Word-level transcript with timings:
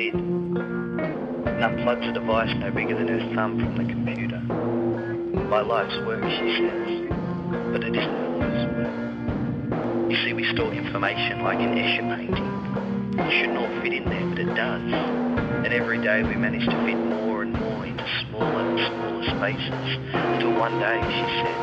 lid 0.00 0.14
and 0.14 1.60
unplugs 1.60 2.08
a 2.08 2.12
device 2.12 2.48
no 2.56 2.70
bigger 2.70 2.96
than 2.96 3.08
her 3.08 3.34
thumb 3.34 3.60
from 3.60 3.76
the 3.76 3.84
computer. 3.84 4.40
My 5.48 5.60
life's 5.60 5.96
work, 6.06 6.22
she 6.24 6.56
says, 6.56 6.88
but 7.72 7.84
it 7.84 7.94
isn't 7.94 8.16
her 8.16 8.32
life's 8.40 8.64
work. 8.80 10.10
You 10.10 10.16
see, 10.24 10.32
we 10.32 10.44
store 10.54 10.72
information 10.72 11.42
like 11.42 11.58
an 11.58 11.76
Escher 11.76 12.16
painting. 12.16 12.48
It 13.18 13.30
shouldn't 13.40 13.58
all 13.58 13.82
fit 13.82 13.92
in 13.92 14.08
there, 14.08 14.26
but 14.30 14.38
it 14.38 14.54
does. 14.54 14.88
And 15.64 15.72
every 15.74 16.00
day 16.00 16.22
we 16.22 16.34
manage 16.34 16.64
to 16.64 16.76
fit 16.86 16.96
more 16.96 17.42
and 17.42 17.52
more 17.52 17.84
into 17.84 18.06
smaller 18.24 18.64
and 18.64 18.78
smaller 18.80 19.24
spaces 19.36 19.86
until 20.16 20.56
one 20.56 20.80
day, 20.80 20.96
she 20.96 21.24
says, 21.44 21.60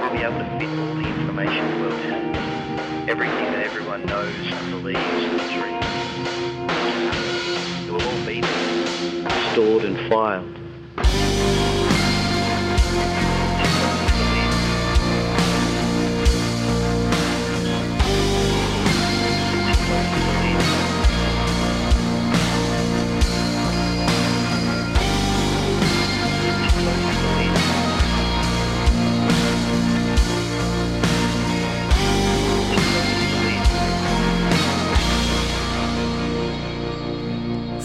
we'll 0.00 0.12
be 0.16 0.24
able 0.24 0.40
to 0.40 0.48
fit 0.56 0.72
all 0.72 0.94
the 0.96 1.08
information 1.20 1.62
the 1.68 1.80
world 1.84 2.00
has. 2.00 3.10
Everything 3.10 3.44
that 3.52 3.66
everyone 3.66 4.06
knows 4.06 4.32
and 4.32 4.70
believes 4.70 4.98
and 4.98 5.60
dreams. 5.60 6.53
Stored 9.54 9.84
and 9.84 9.96
filed. 10.10 10.63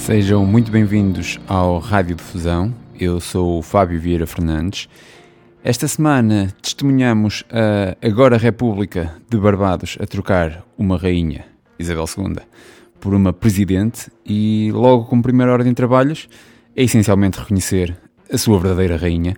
Sejam 0.10 0.44
muito 0.44 0.72
bem-vindos 0.72 1.40
ao 1.48 1.78
Rádio 1.78 2.16
Difusão. 2.16 2.74
Eu 3.00 3.20
sou 3.20 3.60
o 3.60 3.62
Fábio 3.62 4.02
Vieira 4.02 4.26
Fernandes. 4.26 4.90
Esta 5.64 5.88
semana 5.88 6.52
testemunhamos 6.64 7.44
a 7.52 7.96
agora 8.04 8.36
República 8.36 9.14
de 9.30 9.38
Barbados 9.38 10.00
a 10.02 10.08
trocar 10.08 10.66
uma 10.76 10.98
rainha, 10.98 11.46
Isabel 11.78 12.06
II, 12.18 12.38
por 13.00 13.14
uma 13.14 13.32
presidente 13.32 14.10
e 14.26 14.72
logo 14.74 15.06
como 15.06 15.22
primeira 15.22 15.54
ordem 15.54 15.74
de 15.74 15.76
trabalhos 15.76 16.28
é 16.76 16.82
essencialmente 16.82 17.38
reconhecer 17.38 17.96
a 18.34 18.38
sua 18.40 18.60
verdadeira 18.60 18.98
rainha, 18.98 19.36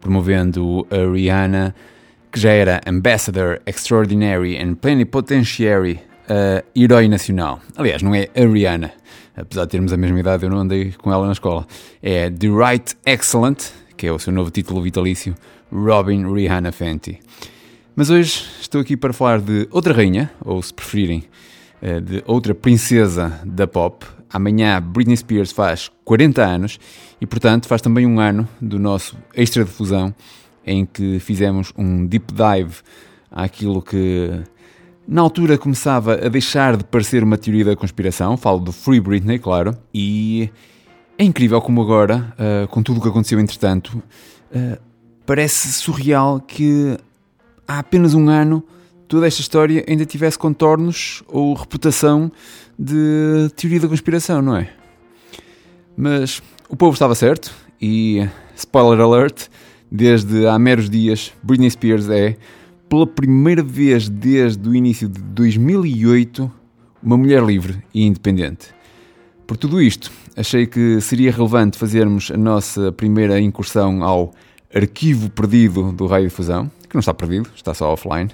promovendo 0.00 0.84
a 0.90 1.12
Rihanna, 1.12 1.76
que 2.32 2.40
já 2.40 2.50
era 2.50 2.80
Ambassador 2.84 3.60
Extraordinary 3.64 4.60
and 4.60 4.74
Plenipotentiary, 4.74 6.00
a 6.28 6.64
herói 6.74 7.08
nacional. 7.08 7.60
Aliás, 7.76 8.02
não 8.02 8.12
é 8.16 8.26
a 8.34 8.40
Rihanna, 8.40 8.92
apesar 9.40 9.64
de 9.64 9.70
termos 9.70 9.92
a 9.92 9.96
mesma 9.96 10.18
idade, 10.18 10.44
eu 10.44 10.50
não 10.50 10.58
andei 10.58 10.92
com 10.92 11.12
ela 11.12 11.26
na 11.26 11.32
escola. 11.32 11.66
É 12.02 12.30
The 12.30 12.48
Right 12.48 12.96
Excellent, 13.06 13.70
que 13.96 14.06
é 14.06 14.12
o 14.12 14.18
seu 14.18 14.32
novo 14.32 14.50
título 14.50 14.82
vitalício, 14.82 15.34
Robin 15.72 16.32
Rihanna 16.32 16.72
Fenty. 16.72 17.20
Mas 17.94 18.10
hoje 18.10 18.44
estou 18.60 18.80
aqui 18.80 18.96
para 18.96 19.12
falar 19.12 19.40
de 19.40 19.68
outra 19.70 19.92
rainha, 19.92 20.30
ou 20.44 20.62
se 20.62 20.72
preferirem, 20.72 21.24
eh, 21.82 22.00
de 22.00 22.22
outra 22.26 22.54
princesa 22.54 23.40
da 23.44 23.66
pop. 23.66 24.06
Amanhã 24.30 24.80
Britney 24.80 25.16
Spears 25.16 25.52
faz 25.52 25.90
40 26.04 26.44
anos 26.44 26.78
e, 27.20 27.26
portanto, 27.26 27.66
faz 27.66 27.80
também 27.80 28.06
um 28.06 28.20
ano 28.20 28.46
do 28.60 28.78
nosso 28.78 29.16
extra 29.34 29.64
difusão 29.64 30.14
em 30.66 30.84
que 30.84 31.18
fizemos 31.18 31.72
um 31.76 32.06
deep 32.06 32.32
dive 32.32 32.76
àquilo 33.30 33.80
que 33.80 34.30
na 35.08 35.22
altura 35.22 35.56
começava 35.56 36.26
a 36.26 36.28
deixar 36.28 36.76
de 36.76 36.84
parecer 36.84 37.24
uma 37.24 37.38
teoria 37.38 37.64
da 37.64 37.74
conspiração, 37.74 38.36
falo 38.36 38.58
do 38.58 38.72
Free 38.72 39.00
Britney, 39.00 39.38
claro, 39.38 39.74
e 39.92 40.50
é 41.16 41.24
incrível 41.24 41.62
como 41.62 41.80
agora, 41.80 42.34
uh, 42.38 42.68
com 42.68 42.82
tudo 42.82 42.98
o 42.98 43.02
que 43.02 43.08
aconteceu 43.08 43.40
entretanto, 43.40 44.02
uh, 44.54 44.78
parece 45.24 45.72
surreal 45.72 46.38
que 46.38 46.98
há 47.66 47.78
apenas 47.78 48.12
um 48.12 48.28
ano 48.28 48.62
toda 49.08 49.26
esta 49.26 49.40
história 49.40 49.82
ainda 49.88 50.04
tivesse 50.04 50.38
contornos 50.38 51.22
ou 51.26 51.54
reputação 51.54 52.30
de 52.78 53.50
teoria 53.56 53.80
da 53.80 53.88
conspiração, 53.88 54.42
não 54.42 54.56
é? 54.56 54.68
Mas 55.96 56.42
o 56.68 56.76
povo 56.76 56.92
estava 56.92 57.14
certo 57.14 57.50
e, 57.80 58.28
spoiler 58.54 59.00
alert, 59.00 59.46
desde 59.90 60.46
há 60.46 60.58
meros 60.58 60.90
dias, 60.90 61.32
Britney 61.42 61.70
Spears 61.70 62.10
é 62.10 62.36
pela 62.88 63.06
primeira 63.06 63.62
vez 63.62 64.08
desde 64.08 64.68
o 64.68 64.74
início 64.74 65.08
de 65.08 65.20
2008, 65.20 66.50
uma 67.02 67.16
mulher 67.16 67.42
livre 67.42 67.82
e 67.92 68.04
independente. 68.04 68.68
Por 69.46 69.56
tudo 69.56 69.80
isto, 69.80 70.10
achei 70.36 70.66
que 70.66 71.00
seria 71.00 71.32
relevante 71.32 71.78
fazermos 71.78 72.30
a 72.30 72.36
nossa 72.36 72.92
primeira 72.92 73.40
incursão 73.40 74.02
ao 74.02 74.32
arquivo 74.74 75.30
perdido 75.30 75.92
do 75.92 76.06
Raio 76.06 76.28
Difusão, 76.28 76.70
que 76.88 76.94
não 76.94 77.00
está 77.00 77.14
perdido, 77.14 77.48
está 77.54 77.72
só 77.72 77.92
offline, 77.92 78.30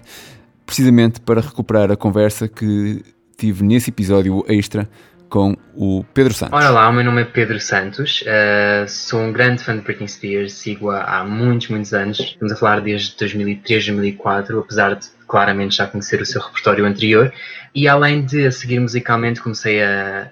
precisamente 0.66 1.20
para 1.20 1.40
recuperar 1.40 1.90
a 1.90 1.96
conversa 1.96 2.48
que 2.48 3.02
tive 3.36 3.64
nesse 3.64 3.90
episódio 3.90 4.44
extra 4.48 4.88
com 5.28 5.56
o 5.74 6.04
Pedro 6.14 6.32
Santos. 6.32 6.56
Ora 6.56 6.70
lá, 6.70 6.88
o 6.88 6.92
meu 6.92 7.04
nome 7.04 7.22
é 7.22 7.24
Pedro 7.24 7.58
Santos, 7.60 8.22
uh, 8.22 8.88
sou 8.88 9.20
um 9.20 9.32
grande 9.32 9.62
fã 9.62 9.76
de 9.76 9.82
Britney 9.82 10.08
Spears, 10.08 10.52
sigo-a 10.52 11.02
há 11.02 11.24
muitos, 11.24 11.68
muitos 11.68 11.92
anos, 11.92 12.20
estamos 12.20 12.52
a 12.52 12.56
falar 12.56 12.80
desde 12.80 13.16
2003, 13.16 13.86
2004, 13.86 14.60
apesar 14.60 14.94
de 14.94 15.08
claramente 15.26 15.76
já 15.76 15.86
conhecer 15.86 16.20
o 16.20 16.26
seu 16.26 16.40
repertório 16.40 16.84
anterior, 16.86 17.32
e 17.74 17.88
além 17.88 18.24
de 18.24 18.46
a 18.46 18.52
seguir 18.52 18.78
musicalmente 18.78 19.40
comecei 19.40 19.82
a, 19.82 20.30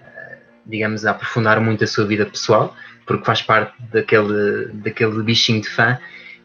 digamos, 0.64 1.04
a 1.04 1.10
aprofundar 1.10 1.60
muito 1.60 1.82
a 1.82 1.86
sua 1.86 2.06
vida 2.06 2.24
pessoal, 2.24 2.74
porque 3.06 3.24
faz 3.24 3.42
parte 3.42 3.74
daquele, 3.92 4.68
daquele 4.74 5.22
bichinho 5.22 5.60
de 5.60 5.68
fã, 5.68 5.98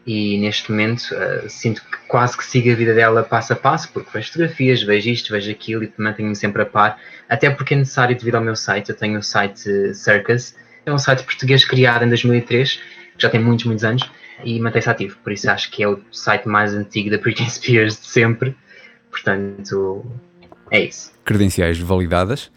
e 0.08 0.38
neste 0.38 0.70
momento 0.70 1.02
uh, 1.12 1.50
sinto 1.50 1.82
que 1.82 1.98
quase 2.08 2.34
que 2.34 2.42
sigo 2.42 2.72
a 2.72 2.74
vida 2.74 2.94
dela 2.94 3.22
passo 3.22 3.52
a 3.52 3.56
passo, 3.56 3.92
porque 3.92 4.08
vejo 4.10 4.28
fotografias, 4.28 4.82
vejo 4.82 5.10
isto, 5.10 5.30
vejo 5.30 5.50
aquilo 5.50 5.84
e 5.84 5.92
mantenho-me 5.98 6.34
sempre 6.34 6.62
a 6.62 6.66
par, 6.66 6.98
até 7.28 7.50
porque 7.50 7.74
é 7.74 7.76
necessário 7.76 8.16
devido 8.16 8.36
ao 8.36 8.40
meu 8.40 8.56
site. 8.56 8.88
Eu 8.88 8.96
tenho 8.96 9.18
o 9.18 9.22
site 9.22 9.92
Circus, 9.92 10.54
é 10.86 10.90
um 10.90 10.96
site 10.96 11.24
português 11.24 11.62
criado 11.62 12.06
em 12.06 12.08
2003, 12.08 12.76
que 12.76 12.82
já 13.18 13.28
tem 13.28 13.38
muitos, 13.38 13.66
muitos 13.66 13.84
anos, 13.84 14.10
e 14.42 14.58
mantém-se 14.58 14.88
ativo, 14.88 15.18
por 15.22 15.30
isso 15.30 15.50
acho 15.50 15.70
que 15.70 15.82
é 15.82 15.88
o 15.88 16.00
site 16.10 16.48
mais 16.48 16.72
antigo 16.72 17.10
da 17.10 17.18
Britney 17.18 17.50
Spears 17.50 18.00
de 18.00 18.06
sempre, 18.06 18.56
portanto 19.10 20.06
é 20.70 20.84
isso. 20.84 21.12
Credenciais 21.22 21.78
validadas. 21.78 22.50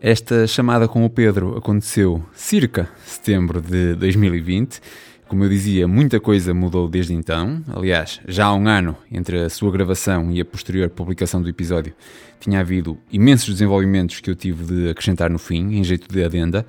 Esta 0.00 0.46
chamada 0.46 0.88
com 0.88 1.04
o 1.04 1.10
Pedro 1.10 1.58
aconteceu 1.58 2.24
circa 2.32 2.88
setembro 3.04 3.60
de 3.60 3.94
2020 3.96 4.80
como 5.28 5.44
eu 5.44 5.48
dizia, 5.48 5.88
muita 5.88 6.20
coisa 6.20 6.54
mudou 6.54 6.88
desde 6.88 7.12
então. 7.12 7.62
Aliás, 7.74 8.20
já 8.28 8.46
há 8.46 8.54
um 8.54 8.68
ano 8.68 8.96
entre 9.10 9.40
a 9.40 9.50
sua 9.50 9.70
gravação 9.70 10.30
e 10.30 10.40
a 10.40 10.44
posterior 10.44 10.88
publicação 10.88 11.42
do 11.42 11.48
episódio, 11.48 11.92
tinha 12.38 12.60
havido 12.60 12.96
imensos 13.10 13.48
desenvolvimentos 13.48 14.20
que 14.20 14.30
eu 14.30 14.36
tive 14.36 14.64
de 14.64 14.90
acrescentar 14.90 15.28
no 15.28 15.38
fim, 15.38 15.74
em 15.74 15.82
jeito 15.82 16.12
de 16.12 16.24
adenda. 16.24 16.64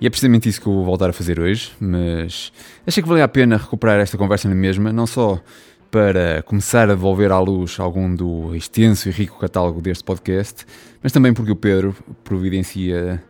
E 0.00 0.06
é 0.06 0.10
precisamente 0.10 0.48
isso 0.48 0.60
que 0.60 0.68
eu 0.68 0.72
vou 0.72 0.84
voltar 0.84 1.10
a 1.10 1.12
fazer 1.12 1.40
hoje, 1.40 1.72
mas 1.80 2.52
achei 2.86 3.02
que 3.02 3.08
valia 3.08 3.24
a 3.24 3.28
pena 3.28 3.56
recuperar 3.56 3.98
esta 3.98 4.16
conversa 4.16 4.48
na 4.48 4.54
mesma, 4.54 4.92
não 4.92 5.06
só 5.06 5.42
para 5.90 6.42
começar 6.42 6.84
a 6.84 6.94
devolver 6.94 7.32
à 7.32 7.40
luz 7.40 7.80
algum 7.80 8.14
do 8.14 8.54
extenso 8.54 9.08
e 9.08 9.12
rico 9.12 9.38
catálogo 9.38 9.80
deste 9.80 10.04
podcast, 10.04 10.64
mas 11.02 11.10
também 11.10 11.34
porque 11.34 11.50
o 11.50 11.56
Pedro 11.56 11.96
providencia 12.22 13.22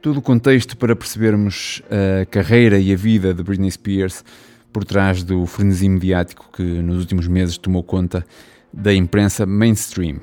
todo 0.00 0.18
o 0.18 0.22
contexto 0.22 0.76
para 0.76 0.96
percebermos 0.96 1.82
a 1.90 2.24
carreira 2.26 2.78
e 2.78 2.92
a 2.92 2.96
vida 2.96 3.34
de 3.34 3.42
Britney 3.42 3.70
Spears 3.70 4.24
por 4.72 4.84
trás 4.84 5.22
do 5.22 5.44
frenesi 5.46 5.88
mediático 5.88 6.48
que 6.52 6.62
nos 6.62 6.98
últimos 6.98 7.26
meses 7.26 7.58
tomou 7.58 7.82
conta 7.82 8.24
da 8.72 8.94
imprensa 8.94 9.44
mainstream. 9.44 10.20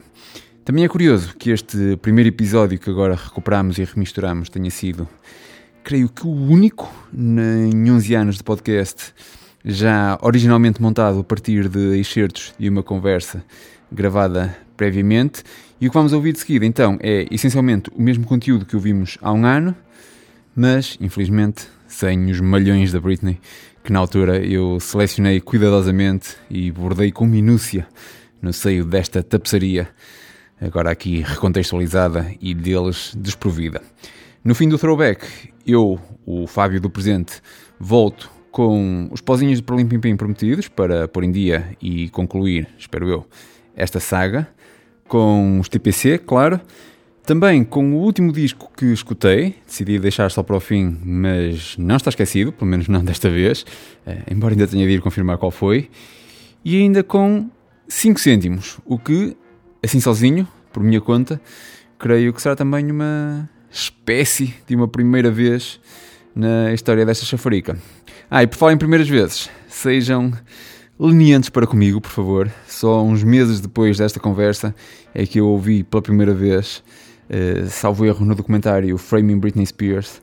Também 0.65 0.83
é 0.83 0.87
curioso 0.87 1.35
que 1.37 1.51
este 1.51 1.97
primeiro 2.01 2.29
episódio 2.29 2.79
que 2.79 2.89
agora 2.89 3.15
recuperamos 3.15 3.77
e 3.77 3.83
remisturamos 3.83 4.49
tenha 4.49 4.69
sido, 4.71 5.07
creio 5.83 6.09
que 6.09 6.25
o 6.25 6.31
único 6.31 6.91
em 7.13 7.91
11 7.91 8.15
anos 8.15 8.37
de 8.37 8.43
podcast 8.43 9.13
já 9.63 10.17
originalmente 10.21 10.81
montado 10.81 11.19
a 11.19 11.23
partir 11.23 11.69
de 11.69 11.99
excertos 11.99 12.53
de 12.57 12.69
uma 12.69 12.81
conversa 12.81 13.43
gravada 13.91 14.57
previamente 14.75 15.43
e 15.79 15.87
o 15.87 15.91
que 15.91 15.97
vamos 15.97 16.11
ouvir 16.11 16.33
de 16.33 16.39
seguida, 16.39 16.65
então, 16.65 16.97
é 17.01 17.27
essencialmente 17.29 17.91
o 17.95 18.01
mesmo 18.01 18.25
conteúdo 18.25 18.65
que 18.65 18.75
ouvimos 18.75 19.17
há 19.21 19.31
um 19.31 19.45
ano, 19.45 19.75
mas, 20.55 20.97
infelizmente, 20.99 21.67
sem 21.87 22.31
os 22.31 22.41
malhões 22.41 22.91
da 22.91 22.99
Britney, 22.99 23.39
que 23.83 23.93
na 23.93 23.99
altura 23.99 24.43
eu 24.43 24.79
selecionei 24.79 25.39
cuidadosamente 25.39 26.35
e 26.49 26.71
bordei 26.71 27.11
com 27.11 27.27
minúcia 27.27 27.87
no 28.41 28.51
seio 28.51 28.83
desta 28.83 29.21
tapeçaria, 29.21 29.87
agora 30.59 30.89
aqui 30.89 31.21
recontextualizada 31.21 32.33
e 32.41 32.55
deles 32.55 33.13
desprovida. 33.15 33.81
No 34.43 34.55
fim 34.55 34.67
do 34.67 34.79
throwback, 34.79 35.27
eu, 35.65 35.99
o 36.25 36.47
Fábio 36.47 36.81
do 36.81 36.89
presente, 36.89 37.39
volto 37.79 38.31
com 38.51 39.07
os 39.11 39.21
pozinhos 39.21 39.59
de 39.59 39.63
Perlim 39.63 39.87
Pim 39.87 39.99
Pim 39.99 40.15
prometidos 40.15 40.67
para 40.67 41.07
pôr 41.07 41.23
em 41.23 41.31
dia 41.31 41.77
e 41.79 42.09
concluir, 42.09 42.67
espero 42.79 43.07
eu, 43.07 43.27
esta 43.75 43.99
saga 43.99 44.47
com 45.07 45.59
os 45.59 45.69
TPC, 45.69 46.17
claro. 46.19 46.59
Também 47.23 47.63
com 47.63 47.93
o 47.93 47.97
último 47.97 48.31
disco 48.31 48.71
que 48.75 48.85
escutei, 48.85 49.55
decidi 49.65 49.99
deixar 49.99 50.31
só 50.31 50.41
para 50.41 50.55
o 50.55 50.59
fim, 50.61 50.97
mas 51.03 51.75
não 51.77 51.97
está 51.97 52.09
esquecido, 52.09 52.53
pelo 52.53 52.71
menos 52.71 52.87
não 52.87 53.03
desta 53.03 53.29
vez, 53.29 53.65
eh, 54.05 54.19
embora 54.31 54.53
ainda 54.53 54.65
tenha 54.65 54.87
de 54.87 54.93
ir 54.93 55.01
confirmar 55.01 55.37
qual 55.37 55.51
foi, 55.51 55.89
e 56.63 56.77
ainda 56.77 57.03
com 57.03 57.49
5 57.87 58.19
cêntimos, 58.19 58.79
o 58.85 58.97
que, 58.97 59.35
assim 59.83 59.99
sozinho, 59.99 60.47
por 60.71 60.81
minha 60.81 61.01
conta, 61.01 61.41
creio 61.99 62.31
que 62.31 62.41
será 62.41 62.55
também 62.55 62.89
uma 62.89 63.49
espécie 63.69 64.53
de 64.65 64.75
uma 64.75 64.87
primeira 64.87 65.29
vez 65.29 65.81
na 66.33 66.73
história 66.73 67.05
desta 67.05 67.25
chafarica. 67.25 67.77
Ah, 68.29 68.43
e 68.43 68.47
por 68.47 68.57
falar 68.57 68.73
em 68.73 68.77
primeiras 68.77 69.09
vezes, 69.09 69.49
sejam 69.67 70.31
lenientes 70.99 71.49
para 71.49 71.67
comigo, 71.67 72.01
por 72.01 72.11
favor. 72.11 72.51
Só 72.67 73.03
uns 73.03 73.23
meses 73.23 73.59
depois 73.59 73.97
desta 73.97 74.19
conversa 74.19 74.75
é 75.13 75.25
que 75.25 75.39
eu 75.39 75.47
ouvi 75.47 75.83
pela 75.83 76.01
primeira 76.01 76.33
vez, 76.33 76.83
eh, 77.29 77.65
salvo 77.69 78.05
erro 78.05 78.25
no 78.25 78.35
documentário 78.35 78.97
Framing 78.97 79.39
Britney 79.39 79.65
Spears, 79.65 80.21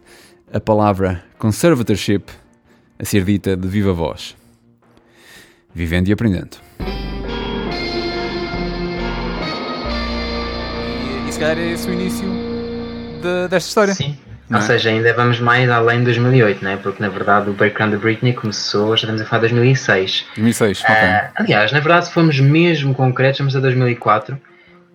a 0.52 0.60
palavra 0.60 1.24
conservatorship 1.38 2.24
a 2.98 3.04
ser 3.04 3.24
dita 3.24 3.56
de 3.56 3.66
viva 3.68 3.92
voz. 3.92 4.36
Vivendo 5.74 6.08
e 6.08 6.12
aprendendo. 6.12 6.56
E, 11.26 11.28
e 11.28 11.32
se 11.32 11.38
calhar 11.38 11.58
é 11.58 11.72
esse 11.72 11.88
o 11.88 11.92
início 11.92 12.28
de, 13.20 13.48
desta 13.48 13.68
história. 13.68 13.94
Sim. 13.94 14.16
Ou 14.50 14.58
é? 14.58 14.60
seja, 14.60 14.90
ainda 14.90 15.12
vamos 15.14 15.40
mais 15.40 15.70
além 15.70 16.00
de 16.00 16.04
2008, 16.06 16.62
né? 16.62 16.78
porque 16.82 17.02
na 17.02 17.08
verdade 17.08 17.48
o 17.48 17.54
Breakdown 17.54 17.90
da 17.90 17.96
Britney 17.96 18.34
começou, 18.34 18.88
já 18.96 19.02
estamos 19.02 19.22
a 19.22 19.24
falar 19.24 19.46
de 19.46 19.54
2006. 19.54 20.26
2006, 20.36 20.80
uh, 20.80 20.82
ok. 20.82 20.94
Aliás, 21.36 21.72
na 21.72 21.80
verdade, 21.80 22.06
se 22.06 22.12
formos 22.12 22.38
mesmo 22.40 22.94
concretos, 22.94 23.36
estamos 23.36 23.56
a 23.56 23.60
2004, 23.60 24.38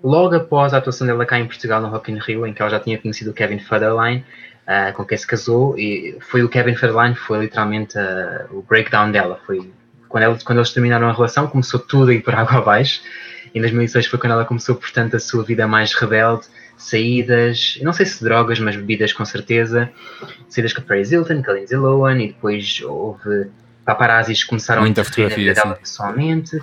logo 0.04 0.36
após 0.36 0.74
a 0.74 0.78
atuação 0.78 1.08
dela 1.08 1.26
cá 1.26 1.40
em 1.40 1.48
Portugal 1.48 1.82
no 1.82 1.88
Rock 1.88 2.12
in 2.12 2.20
Rio, 2.20 2.46
em 2.46 2.54
que 2.54 2.62
ela 2.62 2.70
já 2.70 2.80
tinha 2.80 2.98
conhecido 2.98 3.32
o 3.32 3.34
Kevin 3.34 3.60
Federline, 3.60 4.24
uh, 4.68 4.94
com 4.94 5.04
quem 5.04 5.18
se 5.18 5.26
casou, 5.26 5.78
e 5.78 6.16
foi 6.20 6.44
o 6.44 6.50
Kevin 6.50 6.76
Federline, 6.76 7.16
foi 7.16 7.40
literalmente 7.40 7.98
uh, 7.98 8.56
o 8.56 8.62
breakdown 8.62 9.12
dela. 9.12 9.40
Foi 9.48 9.72
quando, 10.08 10.24
ela, 10.24 10.38
quando 10.44 10.60
eles 10.60 10.72
terminaram 10.72 11.10
a 11.10 11.14
relação, 11.14 11.48
começou 11.48 11.80
tudo 11.80 12.12
a 12.12 12.14
ir 12.14 12.22
por 12.22 12.36
água 12.36 12.60
abaixo. 12.60 13.02
Em 13.54 13.62
2006 13.62 14.06
foi 14.06 14.20
quando 14.20 14.34
ela 14.34 14.46
começou, 14.46 14.76
portanto, 14.76 15.16
a 15.16 15.20
sua 15.20 15.44
vida 15.44 15.68
mais 15.68 15.94
rebelde 15.96 16.44
saídas, 16.80 17.78
não 17.82 17.92
sei 17.92 18.06
se 18.06 18.24
drogas, 18.24 18.58
mas 18.58 18.76
bebidas 18.76 19.12
com 19.12 19.26
certeza, 19.26 19.92
saídas 20.48 20.74
com 20.74 20.82
Paris 20.82 21.12
Hilton, 21.12 21.44
com 21.44 21.52
Lindsay 21.52 21.78
Lohan, 21.78 22.22
e 22.22 22.28
depois 22.28 22.82
houve 22.82 23.48
paparazzis 23.86 24.44
que 24.44 24.50
começaram 24.50 24.82
Muita 24.82 25.02
a 25.02 25.04
interferir 25.04 25.54
dela 25.54 25.76
pessoalmente. 25.76 26.58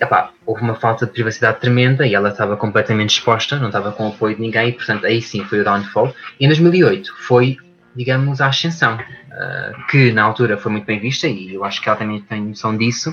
Epá, 0.00 0.30
houve 0.44 0.62
uma 0.62 0.74
falta 0.76 1.04
de 1.04 1.12
privacidade 1.12 1.58
tremenda 1.58 2.06
e 2.06 2.14
ela 2.14 2.28
estava 2.28 2.56
completamente 2.56 3.10
exposta, 3.10 3.58
não 3.58 3.66
estava 3.66 3.90
com 3.90 4.06
apoio 4.06 4.36
de 4.36 4.42
ninguém, 4.42 4.68
e, 4.68 4.72
portanto 4.72 5.04
aí 5.04 5.20
sim 5.20 5.42
foi 5.44 5.60
o 5.60 5.64
downfall. 5.64 6.14
E 6.38 6.44
em 6.44 6.48
2008 6.48 7.12
foi, 7.18 7.56
digamos, 7.96 8.40
a 8.40 8.46
ascensão, 8.46 8.94
uh, 8.96 9.86
que 9.88 10.12
na 10.12 10.22
altura 10.22 10.56
foi 10.58 10.70
muito 10.70 10.84
bem 10.84 11.00
vista 11.00 11.26
e 11.26 11.54
eu 11.54 11.64
acho 11.64 11.82
que 11.82 11.88
ela 11.88 11.98
também 11.98 12.20
tem 12.20 12.40
noção 12.40 12.76
disso. 12.76 13.12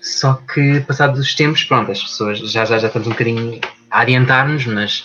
Só 0.00 0.34
que, 0.34 0.80
passados 0.80 1.18
os 1.18 1.34
tempos, 1.34 1.64
pronto, 1.64 1.90
as 1.90 2.00
pessoas 2.00 2.38
já, 2.38 2.64
já, 2.64 2.78
já 2.78 2.86
estamos 2.86 3.08
um 3.08 3.12
bocadinho 3.12 3.60
a 3.90 4.00
adiantar-nos, 4.00 4.66
mas 4.66 5.04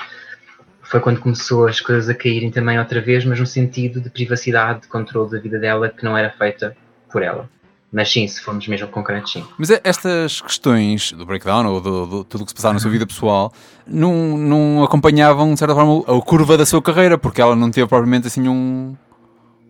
foi 0.89 0.99
quando 0.99 1.19
começou 1.19 1.67
as 1.67 1.79
coisas 1.79 2.09
a 2.09 2.15
caírem 2.15 2.49
também 2.49 2.79
outra 2.79 2.99
vez, 2.99 3.23
mas 3.23 3.39
no 3.39 3.45
sentido 3.45 4.01
de 4.01 4.09
privacidade, 4.09 4.81
de 4.81 4.87
controle 4.87 5.29
da 5.29 5.39
vida 5.39 5.59
dela 5.59 5.87
que 5.87 6.03
não 6.03 6.17
era 6.17 6.31
feita 6.31 6.75
por 7.11 7.21
ela. 7.21 7.47
Mas 7.91 8.11
sim, 8.11 8.27
se 8.27 8.41
formos 8.41 8.67
mesmo 8.67 8.87
concretos, 8.87 9.31
sim. 9.31 9.45
Mas 9.57 9.69
é, 9.69 9.79
estas 9.83 10.41
questões 10.41 11.11
do 11.11 11.25
breakdown 11.27 11.65
ou 11.67 11.79
do, 11.79 12.05
do 12.07 12.23
tudo 12.23 12.41
o 12.41 12.45
que 12.45 12.51
se 12.51 12.55
passava 12.55 12.73
na 12.73 12.79
sua 12.79 12.89
vida 12.89 13.05
pessoal 13.05 13.53
não, 13.85 14.35
não 14.35 14.83
acompanhavam, 14.83 15.53
de 15.53 15.59
certa 15.59 15.75
forma, 15.75 16.03
a 16.07 16.21
curva 16.21 16.57
da 16.57 16.65
sua 16.65 16.81
carreira, 16.81 17.19
porque 17.19 17.39
ela 17.39 17.55
não 17.55 17.69
teve 17.69 17.87
propriamente 17.87 18.25
assim 18.25 18.47
um, 18.47 18.95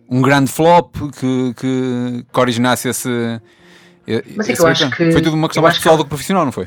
um 0.08 0.22
grande 0.22 0.50
flop 0.50 0.94
que, 1.18 1.54
que, 1.54 2.24
que 2.32 2.40
originasse 2.40 2.88
esse. 2.88 3.40
Mas 4.36 4.48
é 4.48 4.54
que 4.54 4.60
eu 4.60 4.66
acho 4.66 4.90
que. 4.90 5.12
Foi 5.12 5.20
tudo 5.20 5.34
uma 5.34 5.48
questão 5.48 5.62
mais 5.62 5.76
pessoal 5.76 5.96
que... 5.96 6.02
do 6.02 6.04
que 6.04 6.08
profissional, 6.08 6.44
não 6.46 6.52
foi? 6.52 6.66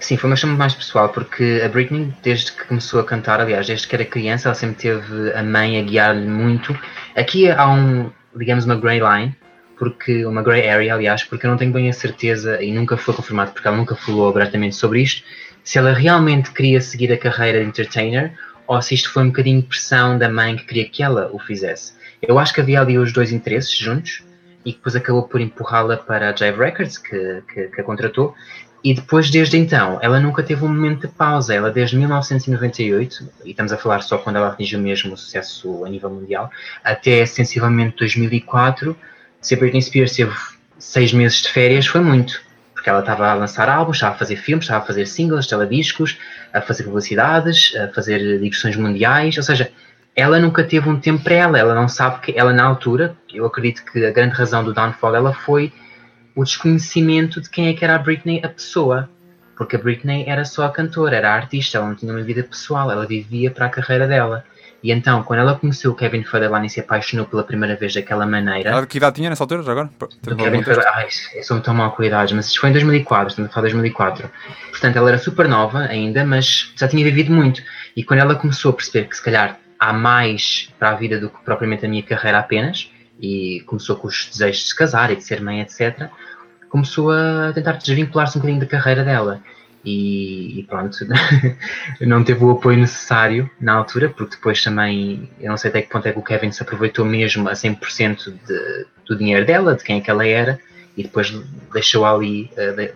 Sim, 0.00 0.16
foi 0.16 0.30
uma 0.30 0.36
questão 0.36 0.56
mais 0.56 0.74
pessoal, 0.74 1.08
porque 1.08 1.60
a 1.64 1.68
Britney, 1.68 2.14
desde 2.22 2.52
que 2.52 2.64
começou 2.66 3.00
a 3.00 3.04
cantar, 3.04 3.40
aliás, 3.40 3.66
desde 3.66 3.86
que 3.86 3.96
era 3.96 4.04
criança, 4.04 4.48
ela 4.48 4.54
sempre 4.54 4.76
teve 4.76 5.32
a 5.32 5.42
mãe 5.42 5.78
a 5.78 5.82
guiar-lhe 5.82 6.26
muito. 6.26 6.78
Aqui 7.16 7.50
há 7.50 7.68
um, 7.68 8.10
digamos, 8.36 8.64
uma 8.64 8.76
grey 8.76 9.00
line, 9.00 9.36
porque 9.76 10.24
uma 10.24 10.42
grey 10.42 10.68
area, 10.68 10.94
aliás, 10.94 11.24
porque 11.24 11.46
eu 11.46 11.50
não 11.50 11.56
tenho 11.56 11.72
bem 11.72 11.88
a 11.88 11.92
certeza, 11.92 12.62
e 12.62 12.72
nunca 12.72 12.96
foi 12.96 13.12
confirmado, 13.12 13.50
porque 13.50 13.66
ela 13.66 13.76
nunca 13.76 13.96
falou 13.96 14.28
abertamente 14.28 14.76
sobre 14.76 15.02
isto, 15.02 15.24
se 15.64 15.78
ela 15.78 15.92
realmente 15.92 16.52
queria 16.52 16.80
seguir 16.80 17.12
a 17.12 17.18
carreira 17.18 17.60
de 17.60 17.66
entertainer, 17.66 18.32
ou 18.68 18.80
se 18.80 18.94
isto 18.94 19.10
foi 19.10 19.24
um 19.24 19.28
bocadinho 19.28 19.62
pressão 19.62 20.16
da 20.16 20.28
mãe 20.28 20.56
que 20.56 20.64
queria 20.64 20.88
que 20.88 21.02
ela 21.02 21.28
o 21.32 21.40
fizesse. 21.40 21.94
Eu 22.22 22.38
acho 22.38 22.54
que 22.54 22.60
havia 22.60 22.80
ali 22.80 22.98
os 22.98 23.12
dois 23.12 23.32
interesses 23.32 23.76
juntos, 23.76 24.22
e 24.64 24.72
depois 24.72 24.94
acabou 24.94 25.22
por 25.22 25.40
empurrá-la 25.40 25.96
para 25.96 26.30
a 26.30 26.36
Jive 26.36 26.58
Records, 26.58 26.98
que, 26.98 27.42
que, 27.52 27.68
que 27.68 27.80
a 27.80 27.84
contratou, 27.84 28.34
e 28.82 28.94
depois, 28.94 29.28
desde 29.28 29.56
então, 29.56 29.98
ela 30.00 30.20
nunca 30.20 30.42
teve 30.42 30.64
um 30.64 30.68
momento 30.68 31.06
de 31.06 31.12
pausa. 31.12 31.52
Ela, 31.54 31.70
desde 31.70 31.96
1998, 31.96 33.28
e 33.44 33.50
estamos 33.50 33.72
a 33.72 33.76
falar 33.76 34.02
só 34.02 34.18
quando 34.18 34.36
ela 34.36 34.48
atingiu 34.48 34.78
mesmo 34.78 35.14
o 35.14 35.16
sucesso 35.16 35.84
a 35.84 35.88
nível 35.88 36.10
mundial, 36.10 36.50
até 36.84 37.26
sensivelmente 37.26 37.96
2004, 37.96 38.96
se 39.40 39.54
a 39.54 39.56
Britney 39.56 39.82
Spears 39.82 40.14
teve 40.14 40.34
seis 40.78 41.12
meses 41.12 41.42
de 41.42 41.48
férias, 41.50 41.86
foi 41.86 42.00
muito. 42.00 42.40
Porque 42.72 42.88
ela 42.88 43.00
estava 43.00 43.28
a 43.28 43.34
lançar 43.34 43.68
álbuns, 43.68 43.96
estava 43.96 44.14
a 44.14 44.18
fazer 44.18 44.36
filmes, 44.36 44.64
estava 44.64 44.84
a 44.84 44.86
fazer 44.86 45.06
singles, 45.06 45.48
telediscos, 45.48 46.16
a 46.52 46.60
fazer 46.60 46.84
publicidades, 46.84 47.74
a 47.74 47.88
fazer 47.88 48.38
digressões 48.38 48.76
mundiais. 48.76 49.36
Ou 49.36 49.42
seja, 49.42 49.72
ela 50.14 50.38
nunca 50.38 50.62
teve 50.62 50.88
um 50.88 50.98
tempo 50.98 51.24
para 51.24 51.34
ela. 51.34 51.58
Ela 51.58 51.74
não 51.74 51.88
sabe 51.88 52.20
que 52.20 52.38
ela, 52.38 52.52
na 52.52 52.64
altura, 52.64 53.16
eu 53.32 53.44
acredito 53.44 53.84
que 53.84 54.06
a 54.06 54.12
grande 54.12 54.34
razão 54.34 54.62
do 54.62 54.72
downfall 54.72 55.16
ela 55.16 55.34
foi 55.34 55.72
o 56.38 56.44
desconhecimento 56.44 57.40
de 57.40 57.50
quem 57.50 57.68
é 57.68 57.72
que 57.72 57.84
era 57.84 57.96
a 57.96 57.98
Britney, 57.98 58.40
a 58.44 58.48
pessoa. 58.48 59.10
Porque 59.56 59.74
a 59.74 59.78
Britney 59.78 60.24
era 60.24 60.44
só 60.44 60.66
a 60.66 60.70
cantora, 60.70 61.16
era 61.16 61.32
a 61.32 61.34
artista, 61.34 61.78
ela 61.78 61.88
não 61.88 61.96
tinha 61.96 62.12
uma 62.12 62.22
vida 62.22 62.44
pessoal, 62.44 62.92
ela 62.92 63.04
vivia 63.04 63.50
para 63.50 63.66
a 63.66 63.68
carreira 63.68 64.06
dela. 64.06 64.44
E 64.80 64.92
então, 64.92 65.24
quando 65.24 65.40
ela 65.40 65.56
conheceu 65.56 65.90
o 65.90 65.96
Kevin 65.96 66.22
Federline 66.22 66.68
e 66.68 66.70
se 66.70 66.78
apaixonou 66.78 67.26
pela 67.26 67.42
primeira 67.42 67.74
vez 67.74 67.92
daquela 67.92 68.24
maneira. 68.24 68.70
Ela 68.70 68.86
que 68.86 68.98
idade 68.98 69.16
tinha 69.16 69.28
nessa 69.28 69.42
altura, 69.42 69.64
já 69.64 69.72
agora? 69.72 69.90
Do 70.22 70.36
Kevin 70.36 70.62
Federline. 70.62 70.92
Ai, 70.94 71.08
eu 71.34 71.42
sou 71.42 71.60
tão 71.60 71.74
mal 71.74 71.90
cuidado, 71.90 72.32
mas 72.36 72.46
isso 72.46 72.60
foi 72.60 72.70
em 72.70 72.72
2004, 72.72 73.30
estamos 73.30 73.50
a 73.50 73.54
falar 73.54 73.66
de 73.66 73.72
2004. 73.72 74.30
Portanto, 74.70 74.96
ela 74.96 75.08
era 75.08 75.18
super 75.18 75.48
nova 75.48 75.80
ainda, 75.80 76.24
mas 76.24 76.72
já 76.76 76.86
tinha 76.86 77.02
vivido 77.02 77.32
muito. 77.32 77.60
E 77.96 78.04
quando 78.04 78.20
ela 78.20 78.36
começou 78.36 78.70
a 78.70 78.74
perceber 78.74 79.08
que 79.08 79.16
se 79.16 79.22
calhar 79.24 79.58
há 79.76 79.92
mais 79.92 80.72
para 80.78 80.90
a 80.90 80.94
vida 80.94 81.18
do 81.18 81.30
que 81.30 81.38
propriamente 81.44 81.84
a 81.84 81.88
minha 81.88 82.02
carreira 82.04 82.38
apenas, 82.38 82.92
e 83.20 83.60
começou 83.66 83.96
com 83.96 84.06
os 84.06 84.28
desejos 84.30 84.62
de 84.62 84.68
se 84.68 84.76
casar 84.76 85.10
e 85.10 85.16
de 85.16 85.24
ser 85.24 85.40
mãe, 85.40 85.60
etc., 85.60 86.08
começou 86.68 87.10
a 87.10 87.52
tentar 87.52 87.72
desvincular-se 87.72 88.36
um 88.36 88.40
bocadinho 88.40 88.60
da 88.60 88.66
carreira 88.66 89.04
dela. 89.04 89.40
E, 89.84 90.60
e 90.60 90.62
pronto, 90.64 90.98
não 92.00 92.24
teve 92.24 92.44
o 92.44 92.50
apoio 92.50 92.78
necessário 92.78 93.50
na 93.60 93.74
altura, 93.74 94.08
porque 94.08 94.36
depois 94.36 94.62
também, 94.62 95.30
eu 95.40 95.48
não 95.50 95.56
sei 95.56 95.70
até 95.70 95.82
que 95.82 95.88
ponto 95.88 96.06
é 96.06 96.12
que 96.12 96.18
o 96.18 96.22
Kevin 96.22 96.50
se 96.50 96.62
aproveitou 96.62 97.04
mesmo 97.04 97.48
a 97.48 97.52
100% 97.52 98.34
de, 98.46 98.86
do 99.06 99.16
dinheiro 99.16 99.46
dela, 99.46 99.74
de 99.74 99.84
quem 99.84 99.98
é 99.98 100.00
que 100.00 100.10
ela 100.10 100.26
era, 100.26 100.60
e 100.96 101.04
depois 101.04 101.30
deixou 101.72 102.04
ali 102.04 102.50
uh, 102.54 102.76
de, 102.76 102.92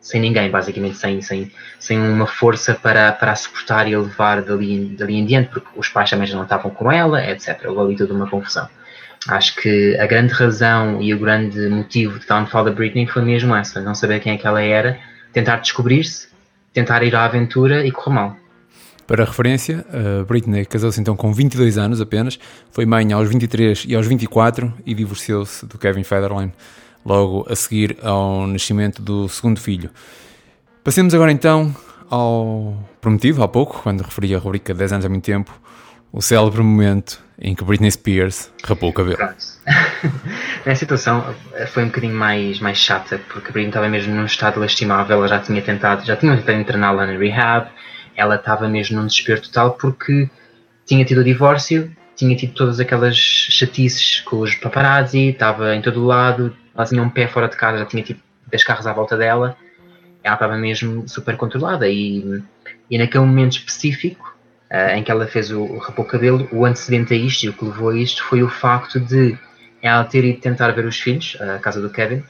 sem 0.00 0.20
ninguém, 0.20 0.50
basicamente, 0.50 0.96
sem, 0.96 1.20
sem, 1.20 1.52
sem 1.80 1.98
uma 1.98 2.26
força 2.26 2.74
para, 2.74 3.10
para 3.12 3.32
a 3.32 3.36
suportar 3.36 3.88
e 3.88 3.94
a 3.94 3.98
levar 3.98 4.42
dali, 4.42 4.94
dali 4.96 5.16
em 5.16 5.24
diante, 5.24 5.48
porque 5.50 5.68
os 5.76 5.88
pais 5.88 6.10
também 6.10 6.26
já 6.26 6.36
não 6.36 6.44
estavam 6.44 6.70
com 6.70 6.92
ela, 6.92 7.24
etc. 7.28 7.64
Houve 7.66 7.80
ali 7.80 7.96
toda 7.96 8.14
uma 8.14 8.28
confusão. 8.28 8.68
Acho 9.28 9.56
que 9.56 9.96
a 9.98 10.06
grande 10.06 10.32
razão 10.32 11.02
e 11.02 11.12
o 11.12 11.18
grande 11.18 11.68
motivo 11.68 12.18
de 12.18 12.26
downfall 12.26 12.64
da 12.64 12.70
Britney 12.70 13.06
foi 13.06 13.22
mesmo 13.22 13.54
essa, 13.54 13.80
não 13.80 13.94
saber 13.94 14.20
quem 14.20 14.34
é 14.34 14.38
que 14.38 14.46
ela 14.46 14.62
era, 14.62 14.98
tentar 15.32 15.56
descobrir-se, 15.56 16.28
tentar 16.72 17.02
ir 17.02 17.14
à 17.14 17.24
aventura 17.24 17.84
e 17.84 17.90
correr 17.90 18.14
mal. 18.14 18.36
Para 19.06 19.24
referência, 19.24 19.84
Britney 20.26 20.64
casou-se 20.64 21.00
então 21.00 21.16
com 21.16 21.32
22 21.32 21.78
anos 21.78 22.00
apenas, 22.00 22.38
foi 22.70 22.84
mãe 22.86 23.12
aos 23.12 23.28
23 23.28 23.84
e 23.88 23.94
aos 23.94 24.06
24 24.06 24.72
e 24.84 24.94
divorciou-se 24.94 25.64
do 25.64 25.78
Kevin 25.78 26.02
Federline 26.02 26.52
logo 27.04 27.46
a 27.48 27.54
seguir 27.54 27.96
ao 28.02 28.46
nascimento 28.48 29.00
do 29.00 29.28
segundo 29.28 29.60
filho. 29.60 29.90
Passemos 30.82 31.14
agora 31.14 31.30
então 31.30 31.74
ao 32.10 32.76
prometido 33.00 33.42
há 33.42 33.48
pouco, 33.48 33.80
quando 33.82 34.02
referi 34.02 34.34
a 34.34 34.38
rubrica 34.38 34.74
10 34.74 34.92
anos 34.94 35.06
há 35.06 35.08
muito 35.08 35.24
tempo, 35.24 35.52
o 36.12 36.22
célebre 36.22 36.62
momento 36.62 37.24
em 37.38 37.54
que 37.54 37.64
Britney 37.64 37.90
Spears 37.90 38.50
rapou 38.64 38.90
o 38.90 38.92
cabelo. 38.92 39.18
a 40.64 40.74
situação 40.74 41.34
foi 41.68 41.84
um 41.84 41.86
bocadinho 41.86 42.14
mais, 42.14 42.60
mais 42.60 42.78
chata, 42.78 43.20
porque 43.28 43.48
a 43.48 43.52
Britney 43.52 43.68
estava 43.68 43.88
mesmo 43.88 44.14
num 44.14 44.24
estado 44.24 44.58
lastimável, 44.60 45.16
ela 45.18 45.28
já 45.28 45.38
tinha 45.38 45.60
tentado, 45.60 46.04
já 46.04 46.16
tinha 46.16 46.36
tentado 46.36 46.58
interná-la 46.58 47.06
na 47.06 47.18
rehab, 47.18 47.68
ela 48.16 48.36
estava 48.36 48.68
mesmo 48.68 48.98
num 48.98 49.06
desespero 49.06 49.42
total 49.42 49.72
porque 49.72 50.30
tinha 50.86 51.04
tido 51.04 51.20
o 51.20 51.24
divórcio, 51.24 51.94
tinha 52.14 52.34
tido 52.34 52.54
todas 52.54 52.80
aquelas 52.80 53.16
chatices 53.16 54.20
com 54.20 54.38
os 54.38 54.54
paparazzi, 54.54 55.28
estava 55.28 55.74
em 55.74 55.82
todo 55.82 56.02
o 56.02 56.06
lado, 56.06 56.56
ela 56.74 56.86
tinha 56.86 57.02
um 57.02 57.10
pé 57.10 57.26
fora 57.26 57.48
de 57.48 57.56
casa, 57.56 57.78
já 57.78 57.84
tinha 57.84 58.02
tipo 58.02 58.20
10 58.46 58.64
carros 58.64 58.86
à 58.86 58.92
volta 58.92 59.16
dela, 59.16 59.56
ela 60.22 60.34
estava 60.34 60.56
mesmo 60.56 61.06
super 61.06 61.36
controlada 61.36 61.86
e, 61.88 62.42
e 62.90 62.96
naquele 62.96 63.24
momento 63.24 63.52
específico 63.52 64.25
em 64.96 65.02
que 65.02 65.10
ela 65.10 65.26
fez 65.26 65.50
o, 65.50 65.78
rapou 65.78 66.04
o 66.04 66.08
cabelo, 66.08 66.48
o 66.52 66.64
antecedente 66.64 67.14
a 67.14 67.16
isto 67.16 67.44
e 67.44 67.48
o 67.48 67.52
que 67.52 67.64
levou 67.64 67.90
a 67.90 67.96
isto 67.96 68.22
foi 68.24 68.42
o 68.42 68.48
facto 68.48 68.98
de 68.98 69.38
ela 69.80 70.04
ter 70.04 70.24
ido 70.24 70.40
tentar 70.40 70.70
ver 70.72 70.84
os 70.84 70.98
filhos, 70.98 71.36
a 71.40 71.58
casa 71.58 71.80
do 71.80 71.90
Kevin, 71.90 72.22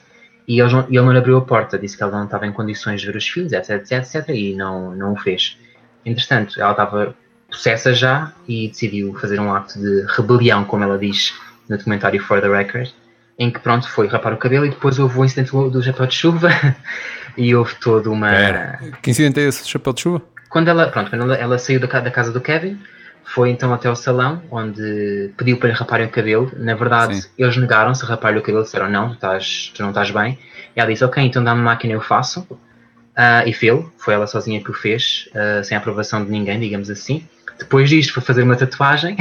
e 0.47 0.61
ele, 0.61 0.73
não, 0.73 0.81
ele 0.81 1.01
não 1.01 1.13
lhe 1.13 1.19
abriu 1.19 1.37
a 1.39 1.41
porta, 1.41 1.79
disse 1.79 1.97
que 1.97 2.03
ela 2.03 2.13
não 2.13 2.25
estava 2.25 2.47
em 2.47 2.53
condições 2.53 3.01
de 3.01 3.07
ver 3.07 3.17
os 3.17 3.27
filhos, 3.27 3.53
etc, 3.53 3.71
etc, 3.71 3.93
etc, 3.93 4.29
e 4.29 4.55
não, 4.55 4.95
não 4.95 5.13
o 5.15 5.17
fez. 5.17 5.59
Entretanto, 6.05 6.61
ela 6.61 6.71
estava 6.71 7.15
possessa 7.49 7.95
já 7.95 8.33
e 8.47 8.69
decidiu 8.69 9.15
fazer 9.15 9.41
um 9.41 9.53
ato 9.55 9.79
de 9.79 10.07
rebelião, 10.09 10.65
como 10.65 10.85
ela 10.85 10.99
diz 10.99 11.35
no 11.69 11.77
documentário 11.77 12.23
For 12.23 12.41
the 12.41 12.49
Record, 12.49 12.91
em 13.39 13.51
que 13.51 13.59
pronto, 13.59 13.89
foi 13.89 14.07
rapar 14.07 14.33
o 14.33 14.37
cabelo 14.37 14.67
e 14.67 14.71
depois 14.71 14.99
houve 14.99 15.19
o 15.19 15.25
incidente 15.25 15.51
do 15.51 15.83
chapéu 15.83 16.07
de 16.07 16.15
chuva 16.15 16.49
e 17.37 17.55
houve 17.55 17.75
toda 17.77 18.11
uma. 18.11 18.31
Pera. 18.31 18.79
Que 19.03 19.11
incidente 19.11 19.41
é 19.41 19.45
esse, 19.45 19.69
chapéu 19.69 19.93
de 19.93 20.01
chuva? 20.03 20.23
Quando 20.57 20.69
ela, 20.69 20.89
pronto, 20.89 21.11
quando 21.11 21.21
ela, 21.21 21.35
ela 21.35 21.59
saiu 21.59 21.79
da, 21.79 22.01
da, 22.01 22.11
casa 22.11 22.33
do 22.33 22.41
Kevin, 22.41 22.81
foi 23.27 23.51
então 23.51 23.75
até 23.75 23.91
o 23.91 23.95
salão 23.95 24.43
onde 24.51 25.31
pediu 25.37 25.59
para 25.59 25.69
lhe 25.69 25.75
raparem 25.75 26.07
o 26.07 26.11
cabelo. 26.11 26.51
Na 26.57 26.75
verdade, 26.75 27.21
Sim. 27.21 27.29
eles 27.37 27.59
negaram-se 27.59 28.03
a 28.03 28.09
rapar-lhe 28.09 28.39
o 28.39 28.41
cabelo, 28.41 28.65
disseram 28.65 28.89
não, 28.89 29.11
tu, 29.11 29.15
estás, 29.17 29.71
tu 29.77 29.83
não 29.83 29.91
estás 29.91 30.11
bem. 30.11 30.39
E 30.75 30.81
ela 30.81 30.91
disse, 30.91 31.05
ok, 31.05 31.23
então 31.23 31.45
dá-me 31.45 31.61
máquina, 31.61 31.93
eu 31.93 32.01
faço. 32.01 32.41
Uh, 32.41 33.45
e 33.45 33.53
fez, 33.53 33.85
foi 33.99 34.15
ela 34.15 34.27
sozinha 34.27 34.59
que 34.65 34.71
o 34.71 34.73
fez, 34.73 35.29
uh, 35.33 35.63
sem 35.63 35.77
a 35.77 35.79
aprovação 35.79 36.25
de 36.25 36.31
ninguém, 36.31 36.59
digamos 36.59 36.89
assim. 36.89 37.29
Depois 37.59 37.91
disto 37.91 38.15
foi 38.15 38.23
fazer 38.23 38.43
uma 38.43 38.57
tatuagem 38.57 39.15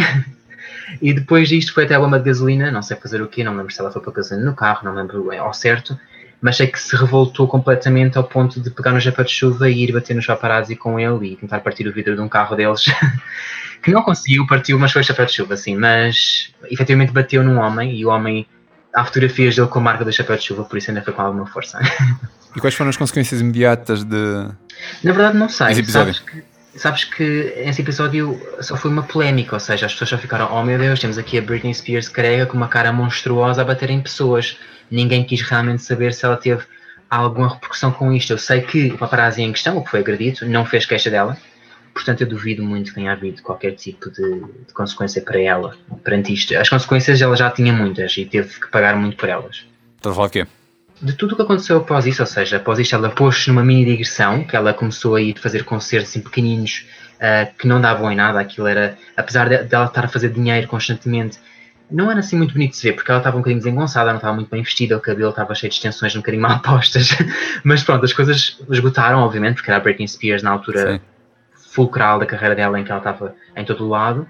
e 1.01 1.11
depois 1.11 1.49
disto 1.49 1.73
foi 1.73 1.83
até 1.83 1.95
a 1.95 1.99
bomba 1.99 2.17
de 2.17 2.23
gasolina, 2.23 2.71
não 2.71 2.81
sei 2.81 2.95
fazer 2.95 3.21
o 3.21 3.27
quê, 3.27 3.43
não 3.43 3.57
lembro 3.57 3.73
se 3.73 3.81
ela 3.81 3.91
foi 3.91 4.01
para 4.01 4.13
gasolina 4.13 4.49
no 4.49 4.55
carro, 4.55 4.85
não 4.85 4.95
lembro 4.95 5.29
ao 5.37 5.53
certo, 5.53 5.99
mas 6.41 6.57
sei 6.57 6.67
que 6.67 6.79
se 6.79 6.95
revoltou 6.95 7.47
completamente 7.47 8.17
ao 8.17 8.23
ponto 8.23 8.59
de 8.59 8.69
pegar 8.69 8.91
no 8.91 9.01
chapéu 9.01 9.25
de 9.25 9.31
chuva 9.31 9.69
e 9.69 9.83
ir 9.83 9.91
bater 9.91 10.15
nos 10.15 10.25
paparazzi 10.25 10.75
com 10.75 10.99
ele 10.99 11.33
e 11.33 11.35
tentar 11.35 11.59
partir 11.59 11.87
o 11.87 11.93
vidro 11.93 12.15
de 12.15 12.21
um 12.21 12.29
carro 12.29 12.55
deles, 12.55 12.83
que 13.81 13.91
não 13.91 14.01
conseguiu, 14.01 14.45
partiu, 14.47 14.77
mas 14.77 14.91
foi 14.91 15.01
o 15.01 15.05
chapéu 15.05 15.25
de 15.25 15.33
chuva, 15.33 15.53
assim, 15.53 15.75
mas 15.75 16.53
efetivamente 16.69 17.11
bateu 17.11 17.43
num 17.43 17.57
homem 17.57 17.95
e 17.95 18.05
o 18.05 18.09
homem, 18.09 18.47
há 18.93 19.03
fotografias 19.03 19.55
dele 19.55 19.67
com 19.67 19.79
a 19.79 19.81
marca 19.81 20.05
do 20.05 20.11
chapéu 20.11 20.35
de 20.35 20.43
chuva, 20.43 20.63
por 20.63 20.77
isso 20.77 20.91
ainda 20.91 21.01
foi 21.01 21.13
com 21.13 21.21
alguma 21.21 21.47
força. 21.47 21.79
E 22.55 22.59
quais 22.59 22.73
foram 22.73 22.89
as 22.89 22.97
consequências 22.97 23.41
imediatas 23.41 24.03
de. 24.03 24.47
Na 25.03 25.11
verdade, 25.11 25.37
não 25.37 25.49
sei. 25.49 25.83
Sabes 25.83 26.19
que, 26.19 26.43
sabes 26.75 27.03
que 27.03 27.53
esse 27.57 27.81
episódio 27.81 28.39
só 28.61 28.77
foi 28.77 28.89
uma 28.89 29.03
polémica, 29.03 29.55
ou 29.55 29.59
seja, 29.59 29.85
as 29.85 29.91
pessoas 29.91 30.11
só 30.11 30.17
ficaram, 30.17 30.49
oh 30.51 30.63
meu 30.63 30.79
Deus, 30.79 30.99
temos 30.99 31.17
aqui 31.17 31.37
a 31.37 31.41
Britney 31.41 31.73
Spears 31.73 32.07
carega 32.07 32.45
com 32.45 32.55
uma 32.55 32.69
cara 32.69 32.93
monstruosa 32.93 33.61
a 33.61 33.65
bater 33.65 33.89
em 33.89 34.01
pessoas. 34.01 34.57
Ninguém 34.89 35.23
quis 35.23 35.41
realmente 35.41 35.83
saber 35.83 36.13
se 36.13 36.25
ela 36.25 36.37
teve 36.37 36.63
alguma 37.09 37.53
repercussão 37.53 37.91
com 37.91 38.11
isto. 38.11 38.33
Eu 38.33 38.37
sei 38.37 38.61
que 38.61 38.87
o 38.87 38.97
paparazzi 38.97 39.41
em 39.41 39.51
questão, 39.51 39.77
o 39.77 39.83
que 39.83 39.91
foi 39.91 39.99
agredido, 39.99 40.47
não 40.47 40.65
fez 40.65 40.85
queixa 40.85 41.09
dela, 41.09 41.37
portanto 41.93 42.21
eu 42.21 42.27
duvido 42.27 42.63
muito 42.63 42.89
que 42.89 42.95
tenha 42.95 43.11
havido 43.11 43.41
qualquer 43.41 43.71
tipo 43.71 44.09
de, 44.09 44.39
de 44.67 44.73
consequência 44.73 45.21
para 45.21 45.39
ela 45.39 45.75
perante 46.03 46.33
isto. 46.33 46.55
As 46.57 46.69
consequências 46.69 47.21
ela 47.21 47.35
já 47.35 47.49
tinha 47.49 47.73
muitas 47.73 48.17
e 48.17 48.25
teve 48.25 48.59
que 48.59 48.67
pagar 48.67 48.95
muito 48.95 49.17
por 49.17 49.29
elas. 49.29 49.65
Estás 49.97 50.11
a 50.11 50.15
falar 50.15 50.27
o 50.27 50.29
quê? 50.31 50.47
de 51.01 51.13
tudo 51.13 51.33
o 51.33 51.35
que 51.35 51.41
aconteceu 51.41 51.77
após 51.77 52.05
isso, 52.05 52.21
ou 52.21 52.25
seja, 52.25 52.57
após 52.57 52.79
isto 52.79 52.95
ela 52.95 53.09
pôs-se 53.09 53.49
numa 53.49 53.63
mini 53.63 53.85
digressão, 53.85 54.43
que 54.43 54.55
ela 54.55 54.73
começou 54.73 55.15
a 55.15 55.21
ir 55.21 55.37
fazer 55.37 55.63
concertos 55.63 56.09
assim 56.09 56.21
pequeninos 56.21 56.85
uh, 57.15 57.53
que 57.57 57.67
não 57.67 57.81
davam 57.81 58.11
em 58.11 58.15
nada, 58.15 58.39
aquilo 58.39 58.67
era, 58.67 58.97
apesar 59.15 59.49
dela 59.49 59.85
de, 59.85 59.89
estar 59.89 60.05
a 60.05 60.07
fazer 60.07 60.29
dinheiro 60.29 60.67
constantemente, 60.67 61.37
não 61.89 62.09
era 62.09 62.19
assim 62.19 62.37
muito 62.37 62.53
bonito 62.53 62.71
de 62.71 62.77
se 62.77 62.83
ver, 62.83 62.93
porque 62.93 63.09
ela 63.11 63.19
estava 63.19 63.37
um 63.37 63.39
bocadinho 63.39 63.59
desengonçada, 63.59 64.09
não 64.09 64.17
estava 64.17 64.33
muito 64.33 64.49
bem 64.49 64.63
vestida, 64.63 64.97
o 64.97 64.99
cabelo 64.99 65.29
estava 65.29 65.53
cheio 65.53 65.69
de 65.69 65.75
extensões 65.75 66.15
um 66.15 66.19
bocadinho 66.19 66.41
mal 66.41 66.59
postas, 66.63 67.09
mas 67.63 67.83
pronto, 67.83 68.03
as 68.03 68.13
coisas 68.13 68.59
esgotaram, 68.69 69.19
obviamente, 69.19 69.55
porque 69.55 69.69
era 69.69 69.79
a 69.79 69.83
Britney 69.83 70.07
Spears 70.07 70.41
na 70.41 70.51
altura 70.51 70.93
Sim. 70.93 71.01
fulcral 71.73 72.19
da 72.19 72.25
carreira 72.25 72.55
dela, 72.55 72.79
em 72.79 72.83
que 72.83 72.91
ela 72.91 72.99
estava 72.99 73.35
em 73.55 73.63
todo 73.63 73.85
o 73.85 73.89
lado, 73.89 74.27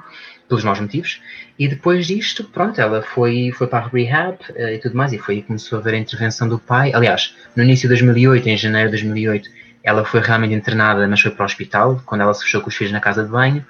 pelos 0.48 0.64
maus 0.64 0.80
motivos, 0.80 1.22
e 1.58 1.68
depois 1.68 2.06
disto, 2.06 2.44
pronto, 2.44 2.80
ela 2.80 3.02
foi, 3.02 3.52
foi 3.52 3.68
para 3.68 3.86
a 3.86 3.88
rehab 3.88 4.38
uh, 4.52 4.70
e 4.70 4.78
tudo 4.78 4.96
mais, 4.96 5.12
e 5.12 5.18
foi 5.18 5.36
aí 5.36 5.42
que 5.42 5.48
começou 5.48 5.80
a 5.80 5.82
ver 5.82 5.96
a 5.96 5.98
intervenção 5.98 6.48
do 6.48 6.60
pai. 6.60 6.94
Aliás, 6.94 7.36
no 7.56 7.64
início 7.64 7.84
de 7.84 7.96
2008, 7.96 8.48
em 8.50 8.58
janeiro 8.58 8.90
de 8.90 8.98
2008, 8.98 9.50
ela 9.84 10.04
foi 10.04 10.20
realmente 10.20 10.54
internada, 10.54 11.08
mas 11.08 11.22
foi 11.22 11.32
para 11.32 11.44
o 11.44 11.46
hospital, 11.46 12.02
quando 12.06 12.22
ela 12.22 12.34
se 12.34 12.44
fechou 12.44 12.62
com 12.62 12.70
os 12.70 12.76
filhos 12.76 12.92
na 12.92 13.00
casa 13.00 13.24
de 13.24 13.30
banho. 13.30 13.66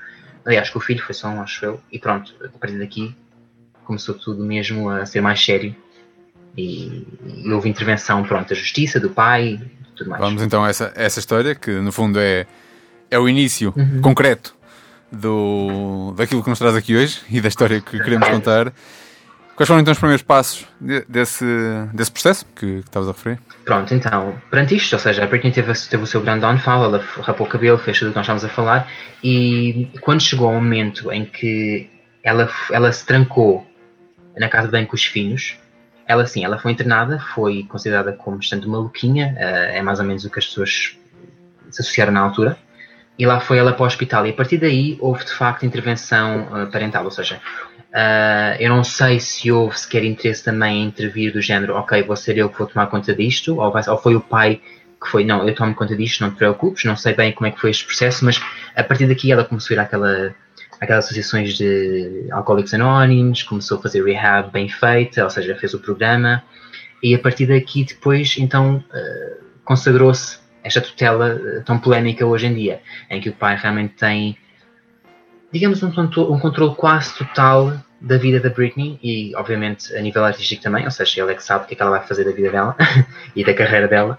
Aliás, 0.46 0.70
com 0.70 0.80
o 0.80 0.82
filho 0.82 1.02
foi 1.02 1.16
só 1.16 1.28
um, 1.30 1.42
acho 1.42 1.64
eu, 1.66 1.82
e 1.92 1.98
pronto, 1.98 2.34
a 2.44 2.58
partir 2.58 2.78
daqui 2.78 3.16
começou 3.86 4.16
tudo 4.16 4.44
mesmo 4.44 4.90
a 4.90 5.06
ser 5.06 5.22
mais 5.22 5.44
sério. 5.44 5.76
E, 6.58 7.06
e 7.26 7.52
houve 7.52 7.70
intervenção, 7.70 8.24
pronto, 8.24 8.50
da 8.50 8.56
justiça, 8.56 9.00
do 9.00 9.10
pai, 9.10 9.60
tudo 9.96 10.10
mais. 10.10 10.22
Vamos 10.22 10.42
então 10.42 10.64
a 10.64 10.70
essa, 10.70 10.92
essa 10.96 11.20
história, 11.20 11.56
que 11.56 11.72
no 11.72 11.92
fundo 11.92 12.20
é, 12.20 12.46
é 13.10 13.20
o 13.20 13.28
início 13.28 13.74
uhum. 13.76 14.02
concreto 14.02 14.56
do, 15.12 16.14
daquilo 16.16 16.44
que 16.44 16.50
nos 16.50 16.60
traz 16.60 16.76
aqui 16.76 16.96
hoje 16.96 17.22
e 17.30 17.42
da 17.42 17.48
história 17.48 17.82
que 17.82 17.98
queremos 18.00 18.28
contar. 18.28 18.74
Quais 19.56 19.68
foram 19.70 19.80
então 19.80 19.94
os 19.94 19.98
primeiros 19.98 20.22
passos 20.22 20.66
de, 20.82 21.06
desse, 21.08 21.46
desse 21.94 22.12
processo 22.12 22.46
que, 22.56 22.82
que 22.82 22.88
estavas 22.88 23.08
a 23.08 23.14
referir? 23.14 23.40
Pronto, 23.64 23.94
então, 23.94 24.36
perante 24.52 24.76
isto, 24.76 24.94
ou 24.94 25.00
seja, 25.00 25.24
a 25.24 25.28
Britney 25.28 25.54
teve, 25.54 25.72
teve 25.90 26.04
o 26.04 26.06
seu 26.06 26.22
grande 26.22 26.42
downfall, 26.42 26.84
ela 26.84 27.04
rapou 27.22 27.48
o 27.48 27.50
cabelo, 27.50 27.78
fez 27.78 27.98
tudo 27.98 28.10
o 28.10 28.12
que 28.12 28.18
nós 28.18 28.26
estávamos 28.26 28.44
a 28.44 28.50
falar, 28.50 28.92
e 29.24 29.88
quando 30.02 30.22
chegou 30.22 30.50
ao 30.50 30.56
momento 30.56 31.10
em 31.10 31.24
que 31.24 31.90
ela, 32.22 32.50
ela 32.70 32.92
se 32.92 33.06
trancou 33.06 33.66
na 34.38 34.50
casa 34.50 34.68
de 34.68 34.72
banho 34.72 34.88
com 34.88 34.96
os 34.96 35.06
filhos, 35.06 35.58
ela 36.08 36.26
sim, 36.26 36.46
ela 36.46 36.58
foi 36.58 36.72
internada, 36.72 37.20
foi 37.20 37.64
considerada 37.64 38.14
como 38.14 38.38
bastante 38.38 38.68
maluquinha, 38.68 39.36
eh, 39.38 39.80
é 39.80 39.82
mais 39.82 40.00
ou 40.00 40.06
menos 40.06 40.24
o 40.24 40.30
que 40.30 40.40
as 40.40 40.46
pessoas 40.46 40.98
se 41.70 41.82
associaram 41.82 42.12
na 42.12 42.20
altura, 42.22 42.58
e 43.18 43.26
lá 43.26 43.40
foi 43.40 43.58
ela 43.58 43.74
para 43.74 43.84
o 43.84 43.88
hospital. 43.88 44.28
E 44.28 44.30
a 44.30 44.34
partir 44.34 44.58
daí 44.58 44.98
houve 45.00 45.26
de 45.26 45.32
facto 45.32 45.66
intervenção 45.66 46.48
uh, 46.52 46.68
parental, 46.68 47.04
ou 47.06 47.12
seja, 47.12 47.38
uh, 47.38 48.56
eu 48.60 48.70
não 48.70 48.84
sei 48.84 49.20
se 49.20 49.52
houve 49.52 49.80
sequer 49.80 50.04
interesse 50.04 50.44
também 50.44 50.84
em 50.84 50.88
intervir 50.88 51.32
do 51.34 51.42
género, 51.42 51.76
ok, 51.76 52.04
vou 52.04 52.16
ser 52.16 52.38
eu 52.38 52.50
que 52.50 52.58
vou 52.58 52.68
tomar 52.68 52.88
conta 52.88 53.14
disto, 53.14 53.60
ou, 53.60 53.72
vai, 53.72 53.84
ou 53.88 53.98
foi 53.98 54.16
o 54.16 54.22
pai 54.22 54.62
que 55.02 55.10
foi, 55.10 55.24
não, 55.24 55.48
eu 55.48 55.56
tomo 55.56 55.74
conta 55.76 55.96
disto, 55.96 56.22
não 56.22 56.32
te 56.32 56.38
preocupes, 56.38 56.84
não 56.84 56.96
sei 56.96 57.14
bem 57.14 57.32
como 57.32 57.48
é 57.48 57.52
que 57.52 57.60
foi 57.60 57.70
este 57.70 57.86
processo, 57.86 58.26
mas 58.26 58.42
a 58.76 58.84
partir 58.84 59.08
daqui 59.08 59.32
ela 59.32 59.44
começou 59.44 59.74
a 59.74 59.78
ir 59.78 59.84
àquela, 59.84 60.36
àquelas 60.80 61.06
associações 61.06 61.58
de 61.58 62.28
alcoólicos 62.32 62.74
anónimos, 62.74 63.44
começou 63.44 63.78
a 63.78 63.82
fazer 63.82 64.04
rehab 64.04 64.52
bem 64.52 64.70
feita, 64.70 65.24
ou 65.24 65.30
seja, 65.30 65.56
fez 65.56 65.74
o 65.74 65.80
programa, 65.80 66.44
e 67.02 67.14
a 67.14 67.20
partir 67.20 67.46
daqui 67.46 67.84
depois, 67.84 68.36
então, 68.38 68.78
uh, 68.78 69.44
consagrou-se 69.64 70.40
esta 70.64 70.82
tutela 70.82 71.40
eh, 71.46 71.60
tão 71.64 71.78
polémica 71.78 72.26
hoje 72.26 72.48
em 72.48 72.54
dia, 72.56 72.82
em 73.08 73.22
que 73.22 73.30
o 73.30 73.34
pai 73.34 73.56
realmente 73.56 73.94
tem, 73.94 74.36
digamos, 75.54 75.84
um, 75.84 75.90
um 75.90 76.40
controle 76.40 76.74
quase 76.74 77.16
total 77.16 77.72
da 78.02 78.18
vida 78.18 78.40
da 78.40 78.50
Britney 78.50 79.00
e, 79.02 79.36
obviamente, 79.36 79.96
a 79.96 80.02
nível 80.02 80.26
artístico 80.26 80.64
também, 80.64 80.84
ou 80.84 80.90
seja, 80.90 81.22
ele 81.22 81.34
é 81.34 81.36
que 81.36 81.44
sabe 81.44 81.66
o 81.66 81.68
que 81.68 81.76
é 81.76 81.78
que 81.78 81.82
ela 81.84 81.92
vai 81.92 82.08
fazer 82.08 82.24
da 82.24 82.32
vida 82.32 82.50
dela 82.50 82.76
e 83.36 83.46
da 83.46 83.54
carreira 83.54 83.88
dela. 83.88 84.18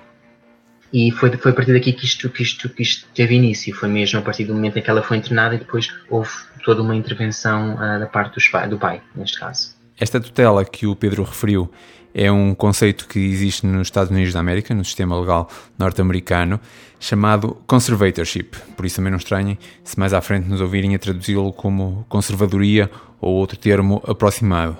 E 0.93 1.11
foi, 1.11 1.31
foi 1.37 1.50
a 1.50 1.55
partir 1.55 1.73
daqui 1.73 1.93
que 1.93 2.05
isto, 2.05 2.28
que, 2.31 2.43
isto, 2.43 2.69
que 2.69 2.83
isto 2.83 3.07
teve 3.14 3.35
início. 3.35 3.75
Foi 3.75 3.88
mesmo 3.88 4.19
a 4.19 4.23
partir 4.23 4.45
do 4.45 4.55
momento 4.55 4.78
em 4.78 4.83
que 4.83 4.88
ela 4.88 5.02
foi 5.02 5.16
internada 5.16 5.55
e 5.55 5.59
depois 5.59 5.93
houve 6.09 6.31
toda 6.64 6.83
uma 6.83 6.95
intervenção 6.95 7.75
uh, 7.75 8.00
da 8.00 8.07
parte 8.07 8.35
dos, 8.35 8.50
do 8.71 8.78
pai, 8.78 9.00
neste 9.14 9.38
caso. 9.38 9.75
Esta 9.99 10.21
tutela 10.21 10.64
que 10.64 10.87
o 10.87 10.95
Pedro 10.95 11.23
referiu 11.23 11.71
é 12.19 12.33
um 12.33 12.55
conceito 12.55 13.07
que 13.07 13.19
existe 13.19 13.66
nos 13.66 13.88
Estados 13.88 14.11
Unidos 14.11 14.33
da 14.33 14.40
América, 14.40 14.75
no 14.75 14.83
sistema 14.85 15.21
legal 15.21 15.50
norte-americano, 15.78 16.59
chamado 16.99 17.59
conservatorship. 17.66 18.57
Por 18.75 18.87
isso 18.87 18.97
também 18.97 19.11
não 19.11 19.19
estranhem 19.19 19.59
se 19.85 19.99
mais 19.99 20.14
à 20.14 20.21
frente 20.23 20.49
nos 20.49 20.62
ouvirem 20.62 20.95
a 20.95 20.99
traduzi-lo 20.99 21.52
como 21.52 22.07
conservadoria 22.09 22.90
ou 23.21 23.35
outro 23.35 23.59
termo 23.59 24.02
aproximado. 24.07 24.78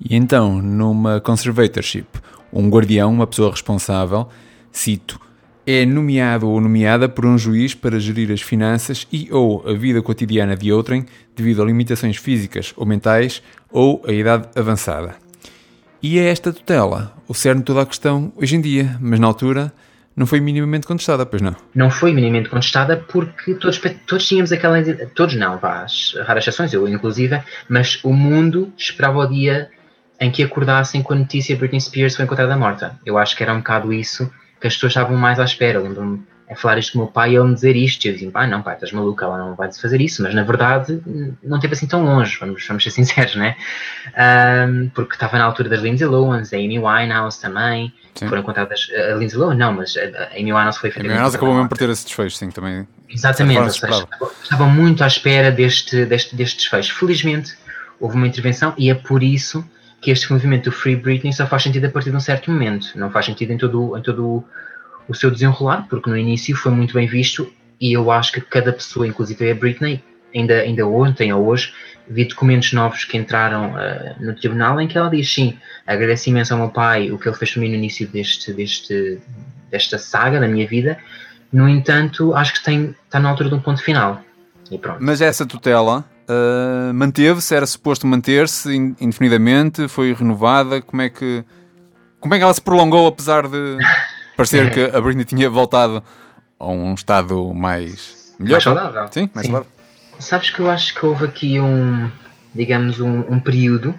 E 0.00 0.16
então, 0.16 0.60
numa 0.60 1.20
conservatorship, 1.20 2.08
um 2.52 2.68
guardião, 2.68 3.12
uma 3.12 3.26
pessoa 3.26 3.52
responsável, 3.52 4.28
cito, 4.72 5.20
é 5.66 5.86
nomeado 5.86 6.48
ou 6.48 6.60
nomeada 6.60 7.08
por 7.08 7.24
um 7.24 7.38
juiz 7.38 7.74
para 7.74 7.98
gerir 7.98 8.30
as 8.30 8.42
finanças 8.42 9.06
e 9.10 9.28
ou 9.30 9.66
a 9.68 9.72
vida 9.72 10.02
cotidiana 10.02 10.56
de 10.56 10.72
outrem 10.72 11.06
devido 11.34 11.62
a 11.62 11.66
limitações 11.66 12.16
físicas 12.16 12.72
ou 12.76 12.86
mentais 12.86 13.42
ou 13.70 14.02
a 14.06 14.12
idade 14.12 14.48
avançada. 14.54 15.16
E 16.02 16.18
é 16.18 16.28
esta 16.28 16.52
tutela 16.52 17.14
o 17.26 17.34
cerne 17.34 17.60
de 17.60 17.66
toda 17.66 17.82
a 17.82 17.86
questão 17.86 18.32
hoje 18.36 18.56
em 18.56 18.60
dia, 18.60 18.96
mas 19.00 19.18
na 19.18 19.26
altura 19.26 19.72
não 20.16 20.26
foi 20.26 20.38
minimamente 20.38 20.86
contestada, 20.86 21.26
pois 21.26 21.42
não? 21.42 21.56
Não 21.74 21.90
foi 21.90 22.12
minimamente 22.12 22.48
contestada 22.48 22.96
porque 22.96 23.54
todos, 23.54 23.80
todos 24.06 24.28
tínhamos 24.28 24.52
aquela. 24.52 24.80
Todos 25.14 25.34
não, 25.34 25.58
vá, 25.58 25.86
raras 26.24 26.44
exceções, 26.44 26.72
eu 26.72 26.86
inclusive, 26.86 27.40
mas 27.68 27.98
o 28.04 28.12
mundo 28.12 28.72
esperava 28.76 29.18
o 29.18 29.26
dia 29.26 29.70
em 30.20 30.30
que 30.30 30.42
acordassem 30.42 31.02
com 31.02 31.14
a 31.14 31.16
notícia 31.16 31.56
Britney 31.56 31.80
Spears 31.80 32.14
foi 32.14 32.24
encontrada 32.24 32.56
morta. 32.56 32.96
Eu 33.04 33.18
acho 33.18 33.36
que 33.36 33.42
era 33.42 33.52
um 33.52 33.58
bocado 33.58 33.92
isso 33.92 34.30
que 34.64 34.68
as 34.68 34.74
pessoas 34.74 34.92
estavam 34.92 35.14
mais 35.14 35.38
à 35.38 35.44
espera. 35.44 35.78
Lembro-me, 35.78 36.22
a 36.48 36.56
falar 36.56 36.78
isto 36.78 36.92
com 36.92 36.98
o 37.00 37.02
meu 37.02 37.10
pai 37.12 37.32
e 37.32 37.36
ele 37.36 37.48
me 37.48 37.54
dizer 37.54 37.76
isto. 37.76 38.02
E 38.02 38.08
eu 38.08 38.14
dizia, 38.14 38.30
pai, 38.30 38.46
não, 38.46 38.62
pai, 38.62 38.72
estás 38.72 38.92
maluco, 38.92 39.22
ela 39.22 39.36
não 39.36 39.54
vai 39.54 39.70
fazer 39.70 40.00
isso. 40.00 40.22
Mas 40.22 40.34
na 40.34 40.42
verdade 40.42 41.02
não 41.42 41.56
esteve 41.56 41.74
assim 41.74 41.86
tão 41.86 42.02
longe, 42.02 42.38
vamos, 42.40 42.66
vamos 42.66 42.82
ser 42.82 42.88
sinceros, 42.92 43.36
né? 43.36 43.56
Um, 44.66 44.88
porque 44.94 45.16
estava 45.16 45.36
na 45.36 45.44
altura 45.44 45.68
das 45.68 45.80
Lindsay 45.80 46.06
Lohan, 46.06 46.40
a 46.50 46.56
Amy 46.56 46.78
Winehouse 46.78 47.38
também. 47.38 47.92
Sim. 48.14 48.26
Foram 48.26 48.42
contadas. 48.42 48.88
A 49.12 49.16
Lindsay 49.16 49.38
Lohan 49.38 49.54
não, 49.54 49.74
mas 49.74 49.96
a 49.98 50.38
Amy 50.38 50.50
Winehouse 50.54 50.78
foi 50.78 50.90
feita. 50.90 51.00
A 51.00 51.10
Amy 51.10 51.12
Winehouse 51.12 51.36
acabou 51.36 51.54
mesmo 51.54 51.68
por 51.68 51.76
ter 51.76 51.90
esse 51.90 52.06
desfecho, 52.06 52.36
sim, 52.38 52.48
também. 52.50 52.88
Exatamente, 53.06 53.78
seja, 53.78 54.08
estava 54.42 54.64
muito 54.64 55.04
à 55.04 55.06
espera 55.06 55.52
deste, 55.52 56.06
deste, 56.06 56.34
deste 56.34 56.56
desfecho. 56.56 56.94
Felizmente 56.94 57.54
houve 58.00 58.16
uma 58.16 58.26
intervenção 58.26 58.72
e 58.78 58.90
é 58.90 58.94
por 58.94 59.22
isso 59.22 59.62
que 60.04 60.10
este 60.10 60.30
movimento 60.30 60.64
do 60.64 60.72
Free 60.72 60.96
Britney 60.96 61.32
só 61.32 61.46
faz 61.46 61.62
sentido 61.62 61.86
a 61.86 61.90
partir 61.90 62.10
de 62.10 62.16
um 62.16 62.20
certo 62.20 62.50
momento. 62.50 62.88
Não 62.94 63.10
faz 63.10 63.24
sentido 63.24 63.54
em 63.54 63.56
todo, 63.56 63.96
em 63.96 64.02
todo 64.02 64.44
o 65.08 65.14
seu 65.14 65.30
desenrolar, 65.30 65.86
porque 65.88 66.10
no 66.10 66.16
início 66.16 66.54
foi 66.54 66.72
muito 66.72 66.92
bem 66.92 67.06
visto 67.06 67.50
e 67.80 67.94
eu 67.94 68.10
acho 68.10 68.30
que 68.32 68.40
cada 68.42 68.70
pessoa, 68.70 69.06
inclusive 69.06 69.50
a 69.50 69.54
Britney, 69.54 70.04
ainda, 70.34 70.60
ainda 70.60 70.86
ontem 70.86 71.32
ou 71.32 71.46
hoje, 71.46 71.72
vi 72.06 72.26
documentos 72.26 72.70
novos 72.74 73.04
que 73.04 73.16
entraram 73.16 73.72
uh, 73.72 74.22
no 74.22 74.34
tribunal 74.34 74.78
em 74.78 74.86
que 74.86 74.98
ela 74.98 75.08
diz 75.08 75.32
sim, 75.32 75.56
agradece 75.86 76.28
imenso 76.28 76.52
ao 76.52 76.60
meu 76.60 76.68
pai 76.68 77.10
o 77.10 77.18
que 77.18 77.26
ele 77.26 77.36
fez 77.36 77.52
para 77.52 77.62
mim 77.62 77.70
no 77.70 77.76
início 77.76 78.06
deste, 78.06 78.52
deste, 78.52 79.18
desta 79.70 79.96
saga 79.96 80.38
na 80.38 80.46
minha 80.46 80.66
vida, 80.66 80.98
no 81.50 81.66
entanto, 81.66 82.34
acho 82.34 82.52
que 82.52 82.62
tem, 82.62 82.94
está 83.06 83.18
na 83.18 83.30
altura 83.30 83.48
de 83.48 83.54
um 83.54 83.60
ponto 83.60 83.82
final. 83.82 84.20
E 84.70 84.76
pronto. 84.76 84.98
Mas 85.00 85.22
essa 85.22 85.46
tutela 85.46 86.04
uh, 86.28 86.94
manteve-se, 86.94 87.54
era 87.54 87.66
suposto 87.66 88.06
manter-se 88.06 88.74
indefinidamente, 88.74 89.88
foi 89.88 90.12
renovada, 90.12 90.80
como 90.82 91.02
é 91.02 91.08
que 91.08 91.44
como 92.20 92.34
é 92.34 92.38
que 92.38 92.44
ela 92.44 92.54
se 92.54 92.62
prolongou 92.62 93.06
apesar 93.06 93.46
de 93.46 93.76
parecer 94.36 94.70
que 94.70 94.96
a 94.96 95.00
Britney 95.00 95.26
tinha 95.26 95.50
voltado 95.50 96.02
a 96.58 96.66
um 96.66 96.94
estado 96.94 97.52
mais 97.52 98.34
melhor? 98.38 98.54
Mais 98.54 98.64
saudável. 98.64 99.08
Sim, 99.10 99.30
mais 99.34 99.46
Sim. 99.46 99.52
saudável. 99.52 99.72
Sabes 100.18 100.50
que 100.50 100.60
eu 100.60 100.70
acho 100.70 100.94
que 100.94 101.04
houve 101.04 101.26
aqui 101.26 101.60
um, 101.60 102.10
digamos, 102.54 102.98
um, 102.98 103.20
um 103.28 103.38
período 103.38 103.94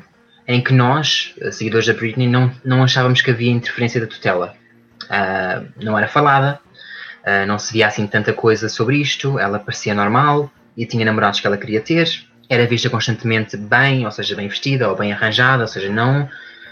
em 0.47 0.63
que 0.63 0.73
nós, 0.73 1.35
seguidores 1.51 1.85
da 1.85 1.93
Britney, 1.93 2.27
não, 2.27 2.51
não 2.63 2.83
achávamos 2.83 3.21
que 3.21 3.29
havia 3.29 3.51
interferência 3.51 4.01
da 4.01 4.07
tutela. 4.07 4.55
Uh, 5.03 5.67
não 5.83 5.97
era 5.97 6.07
falada, 6.07 6.59
uh, 7.21 7.45
não 7.45 7.59
se 7.59 7.73
via 7.73 7.87
assim 7.87 8.07
tanta 8.07 8.33
coisa 8.33 8.69
sobre 8.69 8.97
isto, 8.97 9.37
ela 9.37 9.59
parecia 9.59 9.93
normal 9.93 10.49
e 10.77 10.85
tinha 10.85 11.05
namorados 11.05 11.39
que 11.39 11.47
ela 11.47 11.57
queria 11.57 11.81
ter, 11.81 12.07
era 12.49 12.65
vista 12.67 12.89
constantemente 12.89 13.57
bem, 13.57 14.05
ou 14.05 14.11
seja, 14.11 14.35
bem 14.35 14.47
vestida 14.47 14.89
ou 14.89 14.95
bem 14.95 15.11
arranjada, 15.11 15.63
ou 15.63 15.67
seja, 15.67 15.91
não, 15.91 16.29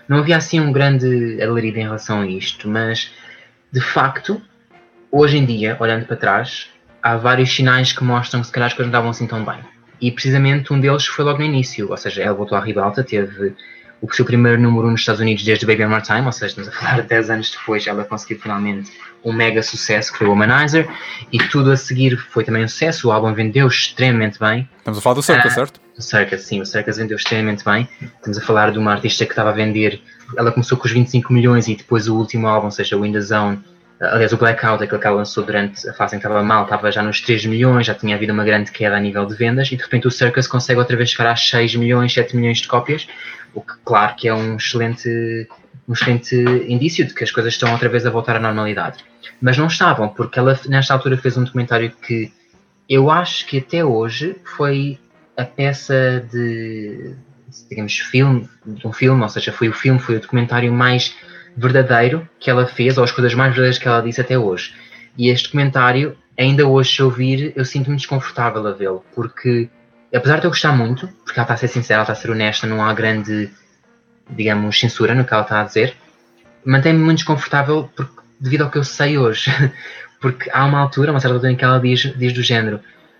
não 0.07 0.19
havia 0.19 0.37
assim 0.37 0.59
um 0.59 0.71
grande 0.71 1.41
alarido 1.41 1.79
em 1.79 1.83
relação 1.83 2.21
a 2.21 2.27
isto, 2.27 2.69
mas 2.69 3.11
de 3.71 3.81
facto, 3.81 4.41
hoje 5.11 5.37
em 5.37 5.45
dia, 5.45 5.75
olhando 5.79 6.05
para 6.05 6.15
trás, 6.15 6.69
há 7.01 7.17
vários 7.17 7.53
sinais 7.53 7.91
que 7.91 8.03
mostram 8.03 8.41
que 8.41 8.47
se 8.47 8.53
calhar 8.53 8.67
as 8.67 8.73
coisas 8.73 8.91
não 8.91 8.99
estavam 8.99 9.09
assim 9.09 9.27
tão 9.27 9.43
bem. 9.43 9.59
E 9.99 10.11
precisamente 10.11 10.71
um 10.71 10.79
deles 10.79 11.05
foi 11.05 11.25
logo 11.25 11.39
no 11.39 11.45
início, 11.45 11.89
ou 11.89 11.97
seja, 11.97 12.21
ela 12.21 12.33
voltou 12.33 12.57
à 12.57 12.61
ribalta, 12.61 13.03
teve 13.03 13.55
o 14.01 14.13
seu 14.13 14.25
primeiro 14.25 14.61
número 14.61 14.91
nos 14.91 14.99
Estados 14.99 15.21
Unidos 15.21 15.43
desde 15.43 15.65
Baby 15.65 15.83
One 15.83 15.91
More 15.91 16.03
Time, 16.03 16.25
ou 16.25 16.31
seja, 16.31 16.47
estamos 16.47 16.69
a 16.69 16.71
falar 16.71 17.01
10 17.07 17.29
anos 17.29 17.51
depois, 17.51 17.87
ela 17.87 18.03
conseguiu 18.03 18.39
finalmente 18.39 18.91
um 19.23 19.31
mega 19.31 19.63
sucesso 19.63 20.11
que 20.11 20.17
foi 20.17 20.27
o 20.27 20.31
Womanizer, 20.31 20.87
e 21.31 21.37
tudo 21.37 21.71
a 21.71 21.77
seguir 21.77 22.17
foi 22.17 22.43
também 22.43 22.63
um 22.63 22.67
sucesso, 22.67 23.07
o 23.07 23.11
álbum 23.11 23.33
vendeu 23.33 23.67
extremamente 23.67 24.39
bem. 24.39 24.67
Estamos 24.77 24.99
a 24.99 25.01
falar 25.01 25.15
do 25.15 25.23
Circus, 25.23 25.51
uh, 25.51 25.55
certo? 25.55 25.81
O 25.97 26.01
Circus, 26.01 26.41
sim, 26.41 26.61
o 26.61 26.65
Circus 26.65 26.97
vendeu 26.97 27.17
extremamente 27.17 27.63
bem. 27.63 27.87
Estamos 28.01 28.37
a 28.37 28.41
falar 28.41 28.71
de 28.71 28.79
uma 28.79 28.91
artista 28.91 29.25
que 29.25 29.31
estava 29.31 29.49
a 29.49 29.53
vender, 29.53 30.01
ela 30.37 30.51
começou 30.51 30.77
com 30.77 30.85
os 30.85 30.91
25 30.91 31.31
milhões 31.31 31.67
e 31.67 31.75
depois 31.75 32.07
o 32.07 32.15
último 32.15 32.47
álbum, 32.47 32.65
ou 32.65 32.71
seja, 32.71 32.97
o 32.97 33.05
In 33.05 33.13
The 33.13 33.21
Zone, 33.21 33.63
aliás, 34.01 34.33
o 34.33 34.37
Blackout, 34.37 34.83
aquele 34.83 34.99
que 34.99 35.07
ela 35.07 35.17
lançou 35.17 35.43
durante 35.43 35.87
a 35.87 35.93
fase 35.93 36.15
em 36.15 36.19
que 36.19 36.25
estava 36.25 36.43
mal, 36.43 36.63
estava 36.63 36.91
já 36.91 37.01
nos 37.01 37.21
3 37.21 37.45
milhões, 37.45 37.85
já 37.85 37.93
tinha 37.93 38.15
havido 38.15 38.33
uma 38.33 38.43
grande 38.43 38.71
queda 38.71 38.95
a 38.95 38.99
nível 38.99 39.25
de 39.25 39.35
vendas, 39.35 39.71
e 39.71 39.77
de 39.77 39.83
repente 39.83 40.07
o 40.07 40.11
Circus 40.11 40.47
consegue 40.47 40.79
outra 40.79 40.97
vez 40.97 41.09
chegar 41.11 41.31
a 41.31 41.35
6 41.35 41.75
milhões, 41.75 42.13
7 42.13 42.35
milhões 42.35 42.59
de 42.59 42.67
cópias, 42.67 43.07
o 43.53 43.61
que, 43.61 43.73
claro, 43.85 44.15
que 44.15 44.27
é 44.27 44.33
um 44.33 44.57
excelente, 44.57 45.47
excelente 45.89 46.35
indício 46.67 47.05
de 47.05 47.13
que 47.13 47.23
as 47.23 47.31
coisas 47.31 47.53
estão 47.53 47.71
outra 47.71 47.89
vez 47.89 48.05
a 48.05 48.09
voltar 48.09 48.35
à 48.35 48.39
normalidade. 48.39 49.03
Mas 49.41 49.57
não 49.57 49.67
estavam, 49.67 50.09
porque 50.09 50.39
ela, 50.39 50.57
nesta 50.67 50.93
altura, 50.93 51.17
fez 51.17 51.37
um 51.37 51.43
documentário 51.43 51.91
que 51.91 52.31
eu 52.89 53.09
acho 53.09 53.45
que 53.45 53.59
até 53.59 53.83
hoje 53.83 54.35
foi 54.43 54.99
a 55.37 55.43
peça 55.43 56.25
de, 56.31 57.15
digamos, 57.69 57.97
filme, 57.97 58.49
de 58.65 58.87
um 58.87 58.93
filme, 58.93 59.21
ou 59.21 59.29
seja, 59.29 59.51
foi 59.51 59.69
o 59.69 59.73
filme, 59.73 59.99
foi 59.99 60.17
o 60.17 60.19
documentário 60.19 60.71
mais 60.71 61.15
verdadeiro 61.55 62.27
que 62.39 62.49
ela 62.49 62.65
fez, 62.65 62.97
ou 62.97 63.03
as 63.03 63.11
coisas 63.11 63.33
mais 63.33 63.49
verdadeiras 63.49 63.77
que 63.77 63.87
ela 63.87 64.01
disse 64.01 64.21
até 64.21 64.37
hoje. 64.37 64.73
E 65.17 65.29
este 65.29 65.45
documentário, 65.45 66.17
ainda 66.37 66.67
hoje, 66.67 66.95
se 66.95 67.03
ouvir, 67.03 67.53
eu 67.55 67.65
sinto-me 67.65 67.95
desconfortável 67.95 68.65
a 68.67 68.71
vê-lo, 68.71 69.03
porque 69.13 69.69
apesar 70.13 70.39
de 70.39 70.45
eu 70.45 70.51
gostar 70.51 70.71
muito, 70.71 71.07
porque 71.23 71.39
ela 71.39 71.43
está 71.43 71.53
a 71.53 71.57
ser 71.57 71.67
sincera, 71.67 71.95
ela 71.95 72.03
está 72.03 72.13
a 72.13 72.15
ser 72.15 72.31
honesta, 72.31 72.67
não 72.67 72.83
há 72.83 72.93
grande, 72.93 73.49
digamos, 74.29 74.79
censura 74.79 75.13
no 75.13 75.25
que 75.25 75.33
ela 75.33 75.43
está 75.43 75.61
a 75.61 75.63
dizer, 75.63 75.95
mantém-me 76.65 76.99
muito 76.99 77.17
desconfortável 77.17 77.89
porque, 77.95 78.21
devido 78.39 78.63
ao 78.63 78.69
que 78.69 78.77
eu 78.77 78.83
sei 78.83 79.17
hoje. 79.17 79.51
porque 80.21 80.49
há 80.53 80.63
uma 80.65 80.79
altura, 80.79 81.11
uma 81.11 81.19
certa 81.19 81.35
altura 81.35 81.51
em 81.51 81.55
que 81.55 81.65
ela 81.65 81.79
diz, 81.79 82.13
diz 82.17 82.31
do 82.31 82.41
género: 82.41 82.77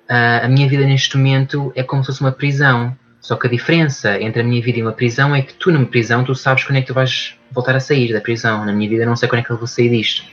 uh, 0.10 0.46
a 0.46 0.48
minha 0.48 0.68
vida 0.68 0.86
neste 0.86 1.18
momento 1.18 1.72
é 1.76 1.84
como 1.84 2.04
se 2.04 2.08
fosse 2.08 2.22
uma 2.22 2.32
prisão. 2.32 2.96
Só 3.20 3.38
que 3.38 3.48
a 3.48 3.50
diferença 3.50 4.20
entre 4.22 4.42
a 4.42 4.44
minha 4.44 4.62
vida 4.62 4.80
e 4.80 4.82
uma 4.82 4.92
prisão 4.92 5.34
é 5.34 5.42
que 5.42 5.54
tu, 5.54 5.72
numa 5.72 5.86
prisão, 5.86 6.26
tu 6.26 6.36
sabes 6.36 6.66
quando 6.66 6.78
é 6.78 6.82
que 6.82 6.88
tu 6.88 6.94
vais 6.94 7.36
voltar 7.52 7.74
a 7.74 7.80
sair 7.80 8.12
da 8.12 8.20
prisão. 8.20 8.66
Na 8.66 8.74
minha 8.74 8.90
vida, 8.90 9.06
não 9.06 9.16
sei 9.16 9.30
quando 9.30 9.40
é 9.40 9.44
que 9.44 9.50
eu 9.50 9.58
vou 9.58 9.68
sair 9.68 9.90
disto. 9.90 10.24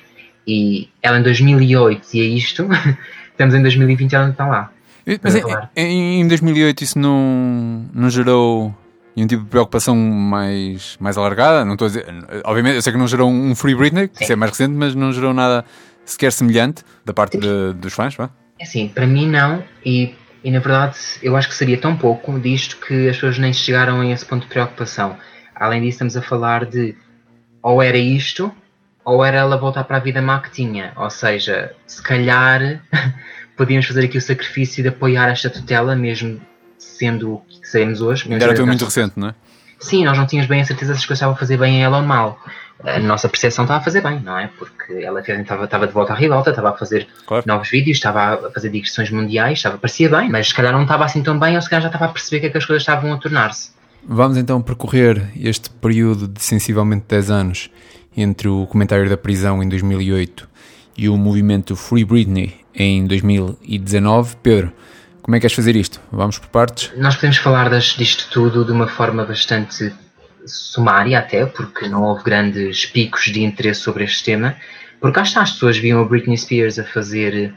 E 0.46 0.88
ela 1.00 1.18
em 1.18 1.22
2008 1.22 2.08
e 2.14 2.20
é 2.20 2.24
isto, 2.24 2.68
estamos 3.30 3.54
em 3.54 3.62
2020 3.62 4.10
e 4.10 4.14
ela 4.14 4.24
não 4.24 4.32
está 4.32 4.46
lá. 4.46 4.72
Mas 5.22 5.34
em, 5.76 6.20
em 6.20 6.28
2008 6.28 6.82
isso 6.82 6.98
não, 6.98 7.88
não 7.92 8.10
gerou 8.10 8.74
nenhum 9.16 9.26
tipo 9.26 9.42
de 9.44 9.48
preocupação 9.48 9.96
mais, 9.96 10.96
mais 11.00 11.16
alargada? 11.16 11.64
Não 11.64 11.74
estou 11.74 11.86
a 11.86 11.88
dizer, 11.88 12.06
obviamente, 12.44 12.76
eu 12.76 12.82
sei 12.82 12.92
que 12.92 12.98
não 12.98 13.08
gerou 13.08 13.30
um 13.30 13.54
Free 13.54 13.74
Britney, 13.74 14.08
que 14.08 14.22
isso 14.22 14.32
é 14.32 14.36
mais 14.36 14.52
recente, 14.52 14.74
mas 14.74 14.94
não 14.94 15.12
gerou 15.12 15.32
nada 15.32 15.64
sequer 16.04 16.32
semelhante 16.32 16.82
da 17.04 17.12
parte 17.12 17.38
de, 17.38 17.72
dos 17.74 17.92
fãs, 17.92 18.14
vá? 18.14 18.30
É 18.58 18.64
assim, 18.64 18.88
para 18.88 19.06
mim 19.06 19.28
não, 19.28 19.62
e, 19.84 20.14
e 20.44 20.50
na 20.50 20.58
verdade 20.58 20.96
eu 21.22 21.36
acho 21.36 21.48
que 21.48 21.54
seria 21.54 21.78
tão 21.78 21.96
pouco 21.96 22.38
disto 22.38 22.76
que 22.76 23.08
as 23.08 23.16
pessoas 23.16 23.38
nem 23.38 23.52
chegaram 23.52 24.00
a 24.00 24.06
esse 24.06 24.24
ponto 24.24 24.42
de 24.42 24.48
preocupação. 24.48 25.16
Além 25.54 25.80
disso, 25.80 25.96
estamos 25.96 26.16
a 26.16 26.22
falar 26.22 26.66
de 26.66 26.94
ou 27.62 27.82
era 27.82 27.98
isto, 27.98 28.52
ou 29.04 29.24
era 29.24 29.38
ela 29.38 29.56
voltar 29.56 29.84
para 29.84 29.96
a 29.96 30.00
vida 30.00 30.20
má 30.20 30.40
que 30.40 30.50
tinha. 30.50 30.92
Ou 30.96 31.10
seja, 31.10 31.74
se 31.86 32.02
calhar 32.02 32.82
podíamos 33.56 33.86
fazer 33.86 34.04
aqui 34.04 34.18
o 34.18 34.22
sacrifício 34.22 34.82
de 34.82 34.88
apoiar 34.88 35.28
esta 35.28 35.50
tutela, 35.50 35.94
mesmo 35.94 36.40
sendo 36.80 37.34
o 37.34 37.42
que 37.60 37.68
sabemos 37.68 38.00
hoje. 38.00 38.30
Ainda 38.30 38.44
era 38.44 38.54
tudo 38.54 38.66
muito 38.66 38.84
recente, 38.84 39.12
não 39.16 39.28
é? 39.28 39.34
Sim, 39.78 40.04
nós 40.04 40.16
não 40.18 40.26
tínhamos 40.26 40.48
bem 40.48 40.60
a 40.60 40.64
certeza 40.64 40.92
se 40.94 41.00
as 41.00 41.06
coisas 41.06 41.18
estavam 41.18 41.34
a 41.34 41.38
fazer 41.38 41.56
bem 41.56 41.82
a 41.82 41.86
ela 41.86 41.98
ou 41.98 42.02
mal. 42.02 42.38
A 42.82 42.98
nossa 42.98 43.28
percepção 43.28 43.64
estava 43.64 43.80
a 43.80 43.82
fazer 43.82 44.02
bem, 44.02 44.20
não 44.20 44.38
é? 44.38 44.50
Porque 44.58 44.92
ela 45.04 45.20
estava, 45.20 45.64
estava 45.64 45.86
de 45.86 45.92
volta 45.92 46.12
à 46.12 46.16
ribalta, 46.16 46.50
estava 46.50 46.70
a 46.70 46.76
fazer 46.76 47.06
claro. 47.26 47.44
novos 47.46 47.68
vídeos, 47.68 47.98
estava 47.98 48.46
a 48.46 48.50
fazer 48.50 48.70
digressões 48.70 49.10
mundiais, 49.10 49.58
estava, 49.58 49.76
parecia 49.78 50.08
bem, 50.08 50.30
mas 50.30 50.48
se 50.48 50.54
calhar 50.54 50.72
não 50.72 50.82
estava 50.82 51.04
assim 51.04 51.22
tão 51.22 51.38
bem, 51.38 51.56
ou 51.56 51.62
se 51.62 51.68
calhar 51.68 51.82
já 51.82 51.88
estava 51.88 52.06
a 52.06 52.08
perceber 52.08 52.40
que, 52.40 52.46
é 52.46 52.50
que 52.50 52.58
as 52.58 52.64
coisas 52.64 52.82
estavam 52.82 53.12
a 53.12 53.18
tornar-se. 53.18 53.70
Vamos 54.06 54.38
então 54.38 54.62
percorrer 54.62 55.30
este 55.36 55.68
período 55.68 56.26
de 56.26 56.42
sensivelmente 56.42 57.04
10 57.06 57.30
anos 57.30 57.70
entre 58.16 58.48
o 58.48 58.66
comentário 58.66 59.08
da 59.08 59.16
prisão 59.16 59.62
em 59.62 59.68
2008 59.68 60.48
e 60.96 61.08
o 61.08 61.16
movimento 61.16 61.76
Free 61.76 62.04
Britney 62.04 62.60
em 62.74 63.06
2019. 63.06 64.36
Pedro, 64.42 64.72
como 65.30 65.36
é 65.36 65.38
que 65.38 65.42
queres 65.42 65.54
fazer 65.54 65.76
isto? 65.76 66.00
Vamos 66.10 66.40
por 66.40 66.48
partes? 66.48 66.90
Nós 66.96 67.14
podemos 67.14 67.36
falar 67.36 67.70
das, 67.70 67.84
disto 67.84 68.28
tudo 68.32 68.64
de 68.64 68.72
uma 68.72 68.88
forma 68.88 69.24
bastante 69.24 69.94
sumária 70.44 71.20
até, 71.20 71.46
porque 71.46 71.88
não 71.88 72.02
houve 72.02 72.24
grandes 72.24 72.84
picos 72.86 73.26
de 73.26 73.44
interesse 73.44 73.80
sobre 73.80 74.02
este 74.02 74.24
tema, 74.24 74.56
porque 74.98 75.14
cá 75.14 75.22
está, 75.22 75.42
as 75.42 75.52
pessoas 75.52 75.78
viam 75.78 76.00
a 76.00 76.04
Britney 76.04 76.36
Spears 76.36 76.80
a 76.80 76.84
fazer 76.84 77.54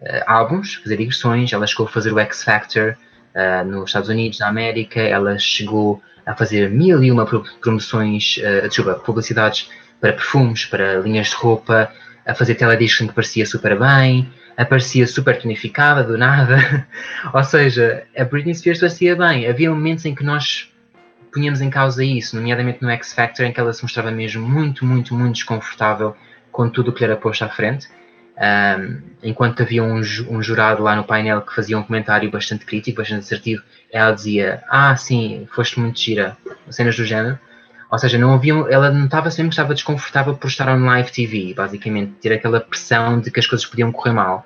uh, 0.00 0.06
álbuns, 0.28 0.76
fazer 0.76 0.98
digressões, 0.98 1.52
ela 1.52 1.66
chegou 1.66 1.86
a 1.86 1.88
fazer 1.88 2.12
o 2.12 2.18
X 2.20 2.44
Factor 2.44 2.96
uh, 3.34 3.66
nos 3.68 3.88
Estados 3.90 4.08
Unidos, 4.08 4.38
na 4.38 4.46
América, 4.46 5.00
ela 5.00 5.36
chegou 5.36 6.00
a 6.24 6.32
fazer 6.32 6.70
mil 6.70 7.02
e 7.02 7.10
uma 7.10 7.26
promoções, 7.26 8.36
uh, 8.36 8.68
desculpa, 8.68 8.94
publicidades 9.00 9.68
para 10.00 10.12
perfumes, 10.12 10.64
para 10.64 11.00
linhas 11.00 11.30
de 11.30 11.34
roupa, 11.34 11.90
a 12.24 12.34
fazer 12.36 12.54
telediscing 12.54 13.08
que 13.08 13.14
parecia 13.14 13.44
super 13.44 13.76
bem, 13.76 14.32
aparecia 14.56 15.06
super 15.06 15.38
tonificada 15.40 16.02
do 16.02 16.16
nada. 16.16 16.86
Ou 17.32 17.44
seja, 17.44 18.04
a 18.16 18.24
Britney 18.24 18.54
Spears 18.54 18.80
parecia 18.80 19.14
bem. 19.14 19.46
Havia 19.46 19.70
momentos 19.70 20.04
em 20.04 20.14
que 20.14 20.24
nós 20.24 20.72
punhamos 21.32 21.60
em 21.60 21.68
causa 21.68 22.02
isso, 22.02 22.34
nomeadamente 22.34 22.80
no 22.80 22.90
X 22.90 23.12
Factor, 23.12 23.44
em 23.44 23.52
que 23.52 23.60
ela 23.60 23.72
se 23.72 23.82
mostrava 23.82 24.10
mesmo 24.10 24.48
muito, 24.48 24.86
muito, 24.86 25.14
muito 25.14 25.34
desconfortável 25.34 26.16
com 26.50 26.70
tudo 26.70 26.90
o 26.90 26.92
que 26.94 27.00
lhe 27.00 27.12
era 27.12 27.16
posto 27.16 27.44
à 27.44 27.48
frente. 27.48 27.88
Um, 28.38 29.00
enquanto 29.22 29.62
havia 29.62 29.82
um, 29.82 30.00
um, 30.28 30.42
jurado 30.42 30.82
lá 30.82 30.94
no 30.94 31.04
painel 31.04 31.40
que 31.40 31.54
fazia 31.54 31.78
um 31.78 31.82
comentário 31.82 32.30
bastante 32.30 32.66
crítico, 32.66 32.98
bastante 32.98 33.20
assertivo, 33.20 33.62
ela 33.90 34.12
dizia: 34.12 34.62
Ah, 34.68 34.94
sim, 34.96 35.46
foste 35.52 35.78
muito 35.80 35.98
gira, 35.98 36.36
cenas 36.70 36.96
do 36.96 37.04
género. 37.04 37.38
Ou 37.90 37.98
seja, 37.98 38.18
não 38.18 38.34
havia, 38.34 38.52
ela 38.68 38.90
não 38.90 39.04
estava 39.04 39.30
sempre 39.30 39.50
estava 39.50 39.72
desconfortável 39.72 40.34
por 40.34 40.48
estar 40.48 40.68
on 40.68 40.84
live 40.84 41.10
TV, 41.10 41.54
basicamente, 41.54 42.12
ter 42.20 42.32
aquela 42.32 42.60
pressão 42.60 43.20
de 43.20 43.30
que 43.30 43.38
as 43.38 43.46
coisas 43.46 43.66
podiam 43.66 43.92
correr 43.92 44.12
mal. 44.12 44.44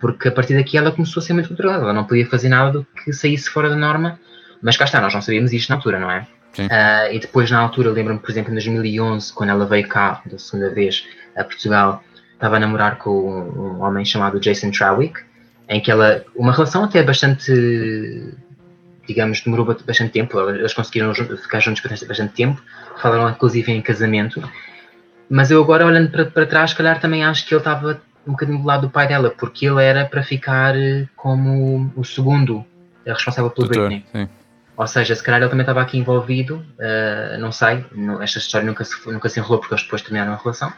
Porque 0.00 0.28
a 0.28 0.32
partir 0.32 0.54
daqui 0.54 0.76
ela 0.76 0.90
começou 0.90 1.20
a 1.20 1.24
ser 1.24 1.34
muito 1.34 1.48
controlada, 1.50 1.84
ela 1.84 1.92
não 1.92 2.04
podia 2.04 2.26
fazer 2.26 2.48
nada 2.48 2.72
do 2.72 2.84
que 2.84 3.12
saísse 3.12 3.48
fora 3.50 3.68
da 3.68 3.76
norma, 3.76 4.18
mas 4.62 4.76
cá 4.76 4.84
está, 4.84 5.00
nós 5.00 5.14
não 5.14 5.22
sabíamos 5.22 5.52
isto 5.52 5.68
na 5.68 5.76
altura, 5.76 6.00
não 6.00 6.10
é? 6.10 6.26
Uh, 6.58 7.14
e 7.14 7.18
depois, 7.20 7.50
na 7.50 7.60
altura, 7.60 7.90
lembro-me, 7.90 8.18
por 8.18 8.30
exemplo, 8.30 8.50
em 8.50 8.54
2011, 8.54 9.32
quando 9.32 9.50
ela 9.50 9.66
veio 9.66 9.86
cá, 9.86 10.20
da 10.26 10.38
segunda 10.38 10.70
vez, 10.70 11.06
a 11.36 11.44
Portugal, 11.44 12.02
estava 12.32 12.56
a 12.56 12.60
namorar 12.60 12.96
com 12.98 13.10
um 13.10 13.82
homem 13.82 14.04
chamado 14.04 14.40
Jason 14.40 14.70
Trawick, 14.70 15.20
em 15.68 15.80
que 15.80 15.90
ela, 15.90 16.24
uma 16.34 16.52
relação 16.52 16.82
até 16.82 17.02
bastante, 17.02 17.52
digamos, 19.10 19.40
demorou 19.40 19.66
bastante 19.66 20.12
tempo, 20.12 20.38
eles 20.48 20.72
conseguiram 20.72 21.12
ficar 21.14 21.58
juntos 21.58 21.82
bastante 21.82 22.32
tempo, 22.32 22.62
falaram 22.96 23.28
inclusive 23.28 23.72
em 23.72 23.82
casamento, 23.82 24.40
mas 25.28 25.50
eu 25.50 25.60
agora 25.60 25.84
olhando 25.84 26.10
para, 26.10 26.26
para 26.26 26.46
trás, 26.46 26.72
calhar 26.72 27.00
também 27.00 27.24
acho 27.24 27.44
que 27.44 27.52
ele 27.52 27.60
estava 27.60 28.00
um 28.26 28.32
bocadinho 28.32 28.58
do 28.58 28.66
lado 28.66 28.82
do 28.82 28.90
pai 28.90 29.08
dela, 29.08 29.30
porque 29.30 29.66
ele 29.66 29.82
era 29.82 30.04
para 30.04 30.22
ficar 30.22 30.76
eh, 30.76 31.08
como 31.16 31.92
o 31.96 32.04
segundo 32.04 32.64
responsável 33.04 33.50
pelo 33.50 33.66
Britney. 33.66 34.04
Sim. 34.12 34.28
Ou 34.76 34.86
seja, 34.86 35.14
se 35.14 35.22
calhar 35.22 35.40
ele 35.40 35.50
também 35.50 35.62
estava 35.62 35.82
aqui 35.82 35.98
envolvido, 35.98 36.64
uh, 36.78 37.38
não 37.38 37.52
sei, 37.52 37.84
não, 37.92 38.22
esta 38.22 38.38
história 38.38 38.66
nunca 38.66 38.84
se, 38.84 38.94
nunca 39.10 39.28
se 39.28 39.38
enrolou 39.38 39.58
porque 39.58 39.74
eles 39.74 39.84
depois 39.84 40.02
terminaram 40.02 40.32
a 40.32 40.36
relação. 40.36 40.72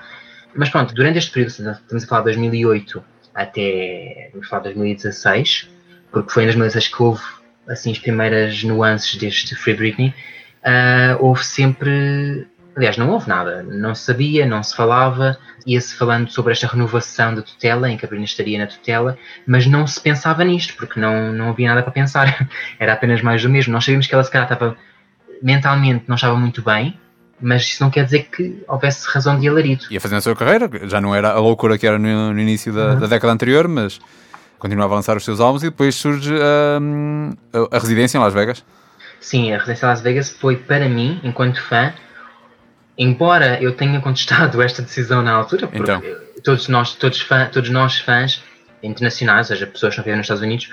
Mas 0.54 0.70
pronto, 0.70 0.92
durante 0.94 1.18
este 1.18 1.30
período, 1.30 1.50
estamos 1.50 2.04
a 2.04 2.06
falar 2.06 2.22
de 2.22 2.26
2008 2.26 3.04
até, 3.34 4.30
vamos 4.32 4.48
falar 4.48 4.62
de 4.62 4.68
2016, 4.70 5.70
porque 6.10 6.32
foi 6.32 6.42
em 6.42 6.46
2016 6.46 6.94
que 6.94 7.02
houve 7.02 7.22
assim, 7.68 7.92
as 7.92 7.98
primeiras 7.98 8.62
nuances 8.64 9.16
deste 9.16 9.54
Free 9.54 9.74
Britney, 9.74 10.14
uh, 10.64 11.24
houve 11.24 11.44
sempre 11.44 12.46
Aliás, 12.74 12.96
não 12.96 13.10
houve 13.10 13.28
nada, 13.28 13.62
não 13.62 13.94
se 13.94 14.04
sabia, 14.04 14.46
não 14.46 14.62
se 14.62 14.74
falava, 14.74 15.36
ia-se 15.66 15.94
falando 15.94 16.30
sobre 16.30 16.52
esta 16.52 16.66
renovação 16.66 17.34
da 17.34 17.42
tutela, 17.42 17.90
em 17.90 17.98
que 17.98 18.04
a 18.06 18.08
Bruna 18.08 18.24
estaria 18.24 18.58
na 18.58 18.66
tutela, 18.66 19.18
mas 19.46 19.66
não 19.66 19.86
se 19.86 20.00
pensava 20.00 20.42
nisto, 20.42 20.74
porque 20.76 20.98
não, 20.98 21.32
não 21.32 21.50
havia 21.50 21.68
nada 21.68 21.82
para 21.82 21.92
pensar, 21.92 22.48
era 22.80 22.94
apenas 22.94 23.20
mais 23.20 23.42
do 23.42 23.50
mesmo. 23.50 23.72
Nós 23.72 23.84
sabíamos 23.84 24.06
que 24.06 24.14
ela 24.14 24.24
se 24.24 24.30
calhar 24.30 24.50
estava, 24.50 24.76
mentalmente 25.42 26.04
não 26.08 26.14
estava 26.14 26.34
muito 26.34 26.62
bem, 26.62 26.98
mas 27.38 27.62
isso 27.62 27.82
não 27.82 27.90
quer 27.90 28.04
dizer 28.04 28.28
que 28.34 28.62
houvesse 28.66 29.06
razão 29.06 29.38
de 29.38 29.46
alarido. 29.46 29.84
Ia 29.90 30.00
fazendo 30.00 30.18
a 30.18 30.22
sua 30.22 30.36
carreira, 30.36 30.70
já 30.84 31.00
não 31.00 31.14
era 31.14 31.30
a 31.30 31.40
loucura 31.40 31.76
que 31.76 31.86
era 31.86 31.98
no, 31.98 32.32
no 32.32 32.40
início 32.40 32.72
da, 32.72 32.94
uhum. 32.94 33.00
da, 33.00 33.06
década 33.06 33.34
anterior, 33.34 33.68
mas 33.68 34.00
continuava 34.62 34.94
a 34.94 34.96
lançar 34.96 35.16
os 35.16 35.24
seus 35.24 35.40
álbuns 35.40 35.64
e 35.64 35.70
depois 35.70 35.92
surge 35.96 36.32
hum, 36.80 37.32
a, 37.68 37.78
residência 37.80 38.16
em 38.16 38.20
Las 38.20 38.32
Vegas. 38.32 38.64
Sim, 39.20 39.52
a 39.52 39.58
residência 39.58 39.86
em 39.86 39.88
Las 39.88 40.00
Vegas 40.00 40.30
foi 40.30 40.56
para 40.56 40.88
mim, 40.88 41.20
enquanto 41.24 41.60
fã, 41.60 41.92
embora 42.96 43.60
eu 43.60 43.74
tenha 43.74 44.00
contestado 44.00 44.62
esta 44.62 44.80
decisão 44.80 45.20
na 45.20 45.32
altura, 45.32 45.66
porque 45.66 45.92
então. 45.92 46.00
todos, 46.44 46.68
nós, 46.68 46.94
todos, 46.94 47.20
fã, 47.20 47.50
todos 47.52 47.70
nós 47.70 47.98
fãs 47.98 48.40
internacionais, 48.84 49.50
ou 49.50 49.56
seja, 49.56 49.66
pessoas 49.66 49.94
que 49.94 49.98
não 49.98 50.04
vivem 50.04 50.18
nos 50.18 50.26
Estados 50.26 50.44
Unidos, 50.44 50.70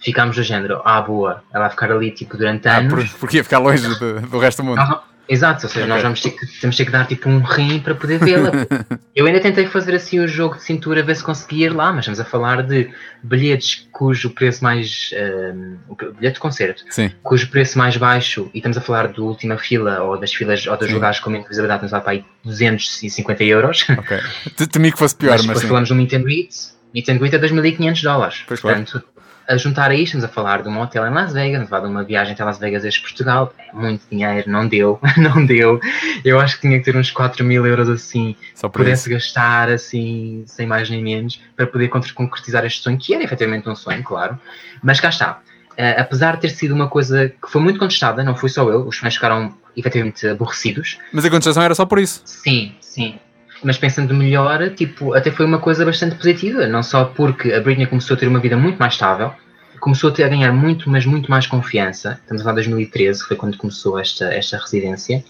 ficámos 0.00 0.36
do 0.36 0.42
género, 0.42 0.82
ah, 0.84 1.00
boa, 1.00 1.42
ela 1.50 1.64
vai 1.64 1.70
ficar 1.70 1.90
ali 1.90 2.10
tipo 2.10 2.36
durante 2.36 2.68
anos. 2.68 2.92
Ah, 2.92 2.96
por, 2.96 3.18
porque 3.20 3.38
ia 3.38 3.44
ficar 3.44 3.58
longe 3.58 3.88
do, 3.88 4.20
do 4.20 4.38
resto 4.38 4.60
do 4.60 4.66
mundo. 4.66 5.00
Exato, 5.30 5.64
ou 5.64 5.70
seja, 5.70 5.84
okay. 5.84 5.94
nós 5.94 6.02
vamos 6.02 6.20
ter, 6.20 6.30
que, 6.30 6.44
temos 6.60 6.76
ter 6.76 6.84
que 6.84 6.90
dar 6.90 7.06
tipo 7.06 7.28
um 7.28 7.38
rim 7.38 7.78
para 7.78 7.94
poder 7.94 8.18
vê-la. 8.18 8.50
eu 9.14 9.24
ainda 9.24 9.38
tentei 9.38 9.64
fazer 9.64 9.94
assim 9.94 10.18
o 10.18 10.26
jogo 10.26 10.56
de 10.56 10.64
cintura, 10.64 11.04
ver 11.04 11.14
se 11.14 11.22
conseguia 11.22 11.66
ir 11.66 11.72
lá, 11.72 11.92
mas 11.92 12.00
estamos 12.00 12.18
a 12.18 12.24
falar 12.24 12.64
de 12.64 12.90
bilhetes 13.22 13.86
cujo 13.92 14.30
preço 14.30 14.64
mais. 14.64 15.12
Um, 15.54 15.76
bilhete 16.18 16.34
de 16.34 16.40
concerto, 16.40 16.82
Sim. 16.90 17.12
cujo 17.22 17.48
preço 17.48 17.78
mais 17.78 17.96
baixo, 17.96 18.50
e 18.52 18.58
estamos 18.58 18.76
a 18.76 18.80
falar 18.80 19.06
da 19.06 19.22
última 19.22 19.56
fila 19.56 20.02
ou 20.02 20.18
das 20.18 20.34
filas 20.34 20.66
ou 20.66 20.76
dos 20.76 20.90
lugares 20.90 21.20
com 21.20 21.30
menos 21.30 21.46
visibilidade, 21.46 21.84
estamos 21.84 21.94
a 21.94 22.00
para 22.00 22.12
aí 22.12 22.24
250 22.44 23.44
euros. 23.44 23.86
Ok. 23.88 24.18
Temi 24.72 24.90
que 24.90 24.98
fosse 24.98 25.14
pior, 25.14 25.36
mas. 25.36 25.46
Depois 25.46 25.62
falamos 25.62 25.88
do 25.90 25.94
Greet. 26.24 26.50
Meet 26.92 27.08
and 27.08 27.18
Greet 27.18 27.36
é 27.36 27.38
2.500 27.38 28.02
dólares. 28.02 28.44
Pois 28.48 28.60
Portanto, 28.60 28.90
claro 28.90 29.19
a 29.50 29.56
juntar 29.56 29.90
a 29.90 29.94
isto, 29.94 30.16
estamos 30.16 30.24
a 30.24 30.28
falar 30.28 30.62
de 30.62 30.68
um 30.68 30.80
hotel 30.80 31.04
em 31.06 31.10
Las 31.10 31.32
Vegas, 31.32 31.68
falar 31.68 31.82
de 31.82 31.90
uma 31.90 32.04
viagem 32.04 32.34
até 32.34 32.44
Las 32.44 32.58
Vegas 32.58 32.82
desde 32.82 33.00
Portugal, 33.00 33.52
muito 33.72 34.02
dinheiro, 34.08 34.48
não 34.48 34.68
deu, 34.68 35.00
não 35.18 35.44
deu. 35.44 35.80
Eu 36.24 36.38
acho 36.38 36.54
que 36.56 36.62
tinha 36.62 36.78
que 36.78 36.84
ter 36.84 36.96
uns 36.96 37.10
4 37.10 37.44
mil 37.44 37.66
euros 37.66 37.88
assim, 37.88 38.36
Só 38.54 38.68
pudesse 38.68 39.02
isso. 39.02 39.10
gastar 39.10 39.68
assim, 39.68 40.44
sem 40.46 40.68
mais 40.68 40.88
nem 40.88 41.02
menos, 41.02 41.42
para 41.56 41.66
poder 41.66 41.88
concretizar 41.88 42.64
este 42.64 42.80
sonho, 42.80 42.96
que 42.96 43.12
era 43.12 43.24
efetivamente 43.24 43.68
um 43.68 43.74
sonho, 43.74 44.04
claro. 44.04 44.38
Mas 44.82 45.00
cá 45.00 45.08
está. 45.08 45.40
Uh, 45.72 45.98
apesar 45.98 46.36
de 46.36 46.42
ter 46.42 46.50
sido 46.50 46.72
uma 46.72 46.88
coisa 46.88 47.28
que 47.28 47.50
foi 47.50 47.60
muito 47.60 47.78
contestada, 47.78 48.22
não 48.22 48.36
fui 48.36 48.48
só 48.48 48.68
eu, 48.68 48.86
os 48.86 48.98
fãs 48.98 49.14
ficaram 49.14 49.52
efetivamente 49.76 50.28
aborrecidos. 50.28 50.98
Mas 51.12 51.24
a 51.24 51.30
contestação 51.30 51.62
era 51.62 51.74
só 51.74 51.84
por 51.84 51.98
isso? 51.98 52.22
Sim, 52.24 52.74
sim 52.80 53.18
mas 53.62 53.78
pensando 53.78 54.14
melhor, 54.14 54.70
tipo, 54.70 55.14
até 55.14 55.30
foi 55.30 55.46
uma 55.46 55.58
coisa 55.58 55.84
bastante 55.84 56.16
positiva, 56.16 56.66
não 56.66 56.82
só 56.82 57.04
porque 57.04 57.52
a 57.52 57.60
Britney 57.60 57.86
começou 57.86 58.14
a 58.14 58.18
ter 58.18 58.26
uma 58.26 58.40
vida 58.40 58.56
muito 58.56 58.78
mais 58.78 58.94
estável, 58.94 59.32
começou 59.78 60.10
a, 60.10 60.12
ter, 60.12 60.24
a 60.24 60.28
ganhar 60.28 60.52
muito, 60.52 60.88
mas 60.90 61.06
muito 61.06 61.30
mais 61.30 61.46
confiança. 61.46 62.18
Estamos 62.22 62.42
falar 62.42 62.60
de 62.60 62.68
2013, 62.68 63.24
foi 63.24 63.36
quando 63.36 63.56
começou 63.56 63.98
esta, 63.98 64.32
esta 64.32 64.58
residência. 64.58 65.24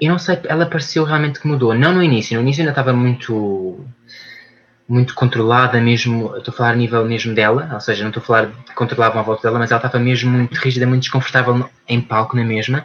E 0.00 0.08
não 0.08 0.18
sei, 0.18 0.38
ela 0.44 0.66
pareceu 0.66 1.04
realmente 1.04 1.40
que 1.40 1.46
mudou. 1.46 1.74
Não 1.74 1.92
no 1.92 2.02
início, 2.02 2.36
no 2.36 2.42
início 2.42 2.62
ainda 2.62 2.72
estava 2.72 2.92
muito 2.92 3.80
muito 4.86 5.14
controlada 5.14 5.80
mesmo, 5.80 6.36
estou 6.36 6.52
a 6.52 6.56
falar 6.56 6.70
a 6.72 6.76
nível 6.76 7.02
mesmo 7.06 7.34
dela, 7.34 7.70
ou 7.72 7.80
seja, 7.80 8.02
não 8.02 8.10
estou 8.10 8.22
a 8.22 8.26
falar 8.26 8.46
de 8.46 8.74
controlavam 8.74 9.18
a 9.18 9.24
volta 9.24 9.42
dela, 9.42 9.58
mas 9.58 9.70
ela 9.70 9.78
estava 9.78 9.98
mesmo 9.98 10.30
muito 10.30 10.54
rígida, 10.56 10.86
muito 10.86 11.00
desconfortável 11.04 11.70
em 11.88 12.02
palco 12.02 12.36
na 12.36 12.44
mesma 12.44 12.84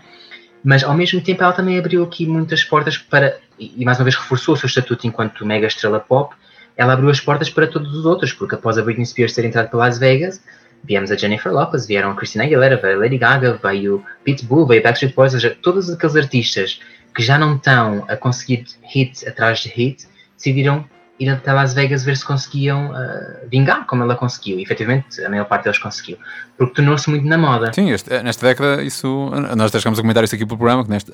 mas 0.63 0.84
ao 0.84 0.93
mesmo 0.93 1.21
tempo 1.21 1.43
ela 1.43 1.54
também 1.54 1.78
abriu 1.78 2.04
aqui 2.04 2.25
muitas 2.25 2.63
portas 2.63 2.97
para, 2.97 3.38
e 3.59 3.83
mais 3.83 3.97
uma 3.97 4.05
vez 4.05 4.15
reforçou 4.15 4.55
o 4.55 4.57
seu 4.57 4.67
estatuto 4.67 5.05
enquanto 5.05 5.45
mega 5.45 5.67
estrela 5.67 5.99
pop, 5.99 6.35
ela 6.77 6.93
abriu 6.93 7.09
as 7.09 7.19
portas 7.19 7.49
para 7.49 7.67
todos 7.67 7.93
os 7.93 8.05
outros, 8.05 8.31
porque 8.31 8.55
após 8.55 8.77
a 8.77 8.81
Britney 8.81 9.05
Spears 9.05 9.33
ter 9.33 9.43
entrado 9.45 9.69
para 9.69 9.79
Las 9.79 9.99
Vegas, 9.99 10.41
viemos 10.83 11.11
a 11.11 11.15
Jennifer 11.15 11.51
Lopez, 11.51 11.85
vieram 11.85 12.11
a 12.11 12.15
Christina 12.15 12.45
Aguilera, 12.45 12.77
veio 12.77 12.95
a 12.95 12.99
Lady 12.99 13.17
Gaga, 13.17 13.59
veio 13.61 14.03
Pitbull, 14.23 14.65
veio 14.65 14.81
Backstreet 14.81 15.13
Boys, 15.13 15.33
ou 15.33 15.39
seja, 15.39 15.57
todos 15.61 15.89
aqueles 15.89 16.15
artistas 16.15 16.79
que 17.13 17.21
já 17.21 17.37
não 17.37 17.55
estão 17.55 18.05
a 18.07 18.15
conseguir 18.15 18.65
hit 18.83 19.27
atrás 19.27 19.59
de 19.59 19.69
hit, 19.69 20.07
decidiram 20.37 20.85
ir 21.19 21.29
até 21.29 21.51
Las 21.51 21.73
Vegas 21.73 22.03
ver 22.05 22.15
se 22.15 22.25
conseguiam 22.25 22.91
uh, 22.91 23.49
vingar 23.51 23.85
como 23.85 24.03
ela 24.03 24.15
conseguiu. 24.15 24.57
E 24.57 24.63
efetivamente 24.63 25.21
a 25.21 25.29
maior 25.29 25.45
parte 25.45 25.65
deles 25.65 25.77
conseguiu. 25.77 26.17
Porque 26.57 26.75
tornou-se 26.75 27.09
muito 27.09 27.27
na 27.27 27.37
moda. 27.37 27.73
Sim, 27.73 27.91
este, 27.91 28.23
nesta 28.23 28.47
década 28.47 28.81
isso. 28.81 29.29
Nós 29.57 29.67
até 29.67 29.79
chegamos 29.79 29.99
a 29.99 30.01
comentar 30.01 30.23
isso 30.23 30.35
aqui 30.35 30.45
pelo 30.45 30.57
programa, 30.57 30.85
que 30.85 30.89
neste, 30.91 31.11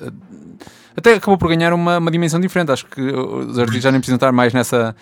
até 0.96 1.14
acabou 1.14 1.36
por 1.36 1.48
ganhar 1.48 1.72
uma, 1.72 1.98
uma 1.98 2.10
dimensão 2.10 2.40
diferente. 2.40 2.72
Acho 2.72 2.86
que 2.86 3.00
os 3.00 3.58
artistas 3.58 3.82
já 3.82 3.90
nem 3.90 4.00
precisam 4.00 4.16
estar 4.16 4.32
mais 4.32 4.52
nessa 4.52 4.96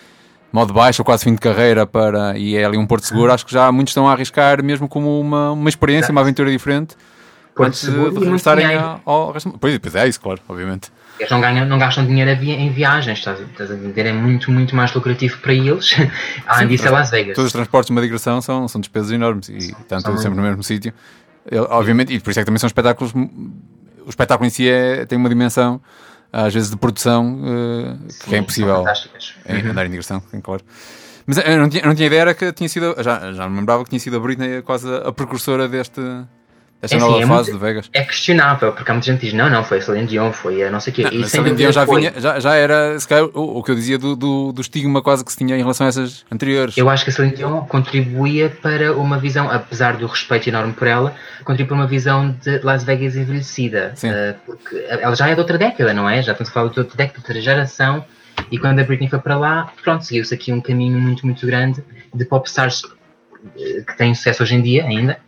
modo 0.52 0.72
baixo 0.72 1.02
ou 1.02 1.04
quase 1.04 1.24
fim 1.24 1.35
de 1.35 1.40
carreira 1.40 1.85
para 1.85 2.38
e 2.38 2.57
é 2.57 2.64
ali 2.64 2.76
um 2.76 2.87
porto 2.87 3.04
seguro. 3.04 3.33
Acho 3.33 3.44
que 3.44 3.52
já 3.52 3.70
muitos 3.72 3.90
estão 3.90 4.09
a 4.09 4.12
arriscar 4.12 4.62
mesmo 4.62 4.88
como 4.88 5.20
uma, 5.20 5.52
uma 5.52 5.68
experiência, 5.68 6.12
uma 6.12 6.20
aventura 6.20 6.50
diferente. 6.50 6.96
Porto 7.54 7.68
antes 7.68 7.80
seguro 7.80 8.12
de 8.12 8.18
regressarem 8.18 8.66
ao 9.04 9.33
resto. 9.33 9.57
Pois, 9.61 9.78
pois 9.78 9.94
é, 9.94 10.09
isso, 10.09 10.20
claro, 10.20 10.40
obviamente. 10.48 10.90
Eles 11.18 11.30
não, 11.30 11.40
ganham, 11.40 11.64
não 11.66 11.78
gastam 11.78 12.04
dinheiro 12.04 12.30
em 12.30 12.70
viagens, 12.72 13.18
estás, 13.18 13.38
estás 13.40 13.70
a 13.70 13.74
entender? 13.74 14.07
É 14.07 14.12
muito, 14.12 14.50
muito 14.50 14.74
mais 14.74 14.92
lucrativo 14.92 15.38
para 15.38 15.54
eles. 15.54 15.94
Além 16.46 16.68
disso, 16.68 16.88
é 16.88 16.90
Las 16.90 17.11
Vegas. 17.11 17.37
Todos 17.37 17.46
os 17.46 17.52
transportes 17.52 17.87
de 17.87 17.92
uma 17.92 18.00
digressão 18.00 18.40
são, 18.40 18.66
são 18.66 18.80
despesas 18.80 19.12
enormes 19.12 19.48
e 19.48 19.74
tanto 19.88 20.02
são 20.02 20.16
sempre 20.18 20.37
no 20.37 20.42
mesmo 20.42 20.64
sítio. 20.64 20.92
Obviamente, 21.70 22.12
e 22.12 22.18
por 22.18 22.30
isso 22.30 22.40
é 22.40 22.42
que 22.42 22.46
também 22.46 22.59
são 22.59 22.66
espetáculos. 22.66 23.12
O 24.05 24.11
espetáculo 24.11 24.47
em 24.47 24.51
si 24.51 24.69
é, 24.69 25.07
tem 25.07 25.19
uma 25.19 25.29
dimensão, 25.29 25.81
às 26.33 26.53
vezes, 26.53 26.71
de 26.71 26.77
produção 26.77 27.40
uh, 27.43 28.11
Sim, 28.11 28.19
que 28.29 28.35
é 28.35 28.38
impossível 28.38 28.85
em, 29.49 29.62
uhum. 29.62 29.71
andar 29.71 29.87
em 29.87 29.90
digressão, 29.90 30.23
claro. 30.43 30.62
Mas 31.27 31.38
eu 31.38 31.59
não 31.59 31.69
tinha, 31.69 31.83
eu 31.83 31.88
não 31.88 31.95
tinha 31.95 32.07
ideia 32.07 32.21
era 32.21 32.35
que 32.35 32.53
tinha 32.53 32.69
sido. 32.69 32.95
Já, 33.03 33.33
já 33.33 33.49
me 33.49 33.59
lembrava 33.59 33.83
que 33.83 33.90
tinha 33.90 34.01
sido 34.01 34.17
a 34.17 34.21
Britney 34.21 34.61
quase 34.62 34.87
a 34.95 35.11
precursora 35.11 35.67
deste 35.67 36.01
esta 36.85 36.97
é, 36.97 36.99
nova 36.99 37.18
assim, 37.18 37.27
fase 37.27 37.51
é 37.51 37.53
de 37.53 37.59
Vegas. 37.59 37.90
É 37.92 38.05
questionável, 38.05 38.73
porque 38.73 38.90
há 38.90 38.94
muita 38.94 39.07
gente 39.07 39.20
que 39.20 39.27
diz: 39.27 39.35
não, 39.35 39.49
não, 39.49 39.64
foi 39.64 39.79
a 39.79 39.81
Celine 39.83 40.07
Dion, 40.07 40.33
foi 40.33 40.62
a 40.62 40.70
não 40.70 40.81
sei 40.81 40.92
o 40.92 40.97
quê. 40.97 41.03
Não, 41.05 41.12
e 41.12 41.29
Celine 41.29 41.57
Dion 41.57 41.73
já, 41.73 41.85
vinha, 41.85 42.12
já, 42.16 42.38
já 42.38 42.55
era, 42.55 42.97
calhar, 43.09 43.25
o, 43.33 43.59
o 43.59 43.62
que 43.62 43.70
eu 43.70 43.75
dizia 43.75 43.99
do, 43.99 44.14
do, 44.14 44.53
do, 44.53 44.61
estigma 44.61 45.03
quase 45.03 45.25
que 45.25 45.33
se 45.33 45.38
tinha 45.38 45.57
em 45.57 45.61
relação 45.61 45.87
a 45.87 45.88
essas 45.88 46.25
anteriores. 46.31 46.77
Eu 46.77 46.90
acho 46.90 47.05
que 47.05 47.11
a 47.11 47.12
Celine 47.12 47.35
Dion 47.35 47.61
contribuía 47.62 48.51
para 48.51 48.94
uma 48.94 49.18
visão, 49.18 49.51
apesar 49.51 49.97
do 49.97 50.07
respeito 50.07 50.49
enorme 50.49 50.75
por 50.75 50.87
ela, 50.87 51.14
contribui 51.44 51.68
para 51.68 51.77
uma 51.77 51.87
visão 51.87 52.37
de 52.42 52.59
Las 52.61 52.85
Vegas 52.85 53.16
envelhecida. 53.16 53.94
Uh, 53.97 54.38
porque 54.44 54.85
ela 54.88 55.16
já 55.16 55.29
é 55.29 55.35
de 55.35 55.40
outra 55.40 55.57
década, 55.57 55.94
não 55.94 56.09
é? 56.09 56.23
Já 56.23 56.33
estamos 56.33 56.51
a 56.51 56.53
falar 56.53 56.68
de 56.70 56.79
outra 56.79 56.97
década, 56.97 57.18
de 57.18 57.25
outra 57.25 57.40
geração. 57.40 58.05
E 58.51 58.59
quando 58.59 58.81
a 58.81 58.85
Britney 58.85 59.09
foi 59.09 59.18
para 59.20 59.38
lá, 59.38 59.73
pronto, 59.83 60.05
seguiu-se 60.05 60.35
aqui 60.35 60.53
um 60.53 60.61
caminho 60.61 60.99
muito, 60.99 61.25
muito 61.25 61.47
grande 61.47 61.83
de 62.12 62.25
popstars 62.25 62.83
eh, 63.57 63.83
que 63.87 63.97
têm 63.97 64.14
sucesso 64.14 64.42
hoje 64.42 64.57
em 64.57 64.62
dia 64.62 64.85
ainda 64.85 65.18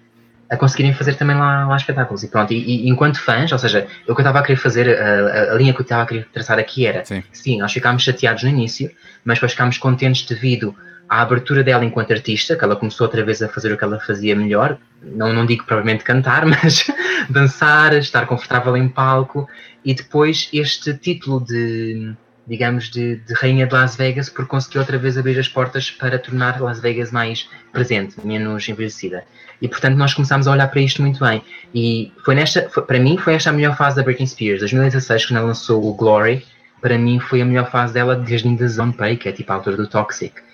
a 0.49 0.57
conseguirem 0.57 0.95
fazer 0.95 1.15
também 1.15 1.37
lá, 1.37 1.67
lá 1.67 1.77
espetáculos. 1.77 2.23
E 2.23 2.29
pronto, 2.29 2.53
e, 2.53 2.87
e 2.87 2.89
enquanto 2.89 3.21
fãs, 3.21 3.51
ou 3.53 3.59
seja, 3.59 3.87
o 4.03 4.15
que 4.15 4.21
eu 4.21 4.23
estava 4.23 4.39
a 4.39 4.43
querer 4.43 4.57
fazer, 4.57 4.99
a, 4.99 5.53
a, 5.53 5.55
linha 5.55 5.73
que 5.73 5.81
eu 5.81 5.83
estava 5.85 6.03
a 6.03 6.07
querer 6.07 6.29
traçar 6.33 6.59
aqui 6.59 6.87
era, 6.87 7.05
sim. 7.05 7.23
sim, 7.33 7.59
nós 7.59 7.73
ficámos 7.73 8.03
chateados 8.03 8.43
no 8.43 8.49
início, 8.49 8.91
mas 9.25 9.39
depois 9.39 9.53
ficámos 9.53 9.79
contentes 9.79 10.25
devido 10.27 10.75
a 11.09 11.23
abertura 11.23 11.63
dela 11.63 11.85
enquanto 11.85 12.13
artista, 12.13 12.57
que 12.57 12.65
ela 12.65 12.77
começou 12.77 13.07
outra 13.07 13.25
vez 13.25 13.41
a 13.41 13.49
fazer 13.49 13.73
o 13.73 13.79
que 13.79 13.85
ela 13.85 14.01
fazia 14.01 14.35
melhor, 14.35 14.77
não, 15.03 15.33
não 15.33 15.47
digo 15.47 15.65
provavelmente 15.65 16.05
cantar, 16.05 16.45
mas 16.47 16.87
dançar, 17.31 17.95
estar 17.95 18.27
confortável 18.27 18.77
em 18.77 18.89
palco, 18.89 19.49
e 19.85 19.95
depois 19.95 20.49
este 20.53 20.95
título 20.95 21.45
de, 21.45 22.13
digamos, 22.47 22.91
de, 22.91 23.17
de, 23.17 23.35
Rainha 23.35 23.67
de 23.67 23.75
Las 23.75 23.97
Vegas, 23.97 24.29
por 24.29 24.47
conseguir 24.47 24.79
outra 24.79 24.99
vez 24.99 25.19
abrir 25.19 25.39
as 25.39 25.49
portas 25.49 25.91
para 25.91 26.19
tornar 26.19 26.61
Las 26.61 26.81
Vegas 26.81 27.11
mais 27.11 27.49
presente, 27.73 28.15
menos 28.25 28.69
envelhecida. 28.69 29.25
E 29.61 29.69
portanto 29.69 29.97
nós 29.97 30.15
começámos 30.15 30.47
a 30.47 30.53
olhar 30.53 30.69
para 30.69 30.81
isto 30.81 31.03
muito 31.03 31.21
bem. 31.25 31.43
E 31.75 32.13
foi 32.25 32.35
nesta, 32.35 32.69
foi, 32.69 32.83
para 32.85 32.99
mim 32.99 33.17
foi 33.19 33.35
esta 33.35 33.51
a 33.51 33.53
melhor 33.53 33.77
fase 33.77 33.97
da 33.97 34.03
Britney 34.03 34.27
Spears. 34.27 34.61
2016, 34.61 35.27
quando 35.27 35.39
ela 35.39 35.47
lançou 35.49 35.85
o 35.85 35.95
Glory, 35.95 36.45
para 36.81 36.97
mim 36.97 37.19
foi 37.19 37.41
a 37.43 37.45
melhor 37.45 37.71
fase 37.71 37.95
dela 37.95 38.15
desde 38.15 38.49
ainda 38.49 38.69
Zone 38.69 38.93
Pay, 38.93 39.17
que 39.17 39.29
é 39.29 39.33
tipo 39.33 39.51
a 39.53 39.57
altura 39.57 39.77
do 39.77 39.87
Toxic 39.87 40.47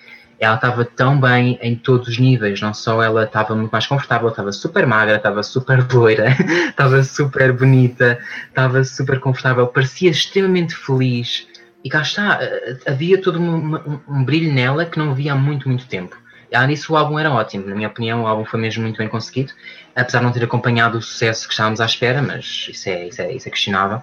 ela 0.43 0.55
estava 0.55 0.83
tão 0.83 1.19
bem 1.19 1.57
em 1.61 1.75
todos 1.75 2.09
os 2.09 2.17
níveis, 2.17 2.59
não 2.59 2.73
só 2.73 3.01
ela 3.01 3.23
estava 3.23 3.55
muito 3.55 3.71
mais 3.71 3.87
confortável, 3.87 4.29
estava 4.29 4.51
super 4.51 4.85
magra, 4.85 5.15
estava 5.15 5.41
super 5.41 5.85
loira, 5.91 6.35
estava 6.69 7.03
super 7.03 7.53
bonita, 7.53 8.19
estava 8.47 8.83
super 8.83 9.19
confortável, 9.19 9.67
parecia 9.67 10.11
extremamente 10.11 10.75
feliz 10.75 11.47
e 11.83 11.89
cá 11.89 12.01
está, 12.01 12.39
eh, 12.41 12.77
havia 12.87 13.21
todo 13.21 13.39
um, 13.39 13.75
um, 13.75 13.99
um, 14.07 14.23
brilho 14.23 14.53
nela 14.53 14.85
que 14.85 14.97
não 14.97 15.11
havia 15.11 15.33
há 15.33 15.35
muito, 15.35 15.67
muito 15.67 15.85
tempo. 15.87 16.17
E 16.51 16.55
além 16.55 16.69
disso, 16.69 16.93
o 16.93 16.97
álbum 16.97 17.19
era 17.19 17.31
ótimo, 17.31 17.67
na 17.67 17.75
minha 17.75 17.87
opinião, 17.87 18.23
o 18.23 18.27
álbum 18.27 18.45
foi 18.45 18.59
mesmo 18.59 18.83
muito 18.83 18.97
bem 18.97 19.07
conseguido, 19.07 19.51
apesar 19.95 20.19
de 20.19 20.25
não 20.25 20.31
ter 20.31 20.43
acompanhado 20.43 20.97
o 20.97 21.01
sucesso 21.01 21.47
que 21.47 21.53
estávamos 21.53 21.81
à 21.81 21.85
espera, 21.85 22.21
mas 22.21 22.67
isso 22.69 22.89
é, 22.89 23.07
isso 23.07 23.21
é, 23.21 23.33
isso 23.33 23.47
é 23.47 23.51
questionável. 23.51 24.01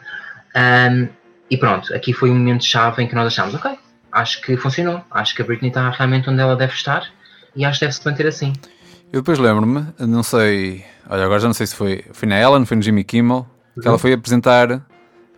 Um, 0.57 1.09
e 1.49 1.57
pronto, 1.57 1.95
aqui 1.95 2.13
foi 2.13 2.31
um 2.31 2.35
momento 2.35 2.65
chave 2.65 3.03
em 3.03 3.09
que 3.09 3.15
nós 3.15 3.27
achámos, 3.27 3.55
ok, 3.55 3.79
acho 4.13 4.41
que 4.43 4.57
funcionou. 4.57 5.03
Acho 5.11 5.35
que 5.35 5.43
a 5.43 5.45
Britney 5.45 5.69
está 5.69 5.89
realmente 5.91 6.29
onde 6.29 6.41
ela 6.41 6.57
deve 6.57 6.73
estar 6.73 7.09
e 7.55 7.65
acho 7.65 7.79
que 7.79 7.87
deve 7.87 7.97
se 7.97 8.05
manter 8.05 8.27
assim. 8.27 8.53
Eu 9.13 9.21
depois 9.21 9.39
lembro-me, 9.39 9.87
não 9.99 10.23
sei, 10.23 10.85
olha, 11.09 11.25
agora 11.25 11.41
já 11.41 11.49
não 11.49 11.55
sei 11.55 11.67
se 11.67 11.75
foi, 11.75 12.05
foi 12.13 12.29
na 12.29 12.41
Ellen, 12.41 12.65
foi 12.65 12.77
no 12.77 12.83
Jimmy 12.83 13.03
Kimmel, 13.03 13.47
que 13.75 13.87
ela 13.87 13.95
uhum. 13.95 13.99
foi 13.99 14.13
apresentar, 14.13 14.87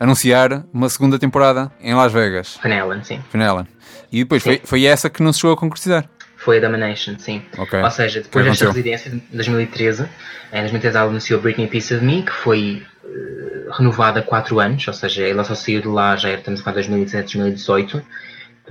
anunciar 0.03 0.65
uma 0.73 0.89
segunda 0.89 1.17
temporada 1.17 1.71
em 1.81 1.95
Las 1.95 2.13
Vegas. 2.13 2.59
Ellen, 2.65 3.05
sim. 3.05 3.21
Ellen. 3.33 3.69
E 4.11 4.25
depois 4.25 4.43
foi, 4.43 4.61
foi 4.65 4.85
essa 4.85 5.09
que 5.09 5.23
não 5.23 5.33
se 5.33 5.39
chegou 5.39 5.55
a 5.55 5.57
concretizar. 5.57 6.05
Foi 6.37 6.59
a 6.59 6.61
Domination, 6.61 7.15
sim. 7.19 7.41
Okay. 7.57 7.81
Ou 7.81 7.91
seja, 7.91 8.21
depois 8.21 8.45
desta 8.45 8.67
residência 8.67 9.11
de 9.13 9.23
2013, 9.31 10.09
em 10.53 10.61
2013 10.61 10.97
ela 10.97 11.09
anunciou 11.09 11.41
Britney 11.41 11.69
Piece 11.69 11.95
of 11.95 12.05
Me, 12.05 12.23
que 12.23 12.33
foi 12.33 12.83
uh, 13.05 13.71
renovada 13.71 14.19
há 14.19 14.23
4 14.25 14.59
anos, 14.59 14.89
ou 14.89 14.93
seja, 14.93 15.23
ela 15.23 15.45
só 15.45 15.55
saiu 15.55 15.81
de 15.81 15.87
lá, 15.87 16.17
já 16.17 16.31
era, 16.31 16.39
estamos 16.39 16.61
a 16.61 16.65
falar 16.65 16.75
2017, 16.75 17.39
2018 17.39 18.03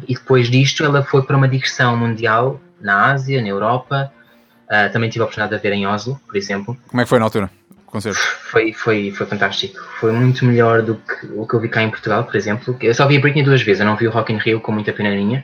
e 0.08 0.13
depois 0.13 0.50
disto 0.50 0.84
ela 0.84 1.02
foi 1.02 1.24
para 1.24 1.38
uma 1.38 1.48
digressão 1.48 1.96
mundial 1.96 2.60
na 2.82 3.12
Ásia, 3.12 3.41
na 3.41 3.48
Europa. 3.48 4.12
Uh, 4.65 4.91
também 4.91 5.10
tive 5.10 5.22
a 5.22 5.26
oportunidade 5.26 5.56
de 5.56 5.70
ver 5.70 5.74
em 5.74 5.88
Oslo, 5.88 6.20
por 6.28 6.36
exemplo. 6.36 6.78
Como 6.88 7.00
é 7.00 7.06
que 7.06 7.10
foi 7.10 7.20
na 7.20 7.26
altura? 7.26 7.50
Concerto? 7.91 8.17
Foi, 8.19 8.71
foi, 8.71 9.12
foi 9.12 9.27
fantástico. 9.27 9.77
Foi 9.99 10.13
muito 10.13 10.45
melhor 10.45 10.82
do 10.82 10.95
que 10.95 11.27
o 11.36 11.45
que 11.45 11.54
eu 11.54 11.60
vi 11.60 11.67
cá 11.67 11.84
em 11.84 11.89
Portugal, 11.89 12.23
por 12.23 12.36
exemplo. 12.36 12.75
Eu 12.80 12.95
só 12.95 13.06
vi 13.06 13.17
a 13.17 13.19
Britney 13.19 13.43
duas 13.43 13.62
vezes, 13.62 13.82
eu 13.82 13.86
não 13.86 13.97
vi 13.97 14.08
o 14.08 14.12
Rock 14.12 14.32
in 14.32 14.38
Rio 14.38 14.62
com 14.62 14.71
muita 14.71 14.93
pena 14.93 15.10
minha, 15.10 15.43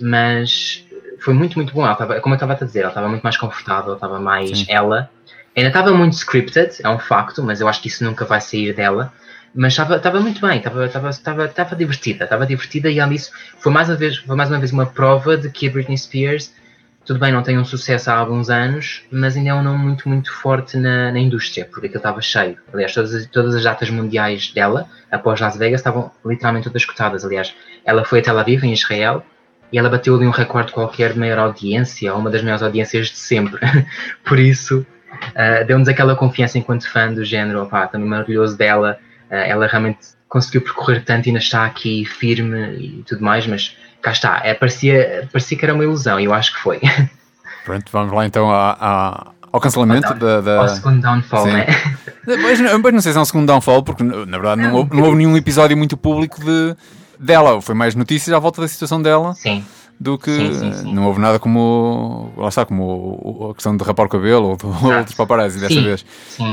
mas 0.00 0.84
foi 1.20 1.32
muito, 1.32 1.54
muito 1.54 1.72
bom. 1.72 1.84
Ela 1.84 1.92
estava, 1.92 2.20
como 2.20 2.34
eu 2.34 2.36
estava 2.36 2.52
a 2.52 2.56
dizer, 2.56 2.80
ela 2.80 2.88
estava 2.88 3.08
muito 3.08 3.22
mais 3.22 3.36
confortável, 3.36 3.94
estava 3.94 4.18
mais 4.18 4.58
Sim. 4.58 4.66
ela. 4.68 5.08
Ainda 5.56 5.68
estava 5.68 5.92
muito 5.92 6.14
scripted, 6.14 6.74
é 6.82 6.88
um 6.88 6.98
facto, 6.98 7.40
mas 7.44 7.60
eu 7.60 7.68
acho 7.68 7.80
que 7.80 7.86
isso 7.86 8.02
nunca 8.02 8.24
vai 8.24 8.40
sair 8.40 8.74
dela 8.74 9.12
mas 9.54 9.78
estava, 9.78 10.20
muito 10.20 10.40
bem, 10.40 10.58
estava, 10.58 11.76
divertida, 11.76 12.24
estava 12.24 12.44
divertida 12.44 12.90
e 12.90 12.98
além 12.98 13.16
disso 13.16 13.30
foi 13.58 13.70
mais, 13.70 13.88
uma 13.88 13.94
vez, 13.94 14.16
foi 14.16 14.34
mais 14.34 14.50
uma 14.50 14.58
vez 14.58 14.72
uma 14.72 14.84
prova 14.84 15.36
de 15.36 15.48
que 15.48 15.68
a 15.68 15.70
Britney 15.70 15.96
Spears, 15.96 16.52
tudo 17.04 17.20
bem, 17.20 17.32
não 17.32 17.42
tem 17.42 17.58
um 17.58 17.64
sucesso 17.64 18.10
há 18.10 18.14
alguns 18.14 18.48
anos, 18.48 19.02
mas 19.10 19.36
ainda 19.36 19.50
é 19.50 19.54
um 19.54 19.62
nome 19.62 19.78
muito, 19.78 20.08
muito 20.08 20.32
forte 20.32 20.76
na, 20.76 21.12
na 21.12 21.18
indústria, 21.18 21.66
porque 21.66 21.86
aquilo 21.86 21.98
estava 21.98 22.20
cheio. 22.22 22.56
Aliás, 22.72 22.94
todas 22.94 23.14
as, 23.14 23.26
todas 23.26 23.54
as 23.54 23.62
datas 23.62 23.90
mundiais 23.90 24.52
dela, 24.52 24.88
após 25.10 25.40
Las 25.40 25.56
Vegas, 25.56 25.80
estavam 25.80 26.10
literalmente 26.24 26.64
todas 26.64 26.82
escutadas. 26.82 27.24
Aliás, 27.24 27.54
ela 27.84 28.04
foi 28.04 28.20
a 28.20 28.22
Tel 28.22 28.38
Aviv, 28.38 28.64
em 28.64 28.72
Israel, 28.72 29.22
e 29.70 29.78
ela 29.78 29.90
bateu 29.90 30.14
ali 30.14 30.26
um 30.26 30.30
recorde 30.30 30.72
qualquer 30.72 31.12
de 31.12 31.18
maior 31.18 31.38
audiência, 31.38 32.14
uma 32.14 32.30
das 32.30 32.42
maiores 32.42 32.62
audiências 32.62 33.08
de 33.08 33.18
sempre. 33.18 33.60
Por 34.24 34.38
isso, 34.38 34.86
uh, 35.12 35.66
deu-nos 35.66 35.88
aquela 35.88 36.16
confiança 36.16 36.58
enquanto 36.58 36.88
fã 36.88 37.12
do 37.12 37.24
género, 37.24 37.62
opá, 37.62 37.86
também 37.86 38.08
maravilhoso 38.08 38.56
dela, 38.56 38.98
eh, 39.30 39.50
ela 39.50 39.66
realmente 39.66 40.14
conseguiu 40.28 40.62
percorrer 40.62 41.04
tanto 41.04 41.26
e 41.26 41.28
ainda 41.30 41.38
está 41.38 41.64
aqui 41.64 42.04
firme 42.04 42.76
e 42.76 43.02
tudo 43.04 43.22
mais, 43.22 43.46
mas 43.46 43.76
cá 44.04 44.12
está, 44.12 44.40
é, 44.44 44.54
parecia, 44.54 45.28
parecia 45.32 45.56
que 45.56 45.64
era 45.64 45.74
uma 45.74 45.82
ilusão 45.82 46.20
e 46.20 46.24
eu 46.24 46.34
acho 46.34 46.54
que 46.54 46.60
foi. 46.60 46.80
Pronto, 47.64 47.90
vamos 47.90 48.12
lá 48.12 48.26
então 48.26 48.50
a, 48.50 48.76
a, 48.78 49.26
ao 49.50 49.58
cancelamento 49.58 50.12
da, 50.14 50.42
da... 50.42 50.60
Ao 50.60 50.68
segundo 50.68 51.00
downfall, 51.00 51.46
né? 51.46 51.66
Mas, 52.26 52.60
mas 52.60 52.92
não 52.92 53.00
sei 53.00 53.12
se 53.12 53.18
é 53.18 53.20
um 53.20 53.24
segundo 53.24 53.46
downfall, 53.46 53.82
porque 53.82 54.02
na 54.02 54.38
verdade 54.38 54.62
não, 54.62 54.70
não, 54.70 54.76
houve, 54.76 54.96
não 54.96 55.02
houve 55.04 55.16
nenhum 55.16 55.36
episódio 55.36 55.76
muito 55.76 55.96
público 55.96 56.42
de, 56.44 56.76
dela, 57.18 57.60
foi 57.60 57.74
mais 57.74 57.94
notícias 57.94 58.34
à 58.34 58.38
volta 58.38 58.60
da 58.60 58.68
situação 58.68 59.00
dela. 59.00 59.34
Sim 59.34 59.64
do 59.98 60.18
que 60.18 60.30
sim, 60.30 60.54
sim, 60.54 60.72
sim. 60.72 60.92
não 60.92 61.06
houve 61.06 61.20
nada 61.20 61.38
como 61.38 62.32
lá 62.36 62.48
está, 62.48 62.66
como 62.66 63.48
a 63.50 63.54
questão 63.54 63.76
de 63.76 63.84
rapar 63.84 64.06
o 64.06 64.08
cabelo 64.08 64.48
ou, 64.48 64.58
ou 64.90 65.04
dos 65.04 65.14
paparazzi 65.14 65.60
dessa 65.60 65.80
vez. 65.80 66.04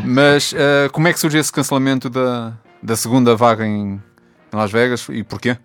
Mas 0.06 0.54
uh, 0.54 0.92
como 0.92 1.08
é 1.08 1.14
que 1.14 1.20
surge 1.20 1.40
esse 1.40 1.52
cancelamento 1.52 2.08
da, 2.08 2.54
da 2.84 2.96
segunda 2.96 3.36
vaga 3.36 3.66
em, 3.66 4.00
Las 4.54 4.72
Vegas 4.72 5.08
e 5.10 5.24
porquê? 5.24 5.58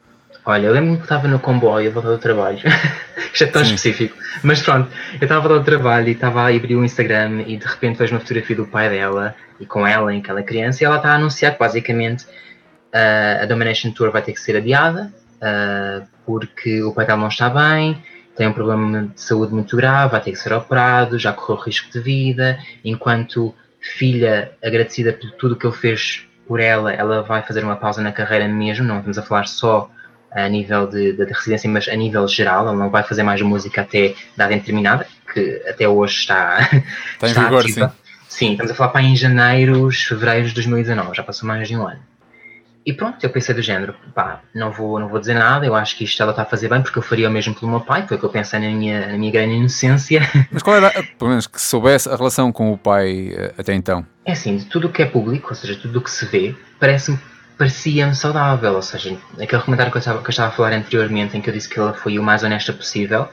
Olha, 0.48 0.66
eu 0.66 0.72
lembro-me 0.72 0.96
que 0.98 1.02
estava 1.02 1.26
no 1.26 1.40
comboio 1.40 1.90
a 1.90 1.92
volta 1.92 2.10
do 2.10 2.18
trabalho. 2.18 2.60
Isto 3.34 3.42
é 3.42 3.46
tão 3.48 3.64
Sim. 3.64 3.74
específico. 3.74 4.16
Mas 4.44 4.62
pronto, 4.62 4.88
eu 5.14 5.22
estava 5.24 5.40
a 5.44 5.48
volta 5.48 5.58
do 5.58 5.64
trabalho 5.64 6.08
e 6.08 6.12
estava 6.12 6.42
a 6.42 6.54
abrir 6.54 6.76
o 6.76 6.84
Instagram 6.84 7.42
e 7.48 7.56
de 7.56 7.66
repente 7.66 7.98
vejo 7.98 8.14
uma 8.14 8.20
fotografia 8.20 8.54
do 8.54 8.64
pai 8.64 8.88
dela 8.88 9.34
e 9.58 9.66
com 9.66 9.84
ela 9.84 10.14
em 10.14 10.20
aquela 10.20 10.44
criança 10.44 10.84
e 10.84 10.86
ela 10.86 10.98
está 10.98 11.10
a 11.10 11.14
anunciar 11.16 11.52
que 11.52 11.58
basicamente 11.58 12.26
uh, 12.26 13.42
a 13.42 13.46
Domination 13.46 13.90
Tour 13.90 14.12
vai 14.12 14.22
ter 14.22 14.32
que 14.34 14.40
ser 14.40 14.56
adiada 14.56 15.12
uh, 15.36 16.06
porque 16.24 16.80
o 16.80 16.92
pai 16.92 17.04
dela 17.04 17.18
não 17.18 17.28
está 17.28 17.50
bem, 17.50 18.00
tem 18.36 18.46
um 18.46 18.52
problema 18.52 19.10
de 19.12 19.20
saúde 19.20 19.52
muito 19.52 19.76
grave, 19.76 20.12
vai 20.12 20.20
ter 20.20 20.30
que 20.30 20.38
ser 20.38 20.52
operado, 20.52 21.18
já 21.18 21.32
correu 21.32 21.60
risco 21.60 21.90
de 21.90 21.98
vida, 21.98 22.56
enquanto 22.84 23.52
filha 23.80 24.52
agradecida 24.62 25.12
por 25.12 25.28
tudo 25.32 25.56
que 25.56 25.66
ele 25.66 25.74
fez 25.74 26.24
por 26.46 26.60
ela, 26.60 26.92
ela 26.92 27.22
vai 27.22 27.42
fazer 27.42 27.64
uma 27.64 27.74
pausa 27.74 28.00
na 28.00 28.12
carreira 28.12 28.46
mesmo, 28.46 28.86
não 28.86 28.98
estamos 28.98 29.18
a 29.18 29.22
falar 29.22 29.48
só 29.48 29.90
a 30.36 30.48
nível 30.48 30.86
de, 30.86 31.12
de, 31.12 31.24
de 31.24 31.32
residência, 31.32 31.68
mas 31.68 31.88
a 31.88 31.96
nível 31.96 32.28
geral, 32.28 32.68
ela 32.68 32.76
não 32.76 32.90
vai 32.90 33.02
fazer 33.02 33.22
mais 33.22 33.40
música 33.40 33.80
até 33.80 34.14
data 34.36 34.52
indeterminada, 34.52 35.06
que 35.32 35.62
até 35.66 35.88
hoje 35.88 36.18
está, 36.18 36.60
está, 36.60 37.26
em 37.26 37.30
está 37.30 37.44
vigor, 37.44 37.60
ativa. 37.60 37.94
Sim. 38.28 38.28
sim, 38.28 38.52
estamos 38.52 38.72
a 38.72 38.74
falar 38.74 38.90
para 38.90 39.02
em 39.02 39.16
janeiro, 39.16 39.90
fevereiro 39.90 40.48
de 40.48 40.54
2019, 40.54 41.16
já 41.16 41.22
passou 41.22 41.48
mais 41.48 41.66
de 41.66 41.76
um 41.76 41.88
ano. 41.88 42.00
E 42.84 42.92
pronto, 42.92 43.24
eu 43.24 43.30
pensei 43.30 43.52
do 43.52 43.62
género, 43.62 43.96
pá, 44.14 44.42
não 44.54 44.70
vou, 44.70 45.00
não 45.00 45.08
vou 45.08 45.18
dizer 45.18 45.34
nada, 45.34 45.66
eu 45.66 45.74
acho 45.74 45.96
que 45.96 46.04
isto 46.04 46.22
ela 46.22 46.30
está 46.30 46.42
a 46.42 46.46
fazer 46.46 46.68
bem 46.68 46.82
porque 46.82 46.98
eu 46.98 47.02
faria 47.02 47.28
o 47.28 47.32
mesmo 47.32 47.52
pelo 47.52 47.68
meu 47.68 47.80
pai, 47.80 48.06
foi 48.06 48.16
o 48.16 48.20
que 48.20 48.26
eu 48.26 48.30
pensei 48.30 48.60
na 48.60 48.68
minha, 48.68 49.08
na 49.08 49.18
minha 49.18 49.32
grande 49.32 49.54
inocência. 49.54 50.20
Mas 50.52 50.62
qual 50.62 50.76
era, 50.76 50.92
pelo 51.18 51.30
menos 51.30 51.48
que 51.48 51.60
soubesse, 51.60 52.08
a 52.08 52.14
relação 52.14 52.52
com 52.52 52.72
o 52.72 52.78
pai 52.78 53.32
eh, 53.34 53.54
até 53.58 53.74
então? 53.74 54.06
É 54.24 54.32
assim, 54.32 54.56
de 54.56 54.66
tudo 54.66 54.86
o 54.86 54.92
que 54.92 55.02
é 55.02 55.06
público, 55.06 55.48
ou 55.48 55.54
seja, 55.56 55.74
tudo 55.74 55.98
o 55.98 56.02
que 56.02 56.10
se 56.10 56.26
vê, 56.26 56.54
parece-me 56.78 57.18
parecia-me 57.56 58.14
saudável, 58.14 58.74
ou 58.74 58.82
seja, 58.82 59.16
aquele 59.40 59.62
comentário 59.62 59.90
que 59.90 59.96
eu, 59.96 60.00
estava, 60.00 60.20
que 60.20 60.28
eu 60.28 60.30
estava 60.30 60.48
a 60.48 60.52
falar 60.52 60.72
anteriormente, 60.72 61.36
em 61.36 61.40
que 61.40 61.48
eu 61.48 61.54
disse 61.54 61.68
que 61.68 61.78
ela 61.78 61.94
foi 61.94 62.18
o 62.18 62.22
mais 62.22 62.42
honesta 62.42 62.72
possível, 62.72 63.28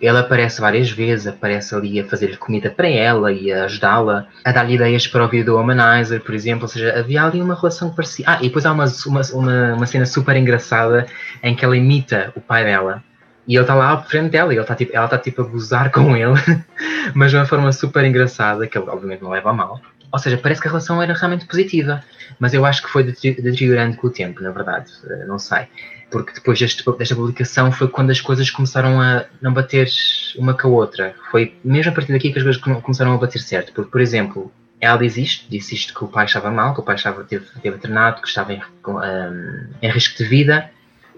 ele 0.00 0.18
aparece 0.18 0.60
várias 0.60 0.90
vezes, 0.90 1.26
aparece 1.26 1.74
ali 1.74 2.00
a 2.00 2.04
fazer 2.04 2.36
comida 2.38 2.70
para 2.70 2.88
ela 2.88 3.32
e 3.32 3.52
a 3.52 3.64
ajudá-la, 3.64 4.26
a 4.44 4.52
dar-lhe 4.52 4.74
ideias 4.74 5.06
para 5.06 5.24
o 5.24 5.28
vídeo 5.28 5.46
do 5.46 5.56
Womanizer, 5.56 6.20
por 6.20 6.34
exemplo, 6.34 6.62
ou 6.62 6.68
seja, 6.68 6.98
havia 6.98 7.22
ali 7.22 7.40
uma 7.40 7.54
relação 7.54 7.90
que 7.90 7.96
parecia... 7.96 8.24
Ah, 8.28 8.38
e 8.40 8.46
depois 8.46 8.64
há 8.64 8.72
uma, 8.72 8.84
uma, 9.06 9.20
uma, 9.32 9.74
uma 9.74 9.86
cena 9.86 10.06
super 10.06 10.36
engraçada 10.36 11.06
em 11.42 11.54
que 11.54 11.64
ela 11.64 11.76
imita 11.76 12.32
o 12.36 12.40
pai 12.40 12.64
dela, 12.64 13.02
e 13.46 13.54
ele 13.54 13.62
está 13.62 13.74
lá 13.74 13.92
à 13.92 13.98
frente 14.02 14.30
dela, 14.30 14.52
e 14.52 14.56
ele 14.56 14.64
tá, 14.64 14.74
tipo, 14.74 14.94
ela 14.94 15.06
está 15.06 15.18
tipo 15.18 15.42
a 15.42 15.44
gozar 15.44 15.90
com 15.90 16.16
ele, 16.16 16.34
mas 17.14 17.30
de 17.30 17.36
uma 17.36 17.46
forma 17.46 17.72
super 17.72 18.04
engraçada, 18.04 18.66
que 18.66 18.76
ele 18.76 18.88
obviamente 18.88 19.22
não 19.22 19.30
leva 19.30 19.50
a 19.50 19.52
mal. 19.52 19.80
Ou 20.10 20.18
seja, 20.18 20.38
parece 20.38 20.60
que 20.60 20.68
a 20.68 20.70
relação 20.70 21.02
era 21.02 21.12
realmente 21.12 21.46
positiva, 21.46 22.02
mas 22.38 22.54
eu 22.54 22.64
acho 22.64 22.82
que 22.82 22.88
foi 22.88 23.04
deteriorando 23.04 23.96
com 23.96 24.06
o 24.06 24.10
tempo, 24.10 24.42
na 24.42 24.50
verdade, 24.50 24.90
eh, 25.08 25.24
não 25.26 25.38
sei. 25.38 25.66
Porque 26.10 26.32
depois 26.32 26.58
deste, 26.58 26.82
desta 26.96 27.14
publicação 27.14 27.70
foi 27.70 27.88
quando 27.88 28.10
as 28.10 28.20
coisas 28.20 28.48
começaram 28.50 29.00
a 29.00 29.26
não 29.42 29.52
bater 29.52 29.88
uma 30.36 30.54
com 30.54 30.68
a 30.68 30.70
outra. 30.70 31.14
Foi 31.30 31.54
mesmo 31.62 31.92
a 31.92 31.94
partir 31.94 32.12
daqui 32.12 32.32
que 32.32 32.38
as 32.38 32.44
coisas 32.44 32.60
começaram 32.80 33.12
a 33.12 33.18
bater 33.18 33.40
certo. 33.40 33.72
Porque, 33.74 33.90
por 33.90 34.00
exemplo, 34.00 34.50
ela 34.80 34.98
diz 34.98 35.18
isto, 35.18 35.50
disse 35.50 35.74
isto 35.74 35.92
que 35.92 36.04
o 36.04 36.08
pai 36.08 36.24
estava 36.24 36.50
mal, 36.50 36.72
que 36.72 36.80
o 36.80 36.82
pai 36.82 36.94
estava, 36.94 37.24
teve, 37.24 37.44
teve 37.60 37.76
treinado, 37.76 38.22
que 38.22 38.28
estava 38.28 38.54
em, 38.54 38.62
um, 38.86 39.66
em 39.82 39.90
risco 39.90 40.16
de 40.16 40.24
vida, 40.24 40.70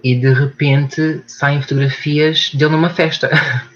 e 0.02 0.16
de 0.16 0.32
repente 0.32 1.22
saem 1.26 1.60
fotografias 1.60 2.50
dele 2.54 2.72
numa 2.72 2.90
festa. 2.90 3.30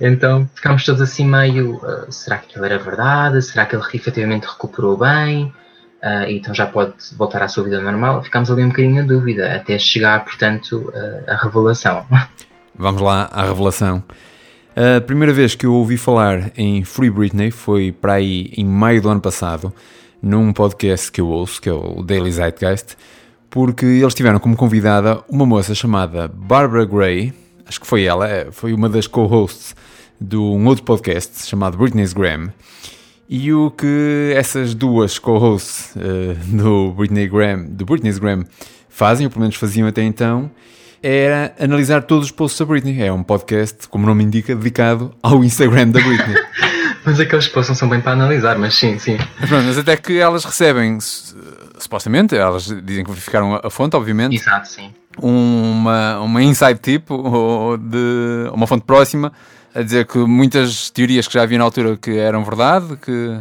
então 0.00 0.48
ficámos 0.54 0.84
todos 0.84 1.00
assim 1.00 1.26
meio: 1.26 1.76
uh, 1.76 2.10
será 2.10 2.38
que 2.38 2.46
aquilo 2.46 2.64
era 2.64 2.78
verdade? 2.78 3.42
Será 3.42 3.66
que 3.66 3.76
ele 3.76 3.84
efetivamente 3.94 4.46
recuperou 4.46 4.96
bem? 4.96 5.52
Uh, 6.02 6.28
então 6.28 6.54
já 6.54 6.66
pode 6.66 6.94
voltar 7.16 7.42
à 7.42 7.48
sua 7.48 7.64
vida 7.64 7.80
normal. 7.80 8.22
Ficámos 8.22 8.50
ali 8.50 8.62
um 8.62 8.68
bocadinho 8.68 8.96
na 8.96 9.02
dúvida, 9.02 9.54
até 9.54 9.78
chegar, 9.78 10.24
portanto, 10.24 10.92
uh, 10.94 11.30
à 11.30 11.36
revelação. 11.36 12.06
Vamos 12.78 13.00
lá 13.00 13.28
à 13.32 13.44
revelação. 13.44 14.04
A 14.76 15.00
primeira 15.00 15.32
vez 15.32 15.54
que 15.54 15.64
eu 15.64 15.72
ouvi 15.72 15.96
falar 15.96 16.52
em 16.54 16.84
Free 16.84 17.08
Britney 17.08 17.50
foi 17.50 17.92
para 17.92 18.14
aí 18.14 18.52
em 18.58 18.64
maio 18.66 19.00
do 19.00 19.08
ano 19.08 19.22
passado, 19.22 19.72
num 20.20 20.52
podcast 20.52 21.10
que 21.10 21.18
eu 21.18 21.28
ouço, 21.28 21.62
que 21.62 21.68
é 21.70 21.72
o 21.72 22.02
Daily 22.02 22.30
Zeitgeist, 22.30 22.94
porque 23.48 23.86
eles 23.86 24.12
tiveram 24.12 24.38
como 24.38 24.54
convidada 24.54 25.24
uma 25.30 25.46
moça 25.46 25.74
chamada 25.74 26.28
Barbara 26.28 26.84
Gray, 26.84 27.32
acho 27.66 27.80
que 27.80 27.86
foi 27.86 28.04
ela, 28.04 28.28
é, 28.28 28.50
foi 28.50 28.72
uma 28.72 28.88
das 28.88 29.06
co-hosts 29.06 29.74
de 30.20 30.36
um 30.36 30.66
outro 30.66 30.84
podcast 30.84 31.46
chamado 31.46 31.76
Britney's 31.76 32.12
Gram. 32.12 32.48
E 33.28 33.52
o 33.52 33.70
que 33.70 34.32
essas 34.36 34.72
duas 34.72 35.18
co-hosts 35.18 35.94
uh, 35.96 36.56
do, 36.56 36.92
Britney 36.92 37.28
Graham, 37.28 37.66
do 37.66 37.84
Britney's 37.84 38.18
Gram 38.18 38.44
fazem, 38.88 39.26
ou 39.26 39.30
pelo 39.30 39.40
menos 39.40 39.56
faziam 39.56 39.88
até 39.88 40.02
então, 40.02 40.50
era 41.02 41.54
analisar 41.58 42.02
todos 42.02 42.26
os 42.26 42.30
posts 42.30 42.58
da 42.58 42.64
Britney. 42.64 43.02
É 43.02 43.12
um 43.12 43.22
podcast, 43.22 43.88
como 43.88 44.04
o 44.04 44.06
nome 44.06 44.24
indica, 44.24 44.54
dedicado 44.54 45.12
ao 45.22 45.42
Instagram 45.44 45.88
da 45.88 46.00
Britney. 46.00 46.36
mas 47.06 47.20
aqueles 47.20 47.46
posts 47.46 47.68
não 47.68 47.76
são 47.76 47.88
bem 47.88 48.00
para 48.00 48.12
analisar, 48.12 48.58
mas 48.58 48.74
sim, 48.74 48.98
sim. 48.98 49.16
Mas, 49.38 49.48
pronto, 49.48 49.64
mas 49.64 49.78
até 49.78 49.96
que 49.96 50.18
elas 50.18 50.44
recebem, 50.44 50.98
supostamente, 51.78 52.36
elas 52.36 52.64
dizem 52.82 53.04
que 53.04 53.10
verificaram 53.10 53.60
a 53.62 53.70
fonte, 53.70 53.94
obviamente. 53.94 54.34
Exato, 54.34 54.68
sim. 54.68 54.92
Uma, 55.16 56.18
uma 56.20 56.42
inside 56.42 56.80
tip, 56.80 57.08
ou 57.10 57.78
de 57.78 58.50
uma 58.52 58.66
fonte 58.66 58.84
próxima, 58.84 59.32
a 59.72 59.82
dizer 59.82 60.04
que 60.06 60.18
muitas 60.18 60.90
teorias 60.90 61.28
que 61.28 61.34
já 61.34 61.42
havia 61.42 61.56
na 61.56 61.64
altura 61.64 61.96
que 61.96 62.18
eram 62.18 62.42
verdade, 62.44 62.96
que. 62.96 63.38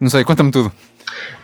Não 0.00 0.10
sei, 0.10 0.24
conta-me 0.24 0.50
tudo. 0.50 0.72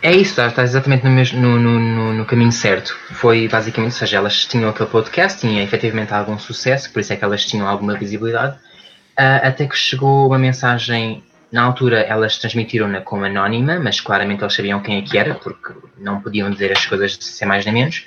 É 0.01 0.13
isso, 0.13 0.41
estás 0.41 0.71
exatamente 0.71 1.03
no, 1.03 1.11
mesmo, 1.11 1.39
no, 1.39 1.57
no, 1.57 2.13
no, 2.13 2.25
caminho 2.25 2.51
certo. 2.51 2.95
Foi 3.13 3.47
basicamente, 3.47 3.93
ou 3.93 3.97
seja, 3.97 4.17
elas 4.17 4.45
tinham 4.45 4.69
aquele 4.69 4.89
podcast, 4.89 5.39
tinha 5.39 5.63
efetivamente 5.63 6.13
algum 6.13 6.37
sucesso, 6.37 6.91
por 6.91 6.99
isso 6.99 7.13
é 7.13 7.15
que 7.15 7.23
elas 7.23 7.45
tinham 7.45 7.67
alguma 7.67 7.97
visibilidade, 7.97 8.55
uh, 8.55 9.41
até 9.43 9.65
que 9.65 9.75
chegou 9.75 10.27
uma 10.27 10.37
mensagem. 10.37 11.23
Na 11.55 11.63
altura 11.63 12.01
elas 12.01 12.37
transmitiram-na 12.37 12.99
como 12.99 13.23
anónima, 13.23 13.79
mas 13.79 14.01
claramente 14.01 14.43
eles 14.43 14.53
sabiam 14.53 14.81
quem 14.81 14.97
é 14.97 15.01
que 15.01 15.17
era, 15.17 15.35
porque 15.35 15.71
não 15.97 16.19
podiam 16.19 16.51
dizer 16.51 16.73
as 16.73 16.85
coisas 16.85 17.17
sem 17.21 17.47
mais 17.47 17.63
nem 17.63 17.73
menos 17.73 18.03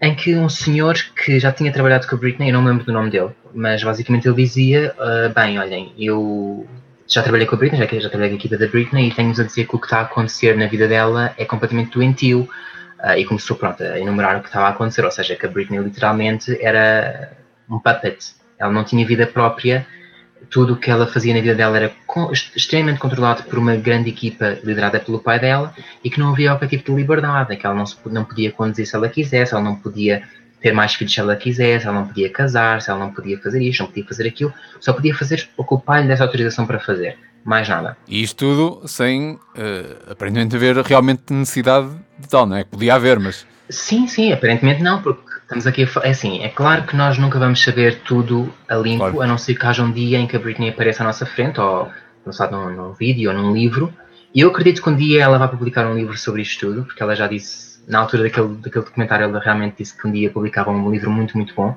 em 0.00 0.14
que 0.14 0.34
um 0.34 0.48
senhor 0.48 0.94
que 1.14 1.38
já 1.38 1.52
tinha 1.52 1.70
trabalhado 1.70 2.06
com 2.06 2.16
a 2.16 2.18
Britney, 2.18 2.48
eu 2.48 2.54
não 2.54 2.62
me 2.62 2.68
lembro 2.70 2.84
do 2.84 2.92
nome 2.92 3.10
dele, 3.10 3.30
mas 3.54 3.82
basicamente 3.82 4.26
ele 4.26 4.36
dizia: 4.36 4.94
uh, 4.98 5.32
Bem, 5.34 5.58
olhem, 5.58 5.92
eu 5.98 6.66
já 7.06 7.22
trabalhei 7.22 7.46
com 7.46 7.54
a 7.54 7.58
Britney, 7.58 7.78
já, 7.78 7.86
já 8.00 8.08
trabalhei 8.08 8.30
com 8.30 8.36
a 8.36 8.38
equipa 8.38 8.56
da 8.56 8.66
Britney 8.66 9.08
e 9.08 9.14
tenho-vos 9.14 9.40
a 9.40 9.44
dizer 9.44 9.66
que 9.66 9.76
o 9.76 9.78
que 9.78 9.86
está 9.86 9.98
a 9.98 10.02
acontecer 10.02 10.56
na 10.56 10.66
vida 10.66 10.88
dela 10.88 11.34
é 11.36 11.44
completamente 11.44 11.90
doentio. 11.90 12.48
Uh, 12.98 13.18
e 13.18 13.26
começou 13.26 13.58
pronto, 13.58 13.82
a 13.82 14.00
enumerar 14.00 14.38
o 14.38 14.40
que 14.40 14.48
estava 14.48 14.68
a 14.68 14.70
acontecer, 14.70 15.04
ou 15.04 15.10
seja, 15.10 15.36
que 15.36 15.44
a 15.44 15.50
Britney 15.50 15.78
literalmente 15.80 16.56
era 16.64 17.30
um 17.68 17.78
puppet, 17.78 18.32
ela 18.58 18.72
não 18.72 18.84
tinha 18.84 19.06
vida 19.06 19.26
própria 19.26 19.86
tudo 20.50 20.74
o 20.74 20.76
que 20.76 20.90
ela 20.90 21.06
fazia 21.06 21.34
na 21.34 21.40
vida 21.40 21.54
dela 21.54 21.76
era 21.76 21.92
extremamente 22.54 22.98
controlado 22.98 23.42
por 23.44 23.58
uma 23.58 23.76
grande 23.76 24.10
equipa 24.10 24.58
liderada 24.64 25.00
pelo 25.00 25.18
pai 25.18 25.38
dela 25.38 25.74
e 26.02 26.10
que 26.10 26.18
não 26.18 26.30
havia 26.30 26.50
qualquer 26.50 26.68
tipo 26.68 26.90
de 26.90 26.96
liberdade, 26.96 27.56
que 27.56 27.66
ela 27.66 27.74
não, 27.74 27.86
se, 27.86 27.96
não 28.06 28.24
podia 28.24 28.50
conduzir 28.52 28.86
se 28.86 28.94
ela 28.94 29.08
quisesse, 29.08 29.52
ela 29.54 29.62
não 29.62 29.76
podia 29.76 30.22
ter 30.60 30.72
mais 30.72 30.94
filhos 30.94 31.12
se 31.12 31.20
ela 31.20 31.36
quisesse, 31.36 31.86
ela 31.86 32.00
não 32.00 32.06
podia 32.06 32.30
casar, 32.30 32.80
se 32.80 32.90
ela 32.90 32.98
não 32.98 33.12
podia 33.12 33.38
fazer 33.38 33.62
isto, 33.62 33.80
não 33.80 33.88
podia 33.88 34.04
fazer 34.04 34.28
aquilo, 34.28 34.52
só 34.80 34.92
podia 34.92 35.14
fazer 35.14 35.48
o 35.56 35.64
que 35.64 35.74
o 35.74 35.78
pai 35.78 36.02
lhe 36.02 36.08
desse 36.08 36.22
autorização 36.22 36.66
para 36.66 36.78
fazer, 36.78 37.18
mais 37.44 37.68
nada. 37.68 37.96
E 38.08 38.22
isto 38.22 38.36
tudo 38.36 38.88
sem 38.88 39.32
uh, 39.32 40.10
aparentemente 40.10 40.56
haver 40.56 40.76
realmente 40.78 41.32
necessidade 41.32 41.90
de 42.18 42.28
tal, 42.28 42.46
não 42.46 42.56
é? 42.56 42.64
Podia 42.64 42.94
haver, 42.94 43.18
mas. 43.18 43.46
Sim, 43.68 44.06
sim, 44.06 44.32
aparentemente 44.32 44.82
não, 44.82 45.02
porque 45.02 45.25
Estamos 45.46 45.64
aqui 45.64 45.84
a 45.84 46.00
é 46.02 46.10
assim, 46.10 46.42
é 46.42 46.48
claro 46.48 46.82
que 46.82 46.96
nós 46.96 47.18
nunca 47.18 47.38
vamos 47.38 47.62
saber 47.62 48.00
tudo 48.00 48.52
a 48.68 48.74
limpo, 48.74 48.98
claro. 48.98 49.22
a 49.22 49.26
não 49.28 49.38
ser 49.38 49.54
que 49.54 49.64
haja 49.64 49.80
um 49.80 49.92
dia 49.92 50.18
em 50.18 50.26
que 50.26 50.34
a 50.34 50.40
Britney 50.40 50.70
apareça 50.70 51.04
à 51.04 51.06
nossa 51.06 51.24
frente, 51.24 51.60
ou 51.60 51.88
lançado 52.26 52.56
num, 52.56 52.70
num 52.74 52.92
vídeo 52.92 53.30
ou 53.30 53.36
num 53.36 53.54
livro. 53.54 53.94
E 54.34 54.40
eu 54.40 54.48
acredito 54.48 54.82
que 54.82 54.90
um 54.90 54.96
dia 54.96 55.22
ela 55.22 55.38
vai 55.38 55.46
publicar 55.46 55.86
um 55.86 55.94
livro 55.94 56.18
sobre 56.18 56.42
isto 56.42 56.66
tudo, 56.66 56.84
porque 56.84 57.00
ela 57.00 57.14
já 57.14 57.28
disse, 57.28 57.80
na 57.86 58.00
altura 58.00 58.24
daquele, 58.24 58.56
daquele 58.56 58.84
documentário, 58.84 59.22
ela 59.22 59.38
realmente 59.38 59.76
disse 59.78 59.96
que 59.96 60.08
um 60.08 60.10
dia 60.10 60.28
publicava 60.30 60.72
um 60.72 60.90
livro 60.90 61.12
muito, 61.12 61.36
muito 61.36 61.54
bom. 61.54 61.76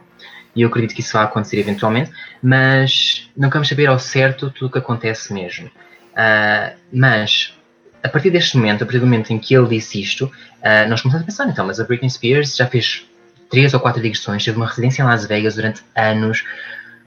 E 0.55 0.63
eu 0.63 0.69
acredito 0.69 0.95
que 0.95 1.01
isso 1.01 1.13
vai 1.13 1.25
acontecer 1.25 1.60
eventualmente, 1.60 2.12
mas 2.41 3.29
nunca 3.38 3.53
vamos 3.53 3.69
saber 3.69 3.86
ao 3.86 3.99
certo 3.99 4.49
tudo 4.49 4.65
o 4.65 4.71
que 4.71 4.79
acontece 4.79 5.32
mesmo. 5.32 5.67
Uh, 5.67 6.75
mas 6.91 7.53
a 8.01 8.10
partir 8.10 8.32
deste 8.32 8.58
momento, 8.58 8.84
a 8.84 8.86
partir 8.86 8.97
do 8.97 9.05
momento 9.05 9.32
em 9.32 9.38
que 9.38 9.53
ele 9.53 9.67
disse 9.67 10.01
isto, 10.01 10.25
uh, 10.25 10.89
nós 10.89 11.01
começamos 11.01 11.21
a 11.21 11.25
pensar, 11.25 11.47
então, 11.47 11.67
mas 11.67 11.79
a 11.79 11.84
Britney 11.84 12.10
Spears 12.10 12.55
já 12.55 12.65
fez 12.65 13.08
três 13.49 13.73
ou 13.73 13.79
quatro 13.79 14.01
digressões, 14.01 14.43
teve 14.43 14.57
uma 14.57 14.67
residência 14.67 15.01
em 15.01 15.05
Las 15.05 15.25
Vegas 15.25 15.55
durante 15.55 15.81
anos, 15.95 16.45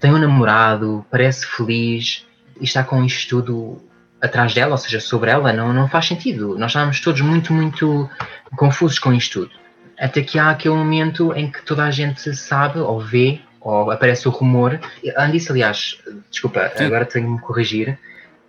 tem 0.00 0.12
um 0.12 0.18
namorado, 0.18 1.06
parece 1.10 1.46
feliz 1.46 2.26
e 2.60 2.64
está 2.64 2.82
com 2.82 3.04
isto 3.04 3.28
tudo 3.28 3.80
atrás 4.20 4.54
dela, 4.54 4.72
ou 4.72 4.78
seja, 4.78 5.00
sobre 5.00 5.30
ela, 5.30 5.52
não, 5.52 5.72
não 5.72 5.88
faz 5.88 6.06
sentido. 6.06 6.56
Nós 6.58 6.70
estávamos 6.70 7.00
todos 7.00 7.20
muito, 7.20 7.52
muito 7.52 8.08
confusos 8.56 8.98
com 8.98 9.12
isto 9.12 9.40
tudo. 9.40 9.52
Até 9.98 10.22
que 10.22 10.38
há 10.38 10.50
aquele 10.50 10.74
momento 10.74 11.32
em 11.34 11.50
que 11.50 11.62
toda 11.62 11.84
a 11.84 11.90
gente 11.90 12.34
sabe 12.34 12.78
ou 12.78 13.00
vê 13.00 13.40
ou 13.60 13.90
aparece 13.90 14.26
o 14.26 14.30
rumor. 14.30 14.80
Antes 15.16 15.50
aliás, 15.50 15.98
desculpa, 16.30 16.72
Sim. 16.76 16.84
agora 16.84 17.04
tenho 17.04 17.26
de 17.26 17.32
me 17.32 17.40
corrigir, 17.40 17.98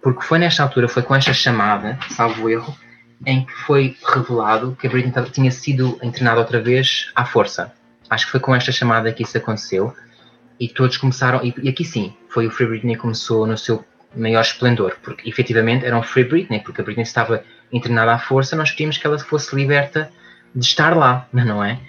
porque 0.01 0.23
foi 0.23 0.39
nesta 0.39 0.63
altura, 0.63 0.88
foi 0.88 1.03
com 1.03 1.15
esta 1.15 1.34
chamada, 1.34 1.97
salvo 2.10 2.49
erro, 2.49 2.75
em 3.25 3.45
que 3.45 3.53
foi 3.53 3.95
revelado 4.06 4.75
que 4.79 4.88
a 4.88 4.89
Britney 4.89 5.29
tinha 5.32 5.51
sido 5.51 5.97
internada 6.03 6.39
outra 6.39 6.60
vez 6.60 7.12
à 7.15 7.25
força. 7.25 7.71
Acho 8.13 8.26
que 8.26 8.32
foi 8.32 8.39
com 8.39 8.56
esta 8.56 8.71
chamada 8.71 9.12
que 9.12 9.23
isso 9.23 9.38
aconteceu 9.38 9.93
e 10.60 10.67
todos 10.67 10.97
começaram, 10.97 11.43
e, 11.43 11.54
e 11.63 11.69
aqui 11.69 11.84
sim, 11.84 12.13
foi 12.30 12.47
o 12.47 12.52
Free 12.52 12.67
Britney 12.67 12.95
que 12.95 13.02
começou 13.02 13.47
no 13.47 13.58
seu 13.58 13.84
maior 14.15 14.41
esplendor, 14.41 14.95
porque 15.02 15.28
efetivamente 15.28 15.84
era 15.86 15.97
um 15.97 16.04
Free 16.04 16.23
Britney, 16.23 16.60
porque 16.60 16.82
a 16.82 16.84
Britney 16.84 17.04
estava 17.04 17.43
internada 17.71 18.13
à 18.13 18.19
força, 18.19 18.56
nós 18.56 18.69
queríamos 18.69 18.97
que 18.97 19.08
ela 19.08 19.17
fosse 19.17 19.56
liberta 19.56 20.12
de 20.56 20.63
estar 20.63 20.95
lá, 20.95 21.28
não 21.34 21.63
é? 21.63 21.80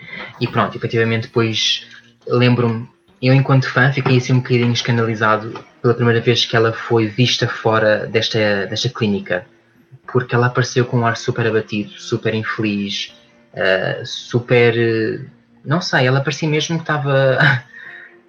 E 0.40 0.48
pronto, 0.48 0.76
efetivamente 0.76 1.28
depois 1.28 1.86
lembro-me, 2.26 2.88
eu 3.20 3.34
enquanto 3.34 3.68
fã 3.68 3.92
fiquei 3.92 4.16
assim 4.16 4.32
um 4.32 4.38
bocadinho 4.38 4.72
escandalizado 4.72 5.62
pela 5.82 5.94
primeira 5.94 6.20
vez 6.20 6.46
que 6.46 6.56
ela 6.56 6.72
foi 6.72 7.06
vista 7.06 7.46
fora 7.46 8.06
desta, 8.06 8.66
desta 8.66 8.88
clínica, 8.88 9.46
porque 10.10 10.34
ela 10.34 10.46
apareceu 10.46 10.86
com 10.86 11.00
um 11.00 11.06
ar 11.06 11.16
super 11.16 11.46
abatido, 11.46 11.90
super 11.90 12.34
infeliz, 12.34 13.14
uh, 13.52 14.04
super 14.06 15.26
não 15.64 15.80
sei, 15.80 16.06
ela 16.06 16.20
parecia 16.20 16.48
mesmo 16.48 16.76
que 16.76 16.82
estava 16.82 17.38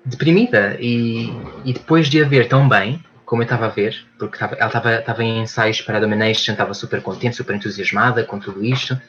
deprimida 0.06 0.78
e, 0.80 1.30
e 1.63 1.74
depois 1.74 2.10
de 2.10 2.24
a 2.24 2.28
ver 2.28 2.48
tão 2.48 2.67
bem 2.67 3.04
como 3.26 3.41
eu 3.41 3.45
estava 3.45 3.65
a 3.65 3.69
ver, 3.69 4.06
porque 4.19 4.36
estava, 4.36 4.56
ela 4.56 4.67
estava, 4.67 4.95
estava 4.95 5.24
em 5.24 5.41
ensaios 5.41 5.82
para 5.82 5.98
a 5.98 6.00
Domination, 6.00 6.52
estava 6.52 6.74
super 6.74 7.02
contente, 7.02 7.36
super 7.36 7.56
entusiasmada 7.56 8.24
com 8.24 8.39
tudo 8.39 8.63
isto. 8.63 9.00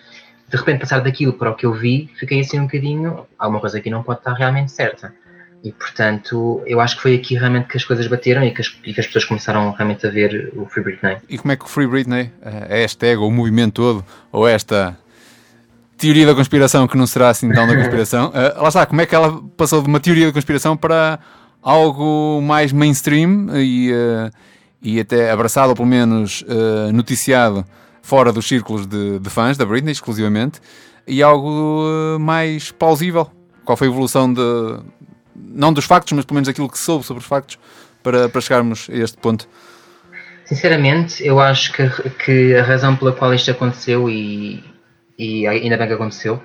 De 0.49 0.57
repente, 0.57 0.81
passar 0.81 1.01
daquilo 1.01 1.35
para 1.35 1.51
o 1.51 1.55
que 1.55 1.67
eu 1.67 1.73
vi, 1.73 2.11
fiquei 2.19 2.41
assim 2.41 2.59
um 2.59 2.65
bocadinho. 2.65 3.27
Alguma 3.39 3.61
coisa 3.61 3.79
aqui 3.79 3.91
não 3.91 4.03
pode 4.03 4.21
estar 4.21 4.33
realmente 4.33 4.73
certa. 4.73 5.13
E 5.63 5.73
portanto, 5.73 6.63
eu 6.67 6.81
acho 6.81 6.97
que 6.97 7.03
foi 7.03 7.15
aqui 7.17 7.35
realmente 7.35 7.67
que 7.67 7.77
as 7.77 7.85
coisas 7.85 8.07
bateram 8.07 8.45
e 8.45 8.53
que 8.53 8.61
as, 8.61 8.69
e 8.85 8.95
que 8.95 9.01
as 9.01 9.07
pessoas 9.07 9.25
começaram 9.25 9.71
realmente 9.73 10.07
a 10.07 10.11
ver 10.11 10.53
o 10.57 10.65
Free 10.67 10.83
Britney. 10.83 11.19
E 11.29 11.37
como 11.37 11.53
é 11.53 11.57
que 11.57 11.65
o 11.65 11.69
Free 11.69 11.87
Britney, 11.87 12.31
a 12.43 12.75
hashtag, 12.75 13.17
ou 13.17 13.29
o 13.29 13.33
movimento 13.33 13.75
todo, 13.75 14.05
ou 14.31 14.47
esta 14.47 14.97
teoria 15.97 16.27
da 16.27 16.35
conspiração 16.35 16.87
que 16.87 16.97
não 16.97 17.07
será 17.07 17.31
assim 17.31 17.51
tão 17.51 17.67
da 17.67 17.75
conspiração. 17.75 18.29
Uh, 18.29 18.61
lá 18.63 18.69
está, 18.69 18.87
como 18.87 19.01
é 19.01 19.07
que 19.07 19.15
ela 19.15 19.43
passou 19.57 19.83
de 19.83 19.89
uma 19.89 20.01
teoria 20.01 20.27
da 20.27 20.33
conspiração 20.33 20.77
para 20.77 21.19
algo 21.63 22.41
mais 22.43 22.73
mainstream 22.73 23.49
e, 23.57 23.93
uh, 23.93 24.31
e 24.83 25.01
até 25.01 25.31
abraçado, 25.31 25.71
ou 25.71 25.75
pelo 25.75 25.89
menos 25.89 26.43
uh, 26.43 26.93
noticiado, 26.93 27.65
fora 28.03 28.33
dos 28.33 28.47
círculos 28.47 28.87
de, 28.87 29.19
de, 29.19 29.31
fãs 29.31 29.57
da 29.57 29.65
Britney, 29.65 29.93
exclusivamente, 29.93 30.61
e 31.07 31.23
algo 31.23 32.19
mais 32.21 32.71
plausível? 32.71 33.31
Qual 33.65 33.77
foi 33.77 33.89
a 33.89 33.91
evolução 33.91 34.33
de. 34.33 34.41
não 35.35 35.73
dos 35.73 35.85
factos, 35.85 36.13
mas 36.13 36.25
pelo 36.25 36.37
menos 36.37 36.49
aquilo 36.49 36.69
que 36.69 36.79
soube 36.79 37.05
sobre 37.05 37.21
os 37.21 37.27
factos 37.29 37.59
para, 38.03 38.29
para 38.29 38.41
chegarmos 38.41 38.89
a 38.91 38.97
este 38.97 39.17
ponto? 39.17 39.49
Sinceramente, 40.45 41.27
eu 41.27 41.41
acho 41.41 41.73
que, 41.73 41.89
que 42.25 42.55
a 42.55 42.63
razão 42.63 42.95
pela 42.95 43.13
qual 43.13 43.35
isto 43.35 43.51
aconteceu 43.51 44.09
e 44.09 44.63
e 45.19 45.47
ainda 45.47 45.77
bem 45.77 45.87
que 45.87 45.95
aconteceu, 45.95 46.43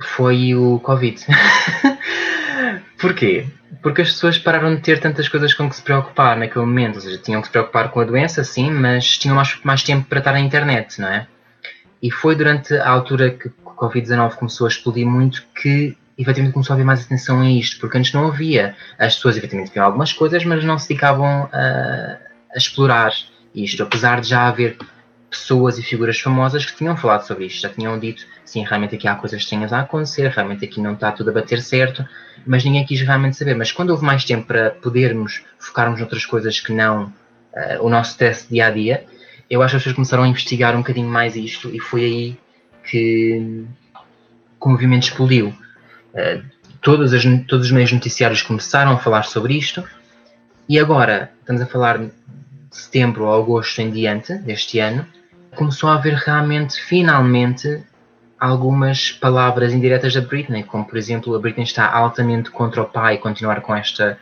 foi 0.00 0.54
o 0.54 0.78
Covid. 0.80 1.24
Porquê? 2.98 3.46
Porque 3.82 4.02
as 4.02 4.12
pessoas 4.12 4.38
pararam 4.38 4.74
de 4.74 4.80
ter 4.80 4.98
tantas 4.98 5.28
coisas 5.28 5.52
com 5.52 5.68
que 5.68 5.76
se 5.76 5.82
preocupar 5.82 6.36
naquele 6.36 6.64
momento. 6.64 6.96
Ou 6.96 7.00
seja, 7.02 7.18
tinham 7.18 7.40
que 7.40 7.48
se 7.48 7.52
preocupar 7.52 7.90
com 7.90 8.00
a 8.00 8.04
doença, 8.04 8.42
sim, 8.42 8.70
mas 8.70 9.18
tinham 9.18 9.36
mais, 9.36 9.58
mais 9.62 9.82
tempo 9.82 10.08
para 10.08 10.18
estar 10.18 10.32
na 10.32 10.40
internet, 10.40 11.00
não 11.00 11.08
é? 11.08 11.26
E 12.02 12.10
foi 12.10 12.34
durante 12.34 12.74
a 12.74 12.88
altura 12.88 13.30
que 13.30 13.48
o 13.48 13.70
Covid-19 13.70 14.34
começou 14.34 14.66
a 14.66 14.68
explodir 14.68 15.06
muito 15.06 15.44
que 15.60 15.96
efetivamente 16.16 16.52
começou 16.52 16.74
a 16.74 16.76
haver 16.76 16.84
mais 16.84 17.04
atenção 17.04 17.40
a 17.40 17.50
isto, 17.50 17.80
porque 17.80 17.98
antes 17.98 18.12
não 18.12 18.28
havia. 18.28 18.76
As 18.98 19.16
pessoas 19.16 19.36
efetivamente 19.36 19.72
viam 19.72 19.84
algumas 19.84 20.12
coisas, 20.12 20.44
mas 20.44 20.64
não 20.64 20.78
se 20.78 20.88
dedicavam 20.88 21.48
a, 21.52 22.16
a 22.54 22.56
explorar 22.56 23.12
isto, 23.54 23.82
apesar 23.82 24.20
de 24.20 24.28
já 24.28 24.48
haver 24.48 24.76
pessoas 25.34 25.78
e 25.78 25.82
figuras 25.82 26.18
famosas 26.18 26.64
que 26.64 26.76
tinham 26.76 26.96
falado 26.96 27.26
sobre 27.26 27.46
isto, 27.46 27.60
já 27.60 27.68
tinham 27.68 27.98
dito, 27.98 28.24
sim, 28.44 28.64
realmente 28.64 28.94
aqui 28.94 29.08
há 29.08 29.16
coisas 29.16 29.40
estranhas 29.40 29.72
a 29.72 29.80
acontecer, 29.80 30.28
realmente 30.28 30.64
aqui 30.64 30.80
não 30.80 30.94
está 30.94 31.10
tudo 31.10 31.30
a 31.30 31.32
bater 31.32 31.60
certo, 31.60 32.06
mas 32.46 32.64
ninguém 32.64 32.84
quis 32.86 33.00
realmente 33.00 33.36
saber. 33.36 33.54
Mas 33.54 33.72
quando 33.72 33.90
houve 33.90 34.04
mais 34.04 34.24
tempo 34.24 34.46
para 34.46 34.70
podermos 34.70 35.42
focarmos 35.58 35.98
noutras 35.98 36.24
coisas 36.24 36.60
que 36.60 36.72
não 36.72 37.06
uh, 37.06 37.82
o 37.82 37.90
nosso 37.90 38.16
teste 38.16 38.48
dia 38.48 38.66
a 38.66 38.70
dia, 38.70 39.04
eu 39.50 39.62
acho 39.62 39.72
que 39.72 39.76
as 39.76 39.82
pessoas 39.82 39.96
começaram 39.96 40.22
a 40.22 40.28
investigar 40.28 40.74
um 40.74 40.78
bocadinho 40.78 41.08
mais 41.08 41.36
isto 41.36 41.74
e 41.74 41.80
foi 41.80 42.04
aí 42.04 42.36
que, 42.84 43.66
que 44.60 44.66
o 44.66 44.68
movimento 44.68 45.04
explodiu. 45.04 45.48
Uh, 46.14 46.44
todos, 46.80 47.12
as, 47.12 47.22
todos 47.48 47.66
os 47.66 47.72
meios 47.72 47.92
noticiários 47.92 48.42
começaram 48.42 48.92
a 48.92 48.98
falar 48.98 49.24
sobre 49.24 49.54
isto 49.54 49.82
e 50.68 50.78
agora 50.78 51.30
estamos 51.40 51.60
a 51.60 51.66
falar 51.66 51.98
de 51.98 52.10
setembro 52.70 53.24
ou 53.24 53.42
agosto 53.42 53.80
em 53.80 53.90
diante 53.90 54.34
deste 54.34 54.78
ano, 54.78 55.06
começou 55.54 55.88
a 55.90 55.94
haver 55.94 56.14
realmente, 56.14 56.80
finalmente, 56.80 57.82
algumas 58.38 59.10
palavras 59.12 59.72
indiretas 59.72 60.12
da 60.12 60.20
Britney, 60.20 60.64
como 60.64 60.84
por 60.84 60.98
exemplo 60.98 61.34
a 61.34 61.38
Britney 61.38 61.64
está 61.64 61.90
altamente 61.90 62.50
contra 62.50 62.82
o 62.82 62.86
pai 62.86 63.18
continuar 63.18 63.60
com 63.60 63.74
esta 63.74 64.18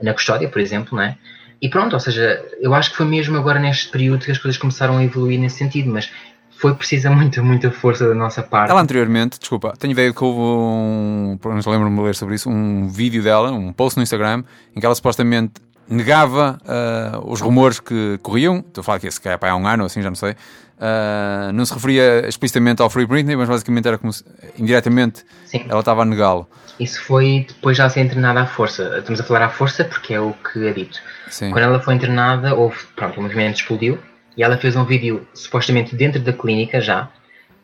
na 0.00 0.12
custódia, 0.12 0.48
por 0.48 0.60
exemplo, 0.60 0.96
né? 0.96 1.16
E 1.60 1.68
pronto, 1.68 1.94
ou 1.94 2.00
seja, 2.00 2.44
eu 2.60 2.74
acho 2.74 2.90
que 2.90 2.96
foi 2.96 3.06
mesmo 3.06 3.36
agora 3.36 3.58
neste 3.58 3.88
período 3.88 4.24
que 4.24 4.30
as 4.30 4.38
coisas 4.38 4.58
começaram 4.58 4.98
a 4.98 5.04
evoluir 5.04 5.40
nesse 5.40 5.56
sentido, 5.56 5.90
mas 5.90 6.10
foi 6.58 6.74
precisa 6.74 7.08
muita, 7.10 7.42
muita 7.42 7.70
força 7.70 8.06
da 8.08 8.14
nossa 8.14 8.42
parte. 8.42 8.70
Ela 8.70 8.80
anteriormente, 8.80 9.38
desculpa, 9.38 9.74
tenho 9.78 9.92
ideia 9.92 10.12
que 10.12 10.22
houve 10.22 10.38
um, 10.38 11.38
lembro-me 11.66 11.96
de 11.96 12.02
ler 12.02 12.14
sobre 12.14 12.34
isso, 12.34 12.48
um 12.50 12.88
vídeo 12.88 13.22
dela, 13.22 13.50
um 13.50 13.72
post 13.72 13.96
no 13.96 14.02
Instagram, 14.02 14.44
em 14.74 14.80
que 14.80 14.86
ela 14.86 14.94
supostamente 14.94 15.54
negava 15.88 16.58
uh, 16.64 17.30
os 17.30 17.40
rumores 17.40 17.78
que 17.78 18.18
corriam, 18.22 18.58
estou 18.58 18.82
a 18.82 18.84
falar 18.84 18.98
que 18.98 19.06
esse 19.06 19.20
é 19.26 19.48
há 19.48 19.56
um 19.56 19.66
ano 19.66 19.84
assim, 19.84 20.02
já 20.02 20.10
não 20.10 20.16
sei, 20.16 20.34
uh, 20.76 21.52
não 21.52 21.64
se 21.64 21.74
referia 21.74 22.26
explicitamente 22.28 22.82
ao 22.82 22.90
Free 22.90 23.06
Britney, 23.06 23.36
mas 23.36 23.48
basicamente 23.48 23.88
era 23.88 23.98
como 23.98 24.12
se, 24.12 24.24
indiretamente 24.58 25.24
Sim. 25.44 25.64
ela 25.68 25.80
estava 25.80 26.02
a 26.02 26.04
negá-lo. 26.04 26.48
Isso 26.78 27.02
foi 27.02 27.46
depois 27.48 27.76
já 27.76 27.88
ser 27.88 28.00
internada 28.00 28.42
à 28.42 28.46
força. 28.46 28.98
Estamos 28.98 29.20
a 29.20 29.24
falar 29.24 29.42
à 29.42 29.48
força 29.48 29.84
porque 29.84 30.14
é 30.14 30.20
o 30.20 30.32
que 30.32 30.66
é 30.66 30.72
dito. 30.72 31.00
Sim. 31.28 31.50
Quando 31.50 31.64
ela 31.64 31.80
foi 31.80 31.94
internada, 31.94 32.54
houve, 32.54 32.78
pronto, 32.94 33.18
o 33.18 33.22
movimento 33.22 33.56
explodiu 33.56 33.98
e 34.36 34.42
ela 34.42 34.56
fez 34.58 34.76
um 34.76 34.84
vídeo 34.84 35.26
supostamente 35.32 35.96
dentro 35.96 36.20
da 36.20 36.32
clínica 36.32 36.80
já, 36.80 37.08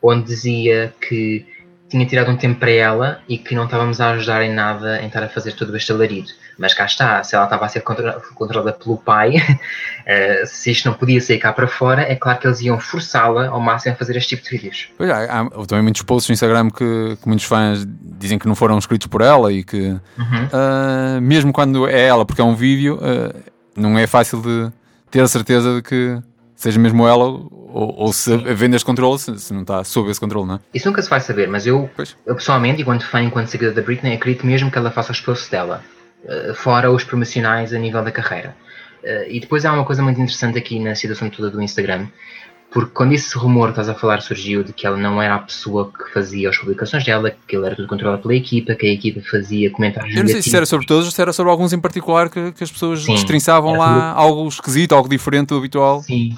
onde 0.03 0.25
dizia 0.25 0.95
que 1.01 1.47
tinha 1.93 2.07
tirado 2.07 2.31
um 2.31 2.37
tempo 2.37 2.59
para 2.59 2.71
ela 2.71 3.21
e 3.29 3.37
que 3.37 3.55
não 3.55 3.67
estávamos 3.67 4.01
a 4.01 4.13
ajudar 4.13 4.43
em 4.43 4.51
nada 4.51 5.03
em 5.03 5.09
estar 5.09 5.23
a 5.23 5.29
fazer 5.29 5.53
todo 5.53 5.77
este 5.77 5.93
alarido. 5.93 6.31
Mas 6.59 6.73
cá 6.73 6.87
está, 6.87 7.23
se 7.23 7.37
ela 7.37 7.45
estava 7.45 7.67
a 7.67 7.69
ser 7.69 7.83
controlada 7.83 8.73
pelo 8.73 8.97
pai, 8.97 9.37
uh, 9.37 10.47
se 10.49 10.71
isto 10.71 10.89
não 10.89 10.97
podia 10.97 11.21
sair 11.21 11.39
cá 11.39 11.53
para 11.53 11.69
fora, 11.69 12.01
é 12.01 12.17
claro 12.17 12.39
que 12.39 12.47
eles 12.47 12.63
iam 12.63 12.81
forçá-la 12.81 13.49
ao 13.49 13.61
máximo 13.61 13.95
a 13.95 13.97
fazer 13.99 14.17
este 14.17 14.37
tipo 14.37 14.43
de 14.43 14.51
vídeos. 14.57 14.89
Pois 14.97 15.11
é, 15.11 15.13
há, 15.13 15.43
há 15.43 15.67
também 15.67 15.83
muitos 15.83 16.01
posts 16.01 16.31
no 16.31 16.33
Instagram 16.33 16.71
que, 16.71 17.19
que, 17.21 17.29
muitos 17.29 17.45
fãs 17.45 17.87
dizem 18.19 18.39
que 18.39 18.49
não 18.49 18.55
foram 18.55 18.79
escritos 18.79 19.07
por 19.07 19.21
ela 19.21 19.53
e 19.53 19.63
que, 19.63 19.89
uhum. 19.89 19.99
uh, 20.19 21.21
mesmo 21.21 21.53
quando 21.53 21.87
é 21.87 22.07
ela, 22.07 22.25
porque 22.25 22.41
é 22.41 22.45
um 22.45 22.55
vídeo, 22.55 22.97
uh, 22.97 23.39
não 23.77 23.99
é 23.99 24.07
fácil 24.07 24.41
de 24.41 24.73
ter 25.11 25.21
a 25.21 25.29
certeza 25.29 25.75
de 25.75 25.83
que 25.83 26.19
seja 26.63 26.79
mesmo 26.79 27.07
ela 27.07 27.25
ou, 27.25 27.95
ou 27.97 28.13
se 28.13 28.33
a 28.33 28.55
venda 28.55 28.77
este 28.77 28.85
controle, 28.85 29.19
se, 29.19 29.37
se, 29.39 29.53
não 29.53 29.63
está 29.63 29.83
sob 29.83 30.11
esse 30.11 30.21
controle, 30.21 30.47
não 30.47 30.55
é? 30.57 30.61
Isso 30.73 30.87
nunca 30.87 31.03
se 31.03 31.11
vai 31.11 31.21
saber, 31.21 31.49
mas 31.49 31.67
eu, 31.67 31.91
eu 32.25 32.35
pessoalmente, 32.37 32.83
enquanto 32.83 33.05
fã, 33.05 33.21
enquanto 33.21 33.49
seguidor 33.49 33.75
da 33.75 33.83
Britney, 33.83 34.15
acredito 34.15 34.47
mesmo 34.47 34.71
que 34.71 34.79
ela 34.79 34.91
faça 34.91 35.11
os 35.11 35.21
posts 35.21 35.49
dela, 35.49 35.83
uh, 36.25 36.55
fora 36.55 36.91
os 36.91 37.03
promocionais 37.03 37.75
a 37.75 37.79
nível 37.79 38.05
da 38.05 38.13
carreira. 38.13 38.55
Uh, 39.03 39.29
e 39.29 39.41
depois 39.41 39.65
há 39.65 39.73
uma 39.73 39.85
coisa 39.85 40.03
muito 40.03 40.21
interessante 40.21 40.57
aqui 40.57 40.79
na 40.79 40.95
situação 40.95 41.29
toda 41.29 41.51
do 41.51 41.61
Instagram, 41.61 42.07
porque 42.71 42.93
quando 42.95 43.13
esse 43.13 43.37
rumor 43.37 43.67
que 43.67 43.81
estás 43.81 43.89
a 43.89 43.95
falar 43.95 44.23
surgiu 44.23 44.63
de 44.63 44.73
que 44.73 44.87
ela 44.87 44.97
não 44.97 45.21
era 45.21 45.35
a 45.35 45.39
pessoa 45.41 45.91
que 45.91 46.13
fazia 46.13 46.49
as 46.49 46.57
publicações 46.57 47.05
dela, 47.05 47.35
que 47.47 47.57
ele 47.57 47.67
era 47.67 47.75
tudo 47.75 47.89
controlado 47.89 48.23
pela 48.23 48.35
equipa, 48.35 48.75
que 48.75 48.87
a 48.87 48.93
equipa 48.93 49.21
fazia 49.31 49.71
comentários 49.71 50.15
Eu 50.17 50.23
não 50.23 50.31
sei 50.31 50.41
se 50.41 50.57
era 50.57 50.65
sobre 50.65 50.87
todos 50.87 51.07
ou 51.07 51.11
se 51.11 51.21
era 51.21 51.33
sobre 51.33 51.51
alguns 51.51 51.73
em 51.73 51.81
particular 51.81 52.31
que, 52.31 52.53
que 52.53 52.65
as 52.65 52.71
pessoas 52.71 53.03
Sim, 53.03 53.13
destrinçavam 53.13 53.77
lá 53.77 54.13
algo 54.13 54.47
esquisito, 54.49 54.95
algo 54.95 55.09
diferente 55.09 55.49
do 55.49 55.57
habitual. 55.57 56.03
Sim, 56.03 56.37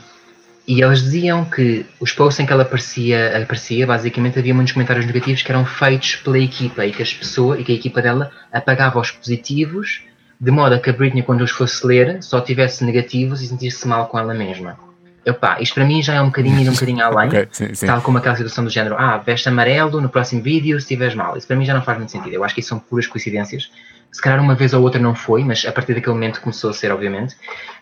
e 0.67 0.83
eles 0.83 1.03
diziam 1.03 1.45
que 1.45 1.85
os 2.01 2.13
posts 2.13 2.41
em 2.41 2.47
que 2.47 2.53
ela 2.53 2.63
aparecia, 2.63 3.43
aparecia, 3.43 3.87
basicamente 3.87 4.39
havia 4.39 4.55
muitos 4.55 4.73
comentários 4.73 5.05
negativos 5.05 5.43
que 5.43 5.53
eram 5.53 5.65
feitos 5.67 6.17
pela 6.17 6.39
equipa 6.39 6.87
e 6.87 6.93
que 6.93 7.03
as 7.03 7.13
pessoas 7.13 7.61
e 7.61 7.65
que 7.65 7.73
a 7.73 7.75
equipa 7.75 8.01
dela 8.01 8.31
apagava 8.51 8.99
os 8.99 9.11
positivos, 9.11 10.03
de 10.41 10.51
modo 10.51 10.75
a 10.75 10.79
que 10.79 10.89
a 10.89 10.93
Britney, 10.93 11.23
quando 11.23 11.43
os 11.43 11.51
fosse 11.51 11.87
ler, 11.87 12.23
só 12.23 12.41
tivesse 12.41 12.83
negativos 12.83 13.43
e 13.43 13.47
sentir-se 13.47 13.87
mal 13.87 14.07
com 14.07 14.19
ela 14.19 14.33
mesma. 14.33 14.79
Epá, 15.27 15.59
isto 15.61 15.75
para 15.75 15.85
mim 15.85 16.03
já 16.03 16.15
é 16.15 16.21
um 16.21 16.27
bocadinho 16.27 16.61
ir 16.61 16.69
um 16.69 16.73
bocadinho 16.73 17.05
além, 17.05 17.29
okay, 17.29 17.49
sim, 17.51 17.75
sim. 17.75 17.87
tal 17.87 18.01
como 18.03 18.19
aquela 18.19 18.37
situação 18.37 18.65
do 18.65 18.71
género, 18.71 18.95
ah, 18.99 19.19
veste 19.19 19.49
amarelo 19.49 20.01
no 20.01 20.09
próximo 20.09 20.43
vídeo 20.43 20.79
se 20.79 20.85
estiveres 20.85 21.15
mal. 21.15 21.37
Isso 21.37 21.47
para 21.47 21.57
mim 21.57 21.65
já 21.65 21.75
não 21.75 21.83
faz 21.83 21.99
muito 21.99 22.13
sentido. 22.13 22.35
Eu 22.35 22.45
acho 22.45 22.55
que 22.55 22.61
isso 22.61 22.71
são 22.71 22.79
puras 22.79 23.07
coincidências. 23.07 23.71
Se 24.13 24.23
calhar 24.23 24.41
uma 24.41 24.55
vez 24.55 24.73
ou 24.73 24.83
outra 24.83 25.01
não 25.01 25.15
foi, 25.15 25.43
mas 25.43 25.65
a 25.67 25.73
partir 25.73 25.95
daquele 25.95 26.15
momento 26.15 26.41
começou 26.41 26.71
a 26.71 26.73
ser, 26.73 26.93
obviamente. 26.93 27.37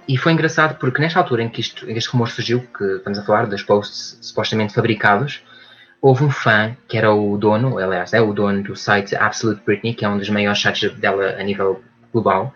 E 0.09 0.17
foi 0.17 0.33
engraçado 0.33 0.79
porque 0.79 1.01
nesta 1.01 1.19
altura 1.19 1.43
em 1.43 1.49
que, 1.49 1.61
isto, 1.61 1.89
este 1.89 2.11
rumor 2.11 2.29
surgiu, 2.29 2.61
que 2.77 2.85
estamos 2.85 3.19
a 3.19 3.23
falar 3.23 3.47
dos 3.47 3.63
posts 3.63 4.19
supostamente 4.21 4.75
fabricados, 4.75 5.43
houve 6.01 6.25
um 6.25 6.31
fã 6.31 6.77
que 6.89 6.99
era 6.99 7.13
o 7.13 7.39
dono, 7.39 7.79
aliás, 7.79 8.13
é 8.13 8.21
o 8.21 8.33
dono 8.33 8.63
do 8.63 8.75
site 8.75 9.15
Absolute 9.15 9.63
Britney, 9.65 9.95
que 9.95 10.05
é 10.05 10.09
um 10.09 10.19
dos 10.19 10.29
maiores 10.29 10.61
sites 10.61 10.93
dela 10.95 11.37
a 11.39 11.43
nível 11.43 11.83
global, 12.13 12.53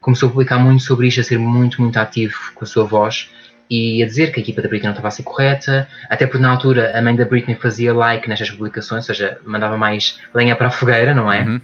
começou 0.00 0.28
a 0.28 0.32
publicar 0.32 0.58
muito 0.58 0.82
sobre 0.82 1.08
isto, 1.08 1.20
a 1.20 1.24
ser 1.24 1.38
muito, 1.38 1.80
muito 1.80 1.96
ativo 1.98 2.36
com 2.54 2.64
a 2.64 2.66
sua 2.66 2.84
voz 2.84 3.30
e 3.70 4.02
a 4.02 4.06
dizer 4.06 4.32
que 4.32 4.40
a 4.40 4.42
equipa 4.42 4.60
da 4.60 4.68
Britney 4.68 4.88
não 4.88 4.92
estava 4.92 5.08
a 5.08 5.10
ser 5.12 5.22
correta, 5.22 5.88
até 6.08 6.26
porque 6.26 6.42
na 6.42 6.50
altura 6.50 6.96
a 6.96 7.00
mãe 7.00 7.14
da 7.14 7.24
Britney 7.24 7.56
fazia 7.56 7.94
like 7.94 8.28
nestas 8.28 8.50
publicações, 8.50 9.08
ou 9.08 9.14
seja, 9.14 9.38
mandava 9.44 9.78
mais 9.78 10.18
lenha 10.34 10.56
para 10.56 10.66
a 10.66 10.70
fogueira, 10.70 11.14
não 11.14 11.32
é? 11.32 11.42
Uhum. 11.42 11.60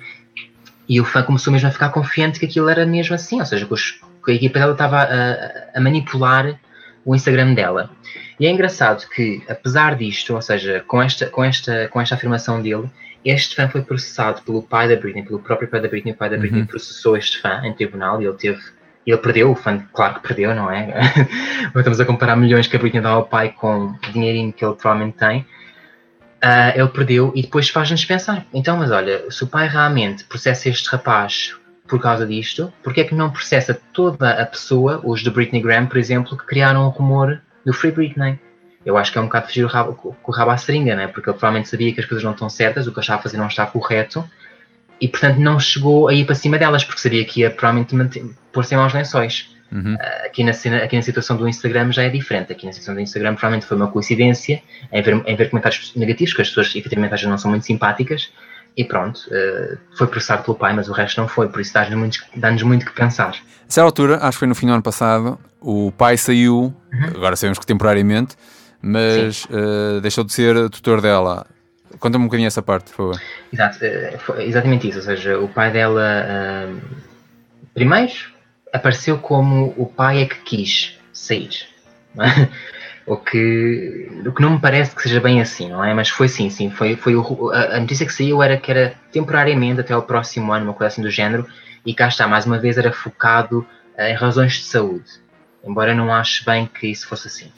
E 0.88 1.00
o 1.00 1.04
fã 1.04 1.22
começou 1.22 1.52
mesmo 1.52 1.68
a 1.68 1.72
ficar 1.72 1.88
confiante 1.88 2.38
que 2.38 2.46
aquilo 2.46 2.68
era 2.68 2.86
mesmo 2.86 3.14
assim, 3.14 3.40
ou 3.40 3.46
seja, 3.46 3.66
que, 3.66 3.74
os, 3.74 4.00
que 4.26 4.32
a 4.32 4.34
equipa 4.34 4.58
dela 4.58 4.72
estava 4.72 4.98
a, 4.98 5.78
a, 5.78 5.80
manipular 5.80 6.60
o 7.04 7.14
Instagram 7.14 7.54
dela. 7.54 7.90
E 8.38 8.46
é 8.46 8.50
engraçado 8.50 9.08
que, 9.08 9.42
apesar 9.48 9.96
disto, 9.96 10.34
ou 10.34 10.42
seja, 10.42 10.84
com 10.86 11.00
esta, 11.00 11.26
com 11.26 11.42
esta, 11.42 11.88
com 11.88 12.00
esta 12.00 12.14
afirmação 12.14 12.60
dele, 12.60 12.90
este 13.24 13.56
fã 13.56 13.68
foi 13.68 13.82
processado 13.82 14.42
pelo 14.42 14.62
pai 14.62 14.88
da 14.88 14.96
Britney, 14.96 15.24
pelo 15.24 15.38
próprio 15.38 15.68
pai 15.68 15.80
da 15.80 15.88
Britney. 15.88 16.12
O 16.12 16.16
pai 16.16 16.28
da 16.28 16.36
Britney 16.36 16.60
uhum. 16.60 16.66
processou 16.66 17.16
este 17.16 17.40
fã 17.40 17.62
em 17.64 17.72
tribunal 17.72 18.20
e 18.20 18.26
ele 18.26 18.36
teve. 18.36 18.60
Ele 19.06 19.18
perdeu, 19.18 19.52
o 19.52 19.54
fã, 19.54 19.80
claro 19.92 20.14
que 20.14 20.26
perdeu, 20.26 20.52
não 20.52 20.68
é? 20.68 20.90
Estamos 21.76 22.00
a 22.00 22.04
comparar 22.04 22.34
milhões 22.34 22.66
que 22.66 22.74
a 22.74 22.78
Britney 22.78 23.00
dá 23.00 23.10
ao 23.10 23.24
pai 23.24 23.50
com 23.50 23.86
o 23.86 24.12
dinheirinho 24.12 24.52
que 24.52 24.64
ele 24.64 24.74
provavelmente 24.74 25.16
tem 25.16 25.46
uh, 26.36 26.78
ele 26.78 26.88
perdeu 26.88 27.32
e 27.34 27.42
depois 27.42 27.68
faz-nos 27.68 28.04
pensar, 28.04 28.46
então, 28.52 28.76
mas 28.76 28.90
olha, 28.90 29.30
se 29.30 29.44
o 29.44 29.46
pai 29.46 29.68
realmente 29.68 30.24
processa 30.24 30.68
este 30.68 30.88
rapaz 30.88 31.54
por 31.86 32.00
causa 32.00 32.26
disto, 32.26 32.72
porque 32.82 33.00
é 33.00 33.04
que 33.04 33.14
não 33.14 33.30
processa 33.30 33.78
toda 33.92 34.30
a 34.30 34.46
pessoa, 34.46 35.00
os 35.04 35.20
de 35.20 35.30
Britney 35.30 35.62
Graham, 35.62 35.86
por 35.86 35.98
exemplo, 35.98 36.36
que 36.36 36.44
criaram 36.44 36.86
o 36.86 36.88
rumor 36.88 37.40
do 37.64 37.72
Free 37.72 37.90
Britney? 37.90 38.38
Eu 38.84 38.96
acho 38.96 39.10
que 39.10 39.18
é 39.18 39.20
um 39.20 39.24
bocado 39.24 39.48
fugir 39.48 39.64
o 39.64 39.68
rabo, 39.68 39.94
com 39.94 40.14
o 40.24 40.34
rabo 40.34 40.52
à 40.52 40.56
seringa, 40.56 40.94
né? 40.94 41.08
porque 41.08 41.28
ele 41.28 41.36
provavelmente 41.36 41.68
sabia 41.68 41.92
que 41.92 42.00
as 42.00 42.06
coisas 42.06 42.22
não 42.22 42.32
estão 42.32 42.48
certas, 42.48 42.86
o 42.86 42.92
que 42.92 42.98
ele 42.98 43.02
estava 43.02 43.20
a 43.20 43.22
fazer 43.22 43.36
não 43.36 43.48
está 43.48 43.66
correto, 43.66 44.24
e 45.00 45.08
portanto 45.08 45.38
não 45.38 45.58
chegou 45.58 46.08
a 46.08 46.14
ir 46.14 46.24
para 46.24 46.34
cima 46.34 46.58
delas, 46.58 46.84
porque 46.84 47.00
sabia 47.00 47.24
que 47.24 47.40
ia 47.40 47.50
provavelmente 47.50 48.24
pôr-se 48.52 48.74
em 48.74 48.78
maus 48.78 48.94
lençóis. 48.94 49.54
Uhum. 49.72 49.94
Uh, 49.94 50.26
aqui, 50.26 50.44
na, 50.44 50.52
aqui 50.52 50.96
na 50.96 51.02
situação 51.02 51.36
do 51.36 51.48
Instagram 51.48 51.90
já 51.90 52.04
é 52.04 52.08
diferente. 52.08 52.52
Aqui 52.52 52.66
na 52.66 52.72
situação 52.72 52.94
do 52.94 53.00
Instagram 53.00 53.34
provavelmente 53.34 53.66
foi 53.66 53.76
uma 53.76 53.88
coincidência 53.88 54.62
em 54.92 55.02
ver, 55.02 55.22
em 55.26 55.36
ver 55.36 55.50
comentários 55.50 55.92
negativos, 55.96 56.32
que 56.32 56.42
as 56.42 56.48
pessoas 56.48 56.74
efetivamente 56.74 57.14
às 57.14 57.20
vezes 57.20 57.30
não 57.30 57.38
são 57.38 57.50
muito 57.50 57.66
simpáticas, 57.66 58.30
e 58.76 58.84
pronto, 58.84 59.18
uh, 59.28 59.78
foi 59.96 60.06
processado 60.06 60.44
pelo 60.44 60.56
pai, 60.56 60.74
mas 60.74 60.88
o 60.88 60.92
resto 60.92 61.20
não 61.20 61.26
foi, 61.26 61.48
por 61.48 61.60
isso 61.60 61.72
dá-nos 61.72 61.94
muito, 61.94 62.18
dá 62.36 62.50
muito 62.52 62.84
que 62.84 62.92
pensar. 62.92 63.30
A 63.30 63.72
certa 63.72 63.86
altura, 63.86 64.18
acho 64.18 64.32
que 64.32 64.38
foi 64.40 64.48
no 64.48 64.54
fim 64.54 64.66
do 64.66 64.72
ano 64.72 64.82
passado, 64.82 65.38
o 65.60 65.90
pai 65.92 66.16
saiu, 66.16 66.74
uhum. 66.92 67.04
agora 67.14 67.36
sabemos 67.36 67.58
que 67.58 67.66
temporariamente, 67.66 68.36
mas 68.82 69.46
uh, 69.46 70.00
deixou 70.00 70.22
de 70.22 70.32
ser 70.32 70.68
tutor 70.70 71.00
dela. 71.00 71.46
Conta-me 71.98 72.24
um 72.24 72.28
bocadinho 72.28 72.46
essa 72.46 72.60
parte, 72.60 72.90
por 72.90 72.96
favor. 72.96 73.20
Exato, 73.50 73.78
exatamente 74.38 74.88
isso, 74.88 74.98
ou 74.98 75.04
seja, 75.04 75.38
o 75.38 75.48
pai 75.48 75.72
dela, 75.72 76.68
primeiro, 77.72 78.12
apareceu 78.70 79.16
como 79.16 79.72
o 79.78 79.86
pai 79.86 80.20
é 80.20 80.26
que 80.26 80.36
quis 80.42 80.98
sair. 81.12 81.66
O, 83.06 83.16
que, 83.16 84.10
o 84.26 84.32
que 84.32 84.42
não 84.42 84.50
me 84.50 84.60
parece 84.60 84.94
que 84.94 85.02
seja 85.02 85.20
bem 85.20 85.40
assim, 85.40 85.70
não 85.70 85.84
é? 85.84 85.94
Mas 85.94 86.08
foi 86.08 86.28
sim, 86.28 86.50
sim. 86.50 86.70
Foi, 86.70 86.96
foi 86.96 87.14
o, 87.14 87.50
a, 87.52 87.76
a, 87.76 87.80
notícia 87.80 88.04
que 88.04 88.12
saiu 88.12 88.42
era 88.42 88.56
que 88.56 88.68
era 88.70 88.94
temporariamente 89.12 89.80
até 89.80 89.96
o 89.96 90.02
próximo 90.02 90.52
ano, 90.52 90.64
uma 90.64 90.74
coisa 90.74 90.92
assim 90.92 91.02
do 91.02 91.10
género, 91.10 91.46
e 91.84 91.94
cá 91.94 92.08
está, 92.08 92.26
mais 92.26 92.46
uma 92.46 92.58
vez 92.58 92.76
era 92.76 92.92
focado 92.92 93.60
uh, 93.96 94.02
em 94.02 94.14
razões 94.14 94.54
de 94.54 94.64
saúde. 94.64 95.08
Embora 95.64 95.94
não 95.94 96.12
ache 96.12 96.44
bem 96.44 96.66
que 96.66 96.88
isso 96.88 97.06
fosse 97.06 97.28
assim. 97.28 97.52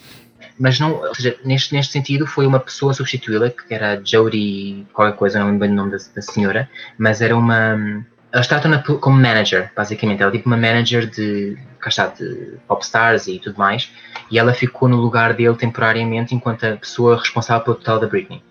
Mas 0.59 0.79
não, 0.81 0.97
ou 0.97 1.15
seja, 1.15 1.37
neste, 1.45 1.73
neste 1.75 1.93
sentido 1.93 2.27
foi 2.27 2.47
uma 2.47 2.59
pessoa 2.59 2.93
substituí-la, 2.93 3.49
que 3.51 3.73
era 3.73 4.01
Jodie 4.05 4.87
qualquer 4.93 5.17
coisa, 5.17 5.39
não 5.39 5.47
lembro 5.47 5.61
bem 5.61 5.71
o 5.71 5.75
nome 5.75 5.93
da, 5.93 5.99
da 6.15 6.23
senhora, 6.23 6.69
mas 6.99 7.21
era 7.21 7.37
uma 7.37 8.05
Eles 8.33 8.47
tratam-na 8.47 8.83
como 8.83 9.17
manager, 9.17 9.71
basicamente. 9.75 10.21
Ela 10.21 10.33
é 10.33 10.37
tipo 10.37 10.49
uma 10.49 10.57
manager 10.57 11.07
de, 11.07 11.57
cá 11.79 11.89
está, 11.89 12.07
de 12.09 12.55
popstars 12.67 13.29
e 13.29 13.39
tudo 13.39 13.57
mais. 13.57 13.91
E 14.31 14.39
ela 14.39 14.53
ficou 14.53 14.89
no 14.89 14.97
lugar 14.97 15.35
dele 15.35 15.57
temporariamente 15.57 16.35
enquanto 16.35 16.65
a 16.65 16.77
pessoa 16.77 17.19
responsável 17.19 17.65
pelo 17.65 17.77
total 17.77 18.01
da 18.01 18.07
Britney. 18.07 18.43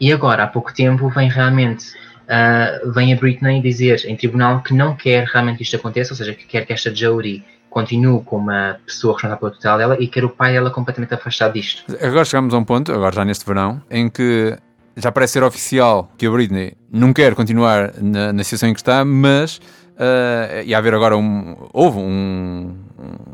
E 0.00 0.12
agora, 0.12 0.44
há 0.44 0.46
pouco 0.46 0.74
tempo, 0.74 1.08
vem 1.08 1.28
realmente 1.28 1.94
uh, 2.24 2.90
vem 2.92 3.12
a 3.12 3.16
Britney 3.16 3.60
dizer 3.60 4.04
em 4.06 4.16
tribunal 4.16 4.62
que 4.62 4.74
não 4.74 4.94
quer 4.94 5.24
realmente 5.26 5.58
que 5.58 5.62
isto 5.62 5.76
aconteça, 5.76 6.12
ou 6.12 6.16
seja, 6.16 6.34
que 6.34 6.46
quer 6.46 6.66
que 6.66 6.72
esta 6.72 6.94
Jodie 6.94 7.44
continue 7.70 8.22
como 8.24 8.44
uma 8.44 8.78
pessoa 8.86 9.14
responsável 9.14 9.38
pelo 9.38 9.50
total 9.52 9.78
dela 9.78 9.96
e 9.98 10.06
quer 10.06 10.24
o 10.24 10.28
pai 10.28 10.52
dela 10.52 10.70
completamente 10.70 11.14
afastado 11.14 11.54
disto. 11.54 11.84
Agora 12.00 12.24
chegamos 12.24 12.54
a 12.54 12.58
um 12.58 12.64
ponto, 12.64 12.92
agora 12.92 13.14
já 13.14 13.24
neste 13.24 13.44
verão, 13.44 13.82
em 13.90 14.08
que 14.08 14.56
já 14.96 15.10
parece 15.10 15.34
ser 15.34 15.42
oficial 15.42 16.10
que 16.16 16.26
a 16.26 16.30
Britney 16.30 16.74
não 16.90 17.12
quer 17.12 17.34
continuar 17.34 17.92
na, 18.00 18.32
na 18.32 18.44
situação 18.44 18.68
em 18.68 18.72
que 18.72 18.80
está, 18.80 19.04
mas 19.04 19.56
uh, 19.56 20.62
ia 20.64 20.78
haver 20.78 20.94
agora 20.94 21.16
um. 21.16 21.56
Houve 21.72 21.98
um, 21.98 22.76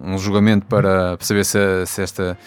um 0.03 0.19
julgamento 0.19 0.67
para 0.67 1.17
saber 1.21 1.45
se, 1.45 1.59
se 1.87 2.03
esta 2.03 2.39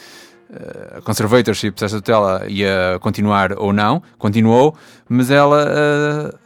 uh, 0.49 1.01
conservatorship, 1.03 1.73
se 1.77 1.85
esta 1.85 1.97
tutela 1.97 2.45
ia 2.47 2.97
continuar 2.99 3.53
ou 3.57 3.73
não. 3.73 4.01
Continuou, 4.17 4.75
mas 5.07 5.29
ela 5.31 5.65
uh, 5.65 6.37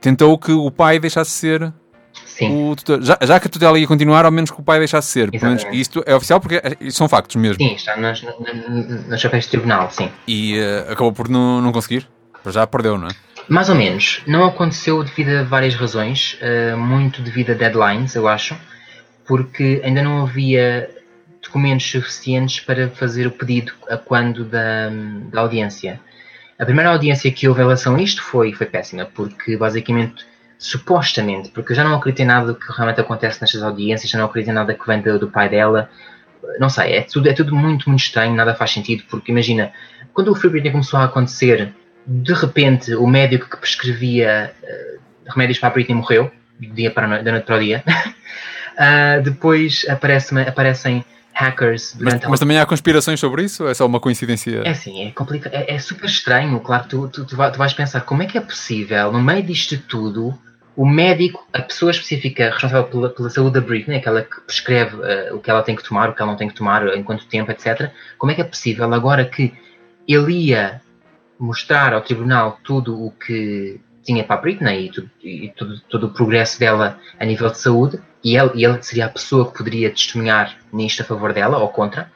tentou 0.00 0.38
que 0.38 0.52
o 0.52 0.70
pai 0.70 0.98
deixasse 0.98 1.30
ser 1.30 1.72
Sim. 2.38 2.74
Tutor, 2.76 3.02
já, 3.02 3.18
já, 3.20 3.40
que 3.40 3.48
a 3.48 3.50
tutela 3.50 3.76
ia 3.78 3.86
continuar, 3.86 4.24
ao 4.24 4.30
menos 4.30 4.50
que 4.50 4.60
o 4.60 4.62
pai 4.62 4.78
deixasse 4.78 5.08
ser. 5.08 5.28
Pelo 5.30 5.44
menos 5.44 5.66
isto 5.72 6.04
é 6.06 6.14
oficial 6.14 6.40
porque 6.40 6.56
é, 6.62 6.90
são 6.90 7.08
factos 7.08 7.34
mesmo. 7.34 7.56
Sim, 7.56 7.74
está 7.74 7.96
nos, 7.96 8.24
nos 9.08 9.20
chapéus 9.20 9.44
de 9.44 9.50
tribunal, 9.50 9.90
sim. 9.90 10.08
E 10.26 10.56
uh, 10.56 10.92
acabou 10.92 11.12
por 11.12 11.28
não, 11.28 11.60
não 11.60 11.72
conseguir? 11.72 12.06
Já 12.46 12.64
perdeu, 12.64 12.96
não 12.96 13.08
é? 13.08 13.10
Mais 13.48 13.68
ou 13.68 13.74
menos. 13.74 14.22
Não 14.26 14.44
aconteceu 14.44 15.02
devido 15.02 15.30
a 15.30 15.42
várias 15.42 15.74
razões, 15.74 16.38
uh, 16.40 16.76
muito 16.76 17.22
devido 17.22 17.50
a 17.50 17.54
deadlines, 17.54 18.14
eu 18.14 18.28
acho, 18.28 18.54
porque 19.28 19.82
ainda 19.84 20.02
não 20.02 20.22
havia 20.22 20.90
documentos 21.42 21.88
suficientes 21.88 22.60
para 22.60 22.88
fazer 22.88 23.26
o 23.26 23.30
pedido 23.30 23.72
a 23.88 23.98
quando 23.98 24.42
da, 24.44 24.88
da 25.30 25.42
audiência. 25.42 26.00
A 26.58 26.64
primeira 26.64 26.90
audiência 26.90 27.30
que 27.30 27.46
houve 27.46 27.60
em 27.60 27.64
relação 27.64 27.94
a 27.94 28.02
isto 28.02 28.22
foi, 28.22 28.52
foi 28.54 28.66
péssima, 28.66 29.04
porque 29.04 29.56
basicamente 29.56 30.26
supostamente, 30.58 31.50
porque 31.50 31.72
eu 31.72 31.76
já 31.76 31.84
não 31.84 31.94
acredito 31.94 32.20
em 32.20 32.24
nada 32.24 32.48
do 32.48 32.54
que 32.56 32.72
realmente 32.72 33.00
acontece 33.00 33.40
nestas 33.40 33.62
audiências, 33.62 34.10
já 34.10 34.18
não 34.18 34.24
acredito 34.24 34.50
em 34.50 34.54
nada 34.54 34.74
que 34.74 34.86
vem 34.86 35.00
do, 35.00 35.18
do 35.18 35.30
pai 35.30 35.48
dela. 35.48 35.88
Não 36.58 36.70
sei, 36.70 36.94
é 36.94 37.02
tudo, 37.02 37.28
é 37.28 37.32
tudo 37.32 37.54
muito, 37.54 37.88
muito 37.88 38.00
estranho, 38.00 38.34
nada 38.34 38.54
faz 38.54 38.72
sentido, 38.72 39.04
porque 39.08 39.30
imagina, 39.30 39.72
quando 40.12 40.32
o 40.32 40.34
Free 40.34 40.50
Britney 40.50 40.72
começou 40.72 40.98
a 40.98 41.04
acontecer, 41.04 41.72
de 42.06 42.32
repente 42.32 42.94
o 42.94 43.06
médico 43.06 43.48
que 43.48 43.56
prescrevia 43.58 44.52
uh, 44.62 45.30
remédios 45.30 45.58
para 45.58 45.68
a 45.68 45.72
Britney 45.72 45.96
morreu, 45.96 46.32
dia 46.58 46.90
para 46.90 47.06
noite, 47.06 47.24
da 47.24 47.30
noite 47.30 47.44
para 47.44 47.56
o 47.56 47.60
dia. 47.60 47.84
uh, 48.78 49.22
depois 49.22 49.84
aparece, 49.88 50.38
aparecem 50.40 51.04
hackers 51.32 51.94
mas, 52.00 52.20
mas, 52.28 52.40
também 52.40 52.58
há 52.58 52.66
conspirações 52.66 53.20
sobre 53.20 53.44
isso 53.44 53.62
ou 53.62 53.70
é 53.70 53.74
só 53.74 53.86
uma 53.86 54.00
coincidência? 54.00 54.62
É 54.64 54.70
assim, 54.70 55.06
é, 55.06 55.10
complicado, 55.12 55.54
é, 55.54 55.74
é 55.74 55.78
super 55.78 56.06
estranho. 56.06 56.58
Claro 56.60 56.84
que 56.84 56.88
tu, 56.90 57.08
tu, 57.08 57.24
tu, 57.24 57.36
vais 57.36 57.72
pensar 57.72 58.00
como 58.00 58.22
é 58.22 58.26
que 58.26 58.36
é 58.36 58.40
possível, 58.40 59.12
no 59.12 59.22
meio 59.22 59.42
disto 59.42 59.78
tudo, 59.78 60.36
o 60.76 60.84
médico, 60.86 61.46
a 61.52 61.62
pessoa 61.62 61.90
específica 61.90 62.50
responsável 62.50 62.84
pela, 62.84 63.08
pela 63.10 63.30
saúde 63.30 63.54
da 63.54 63.60
Britney, 63.60 63.98
aquela 63.98 64.22
que 64.22 64.40
prescreve 64.40 64.96
uh, 64.96 65.36
o 65.36 65.40
que 65.40 65.50
ela 65.50 65.62
tem 65.62 65.76
que 65.76 65.82
tomar, 65.82 66.08
o 66.10 66.12
que 66.12 66.22
ela 66.22 66.30
não 66.30 66.38
tem 66.38 66.48
que 66.48 66.54
tomar, 66.54 66.86
em 66.96 67.02
quanto 67.02 67.26
tempo, 67.26 67.50
etc. 67.52 67.90
Como 68.16 68.32
é 68.32 68.34
que 68.34 68.40
é 68.40 68.44
possível 68.44 68.92
agora 68.92 69.24
que 69.24 69.52
ele 70.08 70.32
ia 70.32 70.80
mostrar 71.38 71.92
ao 71.92 72.00
tribunal 72.00 72.58
tudo 72.64 73.00
o 73.00 73.12
que 73.12 73.80
tinha 74.08 74.24
para 74.24 74.36
a 74.36 74.40
Britney 74.40 74.86
e, 74.86 74.90
tudo, 74.90 75.10
e 75.22 75.52
tudo, 75.54 75.80
todo 75.88 76.06
o 76.06 76.10
progresso 76.10 76.58
dela 76.58 76.98
a 77.20 77.24
nível 77.26 77.50
de 77.50 77.58
saúde, 77.58 78.00
e 78.24 78.36
ele, 78.36 78.50
e 78.54 78.64
ele 78.64 78.82
seria 78.82 79.04
a 79.04 79.08
pessoa 79.10 79.50
que 79.50 79.58
poderia 79.58 79.90
testemunhar 79.90 80.56
nisto 80.72 81.02
a 81.02 81.04
favor 81.04 81.32
dela 81.34 81.58
ou 81.58 81.68
contra, 81.68 82.10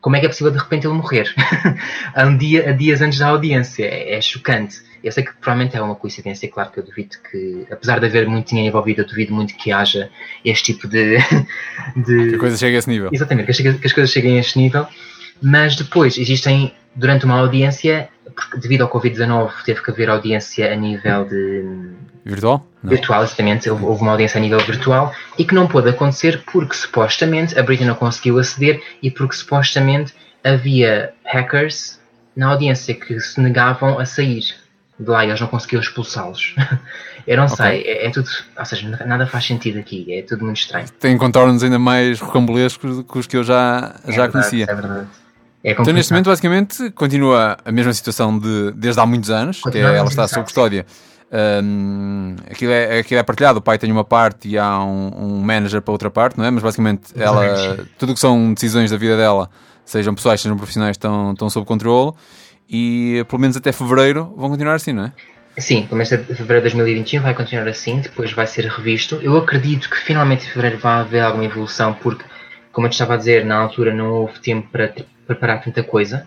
como 0.00 0.16
é 0.16 0.20
que 0.20 0.26
é 0.26 0.28
possível 0.28 0.52
de 0.52 0.58
repente 0.58 0.86
ele 0.86 0.94
morrer? 0.94 1.34
a, 2.14 2.26
um 2.26 2.36
dia, 2.36 2.68
a 2.68 2.72
dias 2.72 3.00
antes 3.00 3.18
da 3.18 3.28
audiência. 3.28 3.84
É, 3.84 4.16
é 4.16 4.20
chocante. 4.20 4.82
Eu 5.02 5.10
sei 5.10 5.24
que 5.24 5.32
provavelmente 5.32 5.76
é 5.76 5.80
uma 5.80 5.94
coincidência, 5.94 6.46
claro 6.50 6.70
que 6.70 6.80
eu 6.80 6.84
duvido 6.84 7.16
que, 7.30 7.66
apesar 7.70 8.00
de 8.00 8.06
haver 8.06 8.26
muito 8.26 8.48
dinheiro 8.48 8.68
envolvido, 8.68 9.00
eu 9.00 9.06
duvido 9.06 9.34
muito 9.34 9.54
que 9.54 9.72
haja 9.72 10.10
este 10.44 10.74
tipo 10.74 10.86
de. 10.88 11.16
de... 11.96 12.28
Que 12.28 12.34
a 12.34 12.38
coisa 12.38 12.56
chegue 12.56 12.76
a 12.76 12.78
esse 12.78 12.88
nível. 12.90 13.08
Exatamente, 13.12 13.46
que 13.46 13.50
as, 13.50 13.76
que 13.76 13.86
as 13.86 13.92
coisas 13.92 14.10
cheguem 14.10 14.36
a 14.36 14.40
este 14.40 14.58
nível. 14.58 14.86
Mas 15.42 15.74
depois 15.74 16.18
existem, 16.18 16.74
durante 16.94 17.24
uma 17.24 17.38
audiência, 17.38 18.08
porque 18.34 18.58
devido 18.58 18.82
ao 18.82 18.90
Covid-19 18.90 19.50
teve 19.64 19.82
que 19.82 19.90
haver 19.90 20.08
audiência 20.08 20.72
a 20.72 20.76
nível 20.76 21.24
de. 21.24 21.92
Virtual? 22.24 22.66
Não. 22.82 22.90
Virtual, 22.90 23.22
exatamente. 23.22 23.68
Houve 23.68 24.02
uma 24.02 24.12
audiência 24.12 24.38
a 24.38 24.40
nível 24.40 24.58
virtual 24.60 25.14
e 25.38 25.44
que 25.44 25.54
não 25.54 25.66
pôde 25.66 25.90
acontecer 25.90 26.42
porque 26.50 26.74
supostamente 26.74 27.58
a 27.58 27.62
Britney 27.62 27.86
não 27.86 27.94
conseguiu 27.94 28.38
aceder 28.38 28.82
e 29.02 29.10
porque 29.10 29.34
supostamente 29.34 30.14
havia 30.42 31.12
hackers 31.24 32.00
na 32.34 32.48
audiência 32.50 32.94
que 32.94 33.20
se 33.20 33.40
negavam 33.40 33.98
a 33.98 34.06
sair 34.06 34.42
de 34.98 35.10
lá 35.10 35.24
e 35.24 35.28
eles 35.28 35.40
não 35.40 35.48
conseguiam 35.48 35.80
expulsá-los. 35.80 36.54
Eu 37.26 37.38
não 37.38 37.46
okay. 37.46 37.56
sei, 37.56 37.82
é, 37.84 38.06
é, 38.06 38.10
tudo. 38.10 38.28
Ou 38.58 38.64
seja, 38.64 39.06
nada 39.06 39.26
faz 39.26 39.46
sentido 39.46 39.78
aqui, 39.78 40.06
é 40.12 40.22
tudo 40.22 40.44
muito 40.44 40.58
estranho. 40.58 40.86
Tem 41.00 41.16
contornos 41.16 41.62
ainda 41.62 41.78
mais 41.78 42.20
rocambolescos 42.20 42.98
do 42.98 43.04
que 43.04 43.18
os 43.18 43.26
que 43.26 43.36
eu 43.36 43.42
já, 43.42 43.94
é 44.04 44.12
já 44.12 44.26
verdade, 44.26 44.32
conhecia. 44.32 44.66
É 44.68 44.74
verdade. 44.74 45.06
É 45.64 45.72
então, 45.72 45.94
neste 45.94 46.12
momento, 46.12 46.26
basicamente, 46.26 46.90
continua 46.90 47.56
a 47.64 47.72
mesma 47.72 47.92
situação 47.94 48.38
de, 48.38 48.72
desde 48.72 49.00
há 49.00 49.06
muitos 49.06 49.30
anos, 49.30 49.60
continua 49.60 49.92
que 49.92 49.96
ela 49.96 50.08
está 50.08 50.28
sob 50.28 50.44
custódia. 50.44 50.84
Um, 51.32 52.36
aquilo, 52.50 52.70
é, 52.70 52.98
aquilo 52.98 53.18
é 53.18 53.22
partilhado, 53.22 53.58
o 53.58 53.62
pai 53.62 53.78
tem 53.78 53.90
uma 53.90 54.04
parte 54.04 54.46
e 54.46 54.58
há 54.58 54.78
um, 54.84 55.10
um 55.16 55.40
manager 55.40 55.80
para 55.80 55.90
outra 55.90 56.10
parte, 56.10 56.36
não 56.36 56.44
é? 56.44 56.50
Mas 56.50 56.62
basicamente, 56.62 57.12
ela, 57.16 57.78
tudo 57.98 58.12
o 58.12 58.14
que 58.14 58.20
são 58.20 58.52
decisões 58.52 58.90
da 58.90 58.98
vida 58.98 59.16
dela, 59.16 59.48
sejam 59.86 60.14
pessoais, 60.14 60.42
sejam 60.42 60.56
profissionais, 60.56 60.96
estão, 60.96 61.32
estão 61.32 61.48
sob 61.48 61.66
controle 61.66 62.12
e 62.68 63.24
pelo 63.28 63.40
menos 63.40 63.56
até 63.56 63.72
fevereiro 63.72 64.34
vão 64.36 64.50
continuar 64.50 64.74
assim, 64.74 64.92
não 64.92 65.06
é? 65.06 65.12
Sim, 65.56 65.82
pelo 65.84 65.96
menos 65.96 66.12
até 66.12 66.34
fevereiro 66.34 66.68
de 66.68 66.74
2021 66.76 67.22
vai 67.22 67.34
continuar 67.34 67.68
assim, 67.68 68.00
depois 68.00 68.32
vai 68.32 68.46
ser 68.46 68.66
revisto. 68.66 69.18
Eu 69.22 69.36
acredito 69.36 69.88
que 69.88 69.96
finalmente 69.96 70.44
em 70.44 70.48
fevereiro 70.50 70.78
vai 70.78 71.00
haver 71.00 71.20
alguma 71.20 71.44
evolução, 71.44 71.94
porque, 71.94 72.24
como 72.70 72.86
eu 72.86 72.90
te 72.90 72.94
estava 72.94 73.14
a 73.14 73.16
dizer, 73.16 73.46
na 73.46 73.56
altura 73.56 73.94
não 73.94 74.10
houve 74.10 74.38
tempo 74.40 74.68
para 74.70 74.92
preparar 75.26 75.62
tanta 75.62 75.82
coisa 75.82 76.26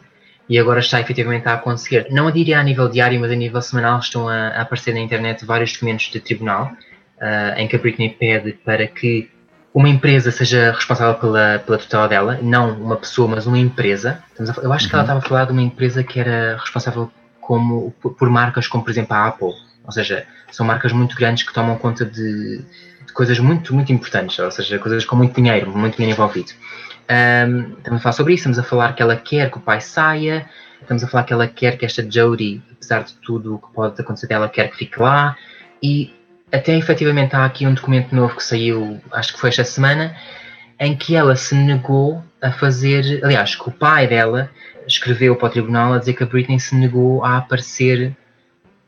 e 0.49 0.57
agora 0.57 0.79
está 0.79 0.99
efetivamente 0.99 1.47
a 1.47 1.53
acontecer. 1.53 2.07
Não 2.09 2.31
diria 2.31 2.59
a 2.59 2.63
nível 2.63 2.87
diário, 2.87 3.19
mas 3.19 3.31
a 3.31 3.35
nível 3.35 3.61
semanal 3.61 3.99
estão 3.99 4.27
a, 4.29 4.49
a 4.49 4.61
aparecer 4.61 4.93
na 4.93 4.99
internet 4.99 5.45
vários 5.45 5.73
documentos 5.73 6.09
de 6.09 6.19
tribunal 6.19 6.71
uh, 7.17 7.57
em 7.57 7.67
que 7.67 7.75
a 7.75 7.79
Britney 7.79 8.09
pede 8.09 8.53
para 8.53 8.87
que 8.87 9.29
uma 9.73 9.89
empresa 9.89 10.31
seja 10.31 10.71
responsável 10.71 11.15
pela, 11.15 11.59
pela 11.59 11.77
tutela 11.77 12.07
dela, 12.07 12.39
não 12.41 12.71
uma 12.73 12.95
pessoa, 12.95 13.27
mas 13.27 13.45
uma 13.45 13.59
empresa. 13.59 14.23
A, 14.39 14.61
eu 14.61 14.73
acho 14.73 14.85
uhum. 14.85 14.89
que 14.89 14.95
ela 14.95 15.03
uhum. 15.03 15.09
estava 15.09 15.19
a 15.19 15.21
falar 15.21 15.45
de 15.45 15.51
uma 15.51 15.61
empresa 15.61 16.03
que 16.03 16.19
era 16.19 16.57
responsável 16.57 17.11
como, 17.39 17.93
por, 18.01 18.13
por, 18.15 18.29
marcas 18.29 18.67
como, 18.67 18.83
por 18.83 18.89
exemplo, 18.89 19.15
a 19.15 19.27
Apple. 19.27 19.53
Ou 19.83 19.91
seja, 19.91 20.25
são 20.51 20.65
marcas 20.65 20.91
muito 20.91 21.15
grandes 21.15 21.43
que 21.43 21.53
tomam 21.53 21.77
conta 21.77 22.05
de, 22.05 22.57
de 23.05 23.13
coisas 23.13 23.37
muito, 23.39 23.73
muito 23.73 23.91
importantes, 23.93 24.37
ou 24.39 24.51
seja, 24.51 24.79
coisas 24.79 25.05
com 25.05 25.15
muito 25.15 25.35
dinheiro, 25.35 25.69
muito 25.71 25.95
dinheiro 25.95 26.15
envolvido. 26.19 26.51
Um, 27.09 27.73
estamos 27.77 27.99
a 27.99 28.03
falar 28.03 28.13
sobre 28.13 28.33
isso, 28.33 28.41
estamos 28.41 28.59
a 28.59 28.63
falar 28.63 28.93
que 28.93 29.01
ela 29.01 29.15
quer 29.15 29.49
que 29.49 29.57
o 29.57 29.61
pai 29.61 29.79
saia, 29.79 30.49
estamos 30.81 31.03
a 31.03 31.07
falar 31.07 31.23
que 31.23 31.33
ela 31.33 31.47
quer 31.47 31.77
que 31.77 31.85
esta 31.85 32.05
Jodie, 32.09 32.61
apesar 32.71 33.03
de 33.03 33.13
tudo 33.13 33.55
o 33.55 33.59
que 33.59 33.73
pode 33.73 33.99
acontecer 34.01 34.27
dela, 34.27 34.49
quer 34.49 34.69
que 34.69 34.77
fique 34.77 34.99
lá. 34.99 35.35
E 35.81 36.13
até 36.51 36.75
efetivamente 36.77 37.35
há 37.35 37.45
aqui 37.45 37.65
um 37.65 37.73
documento 37.73 38.13
novo 38.13 38.35
que 38.35 38.43
saiu, 38.43 38.99
acho 39.11 39.33
que 39.33 39.39
foi 39.39 39.49
esta 39.49 39.63
semana, 39.63 40.15
em 40.79 40.95
que 40.95 41.15
ela 41.15 41.35
se 41.35 41.55
negou 41.55 42.23
a 42.41 42.51
fazer. 42.51 43.21
Aliás, 43.23 43.55
que 43.55 43.67
o 43.67 43.71
pai 43.71 44.07
dela 44.07 44.49
escreveu 44.85 45.35
para 45.35 45.47
o 45.47 45.49
tribunal 45.49 45.93
a 45.93 45.97
dizer 45.99 46.13
que 46.13 46.23
a 46.23 46.25
Britney 46.25 46.59
se 46.59 46.75
negou 46.75 47.23
a 47.23 47.37
aparecer. 47.37 48.15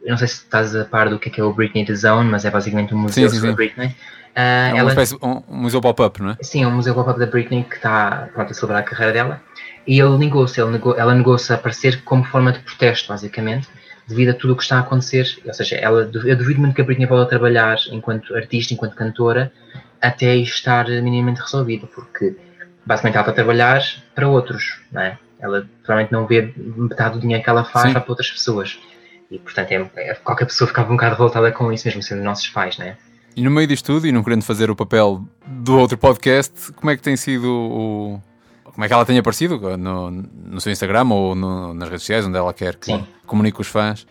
Eu 0.02 0.12
não 0.12 0.18
sei 0.18 0.28
se 0.28 0.36
estás 0.36 0.76
a 0.76 0.86
par 0.86 1.10
do 1.10 1.20
que 1.20 1.30
é, 1.30 1.32
que 1.32 1.42
é 1.42 1.44
o 1.44 1.54
Britney 1.54 1.86
The 1.86 1.96
Zone, 1.96 2.30
mas 2.30 2.46
é 2.46 2.52
basicamente 2.52 2.94
um 2.94 2.98
museu 2.98 3.30
sim, 3.30 3.36
sim, 3.36 3.42
sobre 3.42 3.48
sim. 3.48 3.54
a 3.54 3.56
Britney. 3.56 3.96
Uh, 4.36 4.76
é 4.76 4.78
ela, 4.78 4.90
espécie, 4.90 5.16
um, 5.22 5.42
um 5.50 5.58
museu 5.62 5.82
pop-up, 5.82 6.22
não 6.22 6.32
é? 6.32 6.38
Sim, 6.42 6.64
é 6.64 6.68
um 6.68 6.72
museu 6.72 6.94
pop-up 6.94 7.20
da 7.20 7.26
Britney 7.26 7.64
que 7.64 7.76
está 7.76 8.30
pronto, 8.34 8.52
a 8.52 8.54
celebrar 8.54 8.82
a 8.82 8.84
carreira 8.84 9.14
dela. 9.14 9.42
E 9.86 10.00
ele 10.00 10.18
negou-se, 10.18 10.60
ele 10.62 10.72
negou, 10.72 10.98
ela 10.98 11.14
negou-se 11.14 11.52
a 11.52 11.56
aparecer 11.56 12.04
como 12.04 12.24
forma 12.24 12.52
de 12.52 12.60
protesto, 12.60 13.10
basicamente, 13.10 13.68
devido 14.08 14.30
a 14.30 14.34
tudo 14.34 14.54
o 14.54 14.56
que 14.56 14.64
está 14.64 14.78
a 14.78 14.82
acontecer. 14.82 15.40
Ou 15.46 15.54
seja, 15.54 15.76
ela, 15.76 16.10
eu 16.14 16.36
duvido 16.38 16.60
muito 16.60 16.76
que 16.76 16.82
a 16.82 16.84
Britney 16.84 17.08
possa 17.08 17.28
trabalhar 17.28 17.78
enquanto 17.92 18.36
artista, 18.36 18.74
enquanto 18.74 18.96
cantora, 18.96 19.52
até 20.02 20.36
estar 20.36 20.88
minimamente 20.88 21.42
resolvida, 21.42 21.88
porque 21.88 22.36
basicamente 22.86 23.16
ela 23.16 23.24
está 23.24 23.32
a 23.32 23.36
trabalhar 23.36 23.82
para 24.16 24.28
outros, 24.28 24.80
não 24.92 25.02
é? 25.02 25.18
Ela 25.40 25.68
provavelmente 25.84 26.12
não 26.12 26.28
vê 26.28 26.54
metade 26.56 27.16
do 27.16 27.22
dinheiro 27.22 27.44
que 27.44 27.50
ela 27.50 27.64
faz 27.64 27.94
para 27.94 28.04
outras 28.08 28.30
pessoas. 28.30 28.80
E 29.32 29.38
portanto, 29.38 29.72
é, 29.72 29.90
é, 29.96 30.14
qualquer 30.16 30.46
pessoa 30.46 30.68
ficava 30.68 30.92
um 30.92 30.96
bocado 30.96 31.16
revoltada 31.16 31.52
com 31.52 31.72
isso, 31.72 31.88
mesmo 31.88 32.02
sendo 32.02 32.24
nossos 32.24 32.50
pais, 32.50 32.78
não 32.78 32.86
é? 32.88 32.98
E 33.36 33.42
no 33.42 33.52
meio 33.52 33.68
disto 33.68 33.86
tudo, 33.86 34.08
e 34.08 34.12
não 34.12 34.24
querendo 34.24 34.44
fazer 34.44 34.70
o 34.70 34.76
papel 34.76 35.24
do 35.46 35.78
outro 35.78 35.98
podcast, 35.98 36.72
como 36.74 36.92
é 36.92 36.98
que 36.98 37.02
tem 37.02 37.16
sido 37.16 37.48
o. 37.48 38.22
Como 38.64 38.86
é 38.86 38.88
que 38.88 38.94
ela 38.94 39.06
tem 39.06 39.18
aparecido 39.18 39.60
no, 39.78 40.12
no 40.12 40.62
seu 40.62 40.72
Instagram 40.72 41.10
ou 41.10 41.36
no, 41.36 41.74
nas 41.74 41.90
redes 41.90 42.04
sociais, 42.04 42.26
onde 42.26 42.38
ela 42.38 42.54
quer 42.54 42.76
que 42.76 42.86
Sim. 42.86 43.06
comunique 43.26 43.56
com 43.56 43.62
os 43.62 43.68
fãs? 43.68 44.08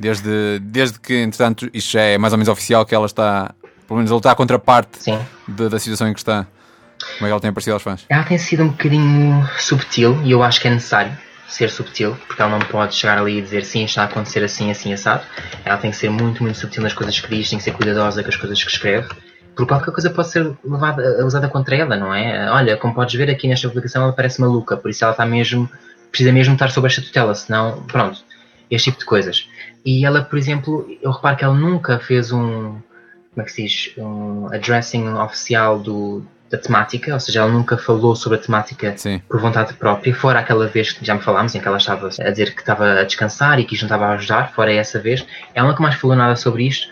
Desde, 0.00 0.58
desde 0.60 0.98
que, 0.98 1.14
entretanto, 1.14 1.68
isto 1.72 1.92
já 1.92 2.00
é 2.00 2.18
mais 2.18 2.32
ou 2.32 2.38
menos 2.38 2.48
oficial 2.48 2.84
que 2.86 2.94
ela 2.94 3.06
está 3.06 3.54
pelo 3.90 3.98
menos 3.98 4.10
ele 4.12 4.18
está 4.18 4.30
a 4.30 4.36
contraparte 4.36 5.00
da, 5.48 5.68
da 5.68 5.78
situação 5.80 6.08
em 6.08 6.12
que 6.12 6.20
está. 6.20 6.46
Como 7.18 7.22
é 7.22 7.24
que 7.24 7.32
ela 7.32 7.40
tem 7.40 7.50
aparecido 7.50 7.74
aos 7.74 7.82
fãs? 7.82 8.06
Ela 8.08 8.22
tem 8.22 8.38
sido 8.38 8.62
um 8.62 8.68
bocadinho 8.68 9.48
subtil 9.58 10.22
e 10.22 10.30
eu 10.30 10.44
acho 10.44 10.60
que 10.60 10.68
é 10.68 10.70
necessário 10.70 11.12
ser 11.50 11.70
subtil, 11.70 12.16
porque 12.26 12.40
ela 12.40 12.50
não 12.50 12.60
pode 12.60 12.94
chegar 12.94 13.18
ali 13.18 13.38
e 13.38 13.42
dizer 13.42 13.64
sim, 13.64 13.84
está 13.84 14.02
a 14.02 14.04
acontecer 14.06 14.42
assim, 14.44 14.70
assim, 14.70 14.92
assado. 14.92 15.24
Ela 15.64 15.76
tem 15.76 15.90
que 15.90 15.96
ser 15.96 16.10
muito, 16.10 16.42
muito 16.42 16.58
subtil 16.58 16.82
nas 16.82 16.92
coisas 16.92 17.18
que 17.18 17.28
diz, 17.28 17.48
tem 17.50 17.58
que 17.58 17.64
ser 17.64 17.72
cuidadosa 17.72 18.22
com 18.22 18.28
as 18.28 18.36
coisas 18.36 18.62
que 18.62 18.70
escreve, 18.70 19.08
porque 19.54 19.66
qualquer 19.66 19.92
coisa 19.92 20.10
pode 20.10 20.28
ser 20.28 20.56
levada, 20.64 21.24
usada 21.24 21.48
contra 21.48 21.76
ela, 21.76 21.96
não 21.96 22.14
é? 22.14 22.50
Olha, 22.50 22.76
como 22.76 22.94
podes 22.94 23.14
ver 23.14 23.30
aqui 23.30 23.48
nesta 23.48 23.68
publicação, 23.68 24.04
ela 24.04 24.12
parece 24.12 24.40
maluca, 24.40 24.76
por 24.76 24.90
isso 24.90 25.04
ela 25.04 25.12
está 25.12 25.26
mesmo, 25.26 25.68
precisa 26.10 26.32
mesmo 26.32 26.54
estar 26.54 26.70
sob 26.70 26.86
esta 26.86 27.02
tutela, 27.02 27.34
senão, 27.34 27.82
pronto, 27.82 28.24
este 28.70 28.90
tipo 28.90 29.00
de 29.00 29.04
coisas. 29.04 29.48
E 29.84 30.04
ela, 30.04 30.22
por 30.22 30.38
exemplo, 30.38 30.86
eu 31.02 31.10
reparo 31.10 31.36
que 31.36 31.44
ela 31.44 31.54
nunca 31.54 31.98
fez 31.98 32.32
um, 32.32 32.78
como 33.34 33.42
é 33.42 33.42
que 33.42 33.52
se 33.52 33.62
diz, 33.62 33.92
um 33.98 34.46
addressing 34.46 35.08
oficial 35.08 35.78
do, 35.78 36.24
da 36.50 36.58
temática, 36.58 37.14
ou 37.14 37.20
seja, 37.20 37.40
ela 37.40 37.50
nunca 37.50 37.78
falou 37.78 38.16
sobre 38.16 38.36
a 38.38 38.40
temática 38.40 38.94
Sim. 38.96 39.22
por 39.28 39.40
vontade 39.40 39.72
própria, 39.74 40.12
fora 40.12 40.40
aquela 40.40 40.66
vez 40.66 40.92
que 40.92 41.04
já 41.04 41.14
me 41.14 41.20
falámos, 41.20 41.54
em 41.54 41.60
que 41.60 41.68
ela 41.68 41.76
estava 41.76 42.08
a 42.08 42.30
dizer 42.30 42.54
que 42.54 42.60
estava 42.60 43.00
a 43.00 43.04
descansar 43.04 43.60
e 43.60 43.64
que 43.64 43.74
isto 43.74 43.84
não 43.84 43.86
estava 43.86 44.06
a 44.06 44.14
ajudar, 44.14 44.52
fora 44.52 44.72
essa 44.72 44.98
vez, 44.98 45.24
ela 45.54 45.68
nunca 45.68 45.80
mais 45.80 45.94
falou 45.94 46.16
nada 46.16 46.34
sobre 46.34 46.66
isto, 46.66 46.88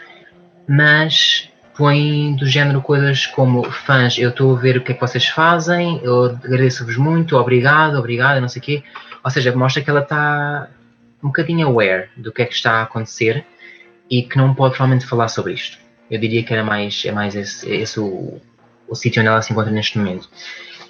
mas 0.69 1.51
põe 1.77 2.37
do 2.37 2.47
género 2.47 2.81
coisas 2.81 3.27
como 3.27 3.69
fãs, 3.69 4.17
eu 4.17 4.31
estou 4.31 4.57
a 4.57 4.61
ver 4.61 4.77
o 4.77 4.81
que 4.81 4.93
é 4.93 4.95
que 4.95 5.01
vocês 5.01 5.27
fazem, 5.27 6.01
eu 6.05 6.27
agradeço-vos 6.27 6.97
muito, 6.97 7.37
obrigado, 7.37 7.97
obrigado, 7.97 8.41
não 8.41 8.49
sei 8.49 8.61
o 8.61 8.65
quê. 8.65 8.83
Ou 9.25 9.31
seja, 9.31 9.55
mostra 9.55 9.83
que 9.83 9.91
ela 9.91 10.01
está 10.01 10.69
um 11.23 11.29
bocadinho 11.29 11.67
aware 11.67 12.11
do 12.17 12.33
que 12.33 12.43
é 12.43 12.45
que 12.45 12.55
está 12.55 12.75
a 12.75 12.83
acontecer 12.83 13.45
e 14.09 14.23
que 14.23 14.39
não 14.39 14.55
pode 14.55 14.77
realmente 14.77 15.05
falar 15.05 15.29
sobre 15.29 15.53
isto. 15.53 15.79
Eu 16.11 16.19
diria 16.21 16.43
que 16.43 16.53
era 16.53 16.65
mais, 16.65 17.03
é 17.05 17.13
mais 17.13 17.35
esse, 17.35 17.69
esse 17.69 18.01
o, 18.01 18.41
o 18.89 18.95
sítio 18.95 19.21
onde 19.21 19.29
ela 19.29 19.43
se 19.43 19.53
encontra 19.53 19.71
neste 19.71 19.99
momento. 19.99 20.29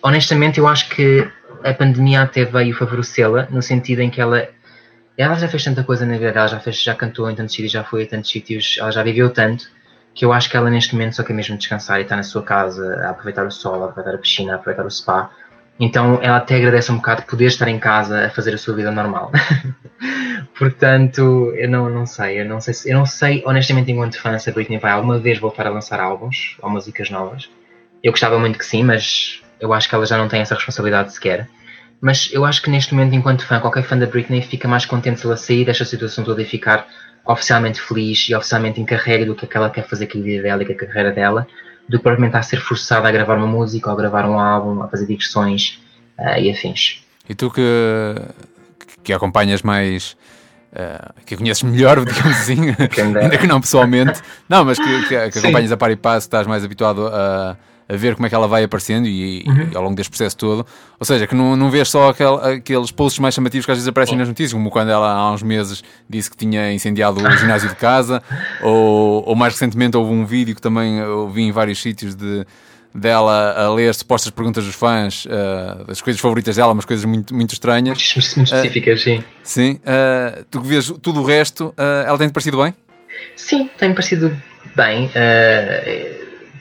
Honestamente, 0.03 0.59
eu 0.59 0.69
acho 0.69 0.89
que 0.89 1.29
a 1.65 1.75
pandemia 1.75 2.23
até 2.23 2.45
veio 2.45 2.75
favorecê-la, 2.75 3.49
no 3.51 3.61
sentido 3.61 4.01
em 4.01 4.11
que 4.11 4.21
ela, 4.21 4.49
ela 5.17 5.35
já 5.35 5.49
fez 5.49 5.65
tanta 5.65 5.83
coisa 5.83 6.07
na 6.07 6.17
vida 6.17 6.33
dela, 6.33 6.49
já, 6.49 6.61
fez, 6.61 6.81
já 6.83 6.95
cantou 6.95 7.29
em 7.31 7.35
tantos 7.35 7.55
sítios, 7.55 7.73
já 7.73 7.83
foi 7.83 8.05
a 8.05 8.07
tantos 8.07 8.31
sítios, 8.31 8.77
ela 8.79 8.93
já 8.93 9.03
viveu 9.03 9.31
tanto, 9.31 9.69
que 10.15 10.25
eu 10.25 10.33
acho 10.33 10.49
que 10.49 10.57
ela 10.57 10.71
neste 10.71 10.95
momento 10.95 11.17
só 11.17 11.23
quer 11.23 11.33
mesmo 11.33 11.57
descansar 11.57 11.99
e 11.99 12.03
estar 12.03 12.17
na 12.17 12.23
sua 12.23 12.43
casa, 12.43 13.03
a 13.05 13.11
aproveitar 13.11 13.47
o 13.47 13.51
sol, 13.51 13.83
a 13.83 13.87
aproveitar 13.87 14.17
a 14.17 14.19
piscina, 14.19 14.53
a 14.53 14.57
aproveitar 14.57 14.87
o 14.87 14.91
spa. 14.91 15.31
Então 15.81 16.19
ela 16.21 16.39
até 16.39 16.57
agradece 16.57 16.91
um 16.91 16.97
bocado 16.97 17.23
poder 17.23 17.47
estar 17.47 17.69
em 17.69 17.79
casa 17.79 18.27
a 18.27 18.31
fazer 18.31 18.55
a 18.55 18.59
sua 18.59 18.75
vida 18.75 18.91
normal. 18.91 19.31
Portanto, 20.59 21.53
eu 21.57 21.69
não, 21.71 21.89
não 21.89 22.05
sei, 22.05 22.41
eu 22.41 22.45
não 22.45 22.61
sei, 22.61 22.93
eu 22.93 22.99
não 22.99 23.07
sei 23.07 23.45
honestamente 23.47 23.93
enquanto 23.93 24.21
fã 24.21 24.37
se 24.39 24.51
a 24.51 24.53
Britney 24.53 24.79
vai 24.79 24.91
alguma 24.91 25.19
vez 25.21 25.39
voltar 25.39 25.69
a 25.69 25.71
lançar 25.71 26.01
álbuns 26.01 26.57
ou 26.61 26.69
músicas 26.69 27.11
novas. 27.11 27.49
Eu 28.03 28.13
gostava 28.13 28.39
muito 28.39 28.59
que 28.59 28.65
sim, 28.65 28.83
mas 28.83 29.41
eu 29.61 29.73
acho 29.73 29.89
que 29.89 29.95
ela 29.95 30.07
já 30.07 30.17
não 30.17 30.29
tem 30.29 30.41
essa 30.41 30.55
responsabilidade 30.55 31.13
sequer. 31.13 31.49
Mas 32.01 32.31
eu 32.33 32.45
acho 32.45 32.63
que 32.63 32.71
neste 32.71 32.95
momento, 32.95 33.15
enquanto 33.15 33.45
fã, 33.45 33.59
qualquer 33.59 33.83
fã 33.83 33.99
da 33.99 34.07
Britney 34.07 34.41
fica 34.41 34.69
mais 34.69 34.87
contente 34.87 35.21
se 35.21 35.27
ela 35.27 35.37
sair 35.37 35.65
desta 35.65 35.85
situação 35.85 36.23
toda 36.25 36.41
e 36.41 36.45
ficar 36.45 36.87
oficialmente 37.27 37.81
feliz 37.81 38.29
e 38.29 38.35
oficialmente 38.35 38.81
encarregue 38.81 39.25
do 39.25 39.35
que, 39.35 39.45
é 39.45 39.49
que 39.49 39.57
ela 39.57 39.69
quer 39.69 39.87
fazer 39.87 40.07
com 40.07 40.19
a 40.19 40.23
vida 40.23 40.43
dela 40.43 40.63
e 40.63 40.67
com 40.67 40.73
a 40.73 40.77
carreira 40.77 41.13
dela, 41.13 41.47
do 41.89 41.99
que 41.99 42.03
provavelmente 42.03 42.37
a 42.37 42.43
ser 42.43 42.61
forçada 42.61 43.09
a 43.09 43.11
gravar 43.11 43.37
uma 43.37 43.47
música 43.47 43.89
ou 43.89 43.95
a 43.95 43.97
gravar 43.97 44.27
um 44.27 44.39
álbum, 44.39 44.83
a 44.83 44.89
fazer 44.89 45.07
digressões 45.07 45.81
uh, 46.19 46.39
e 46.39 46.51
afins. 46.51 47.05
E 47.29 47.35
tu 47.35 47.51
que, 47.51 47.63
que 49.03 49.13
acompanhas 49.13 49.63
mais. 49.63 50.17
Uh, 50.71 51.25
que 51.25 51.35
conheces 51.35 51.63
melhor, 51.63 51.99
digamos 52.05 52.37
assim, 52.37 52.59
ainda 53.21 53.39
que 53.39 53.47
não 53.47 53.59
pessoalmente, 53.59 54.21
não, 54.47 54.67
mas 54.67 54.79
que, 54.79 55.03
que, 55.09 55.31
que 55.31 55.39
acompanhas 55.39 55.73
a 55.73 55.79
par 55.79 55.91
e 55.91 55.97
passo, 55.97 56.27
estás 56.27 56.47
mais 56.47 56.63
habituado 56.63 57.07
a, 57.09 57.57
a 57.89 57.97
ver 57.97 58.15
como 58.15 58.27
é 58.27 58.29
que 58.29 58.35
ela 58.35 58.47
vai 58.47 58.63
aparecendo 58.63 59.07
e, 59.09 59.45
uhum. 59.47 59.69
e 59.73 59.77
ao 59.77 59.83
longo 59.83 59.97
deste 59.97 60.11
processo 60.11 60.37
todo. 60.37 60.67
Ou 61.01 61.07
seja, 61.07 61.27
que 61.27 61.35
não, 61.35 61.57
não 61.57 61.71
vês 61.71 61.89
só 61.89 62.11
aquel, 62.11 62.35
aqueles 62.35 62.91
posts 62.91 63.19
mais 63.19 63.35
chamativos 63.35 63.65
que 63.65 63.73
às 63.73 63.79
vezes 63.79 63.89
aparecem 63.89 64.17
nas 64.17 64.29
notícias, 64.29 64.53
como 64.53 64.71
quando 64.71 64.91
ela 64.91 65.11
há 65.11 65.33
uns 65.33 65.43
meses 65.43 65.83
disse 66.09 66.31
que 66.31 66.37
tinha 66.37 66.73
incendiado 66.73 67.21
o 67.21 67.37
ginásio 67.39 67.69
de 67.71 67.77
casa, 67.77 68.23
ou, 68.63 69.27
ou 69.27 69.35
mais 69.35 69.55
recentemente 69.55 69.97
houve 69.97 70.13
um 70.13 70.27
vídeo 70.27 70.55
que 70.55 70.61
também 70.61 70.99
eu 70.99 71.29
vi 71.31 71.43
em 71.43 71.53
vários 71.53 71.81
sítios 71.81 72.15
de 72.15 72.45
dela 72.95 73.53
a 73.53 73.73
ler 73.75 73.95
supostas 73.95 74.31
perguntas 74.31 74.65
dos 74.65 74.75
fãs, 74.75 75.25
uh, 75.27 75.85
das 75.85 76.01
coisas 76.01 76.21
favoritas 76.21 76.57
dela, 76.57 76.73
umas 76.73 76.85
coisas 76.85 77.05
muito, 77.05 77.35
muito 77.35 77.53
estranhas. 77.53 77.97
Muito 78.17 78.43
específicas, 78.43 79.01
uh, 79.01 79.05
sim. 79.05 79.25
Sim. 79.43 79.73
Uh, 79.73 80.45
tu 80.51 80.61
que 80.61 80.67
vês 80.67 80.93
tudo 81.03 81.21
o 81.21 81.25
resto, 81.25 81.73
ela 81.77 82.19
tem-te 82.19 82.33
parecido 82.33 82.63
bem? 82.63 82.75
Sim, 83.37 83.71
tem-me 83.79 83.95
parecido 83.95 84.37
bem 84.75 85.11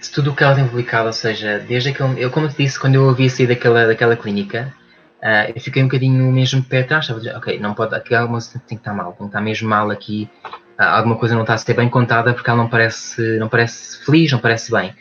de 0.01 0.11
tudo 0.11 0.31
o 0.31 0.35
que 0.35 0.43
ela 0.43 0.55
tem 0.55 0.67
publicado, 0.67 1.07
ou 1.07 1.13
seja, 1.13 1.59
desde 1.59 1.89
aquele. 1.89 2.21
Eu, 2.21 2.29
como 2.29 2.47
te 2.47 2.57
disse, 2.57 2.79
quando 2.79 2.95
eu 2.95 3.03
ouvi 3.05 3.29
sair 3.29 3.47
daquela, 3.47 3.85
daquela 3.85 4.15
clínica, 4.15 4.73
uh, 5.21 5.51
eu 5.55 5.61
fiquei 5.61 5.81
um 5.81 5.87
bocadinho 5.87 6.31
mesmo 6.31 6.63
pé 6.63 6.81
atrás. 6.81 7.05
Estava 7.05 7.19
a 7.19 7.23
dizer, 7.23 7.35
ok, 7.35 7.59
não 7.59 7.73
pode, 7.73 7.95
aqui 7.95 8.15
alguma 8.15 8.39
coisa 8.39 8.61
tem 8.67 8.77
que 8.77 8.81
estar 8.81 8.93
mal, 8.93 9.11
tem 9.11 9.17
que 9.19 9.25
estar 9.25 9.41
mesmo 9.41 9.69
mal 9.69 9.91
aqui. 9.91 10.29
Uh, 10.45 10.83
alguma 10.83 11.15
coisa 11.15 11.35
não 11.35 11.41
está 11.41 11.55
a 11.55 11.57
ser 11.57 11.73
bem 11.73 11.89
contada 11.89 12.33
porque 12.33 12.49
ela 12.49 12.61
não 12.61 12.69
parece, 12.69 13.37
não 13.39 13.49
parece 13.49 14.03
feliz, 14.05 14.31
não 14.31 14.39
parece 14.39 14.71
bem. 14.71 14.93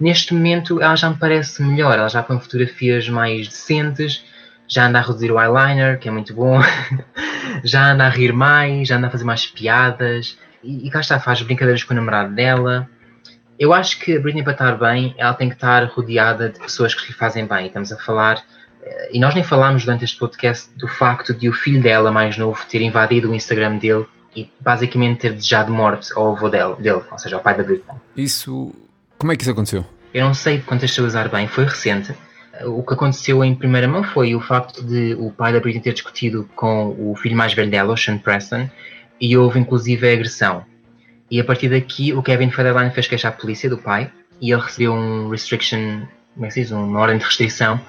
Neste 0.00 0.34
momento, 0.34 0.80
ela 0.80 0.96
já 0.96 1.10
me 1.10 1.16
parece 1.16 1.62
melhor, 1.62 1.98
ela 1.98 2.08
já 2.08 2.22
põe 2.22 2.38
fotografias 2.38 3.08
mais 3.08 3.46
decentes, 3.48 4.24
já 4.66 4.86
anda 4.86 4.98
a 4.98 5.02
reduzir 5.02 5.30
o 5.30 5.40
eyeliner, 5.40 5.98
que 5.98 6.08
é 6.08 6.10
muito 6.10 6.34
bom, 6.34 6.60
já 7.62 7.92
anda 7.92 8.04
a 8.04 8.08
rir 8.08 8.32
mais, 8.32 8.88
já 8.88 8.96
anda 8.96 9.06
a 9.06 9.10
fazer 9.10 9.24
mais 9.24 9.46
piadas, 9.46 10.36
e, 10.64 10.86
e 10.86 10.90
cá 10.90 11.00
está, 11.00 11.20
faz 11.20 11.42
brincadeiras 11.42 11.84
com 11.84 11.92
o 11.92 11.96
namorado 11.96 12.34
dela. 12.34 12.88
Eu 13.58 13.72
acho 13.72 14.00
que 14.00 14.16
a 14.16 14.20
Britney, 14.20 14.42
para 14.42 14.52
estar 14.52 14.76
bem, 14.76 15.14
ela 15.16 15.32
tem 15.32 15.48
que 15.48 15.54
estar 15.54 15.84
rodeada 15.84 16.48
de 16.48 16.58
pessoas 16.58 16.94
que 16.94 17.06
lhe 17.06 17.12
fazem 17.12 17.46
bem. 17.46 17.66
Estamos 17.66 17.92
a 17.92 17.96
falar, 17.96 18.42
eh, 18.82 19.10
e 19.12 19.20
nós 19.20 19.34
nem 19.34 19.44
falámos 19.44 19.84
durante 19.84 20.04
este 20.04 20.18
podcast 20.18 20.68
do 20.76 20.88
facto 20.88 21.32
de 21.32 21.48
o 21.48 21.52
filho 21.52 21.80
dela, 21.80 22.10
mais 22.10 22.36
novo, 22.36 22.60
ter 22.68 22.82
invadido 22.82 23.30
o 23.30 23.34
Instagram 23.34 23.76
dele 23.78 24.06
e 24.34 24.50
basicamente 24.60 25.20
ter 25.20 25.32
desejado 25.34 25.72
morte 25.72 26.12
ao 26.16 26.34
avô 26.34 26.48
dele, 26.48 26.74
dele, 26.76 27.02
ou 27.10 27.18
seja, 27.18 27.36
ao 27.36 27.42
pai 27.42 27.56
da 27.56 27.62
Britney. 27.62 27.96
Isso. 28.16 28.72
Como 29.16 29.30
é 29.30 29.36
que 29.36 29.42
isso 29.42 29.52
aconteceu? 29.52 29.86
Eu 30.12 30.24
não 30.24 30.34
sei 30.34 30.60
contextualizar 30.60 31.30
bem, 31.30 31.46
foi 31.46 31.64
recente. 31.64 32.12
O 32.64 32.82
que 32.82 32.94
aconteceu 32.94 33.44
em 33.44 33.54
primeira 33.54 33.86
mão 33.86 34.02
foi 34.02 34.34
o 34.34 34.40
facto 34.40 34.82
de 34.82 35.14
o 35.14 35.30
pai 35.30 35.52
da 35.52 35.60
Britney 35.60 35.82
ter 35.82 35.92
discutido 35.92 36.48
com 36.56 36.94
o 36.98 37.14
filho 37.16 37.36
mais 37.36 37.52
velho 37.52 37.70
dela, 37.70 37.92
o 37.92 37.96
Sean 37.96 38.18
Preston, 38.18 38.68
e 39.20 39.36
houve 39.36 39.60
inclusive 39.60 40.12
agressão. 40.12 40.64
E 41.34 41.40
a 41.40 41.44
partir 41.44 41.68
daqui 41.68 42.12
o 42.12 42.22
Kevin 42.22 42.48
Federline 42.48 42.92
fez 42.92 43.08
queixar 43.08 43.32
a 43.32 43.34
polícia 43.34 43.68
do 43.68 43.76
pai 43.76 44.08
e 44.40 44.52
ele 44.52 44.62
recebeu 44.62 44.92
um 44.92 45.28
restriction, 45.30 46.06
como 46.32 46.46
é 46.46 46.48
que 46.48 46.54
se 46.54 46.60
diz? 46.60 46.70
Uma 46.70 47.00
ordem 47.00 47.18
de 47.18 47.24
restrição 47.24 47.80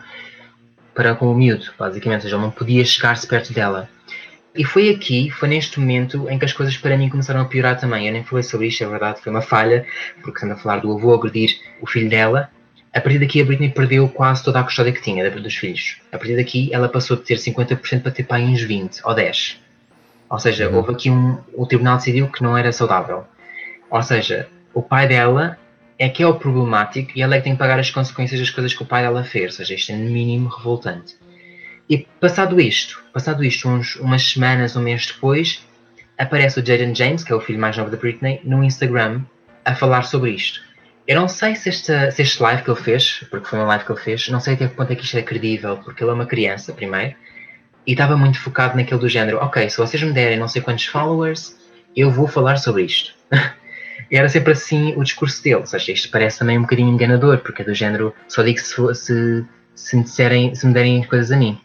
para 0.96 1.14
com 1.14 1.32
o 1.32 1.36
miúdo, 1.36 1.68
basicamente, 1.78 2.22
ou 2.22 2.24
seja, 2.24 2.36
ele 2.38 2.42
não 2.42 2.50
podia 2.50 2.84
chegar-se 2.84 3.28
perto 3.28 3.54
dela. 3.54 3.88
E 4.56 4.66
foi 4.66 4.90
aqui, 4.90 5.30
foi 5.30 5.48
neste 5.48 5.80
momento, 5.80 6.28
em 6.28 6.40
que 6.40 6.46
as 6.46 6.54
coisas 6.54 6.76
para 6.76 6.98
mim 6.98 7.08
começaram 7.08 7.40
a 7.42 7.46
piorar 7.46 7.80
também. 7.80 8.08
Eu 8.08 8.14
nem 8.14 8.24
falei 8.24 8.42
sobre 8.42 8.66
isto, 8.66 8.84
é 8.84 8.88
verdade, 8.88 9.22
foi 9.22 9.32
uma 9.32 9.44
falha, 9.44 9.86
porque 10.24 10.40
estando 10.40 10.54
a 10.54 10.58
falar 10.58 10.78
do 10.78 10.92
avô 10.92 11.14
agredir 11.14 11.56
o 11.80 11.86
filho 11.86 12.10
dela. 12.10 12.50
A 12.92 13.00
partir 13.00 13.20
daqui 13.20 13.40
a 13.40 13.46
Britney 13.46 13.70
perdeu 13.70 14.10
quase 14.10 14.44
toda 14.44 14.60
a 14.60 14.64
custódia 14.64 14.92
que 14.92 15.04
tinha 15.04 15.30
dos 15.30 15.56
filhos. 15.56 15.98
A 16.12 16.18
partir 16.18 16.36
daqui 16.36 16.72
ela 16.74 16.90
passou 16.90 17.16
de 17.16 17.22
ter 17.22 17.36
50% 17.36 18.02
para 18.02 18.12
ter 18.12 18.24
pai 18.24 18.42
uns 18.42 18.64
20 18.64 19.02
ou 19.04 19.14
10. 19.14 19.60
Ou 20.32 20.40
seja, 20.40 20.68
uhum. 20.68 20.78
houve 20.78 20.94
aqui 20.94 21.12
um. 21.12 21.38
O 21.54 21.68
tribunal 21.68 21.98
decidiu 21.98 22.28
que 22.32 22.42
não 22.42 22.58
era 22.58 22.72
saudável. 22.72 23.24
Ou 23.96 24.04
seja, 24.04 24.50
o 24.74 24.82
pai 24.82 25.08
dela 25.08 25.58
é 25.98 26.10
que 26.10 26.22
é 26.22 26.28
o 26.28 26.34
problemático 26.34 27.14
e 27.16 27.22
ela 27.22 27.36
é 27.36 27.38
que 27.38 27.46
tem 27.46 27.54
que 27.54 27.60
pagar 27.60 27.80
as 27.80 27.90
consequências 27.90 28.38
das 28.42 28.50
coisas 28.50 28.74
que 28.74 28.84
o 28.84 28.86
pai 28.86 29.04
dela 29.04 29.24
fez. 29.24 29.54
Ou 29.54 29.58
seja, 29.60 29.74
isto 29.74 29.94
é 29.94 29.96
no 29.96 30.12
mínimo 30.12 30.50
revoltante. 30.50 31.16
E 31.90 32.06
passado 32.20 32.60
isto, 32.60 33.02
passado 33.14 33.42
isto, 33.42 33.70
uns, 33.70 33.96
umas 33.96 34.22
semanas, 34.22 34.76
um 34.76 34.82
mês 34.82 35.08
depois, 35.08 35.66
aparece 36.18 36.60
o 36.60 36.66
Jaden 36.66 36.94
James, 36.94 37.24
que 37.24 37.32
é 37.32 37.36
o 37.38 37.40
filho 37.40 37.58
mais 37.58 37.78
novo 37.78 37.90
da 37.90 37.96
Britney, 37.96 38.42
no 38.44 38.66
Instagram 38.66 39.22
a 39.64 39.74
falar 39.74 40.02
sobre 40.04 40.32
isto. 40.32 40.60
Eu 41.08 41.18
não 41.18 41.30
sei 41.30 41.56
se, 41.56 41.70
esta, 41.70 42.12
se 42.12 42.22
este 42.22 42.44
live 42.44 42.64
que 42.64 42.70
ele 42.72 42.82
fez, 42.82 43.26
porque 43.32 43.48
foi 43.48 43.60
uma 43.60 43.68
live 43.68 43.86
que 43.86 43.94
ele 43.94 44.02
fez, 44.02 44.28
não 44.28 44.42
sei 44.42 44.56
até 44.56 44.68
que 44.68 44.76
ponto 44.76 44.92
é 44.92 44.96
que 44.98 45.06
isto 45.06 45.18
é 45.18 45.22
credível, 45.22 45.78
porque 45.78 46.04
ele 46.04 46.12
é 46.12 46.14
uma 46.14 46.26
criança, 46.26 46.74
primeiro, 46.74 47.16
e 47.88 47.94
estava 47.94 48.18
muito 48.18 48.42
focado 48.42 48.76
naquele 48.76 49.00
do 49.00 49.08
género, 49.08 49.38
ok, 49.38 49.70
se 49.70 49.78
vocês 49.78 50.04
me 50.04 50.12
derem 50.12 50.38
não 50.38 50.50
sei 50.50 50.62
quantos 50.62 50.84
followers, 50.84 51.56
eu 51.96 52.12
vou 52.12 52.28
falar 52.28 52.58
sobre 52.58 52.84
isto. 52.84 53.16
era 54.12 54.30
sempre 54.30 54.54
assim 54.54 54.94
o 54.96 55.04
discurso 55.04 55.42
dele. 55.44 55.58
Ou 55.58 55.66
seja, 55.66 55.92
isto 55.92 56.10
parece 56.10 56.40
também 56.40 56.58
um 56.58 56.62
bocadinho 56.62 56.90
enganador, 56.90 57.40
porque 57.40 57.62
é 57.62 57.66
do 57.66 57.74
género, 57.74 58.14
só 58.28 58.44
digo 58.44 58.60
se, 58.60 58.96
se, 58.96 59.46
se, 59.76 59.96
me, 59.96 60.04
disserem, 60.04 60.54
se 60.56 60.66
me 60.66 60.74
derem 60.74 61.04
coisas 61.04 61.32
a 61.32 61.38
mim. 61.38 61.60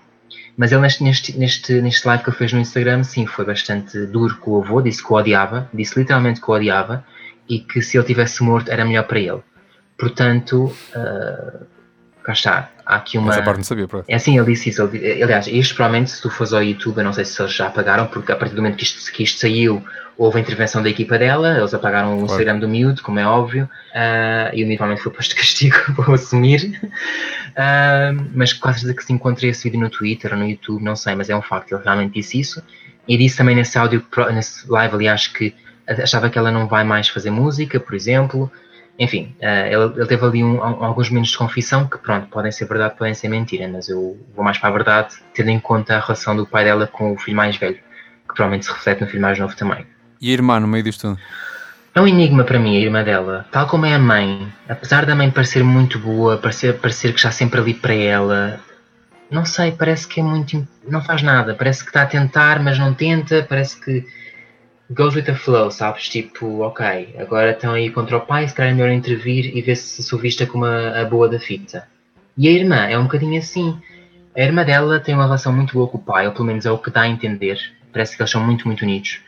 Mas 0.57 0.72
ele 0.72 0.83
neste, 0.83 1.03
neste, 1.39 1.81
neste, 1.81 2.07
live 2.07 2.22
que 2.22 2.31
ele 2.31 2.37
fez 2.37 2.53
no 2.53 2.61
Instagram, 2.61 3.03
sim, 3.03 3.26
foi 3.26 3.45
bastante 3.45 4.07
duro 4.07 4.37
com 4.37 4.53
o 4.53 4.62
avô, 4.62 4.83
disse 4.83 5.03
que 5.03 5.12
o 5.12 5.16
odiava, 5.16 5.70
disse 5.72 5.99
literalmente 5.99 6.41
que 6.41 6.51
o 6.51 6.55
odiava, 6.55 7.05
e 7.49 7.61
que 7.61 7.81
se 7.81 7.97
ele 7.97 8.07
tivesse 8.07 8.43
morto 8.43 8.70
era 8.70 8.85
melhor 8.85 9.05
para 9.05 9.18
ele. 9.18 9.41
Portanto, 9.99 10.74
uh, 10.95 11.66
cá 12.23 12.33
está, 12.33 12.71
há 12.85 12.97
aqui 12.97 13.18
uma. 13.18 13.33
Essa 13.33 13.43
parte 13.43 13.59
não 13.59 13.64
sabia, 13.64 13.89
pronto. 13.89 14.05
É 14.09 14.14
assim, 14.14 14.39
ele 14.39 14.53
disse 14.53 14.71
isso. 14.71 14.83
Ele, 14.93 15.23
aliás, 15.23 15.47
isto 15.47 15.75
provavelmente, 15.75 16.11
se 16.11 16.23
tu 16.23 16.31
fores 16.31 16.53
ao 16.53 16.62
YouTube, 16.62 16.99
eu 16.99 17.05
não 17.05 17.12
sei 17.12 17.25
se 17.25 17.41
eles 17.41 17.55
já 17.55 17.66
apagaram, 17.66 18.07
porque 18.07 18.33
a 18.33 18.37
partir 18.37 18.55
do 18.55 18.62
momento 18.62 18.77
que 18.77 18.85
isto, 18.85 19.12
que 19.12 19.23
isto 19.23 19.41
saiu, 19.41 19.83
houve 20.16 20.39
a 20.39 20.41
intervenção 20.41 20.83
da 20.83 20.91
equipa 20.91 21.18
dela, 21.18 21.57
eles 21.57 21.73
apagaram 21.73 22.18
o 22.18 22.25
Instagram 22.25 22.59
do 22.59 22.68
Miúdo, 22.68 23.03
como 23.03 23.18
é 23.18 23.27
óbvio, 23.27 23.64
uh, 23.64 24.55
e 24.55 24.62
o 24.62 24.66
Miúdo 24.66 24.77
provavelmente 24.77 25.03
foi 25.03 25.12
posto 25.12 25.31
de 25.31 25.37
castigo, 25.37 25.77
vou 25.97 26.14
assumir. 26.14 26.79
Uh, 27.51 28.29
mas 28.35 28.53
quase 28.53 28.81
certeza 28.81 28.97
que 28.99 29.05
se 29.05 29.12
encontrei 29.12 29.51
esse 29.51 29.64
vídeo 29.64 29.81
no 29.81 29.89
Twitter 29.89 30.33
ou 30.33 30.39
no 30.39 30.47
YouTube, 30.47 30.83
não 30.83 30.95
sei, 30.95 31.14
mas 31.14 31.31
é 31.31 31.37
um 31.37 31.43
facto, 31.43 31.73
ele 31.73 31.83
realmente 31.83 32.12
disse 32.14 32.39
isso. 32.39 32.62
E 33.09 33.16
disse 33.16 33.39
também 33.39 33.57
nesse 33.57 33.79
áudio, 33.79 34.05
nesse 34.33 34.71
live, 34.71 34.95
aliás, 34.95 35.27
que 35.27 35.55
achava 35.89 36.29
que 36.31 36.39
ela 36.39 36.51
não 36.51 36.68
vai 36.68 36.85
mais 36.85 37.09
fazer 37.09 37.31
música, 37.31 37.81
por 37.81 37.95
exemplo. 37.95 38.51
Enfim, 39.01 39.34
uh, 39.40 39.66
ele, 39.66 39.92
ele, 39.96 40.07
teve 40.07 40.26
ali 40.26 40.44
um, 40.44 40.62
alguns 40.62 41.09
minutos 41.09 41.30
de 41.30 41.38
confissão 41.38 41.86
que, 41.88 41.96
pronto, 41.96 42.28
podem 42.28 42.53
ser 42.53 42.66
verdade, 42.66 42.96
podem 42.98 43.14
ser 43.14 43.28
mentira, 43.28 43.66
mas 43.66 43.88
eu 43.88 44.18
vou 44.36 44.44
mais 44.44 44.59
para 44.59 44.68
a 44.68 44.72
verdade, 44.72 45.14
tendo 45.32 45.48
em 45.48 45.59
conta 45.59 45.96
a 45.96 46.01
relação 46.01 46.36
do 46.36 46.46
pai 46.46 46.64
dela 46.64 46.86
com 46.86 47.14
o 47.14 47.18
filho 47.18 47.36
mais 47.36 47.57
velho, 47.57 47.76
que 47.76 48.34
provavelmente 48.34 48.66
se 48.66 48.72
reflete 48.72 49.01
no 49.01 49.07
filho 49.07 49.22
mais 49.22 49.38
novo 49.38 49.57
também. 49.57 49.86
E 50.20 50.28
a 50.28 50.32
irmã 50.34 50.61
no 50.61 50.68
meio 50.68 50.84
disto 50.84 51.09
tudo? 51.09 51.18
É 51.94 52.01
um 52.01 52.07
enigma 52.07 52.44
para 52.44 52.59
mim, 52.59 52.76
a 52.76 52.80
irmã 52.80 53.03
dela. 53.03 53.46
Tal 53.51 53.66
como 53.66 53.86
é 53.86 53.94
a 53.94 53.98
mãe, 53.98 54.53
apesar 54.68 55.07
da 55.07 55.14
mãe 55.14 55.30
parecer 55.30 55.64
muito 55.64 55.98
boa, 55.98 56.36
parecer, 56.36 56.78
parecer 56.78 57.12
que 57.12 57.18
está 57.18 57.30
sempre 57.30 57.59
ali 57.59 57.72
para 57.72 57.94
ela, 57.94 58.61
não 59.30 59.44
sei, 59.44 59.70
parece 59.72 60.07
que 60.09 60.20
é 60.20 60.22
muito. 60.22 60.66
não 60.86 61.03
faz 61.03 61.22
nada. 61.22 61.55
Parece 61.55 61.84
que 61.84 61.90
está 61.90 62.03
a 62.03 62.07
tentar, 62.07 62.61
mas 62.61 62.78
não 62.78 62.92
tenta. 62.92 63.46
Parece 63.48 63.80
que 63.80 64.05
goes 64.91 65.14
with 65.14 65.24
the 65.24 65.34
flow, 65.34 65.70
sabes? 65.70 66.09
Tipo, 66.09 66.61
ok, 66.61 67.14
agora 67.18 67.53
estão 67.53 67.72
aí 67.72 67.91
contra 67.91 68.16
o 68.16 68.20
pai, 68.20 68.49
se 68.49 68.55
calhar 68.55 68.72
é 68.72 68.74
melhor 68.74 68.91
intervir 68.91 69.57
e 69.57 69.62
ver 69.62 69.76
se 69.76 70.03
sou 70.03 70.18
vista 70.18 70.47
como 70.47 70.64
a, 70.64 71.01
a 71.01 71.05
boa 71.05 71.28
da 71.28 71.38
fita. 71.38 71.86
E 72.36 72.49
a 72.49 72.51
irmã 72.51 72.86
é 72.86 72.99
um 72.99 73.05
bocadinho 73.05 73.38
assim. 73.38 73.78
A 74.36 74.41
irmã 74.41 74.64
dela 74.64 75.01
tem 75.01 75.14
uma 75.14 75.24
relação 75.24 75.53
muito 75.53 75.74
boa 75.74 75.88
com 75.88 75.99
o 75.99 76.03
pai, 76.03 76.26
ou 76.26 76.32
pelo 76.32 76.47
menos 76.47 76.66
é 76.66 76.70
o 76.70 76.78
que 76.78 76.91
dá 76.91 77.03
a 77.03 77.09
entender. 77.09 77.59
Parece 77.93 78.16
que 78.16 78.22
eles 78.22 78.30
são 78.30 78.45
muito, 78.45 78.66
muito 78.66 78.82
unidos 78.82 79.20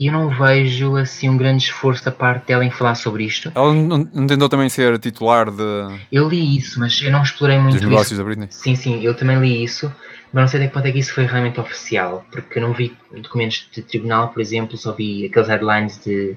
e 0.00 0.06
eu 0.06 0.12
não 0.12 0.30
vejo 0.30 0.96
assim 0.96 1.28
um 1.28 1.36
grande 1.36 1.64
esforço 1.64 2.04
da 2.04 2.12
parte 2.12 2.46
dela 2.46 2.64
em 2.64 2.70
falar 2.70 2.94
sobre 2.94 3.24
isto. 3.24 3.50
Ela 3.54 3.74
não, 3.74 4.08
não 4.12 4.26
tentou 4.26 4.48
também 4.48 4.68
ser 4.68 4.96
titular 4.98 5.50
de. 5.50 5.98
Eu 6.12 6.28
li 6.28 6.56
isso, 6.56 6.78
mas 6.78 7.00
eu 7.02 7.10
não 7.10 7.22
explorei 7.22 7.58
muito 7.58 7.74
Dos 7.74 7.82
negócios 7.82 8.12
isso. 8.12 8.18
da 8.18 8.24
Britney. 8.24 8.48
Sim, 8.50 8.76
sim, 8.76 9.02
eu 9.02 9.14
também 9.14 9.40
li 9.40 9.64
isso, 9.64 9.92
mas 10.32 10.42
não 10.42 10.48
sei 10.48 10.60
até 10.60 10.68
que 10.68 10.74
ponto 10.74 10.86
é 10.86 10.92
que 10.92 10.98
isso 10.98 11.14
foi 11.14 11.24
realmente 11.26 11.58
oficial, 11.60 12.24
porque 12.30 12.58
eu 12.58 12.62
não 12.62 12.72
vi 12.72 12.96
documentos 13.10 13.68
de 13.72 13.82
tribunal, 13.82 14.28
por 14.28 14.40
exemplo, 14.40 14.76
só 14.76 14.92
vi 14.92 15.26
aqueles 15.26 15.48
headlines 15.48 15.98
de, 16.04 16.36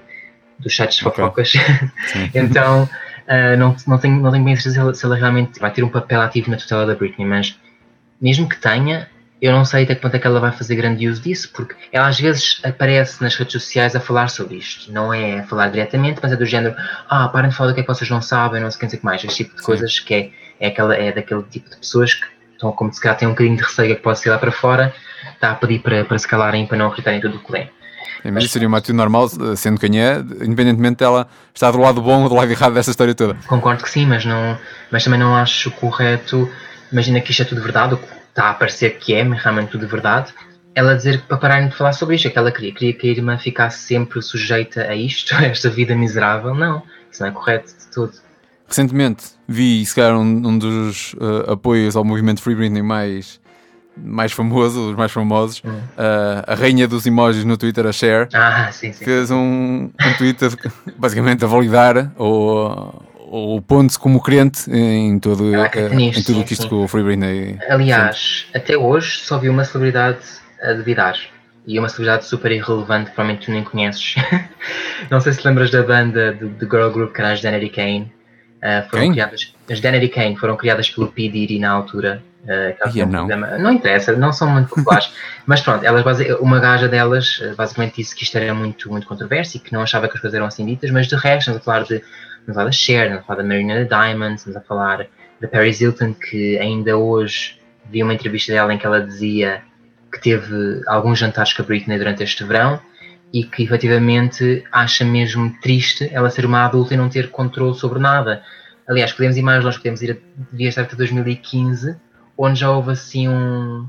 dos 0.59 0.75
sites 0.75 0.97
de 0.97 1.03
fofocas. 1.03 1.53
Okay. 1.55 2.29
então 2.41 2.83
uh, 2.83 3.57
não, 3.57 3.75
não, 3.87 3.97
tenho, 3.97 4.21
não 4.21 4.31
tenho 4.31 4.43
bem 4.43 4.55
certeza 4.55 4.93
se 4.93 5.05
ela, 5.05 5.15
realmente 5.15 5.59
vai 5.59 5.71
ter 5.71 5.83
um 5.83 5.89
papel 5.89 6.21
ativo 6.21 6.49
na 6.49 6.57
tutela 6.57 6.85
da 6.85 6.95
Britney, 6.95 7.27
mas 7.27 7.59
mesmo 8.19 8.47
que 8.47 8.57
tenha, 8.57 9.09
eu 9.41 9.51
não 9.51 9.65
sei 9.65 9.83
até 9.83 9.95
que 9.95 10.01
ponto 10.01 10.15
é 10.15 10.19
que 10.19 10.27
ela 10.27 10.39
vai 10.39 10.51
fazer 10.51 10.75
grande 10.75 11.07
uso 11.07 11.21
disso, 11.21 11.51
porque 11.51 11.75
ela 11.91 12.07
às 12.07 12.19
vezes 12.19 12.61
aparece 12.63 13.21
nas 13.23 13.35
redes 13.35 13.53
sociais 13.53 13.95
a 13.95 13.99
falar 13.99 14.29
sobre 14.29 14.55
isto. 14.55 14.91
Não 14.91 15.11
é 15.11 15.39
a 15.39 15.43
falar 15.43 15.69
diretamente, 15.69 16.19
mas 16.21 16.31
é 16.31 16.35
do 16.35 16.45
género, 16.45 16.75
ah, 17.09 17.27
parem 17.27 17.49
de 17.49 17.55
falar 17.55 17.71
do 17.71 17.73
que 17.73 17.79
é 17.79 17.83
que 17.83 17.89
vocês 17.89 18.09
não 18.09 18.21
sabem, 18.21 18.61
não 18.61 18.69
sei 18.69 18.87
o 18.87 18.91
que, 18.91 19.03
mais. 19.03 19.23
Esse 19.23 19.37
tipo 19.37 19.55
de 19.55 19.61
Sim. 19.61 19.65
coisas 19.65 19.99
que 19.99 20.13
é, 20.13 20.29
é, 20.59 20.67
aquela, 20.67 20.95
é 20.95 21.11
daquele 21.11 21.41
tipo 21.43 21.69
de 21.71 21.77
pessoas 21.77 22.13
que 22.13 22.27
estão, 22.61 22.71
como 22.71 22.93
se 22.93 23.01
calhar 23.01 23.17
têm 23.17 23.27
um 23.27 23.31
bocadinho 23.31 23.57
de 23.57 23.63
receio 23.63 23.95
que 23.95 24.01
pode 24.01 24.19
ser 24.19 24.29
lá 24.29 24.37
para 24.37 24.51
fora, 24.51 24.93
está 25.33 25.51
a 25.51 25.55
pedir 25.55 25.79
para, 25.79 26.05
para 26.05 26.17
se 26.17 26.27
calarem, 26.27 26.67
para 26.67 26.77
não 26.77 26.87
acreditarem 26.87 27.19
tudo 27.19 27.37
o 27.37 27.39
que 27.39 27.51
lêem. 27.51 27.69
É, 28.23 28.29
mas 28.29 28.51
seria 28.51 28.67
uma 28.67 28.77
atitude 28.77 28.97
normal, 28.97 29.27
sendo 29.55 29.79
quem 29.79 29.99
é, 29.99 30.19
independentemente 30.19 30.97
dela 30.97 31.27
estar 31.53 31.71
do 31.71 31.79
lado 31.79 32.01
bom 32.01 32.21
ou 32.23 32.29
do 32.29 32.35
lado 32.35 32.51
errado 32.51 32.73
dessa 32.73 32.91
história 32.91 33.15
toda. 33.15 33.35
Concordo 33.47 33.83
que 33.83 33.89
sim, 33.89 34.05
mas, 34.05 34.23
não, 34.23 34.57
mas 34.91 35.03
também 35.03 35.19
não 35.19 35.35
acho 35.35 35.71
correto. 35.71 36.47
Imagina 36.91 37.19
que 37.19 37.31
isto 37.31 37.41
é 37.41 37.45
tudo 37.45 37.61
verdade, 37.61 37.97
está 38.29 38.51
a 38.51 38.53
parecer 38.53 38.97
que 38.99 39.15
é 39.15 39.23
realmente 39.23 39.71
tudo 39.71 39.87
verdade, 39.87 40.31
ela 40.75 40.95
dizer 40.95 41.21
que 41.21 41.27
para 41.27 41.37
pararem 41.37 41.67
de 41.67 41.75
falar 41.75 41.93
sobre 41.93 42.15
isto, 42.15 42.27
é 42.27 42.31
que 42.31 42.37
ela 42.37 42.51
queria, 42.51 42.73
queria 42.73 42.93
que 42.93 43.07
a 43.07 43.11
irmã 43.11 43.37
ficasse 43.37 43.79
sempre 43.79 44.21
sujeita 44.21 44.83
a 44.83 44.95
isto, 44.95 45.33
a 45.35 45.45
esta 45.45 45.69
vida 45.69 45.95
miserável. 45.95 46.53
Não, 46.53 46.83
isso 47.11 47.23
não 47.23 47.29
é 47.29 47.31
correto 47.31 47.73
de 47.73 47.87
tudo. 47.91 48.13
Recentemente 48.71 49.25
vi, 49.45 49.85
se 49.85 49.93
calhar, 49.93 50.17
um, 50.17 50.47
um 50.47 50.57
dos 50.57 51.13
uh, 51.15 51.51
apoios 51.51 51.93
ao 51.97 52.05
movimento 52.05 52.41
Free 52.41 52.55
Britney 52.55 52.81
mais, 52.81 53.37
mais 53.97 54.31
famoso, 54.31 54.91
os 54.91 54.95
mais 54.95 55.11
famosos, 55.11 55.59
uh, 55.59 56.41
a 56.47 56.55
rainha 56.55 56.87
dos 56.87 57.05
emojis 57.05 57.43
no 57.43 57.57
Twitter, 57.57 57.85
a 57.85 57.91
Cher, 57.91 58.29
ah, 58.33 58.71
sim, 58.71 58.93
sim. 58.93 59.03
fez 59.03 59.29
um, 59.29 59.89
um 59.89 60.13
Twitter 60.17 60.51
basicamente 60.97 61.43
a 61.43 61.47
validar 61.49 62.13
ou 62.17 63.03
ou 63.31 63.61
pondo-se 63.61 63.97
como 63.97 64.21
crente 64.21 64.69
em, 64.69 65.17
todo, 65.17 65.53
ah, 65.55 65.69
uh, 65.73 65.99
em 65.99 66.23
tudo 66.23 66.39
o 66.41 66.43
que 66.45 66.53
isto 66.53 66.67
com 66.69 66.83
o 66.83 66.87
Free 66.87 67.03
Britney. 67.03 67.57
Aliás, 67.69 68.45
até 68.53 68.77
hoje 68.77 69.19
só 69.19 69.37
vi 69.37 69.49
uma 69.49 69.63
celebridade 69.63 70.19
a 70.61 70.73
duvidar. 70.73 71.17
E 71.65 71.77
uma 71.77 71.87
celebridade 71.87 72.25
super 72.25 72.51
irrelevante, 72.51 73.09
que 73.09 73.15
provavelmente 73.15 73.45
tu 73.45 73.51
nem 73.51 73.63
conheces. 73.63 74.15
não 75.09 75.19
sei 75.19 75.31
se 75.31 75.45
lembras 75.47 75.71
da 75.71 75.83
banda 75.83 76.33
do, 76.33 76.49
do 76.49 76.65
girl 76.65 76.89
group 76.89 77.13
que 77.13 77.21
era 77.21 77.31
as 77.31 77.41
Danity 77.41 77.69
Kane. 77.69 78.11
Uh, 78.61 78.89
foram 78.89 79.03
Quem? 79.03 79.11
criadas, 79.13 79.53
as 79.69 79.79
Danity 79.79 80.07
Kane 80.07 80.35
foram 80.35 80.55
criadas 80.55 80.89
pelo 80.89 81.07
P. 81.07 81.29
Diddy 81.29 81.59
na 81.59 81.71
altura. 81.71 82.21
Uh, 82.43 82.89
yeah, 82.95 83.05
não. 83.05 83.27
não 83.59 83.71
interessa, 83.71 84.13
não 84.13 84.31
são 84.31 84.49
muito 84.49 84.69
populares. 84.69 85.11
mas 85.45 85.61
pronto, 85.61 85.83
elas, 85.83 86.03
uma 86.39 86.59
gaja 86.59 86.87
delas 86.87 87.41
basicamente 87.55 87.95
disse 87.97 88.15
que 88.15 88.23
isto 88.23 88.37
era 88.37 88.53
muito, 88.53 88.89
muito 88.89 89.07
controverso 89.07 89.57
e 89.57 89.59
que 89.59 89.73
não 89.73 89.81
achava 89.81 90.07
que 90.07 90.15
as 90.15 90.21
coisas 90.21 90.35
eram 90.35 90.47
assim 90.47 90.65
ditas, 90.65 90.89
mas 90.91 91.07
de 91.07 91.15
resto, 91.15 91.51
estamos 91.51 91.61
a 91.61 91.63
falar 91.63 91.83
de 91.83 92.03
Estamos 92.41 92.57
a 92.57 92.61
falar 92.61 92.65
da 92.65 92.71
Cher, 92.71 93.03
estamos 93.03 93.23
a 93.23 93.27
falar 93.27 93.37
da 93.37 93.47
Marina 93.47 93.85
Diamond, 93.85 94.35
estamos 94.35 94.57
a 94.57 94.61
falar 94.61 95.07
da 95.39 95.47
Paris 95.47 95.79
Hilton, 95.79 96.13
que 96.13 96.57
ainda 96.57 96.97
hoje 96.97 97.59
vi 97.89 98.01
uma 98.01 98.13
entrevista 98.13 98.51
dela 98.51 98.73
em 98.73 98.79
que 98.79 98.85
ela 98.85 99.01
dizia 99.01 99.61
que 100.11 100.19
teve 100.19 100.81
alguns 100.87 101.19
jantares 101.19 101.53
com 101.53 101.61
a 101.61 101.65
Britney 101.65 101.97
durante 101.99 102.23
este 102.23 102.43
verão 102.43 102.81
e 103.33 103.43
que 103.43 103.63
efetivamente 103.63 104.63
acha 104.71 105.05
mesmo 105.05 105.53
triste 105.61 106.09
ela 106.11 106.29
ser 106.29 106.45
uma 106.45 106.65
adulta 106.65 106.93
e 106.93 106.97
não 106.97 107.09
ter 107.09 107.29
controle 107.29 107.75
sobre 107.75 107.99
nada. 107.99 108.43
Aliás, 108.87 109.13
podemos 109.13 109.37
ir 109.37 109.41
mais 109.41 109.63
longe, 109.63 109.77
podemos 109.77 110.01
ir 110.01 110.11
a, 110.11 110.45
devia 110.51 110.69
estar 110.69 110.81
até 110.81 110.95
2015, 110.95 111.95
onde 112.37 112.59
já 112.59 112.69
houve 112.69 112.91
assim 112.91 113.29
um, 113.29 113.87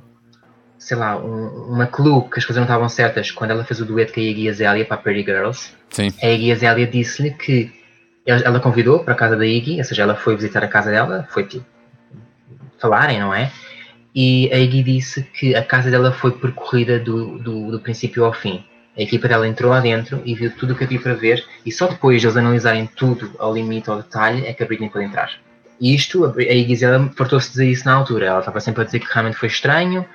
sei 0.79 0.97
lá, 0.97 1.17
um, 1.17 1.73
uma 1.73 1.87
clue 1.87 2.29
que 2.31 2.39
as 2.39 2.45
coisas 2.45 2.57
não 2.57 2.65
estavam 2.65 2.89
certas 2.89 3.31
quando 3.31 3.51
ela 3.51 3.65
fez 3.65 3.81
o 3.81 3.85
dueto 3.85 4.13
com 4.13 4.21
a 4.21 4.23
Iggy 4.23 4.49
Azalea 4.49 4.85
para 4.85 4.97
Pretty 4.97 5.25
Girls. 5.25 5.73
Sim. 5.91 6.13
A 6.23 6.27
Iggy 6.29 6.53
Azalea 6.53 6.87
disse-lhe 6.87 7.31
que 7.31 7.73
ela 8.25 8.61
convidou 8.61 9.01
para 9.01 9.15
a 9.15 9.17
casa 9.17 9.37
da 9.37 9.45
Iggy, 9.45 9.79
ou 9.79 9.85
seja, 9.85 10.03
ela 10.03 10.15
foi 10.15 10.37
visitar 10.37 10.63
a 10.63 10.69
casa 10.69 10.91
dela, 10.93 11.27
foi 11.31 11.45
tipo, 11.45 11.67
falarem, 12.79 13.19
não 13.19 13.35
é? 13.35 13.51
E 14.15 14.49
a 14.53 14.59
Iggy 14.59 14.83
disse 14.83 15.23
que 15.23 15.55
a 15.57 15.65
casa 15.65 15.91
dela 15.91 16.13
foi 16.13 16.31
percorrida 16.31 17.01
do, 17.01 17.39
do, 17.39 17.71
do 17.73 17.81
princípio 17.81 18.25
ao 18.25 18.33
fim. 18.33 18.65
A 18.97 19.03
equipa 19.03 19.27
dela 19.27 19.49
entrou 19.49 19.71
lá 19.71 19.81
dentro 19.81 20.21
e 20.25 20.35
viu 20.35 20.51
tudo 20.51 20.75
o 20.75 20.77
que 20.77 20.85
havia 20.85 21.01
para 21.01 21.15
ver, 21.15 21.45
e 21.65 21.73
só 21.73 21.87
depois 21.87 22.21
de 22.21 22.27
eles 22.27 22.37
analisarem 22.37 22.87
tudo 22.87 23.35
ao 23.39 23.55
limite, 23.55 23.89
ao 23.89 23.97
detalhe, 23.97 24.45
é 24.47 24.53
que 24.53 24.63
a 24.63 24.67
Britney 24.67 24.91
pôde 24.91 25.07
entrar. 25.07 25.33
E 25.81 25.95
isto, 25.95 26.25
a 26.25 26.43
Iggy 26.43 26.85
ela 26.85 27.11
fartou-se 27.17 27.51
dizer 27.51 27.67
isso 27.67 27.85
na 27.87 27.95
altura. 27.95 28.27
Ela 28.27 28.39
estava 28.39 28.61
sempre 28.61 28.83
a 28.83 28.85
dizer 28.85 29.01
que 29.01 29.13
realmente 29.13 29.37
foi 29.37 29.49
estranho. 29.49 30.07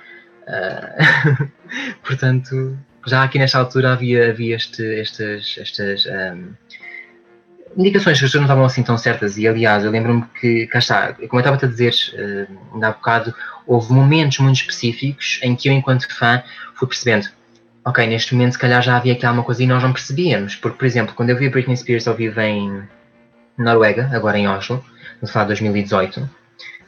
Uh... 0.46 1.48
Portanto, 2.02 2.78
já 3.06 3.22
aqui 3.22 3.38
nesta 3.38 3.58
altura 3.58 3.92
havia, 3.92 4.30
havia 4.30 4.56
este, 4.56 5.00
estas, 5.00 5.56
estas 5.58 6.06
um 6.06 6.54
indicações 7.76 8.18
que 8.18 8.24
as 8.24 8.30
pessoas 8.30 8.40
não 8.40 8.46
estavam 8.46 8.64
assim 8.64 8.82
tão 8.82 8.96
certas 8.96 9.36
e 9.36 9.46
aliás 9.46 9.84
eu 9.84 9.90
lembro-me 9.90 10.24
que, 10.40 10.66
cá 10.68 10.78
está, 10.78 11.12
como 11.12 11.34
eu 11.34 11.38
estava 11.40 11.56
a 11.56 11.68
dizer 11.68 11.92
uh, 12.14 12.74
ainda 12.74 12.88
há 12.88 12.92
bocado, 12.92 13.34
houve 13.66 13.92
momentos 13.92 14.38
muito 14.38 14.56
específicos 14.56 15.38
em 15.42 15.54
que 15.54 15.68
eu 15.68 15.72
enquanto 15.72 16.08
fã 16.12 16.42
fui 16.74 16.88
percebendo 16.88 17.28
ok, 17.88 18.06
neste 18.06 18.34
momento 18.34 18.52
se 18.52 18.58
calhar 18.58 18.82
já 18.82 18.96
havia 18.96 19.12
aqui 19.12 19.24
alguma 19.24 19.44
coisa 19.44 19.62
e 19.62 19.66
nós 19.66 19.82
não 19.82 19.92
percebíamos, 19.92 20.56
porque 20.56 20.78
por 20.78 20.84
exemplo, 20.84 21.14
quando 21.14 21.30
eu 21.30 21.36
vi 21.36 21.46
a 21.46 21.50
Britney 21.50 21.76
Spears 21.76 22.06
ao 22.06 22.14
vivo 22.14 22.40
em 22.40 22.82
Noruega, 23.56 24.10
agora 24.12 24.38
em 24.38 24.48
Oslo, 24.48 24.84
no 25.20 25.28
final 25.28 25.44
de 25.44 25.48
2018, 25.48 26.28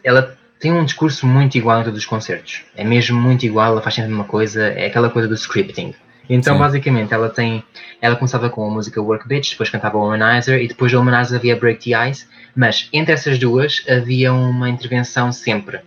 ela 0.05 0.37
tem 0.59 0.73
um 0.73 0.85
discurso 0.85 1.27
muito 1.27 1.57
igual 1.57 1.81
em 1.81 1.85
todos 1.85 1.99
os 1.99 2.07
concertos, 2.07 2.65
é 2.77 2.85
mesmo 2.85 3.21
muito 3.21 3.45
igual, 3.45 3.73
ela 3.73 3.83
faz 3.83 3.95
sempre 3.95 4.13
a 4.13 4.15
mesma 4.15 4.29
coisa, 4.29 4.63
é 4.69 4.87
aquela 4.87 5.11
coisa 5.11 5.27
do 5.27 5.35
scripting 5.35 5.95
então, 6.31 6.55
Sim. 6.55 6.61
basicamente, 6.61 7.13
ela 7.13 7.29
tem. 7.29 7.65
Ela 8.01 8.15
começava 8.15 8.49
com 8.49 8.65
a 8.65 8.71
música 8.71 9.03
Work 9.03 9.27
Bitch, 9.27 9.51
depois 9.51 9.69
cantava 9.69 9.99
o 9.99 10.01
Womanizer 10.01 10.63
e 10.63 10.69
depois 10.69 10.93
do 10.93 10.99
Womanizer 10.99 11.37
havia 11.37 11.57
Break 11.57 11.91
the 11.91 12.09
Ice, 12.09 12.25
mas 12.55 12.89
entre 12.93 13.13
essas 13.13 13.37
duas 13.37 13.85
havia 13.89 14.33
uma 14.33 14.71
intervenção 14.71 15.33
sempre, 15.33 15.81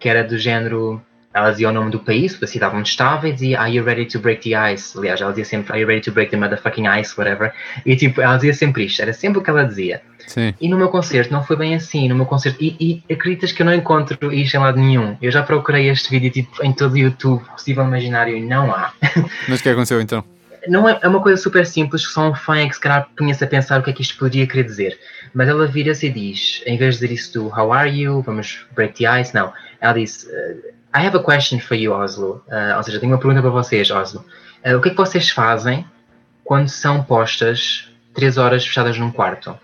que 0.00 0.08
era 0.08 0.24
do 0.24 0.36
género. 0.36 1.00
Ela 1.36 1.50
dizia 1.50 1.68
o 1.68 1.72
nome 1.72 1.90
do 1.90 1.98
país, 2.00 2.38
da 2.40 2.46
cidade 2.46 2.74
onde 2.74 2.88
estava, 2.88 3.28
e 3.28 3.32
dizia 3.32 3.60
Are 3.60 3.70
you 3.70 3.84
ready 3.84 4.06
to 4.06 4.18
break 4.18 4.48
the 4.48 4.72
ice? 4.72 4.96
Aliás, 4.96 5.20
ela 5.20 5.32
dizia 5.32 5.44
sempre 5.44 5.70
Are 5.70 5.82
you 5.82 5.86
ready 5.86 6.00
to 6.00 6.10
break 6.10 6.30
the 6.30 6.36
motherfucking 6.38 6.86
ice? 6.86 7.12
Whatever. 7.14 7.52
E 7.84 7.94
tipo, 7.94 8.22
ela 8.22 8.36
dizia 8.36 8.54
sempre 8.54 8.86
isto, 8.86 9.02
era 9.02 9.12
sempre 9.12 9.40
o 9.40 9.42
que 9.42 9.50
ela 9.50 9.64
dizia. 9.64 10.00
Sim. 10.26 10.54
E 10.58 10.66
no 10.66 10.78
meu 10.78 10.88
concerto 10.88 11.30
não 11.30 11.44
foi 11.44 11.56
bem 11.56 11.74
assim. 11.74 12.08
No 12.08 12.14
meu 12.14 12.24
concerto, 12.24 12.56
e, 12.64 13.04
e 13.08 13.12
acreditas 13.12 13.52
que 13.52 13.60
eu 13.60 13.66
não 13.66 13.74
encontro 13.74 14.32
isto 14.32 14.54
em 14.54 14.60
lado 14.60 14.80
nenhum. 14.80 15.14
Eu 15.20 15.30
já 15.30 15.42
procurei 15.42 15.90
este 15.90 16.08
vídeo 16.08 16.30
tipo, 16.30 16.64
em 16.64 16.72
todo 16.72 16.94
o 16.94 16.98
YouTube 16.98 17.44
possível 17.50 17.84
imaginário 17.84 18.34
e 18.34 18.40
não 18.40 18.74
há. 18.74 18.94
Mas 19.46 19.60
o 19.60 19.62
que 19.62 19.68
aconteceu 19.68 20.00
então? 20.00 20.24
não 20.68 20.88
é, 20.88 20.98
é 21.02 21.08
uma 21.08 21.22
coisa 21.22 21.40
super 21.40 21.64
simples, 21.66 22.02
só 22.02 22.30
um 22.30 22.34
fã 22.34 22.58
é 22.58 22.68
que 22.68 22.74
se 22.74 22.80
calhar 22.80 23.08
punha-se 23.16 23.44
a 23.44 23.46
pensar 23.46 23.80
o 23.80 23.82
que 23.82 23.90
é 23.90 23.92
que 23.92 24.02
isto 24.02 24.16
poderia 24.18 24.46
querer 24.46 24.64
dizer. 24.64 24.98
Mas 25.34 25.48
ela 25.48 25.66
vira-se 25.66 26.06
e 26.06 26.10
diz, 26.10 26.62
em 26.66 26.76
vez 26.76 26.94
de 26.94 27.00
dizer 27.00 27.14
isso 27.14 27.32
do 27.34 27.46
How 27.48 27.72
are 27.72 27.88
you? 27.88 28.22
Vamos 28.22 28.66
break 28.74 28.94
the 28.94 29.20
ice, 29.20 29.34
não. 29.34 29.52
Ela 29.80 29.92
diz, 29.92 30.24
uh, 30.24 30.76
I 30.96 31.06
have 31.06 31.14
a 31.14 31.22
question 31.22 31.60
for 31.60 31.76
you, 31.76 31.92
Oslo. 31.92 32.42
Uh, 32.48 32.76
ou 32.78 32.82
seja, 32.82 32.98
tenho 32.98 33.12
uma 33.12 33.18
pergunta 33.18 33.42
para 33.42 33.50
vocês, 33.50 33.90
Oslo. 33.90 34.24
Uh, 34.64 34.78
o 34.78 34.80
que 34.80 34.88
é 34.88 34.90
que 34.92 34.96
vocês 34.96 35.28
fazem 35.28 35.84
quando 36.42 36.68
são 36.68 37.02
postas 37.02 37.90
três 38.14 38.38
horas 38.38 38.66
fechadas 38.66 38.98
num 38.98 39.10
quarto? 39.10 39.58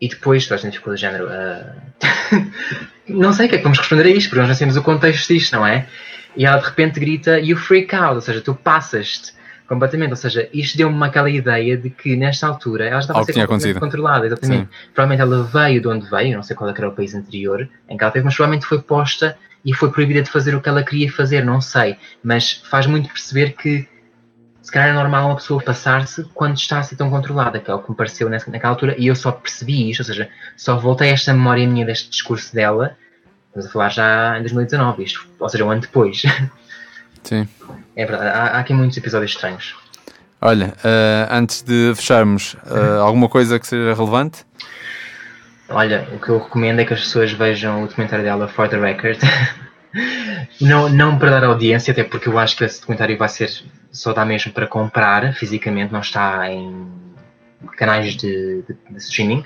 E 0.00 0.08
depois 0.08 0.46
toda 0.46 0.60
a 0.60 0.62
gente 0.62 0.78
ficou 0.78 0.92
do 0.92 0.96
género. 0.96 1.28
não 3.08 3.32
sei 3.32 3.46
o 3.46 3.48
que 3.48 3.56
é 3.56 3.58
que 3.58 3.64
vamos 3.64 3.78
responder 3.78 4.06
a 4.06 4.10
isto, 4.10 4.28
porque 4.28 4.38
nós 4.38 4.48
não 4.48 4.54
sabemos 4.54 4.76
o 4.76 4.82
contexto 4.82 5.32
disto, 5.32 5.56
não 5.56 5.66
é? 5.66 5.86
E 6.36 6.46
ela 6.46 6.58
de 6.58 6.66
repente 6.66 7.00
grita, 7.00 7.40
you 7.40 7.56
freak 7.56 7.92
out, 7.94 8.14
ou 8.14 8.20
seja, 8.20 8.40
tu 8.40 8.54
passas-te 8.54 9.34
completamente. 9.66 10.10
Ou 10.10 10.16
seja, 10.16 10.48
isto 10.52 10.78
deu-me 10.78 11.04
aquela 11.04 11.28
ideia 11.28 11.76
de 11.76 11.90
que 11.90 12.14
nesta 12.14 12.46
altura 12.46 12.86
ela 12.86 13.00
estava 13.00 13.20
a 13.20 13.24
ser 13.24 13.32
completamente 13.32 13.80
controlada. 13.80 14.26
Exatamente. 14.26 14.62
Sim. 14.62 14.88
Provavelmente 14.94 15.22
ela 15.22 15.42
veio 15.42 15.80
de 15.80 15.88
onde 15.88 16.08
veio, 16.08 16.36
não 16.36 16.42
sei 16.42 16.54
qual 16.54 16.70
é 16.70 16.74
era 16.76 16.88
o 16.88 16.92
país 16.92 17.14
anterior 17.16 17.68
em 17.88 17.96
que 17.96 18.04
ela 18.04 18.12
teve, 18.12 18.24
mas 18.24 18.34
provavelmente 18.34 18.66
foi 18.66 18.80
posta 18.80 19.36
e 19.64 19.74
foi 19.74 19.90
proibida 19.90 20.22
de 20.22 20.30
fazer 20.30 20.54
o 20.54 20.60
que 20.60 20.68
ela 20.68 20.82
queria 20.82 21.10
fazer, 21.10 21.44
não 21.44 21.60
sei. 21.60 21.96
Mas 22.22 22.52
faz 22.52 22.86
muito 22.86 23.08
perceber 23.08 23.52
que 23.52 23.88
se 24.62 24.70
calhar 24.70 24.90
é 24.90 24.92
normal 24.92 25.26
uma 25.26 25.36
pessoa 25.36 25.62
passar-se 25.62 26.24
quando 26.34 26.56
está 26.56 26.78
a 26.78 26.82
ser 26.82 26.96
tão 26.96 27.10
controlada, 27.10 27.58
que 27.58 27.70
é 27.70 27.74
o 27.74 27.78
que 27.78 27.90
me 27.90 27.96
pareceu 27.96 28.28
nessa, 28.28 28.50
naquela 28.50 28.72
altura, 28.72 28.94
e 28.98 29.06
eu 29.06 29.16
só 29.16 29.32
percebi 29.32 29.90
isto, 29.90 30.00
ou 30.00 30.04
seja, 30.04 30.28
só 30.56 30.78
voltei 30.78 31.10
a 31.10 31.14
esta 31.14 31.32
memória 31.32 31.66
minha 31.66 31.84
deste 31.84 32.10
discurso 32.10 32.54
dela, 32.54 32.96
estamos 33.48 33.66
a 33.66 33.72
falar 33.72 33.88
já 33.88 34.38
em 34.38 34.42
2019, 34.42 35.02
isto, 35.02 35.26
ou 35.38 35.48
seja, 35.48 35.64
um 35.64 35.70
ano 35.70 35.80
depois. 35.80 36.22
Sim. 37.24 37.48
É 37.96 38.06
verdade, 38.06 38.30
há, 38.30 38.44
há 38.56 38.58
aqui 38.60 38.72
muitos 38.72 38.96
episódios 38.96 39.32
estranhos. 39.32 39.74
Olha, 40.40 40.74
uh, 40.78 41.34
antes 41.34 41.62
de 41.62 41.92
fecharmos, 41.94 42.54
uh, 42.54 43.00
alguma 43.04 43.28
coisa 43.28 43.58
que 43.58 43.66
seja 43.66 43.94
relevante? 43.94 44.44
Olha, 45.70 46.08
o 46.12 46.18
que 46.18 46.28
eu 46.28 46.38
recomendo 46.38 46.80
é 46.80 46.84
que 46.84 46.92
as 46.92 47.00
pessoas 47.00 47.32
vejam 47.32 47.84
o 47.84 47.86
documentário 47.86 48.24
dela, 48.24 48.48
For 48.48 48.68
the 48.68 48.78
Record. 48.78 49.18
não, 50.60 50.88
não 50.88 51.18
para 51.18 51.30
dar 51.30 51.44
audiência, 51.44 51.92
até 51.92 52.02
porque 52.02 52.28
eu 52.28 52.38
acho 52.38 52.56
que 52.56 52.64
esse 52.64 52.80
documentário 52.80 53.16
vai 53.16 53.28
ser 53.28 53.48
só 53.92 54.12
dá 54.12 54.24
mesmo 54.24 54.52
para 54.52 54.66
comprar 54.66 55.32
fisicamente, 55.34 55.92
não 55.92 56.00
está 56.00 56.50
em 56.50 56.86
canais 57.76 58.16
de, 58.16 58.62
de, 58.62 58.76
de 58.90 58.98
streaming. 58.98 59.44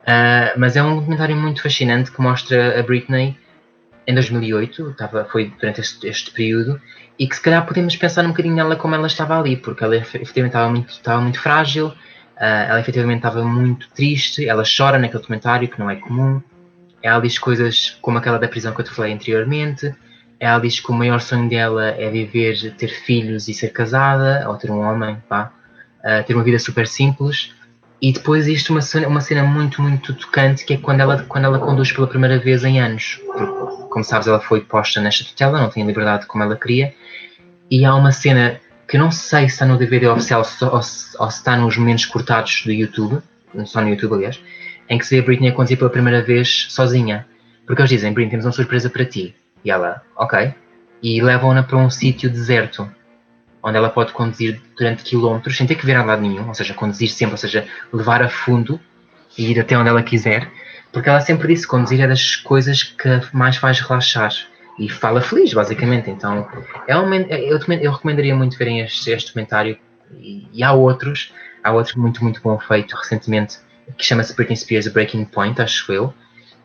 Uh, 0.00 0.56
mas 0.56 0.76
é 0.76 0.82
um 0.82 0.96
documentário 0.96 1.36
muito 1.36 1.62
fascinante 1.62 2.10
que 2.10 2.20
mostra 2.20 2.78
a 2.78 2.82
Britney 2.82 3.36
em 4.06 4.14
2008, 4.14 4.90
estava, 4.90 5.24
foi 5.24 5.52
durante 5.60 5.80
este, 5.80 6.06
este, 6.06 6.30
período, 6.32 6.80
e 7.18 7.28
que 7.28 7.36
se 7.36 7.42
calhar 7.42 7.64
podemos 7.66 7.94
pensar 7.96 8.24
um 8.24 8.28
bocadinho 8.28 8.56
nela 8.56 8.76
como 8.76 8.94
ela 8.94 9.06
estava 9.06 9.38
ali, 9.38 9.56
porque 9.56 9.84
ela 9.84 9.96
efetivamente 9.96 10.52
estava 10.52 10.70
muito, 10.70 10.90
estava 10.90 11.20
muito 11.20 11.38
frágil, 11.38 11.92
ela 12.40 12.80
efetivamente 12.80 13.18
estava 13.18 13.44
muito 13.44 13.88
triste, 13.90 14.48
ela 14.48 14.62
chora 14.64 14.98
naquele 14.98 15.20
documentário, 15.20 15.68
que 15.68 15.78
não 15.78 15.90
é 15.90 15.96
comum, 15.96 16.40
ela 17.02 17.20
diz 17.20 17.38
coisas 17.38 17.98
como 18.00 18.18
aquela 18.18 18.38
da 18.38 18.48
prisão 18.48 18.72
que 18.74 18.80
eu 18.80 18.84
te 18.84 18.90
falei 18.90 19.12
anteriormente, 19.12 19.94
ela 20.38 20.58
diz 20.58 20.80
que 20.80 20.90
o 20.90 20.94
maior 20.94 21.20
sonho 21.20 21.48
dela 21.48 21.88
é 21.88 22.08
viver, 22.10 22.74
ter 22.76 22.88
filhos 22.88 23.46
e 23.48 23.54
ser 23.54 23.68
casada, 23.68 24.48
ou 24.48 24.56
ter 24.56 24.70
um 24.70 24.80
homem, 24.80 25.18
pá, 25.28 25.52
uh, 25.98 26.24
ter 26.26 26.34
uma 26.34 26.42
vida 26.42 26.58
super 26.58 26.86
simples, 26.86 27.52
e 28.00 28.12
depois 28.12 28.46
existe 28.46 28.70
uma 28.70 28.80
cena, 28.80 29.06
uma 29.06 29.20
cena 29.20 29.42
muito, 29.42 29.82
muito 29.82 30.14
tocante, 30.14 30.64
que 30.64 30.72
é 30.72 30.76
quando 30.78 31.00
ela, 31.00 31.22
quando 31.24 31.44
ela 31.44 31.58
conduz 31.58 31.92
pela 31.92 32.06
primeira 32.06 32.38
vez 32.38 32.64
em 32.64 32.80
anos. 32.80 33.20
Porque, 33.26 33.44
como 33.90 34.02
sabes, 34.02 34.26
ela 34.26 34.40
foi 34.40 34.62
posta 34.62 35.00
nesta 35.02 35.24
tutela, 35.24 35.60
não 35.60 35.68
tem 35.68 35.86
liberdade 35.86 36.24
como 36.24 36.42
ela 36.42 36.56
queria. 36.56 36.94
E 37.70 37.84
há 37.84 37.94
uma 37.94 38.10
cena 38.10 38.58
que 38.90 38.96
eu 38.96 39.00
não 39.00 39.12
sei 39.12 39.48
se 39.48 39.54
está 39.54 39.64
no 39.64 39.78
DVD 39.78 40.08
oficial 40.08 40.42
ou, 40.62 40.68
ou 40.74 40.82
se 40.82 41.16
está 41.38 41.56
nos 41.56 41.76
momentos 41.76 42.06
cortados 42.06 42.64
do 42.66 42.72
YouTube, 42.72 43.22
só 43.64 43.80
no 43.80 43.88
YouTube, 43.88 44.14
aliás, 44.14 44.42
em 44.88 44.98
que 44.98 45.06
se 45.06 45.14
vê 45.14 45.22
a 45.22 45.24
Britney 45.24 45.50
a 45.50 45.52
conduzir 45.52 45.78
pela 45.78 45.90
primeira 45.90 46.20
vez 46.20 46.66
sozinha. 46.68 47.24
Porque 47.64 47.80
eles 47.80 47.88
dizem, 47.88 48.12
Britney, 48.12 48.32
temos 48.32 48.46
uma 48.46 48.52
surpresa 48.52 48.90
para 48.90 49.04
ti. 49.04 49.32
E 49.64 49.70
ela, 49.70 50.02
ok. 50.16 50.52
E 51.00 51.22
levam-na 51.22 51.62
para 51.62 51.78
um 51.78 51.88
sítio 51.88 52.28
deserto 52.28 52.90
onde 53.62 53.76
ela 53.76 53.90
pode 53.90 54.12
conduzir 54.12 54.60
durante 54.76 55.04
quilómetros 55.04 55.56
sem 55.56 55.68
ter 55.68 55.76
que 55.76 55.86
ver 55.86 55.94
a 55.94 56.02
lado 56.02 56.22
nenhum, 56.22 56.48
ou 56.48 56.54
seja, 56.54 56.74
conduzir 56.74 57.10
sempre, 57.10 57.34
ou 57.34 57.38
seja, 57.38 57.68
levar 57.92 58.22
a 58.22 58.28
fundo 58.28 58.80
e 59.38 59.52
ir 59.52 59.60
até 59.60 59.78
onde 59.78 59.88
ela 59.88 60.02
quiser, 60.02 60.50
porque 60.90 61.08
ela 61.08 61.20
sempre 61.20 61.46
disse 61.46 61.62
que 61.62 61.68
conduzir 61.68 62.00
é 62.00 62.08
das 62.08 62.34
coisas 62.34 62.82
que 62.82 63.20
mais 63.32 63.56
faz 63.56 63.78
relaxar 63.80 64.32
e 64.80 64.88
fala 64.88 65.20
feliz, 65.20 65.52
basicamente. 65.52 66.10
Então, 66.10 66.48
é 66.88 66.94
eu, 66.94 67.58
eu 67.58 67.92
recomendaria 67.92 68.34
muito 68.34 68.56
verem 68.56 68.80
este, 68.80 69.10
este 69.10 69.28
documentário 69.28 69.78
e, 70.18 70.48
e, 70.52 70.64
há 70.64 70.72
outros, 70.72 71.32
há 71.62 71.70
outro 71.70 72.00
muito, 72.00 72.24
muito 72.24 72.40
bom 72.40 72.58
feito 72.58 72.96
recentemente 72.96 73.58
que 73.98 74.04
chama-se 74.04 74.34
Britney 74.34 74.56
Spears 74.56 74.88
Breaking 74.88 75.26
Point, 75.26 75.60
acho 75.60 75.92
eu, 75.92 76.14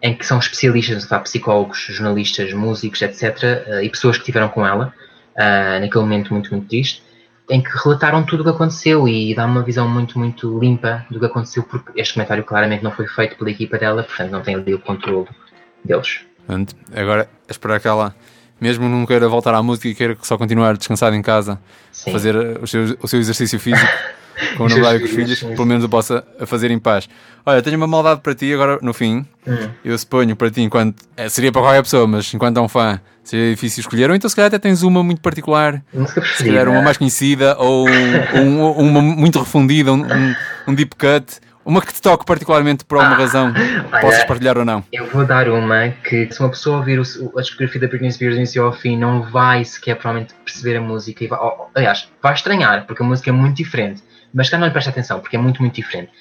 em 0.01 0.15
que 0.15 0.25
são 0.25 0.39
especialistas, 0.39 1.05
psicólogos, 1.23 1.87
jornalistas, 1.89 2.53
músicos, 2.53 3.01
etc., 3.01 3.43
eh, 3.43 3.83
e 3.83 3.89
pessoas 3.89 4.15
que 4.15 4.21
estiveram 4.21 4.47
com 4.47 4.65
ela 4.65 4.93
uh, 5.35 5.79
naquele 5.81 6.03
momento 6.03 6.31
muito, 6.31 6.51
muito 6.51 6.67
triste, 6.67 7.03
em 7.49 7.61
que 7.61 7.69
relataram 7.83 8.23
tudo 8.23 8.41
o 8.41 8.43
que 8.43 8.51
aconteceu 8.51 9.07
e 9.07 9.33
dá 9.33 9.45
uma 9.45 9.63
visão 9.63 9.89
muito, 9.89 10.17
muito 10.19 10.59
limpa 10.59 11.05
do 11.09 11.19
que 11.19 11.25
aconteceu, 11.25 11.63
porque 11.63 11.99
este 11.99 12.13
comentário 12.13 12.43
claramente 12.43 12.83
não 12.83 12.91
foi 12.91 13.07
feito 13.07 13.35
pela 13.35 13.49
equipa 13.49 13.77
dela, 13.77 14.03
portanto 14.03 14.31
não 14.31 14.41
tem 14.41 14.55
ali 14.55 14.73
o 14.73 14.79
controle 14.79 15.27
deles. 15.83 16.21
Agora, 16.95 17.29
esperar 17.49 17.79
que 17.79 17.87
ela, 17.87 18.15
mesmo 18.59 18.87
não 18.87 19.05
queira 19.05 19.27
voltar 19.27 19.53
à 19.53 19.61
música 19.63 19.87
e 19.87 19.95
queira 19.95 20.17
só 20.21 20.37
continuar 20.37 20.77
descansado 20.77 21.15
em 21.15 21.21
casa, 21.21 21.59
Sim. 21.91 22.11
fazer 22.11 22.35
o 22.35 22.67
seu, 22.67 22.97
o 23.01 23.07
seu 23.07 23.19
exercício 23.19 23.59
físico 23.59 23.91
com 24.57 24.65
o 24.65 24.69
namorado 24.69 24.97
e 24.97 24.99
com 24.99 25.05
os 25.05 25.11
filhos, 25.11 25.39
pelo 25.39 25.65
menos 25.65 25.83
o 25.83 25.89
possa 25.89 26.25
fazer 26.45 26.71
em 26.71 26.79
paz. 26.79 27.07
Olha, 27.45 27.61
tenho 27.61 27.77
uma 27.77 27.87
maldade 27.87 28.21
para 28.21 28.33
ti 28.33 28.53
agora 28.53 28.79
no 28.81 28.93
fim. 28.93 29.25
Hum. 29.47 29.69
Eu 29.83 29.97
suponho 29.97 30.35
para 30.35 30.49
ti, 30.49 30.61
enquanto. 30.61 31.03
É, 31.15 31.29
seria 31.29 31.51
para 31.51 31.61
qualquer 31.61 31.83
pessoa, 31.83 32.07
mas 32.07 32.33
enquanto 32.33 32.57
é 32.57 32.61
um 32.61 32.67
fã, 32.67 32.99
seria 33.23 33.51
difícil 33.51 33.81
escolher. 33.81 34.09
Ou 34.09 34.15
então 34.15 34.29
se 34.29 34.35
calhar 34.35 34.47
até 34.47 34.59
tens 34.59 34.81
uma 34.83 35.03
muito 35.03 35.21
particular. 35.21 35.83
Se 36.37 36.43
calhar 36.43 36.67
uma 36.67 36.81
mais 36.81 36.97
conhecida 36.97 37.55
ou 37.57 37.87
um, 37.87 38.71
uma 38.71 39.01
muito 39.01 39.39
refundida, 39.39 39.93
um, 39.93 40.03
um, 40.67 40.73
deep 40.73 40.95
cut. 40.95 41.39
Uma 41.65 41.81
que 41.81 41.93
te 41.93 42.01
toque 42.01 42.25
particularmente 42.25 42.85
por 42.85 42.99
alguma 42.99 43.15
ah, 43.15 43.19
razão, 43.19 43.53
olha, 43.91 44.01
possas 44.01 44.23
partilhar 44.25 44.57
ou 44.57 44.63
não? 44.63 44.83
Eu 44.93 45.07
vou 45.07 45.25
dar 45.25 45.49
uma 45.49 45.89
que, 45.89 46.31
se 46.31 46.39
uma 46.39 46.49
pessoa 46.49 46.77
ouvir 46.77 46.99
o, 46.99 47.03
a 47.37 47.41
discografia 47.41 47.81
da 47.81 47.87
Britney 47.87 48.11
Spears 48.11 48.35
do 48.35 48.37
início 48.37 48.63
ao 48.63 48.71
fim, 48.71 48.95
não 48.95 49.23
vai 49.23 49.65
sequer 49.65 49.95
provavelmente 49.95 50.35
perceber 50.45 50.77
a 50.77 50.81
música. 50.81 51.23
E 51.23 51.27
vai, 51.27 51.39
oh, 51.41 51.65
aliás, 51.73 52.07
vai 52.21 52.33
estranhar, 52.33 52.85
porque 52.85 53.01
a 53.01 53.05
música 53.05 53.29
é 53.31 53.33
muito 53.33 53.57
diferente 53.57 54.03
mas 54.35 54.49
cá 54.49 54.57
não 54.57 54.67
lhe 54.67 54.73
presta 54.73 54.89
atenção, 54.89 55.21
porque 55.21 55.37
é 55.37 55.39
muito, 55.39 55.61
muito 55.61 55.73
diferente. 55.73 56.11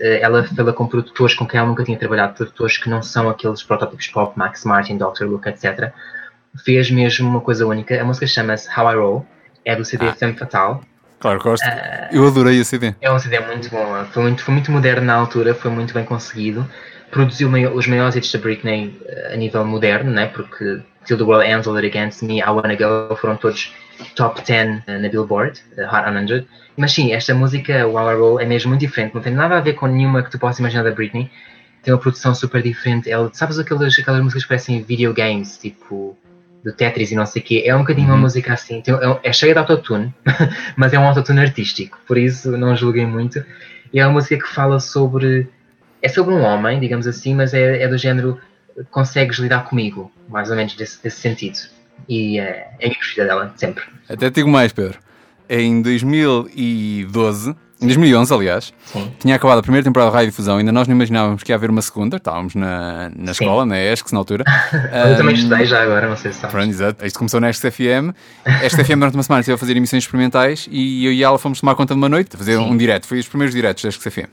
Eh, 0.00 0.18
ela 0.20 0.42
fala 0.42 0.72
com 0.72 0.88
produtores 0.88 1.36
com 1.36 1.46
quem 1.46 1.58
ela 1.58 1.68
nunca 1.68 1.84
tinha 1.84 1.96
trabalhado, 1.96 2.34
produtores 2.34 2.76
que 2.76 2.90
não 2.90 3.00
são 3.00 3.30
aqueles 3.30 3.62
protótipos 3.62 4.08
pop, 4.08 4.36
Max 4.36 4.64
Martin, 4.64 4.98
Dr. 4.98 5.26
Luke, 5.26 5.48
etc. 5.48 5.92
Fez 6.64 6.90
mesmo 6.90 7.28
uma 7.28 7.40
coisa 7.40 7.64
única. 7.64 8.00
A 8.00 8.04
música 8.04 8.26
chama-se 8.26 8.68
How 8.76 8.90
I 8.90 8.96
Roll, 8.96 9.26
é 9.64 9.76
do 9.76 9.84
CD 9.84 10.08
ah. 10.08 10.12
Femme 10.12 10.36
Fatal. 10.36 10.82
Claro, 11.20 11.38
gosto. 11.38 11.64
Uh, 11.64 12.08
Eu 12.10 12.26
adorei 12.26 12.60
a 12.60 12.64
CD. 12.64 12.94
É 13.00 13.12
um 13.12 13.18
CD 13.18 13.38
muito 13.40 13.68
bom. 13.70 14.04
Foi 14.06 14.22
muito, 14.22 14.42
foi 14.42 14.54
muito 14.54 14.72
moderno 14.72 15.06
na 15.06 15.14
altura, 15.14 15.54
foi 15.54 15.70
muito 15.70 15.92
bem 15.92 16.04
conseguido. 16.04 16.66
Produziu 17.10 17.50
os 17.74 17.86
maiores 17.86 18.16
hits 18.16 18.32
da 18.32 18.38
Britney 18.38 18.98
eh, 19.04 19.34
a 19.34 19.36
nível 19.36 19.64
moderno, 19.64 20.10
né? 20.12 20.26
porque 20.26 20.80
Till 21.04 21.18
the 21.18 21.24
World 21.24 21.46
Ends, 21.46 21.66
All 21.66 21.76
It 21.76 21.86
Against 21.86 22.22
Me, 22.22 22.38
I 22.38 22.48
Wanna 22.48 22.76
Go 22.76 23.16
foram 23.16 23.36
todos 23.36 23.74
top 24.14 24.40
10 24.42 24.84
na 24.86 25.08
Billboard, 25.08 25.60
Hot 25.76 26.28
100. 26.28 26.46
Mas 26.76 26.92
sim, 26.92 27.12
esta 27.12 27.34
música, 27.34 27.86
o 27.86 27.96
Our 27.96 28.18
Roll, 28.18 28.40
é 28.40 28.46
mesmo 28.46 28.70
muito 28.70 28.80
diferente. 28.80 29.14
Não 29.14 29.20
tem 29.20 29.32
nada 29.32 29.58
a 29.58 29.60
ver 29.60 29.74
com 29.74 29.86
nenhuma 29.86 30.22
que 30.22 30.30
tu 30.30 30.38
possas 30.38 30.60
imaginar 30.60 30.84
da 30.84 30.92
Britney. 30.92 31.30
Tem 31.82 31.92
uma 31.92 32.00
produção 32.00 32.34
super 32.34 32.62
diferente. 32.62 33.10
Ela, 33.10 33.28
sabes 33.32 33.58
aquelas, 33.58 33.98
aquelas 33.98 34.22
músicas 34.22 34.44
que 34.44 34.48
parecem 34.48 34.82
videogames, 34.82 35.58
tipo 35.58 36.16
do 36.64 36.72
Tetris 36.72 37.10
e 37.10 37.14
não 37.14 37.26
sei 37.26 37.42
o 37.42 37.44
quê? 37.44 37.62
É 37.66 37.74
um 37.74 37.80
bocadinho 37.80 38.08
uhum. 38.08 38.14
uma 38.14 38.20
música 38.22 38.52
assim. 38.52 38.80
Tem, 38.80 38.94
é, 38.94 39.20
é 39.22 39.32
cheia 39.32 39.52
de 39.52 39.58
autotune, 39.58 40.14
mas 40.76 40.92
é 40.92 40.98
um 40.98 41.04
autotune 41.04 41.40
artístico. 41.40 41.98
Por 42.06 42.18
isso 42.18 42.56
não 42.56 42.76
julguem 42.76 43.06
muito. 43.06 43.44
E 43.92 44.00
é 44.00 44.06
uma 44.06 44.14
música 44.14 44.38
que 44.38 44.52
fala 44.52 44.78
sobre. 44.80 45.48
É 46.02 46.08
sobre 46.08 46.32
um 46.34 46.40
homem, 46.40 46.80
digamos 46.80 47.06
assim, 47.06 47.34
mas 47.34 47.52
é, 47.52 47.82
é 47.82 47.88
do 47.88 47.98
género 47.98 48.38
consegues 48.90 49.38
lidar 49.38 49.64
comigo, 49.64 50.10
mais 50.28 50.48
ou 50.50 50.56
menos 50.56 50.74
desse, 50.74 51.02
desse 51.02 51.20
sentido. 51.20 51.58
E 52.08 52.38
é, 52.38 52.70
é 52.78 52.86
a 52.86 52.88
minha 52.88 52.98
preferida 52.98 53.26
dela, 53.26 53.52
sempre. 53.56 53.84
Até 54.08 54.30
digo 54.30 54.48
mais, 54.48 54.72
Pedro 54.72 54.98
em 55.50 55.82
2012, 55.82 57.56
em 57.82 57.86
2011, 57.86 58.34
aliás, 58.34 58.74
Sim. 58.84 59.10
tinha 59.18 59.36
acabado 59.36 59.58
a 59.58 59.62
primeira 59.62 59.82
temporada 59.82 60.10
da 60.10 60.16
Rádio 60.16 60.30
Difusão, 60.30 60.58
ainda 60.58 60.70
nós 60.70 60.86
não 60.86 60.94
imaginávamos 60.94 61.42
que 61.42 61.50
ia 61.50 61.56
haver 61.56 61.70
uma 61.70 61.80
segunda, 61.80 62.18
estávamos 62.18 62.54
na, 62.54 63.10
na 63.16 63.32
escola, 63.32 63.64
na 63.64 63.80
ESC, 63.80 64.12
na 64.12 64.18
altura. 64.18 64.44
Eu 65.06 65.14
um, 65.14 65.16
também 65.16 65.34
estudei 65.34 65.64
já 65.64 65.82
agora, 65.82 66.06
não 66.06 66.16
sei 66.16 66.30
se 66.32 66.40
sabes. 66.40 66.54
Pronto, 66.54 66.68
exato. 66.68 67.06
Isto 67.06 67.18
começou 67.18 67.40
na 67.40 67.48
ESC 67.48 67.70
FM. 67.70 68.14
Esta 68.44 68.84
FM 68.84 68.98
durante 68.98 69.14
uma 69.14 69.22
semana 69.22 69.40
esteve 69.40 69.54
a 69.54 69.58
fazer 69.58 69.76
emissões 69.76 70.04
experimentais 70.04 70.68
e 70.70 71.06
eu 71.06 71.12
e 71.12 71.22
ela 71.22 71.38
fomos 71.38 71.60
tomar 71.60 71.74
conta 71.74 71.94
de 71.94 71.98
uma 71.98 72.08
noite, 72.08 72.36
fazer 72.36 72.58
Sim. 72.58 72.70
um 72.70 72.76
direto. 72.76 73.06
Foi 73.06 73.18
os 73.18 73.26
primeiros 73.26 73.54
diretos 73.54 73.82
da 73.82 73.88
ESC 73.88 74.10
FM. 74.10 74.28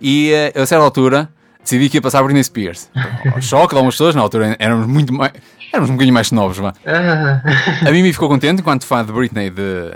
E 0.00 0.30
uh, 0.54 0.62
a 0.62 0.66
certa 0.66 0.84
altura 0.84 1.30
decidi 1.62 1.88
que 1.88 1.96
ia 1.96 2.02
passar 2.02 2.22
Britney 2.22 2.44
Spears. 2.44 2.90
choque 3.40 3.70
de 3.70 3.76
algumas 3.76 3.94
pessoas, 3.94 4.14
na 4.14 4.20
altura 4.20 4.54
éramos 4.58 4.86
muito 4.86 5.14
mais. 5.14 5.32
Éramos 5.72 5.90
um 5.90 5.94
bocadinho 5.94 6.14
mais 6.14 6.30
novos, 6.32 6.56
vá. 6.58 6.72
A 7.86 7.90
Mimi 7.90 8.12
ficou 8.12 8.28
contente 8.28 8.60
enquanto 8.60 8.86
fã 8.86 9.04
de 9.04 9.12
Britney 9.12 9.50
de, 9.50 9.92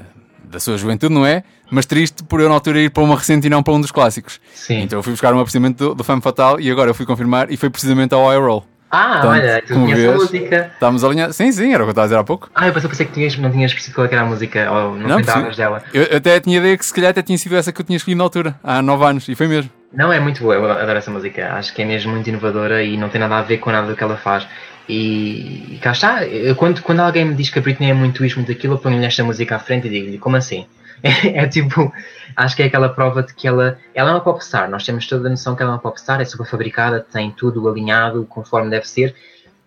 da 0.53 0.61
sua 0.61 0.77
juventude, 0.77 1.13
não 1.13 1.27
é? 1.27 1.43
Mas 1.71 1.87
triste 1.87 2.23
por 2.23 2.41
eu 2.41 2.49
na 2.49 2.55
altura 2.55 2.81
ir 2.81 2.91
para 2.91 3.03
uma 3.03 3.17
recente 3.17 3.47
e 3.47 3.51
não 3.51 3.63
para 3.63 3.73
um 3.73 3.81
dos 3.81 3.91
clássicos. 3.91 4.39
Sim. 4.55 4.83
Então 4.83 4.99
eu 4.99 5.03
fui 5.03 5.13
buscar 5.13 5.33
um 5.33 5.39
aparecimento 5.39 5.89
do, 5.89 5.95
do 5.97 6.05
Femme 6.05 6.21
Fatal 6.21 6.61
e 6.61 6.71
agora 6.71 6.91
eu 6.91 6.95
fui 6.95 7.07
confirmar 7.07 7.51
e 7.51 7.57
foi 7.57 7.71
precisamente 7.71 8.15
ao 8.15 8.33
I 8.33 8.37
Roll. 8.37 8.65
Ah, 8.95 9.21
Portanto, 9.23 9.41
olha, 9.43 9.63
tu 9.67 9.73
conheces 9.73 10.07
a 10.07 10.13
música. 10.13 10.71
Estávamos 10.75 11.03
alinhados. 11.03 11.35
Sim, 11.35 11.51
sim, 11.51 11.73
era 11.73 11.83
o 11.83 11.87
que 11.87 11.89
eu 11.89 11.93
estava 11.93 12.03
a 12.03 12.09
dizer 12.09 12.19
há 12.19 12.25
pouco. 12.25 12.51
Ah, 12.55 12.67
eu 12.67 12.75
pensei 12.75 12.91
pensei 12.91 13.07
que 13.07 13.13
tinhas, 13.13 13.35
não 13.39 13.51
tinhas 13.51 13.73
percebido 13.73 13.95
qual 13.95 14.07
era 14.07 14.21
a 14.21 14.27
música, 14.27 14.71
ou 14.71 14.95
não, 14.97 15.19
Não, 15.19 15.51
dela. 15.57 15.83
Eu 15.95 16.03
eu 16.03 16.17
até 16.19 16.39
tinha 16.41 16.59
ideia 16.59 16.77
que 16.77 16.85
se 16.85 16.93
calhar 16.93 17.11
até 17.11 17.23
tinha 17.23 17.39
sido 17.39 17.57
essa 17.57 17.73
que 17.73 17.81
eu 17.81 17.85
tinha 17.87 17.97
escolhido 17.97 18.19
na 18.19 18.25
altura, 18.25 18.55
há 18.63 18.83
9 18.83 19.05
anos, 19.07 19.29
e 19.31 19.35
foi 19.35 19.49
mesmo. 19.49 19.71
Não, 19.95 20.13
é 20.13 20.21
muito 20.21 20.43
boa, 20.43 20.55
eu 20.55 20.71
adoro 20.71 20.99
essa 20.99 21.11
música. 21.11 21.55
Acho 21.55 21.75
que 21.75 21.81
é 21.81 21.87
mesmo 21.87 22.13
muito 22.13 22.29
inovadora 22.29 22.83
e 22.83 22.99
não 22.99 23.09
tem 23.09 23.19
nada 23.19 23.39
a 23.39 23.43
ver 23.43 23.59
com 23.59 23.71
nada 23.71 23.87
do 23.87 23.97
que 23.97 24.05
ela 24.05 24.19
faz. 24.19 24.47
E, 24.93 25.77
e 25.77 25.79
cá 25.79 25.93
está, 25.93 26.27
eu, 26.27 26.55
quando, 26.55 26.83
quando 26.83 27.01
alguém 27.01 27.25
me 27.25 27.35
diz 27.35 27.49
que 27.49 27.59
a 27.59 27.63
Britney 27.63 27.91
é 27.91 27.95
muito 27.95 28.23
isto, 28.23 28.37
muito 28.37 28.53
aquilo, 28.53 28.75
eu 28.75 28.79
ponho-lhe 28.79 29.07
esta 29.07 29.25
música 29.25 29.57
à 29.57 29.59
frente 29.59 29.87
e 29.87 29.91
digo-lhe, 29.91 30.19
como 30.19 30.37
assim? 30.37 30.67
É, 31.03 31.49
tipo, 31.49 31.93
acho 32.37 32.55
que 32.55 32.63
é 32.63 32.67
aquela 32.67 32.89
prova 32.89 33.25
de 33.25 33.35
que 33.35 33.49
ela, 33.49 33.77
ela 33.93 34.11
é 34.11 34.13
uma 34.13 34.21
popstar. 34.21 34.71
Nós 34.71 34.85
temos 34.85 35.05
toda 35.07 35.27
a 35.27 35.31
noção 35.31 35.57
que 35.57 35.63
ela 35.63 35.73
é 35.73 35.75
uma 35.75 35.81
popstar, 35.81 36.21
é 36.21 36.25
super 36.25 36.47
fabricada, 36.47 37.01
tem 37.01 37.33
tudo 37.33 37.67
alinhado 37.69 38.25
conforme 38.27 38.71
deve 38.71 38.87
ser, 38.87 39.15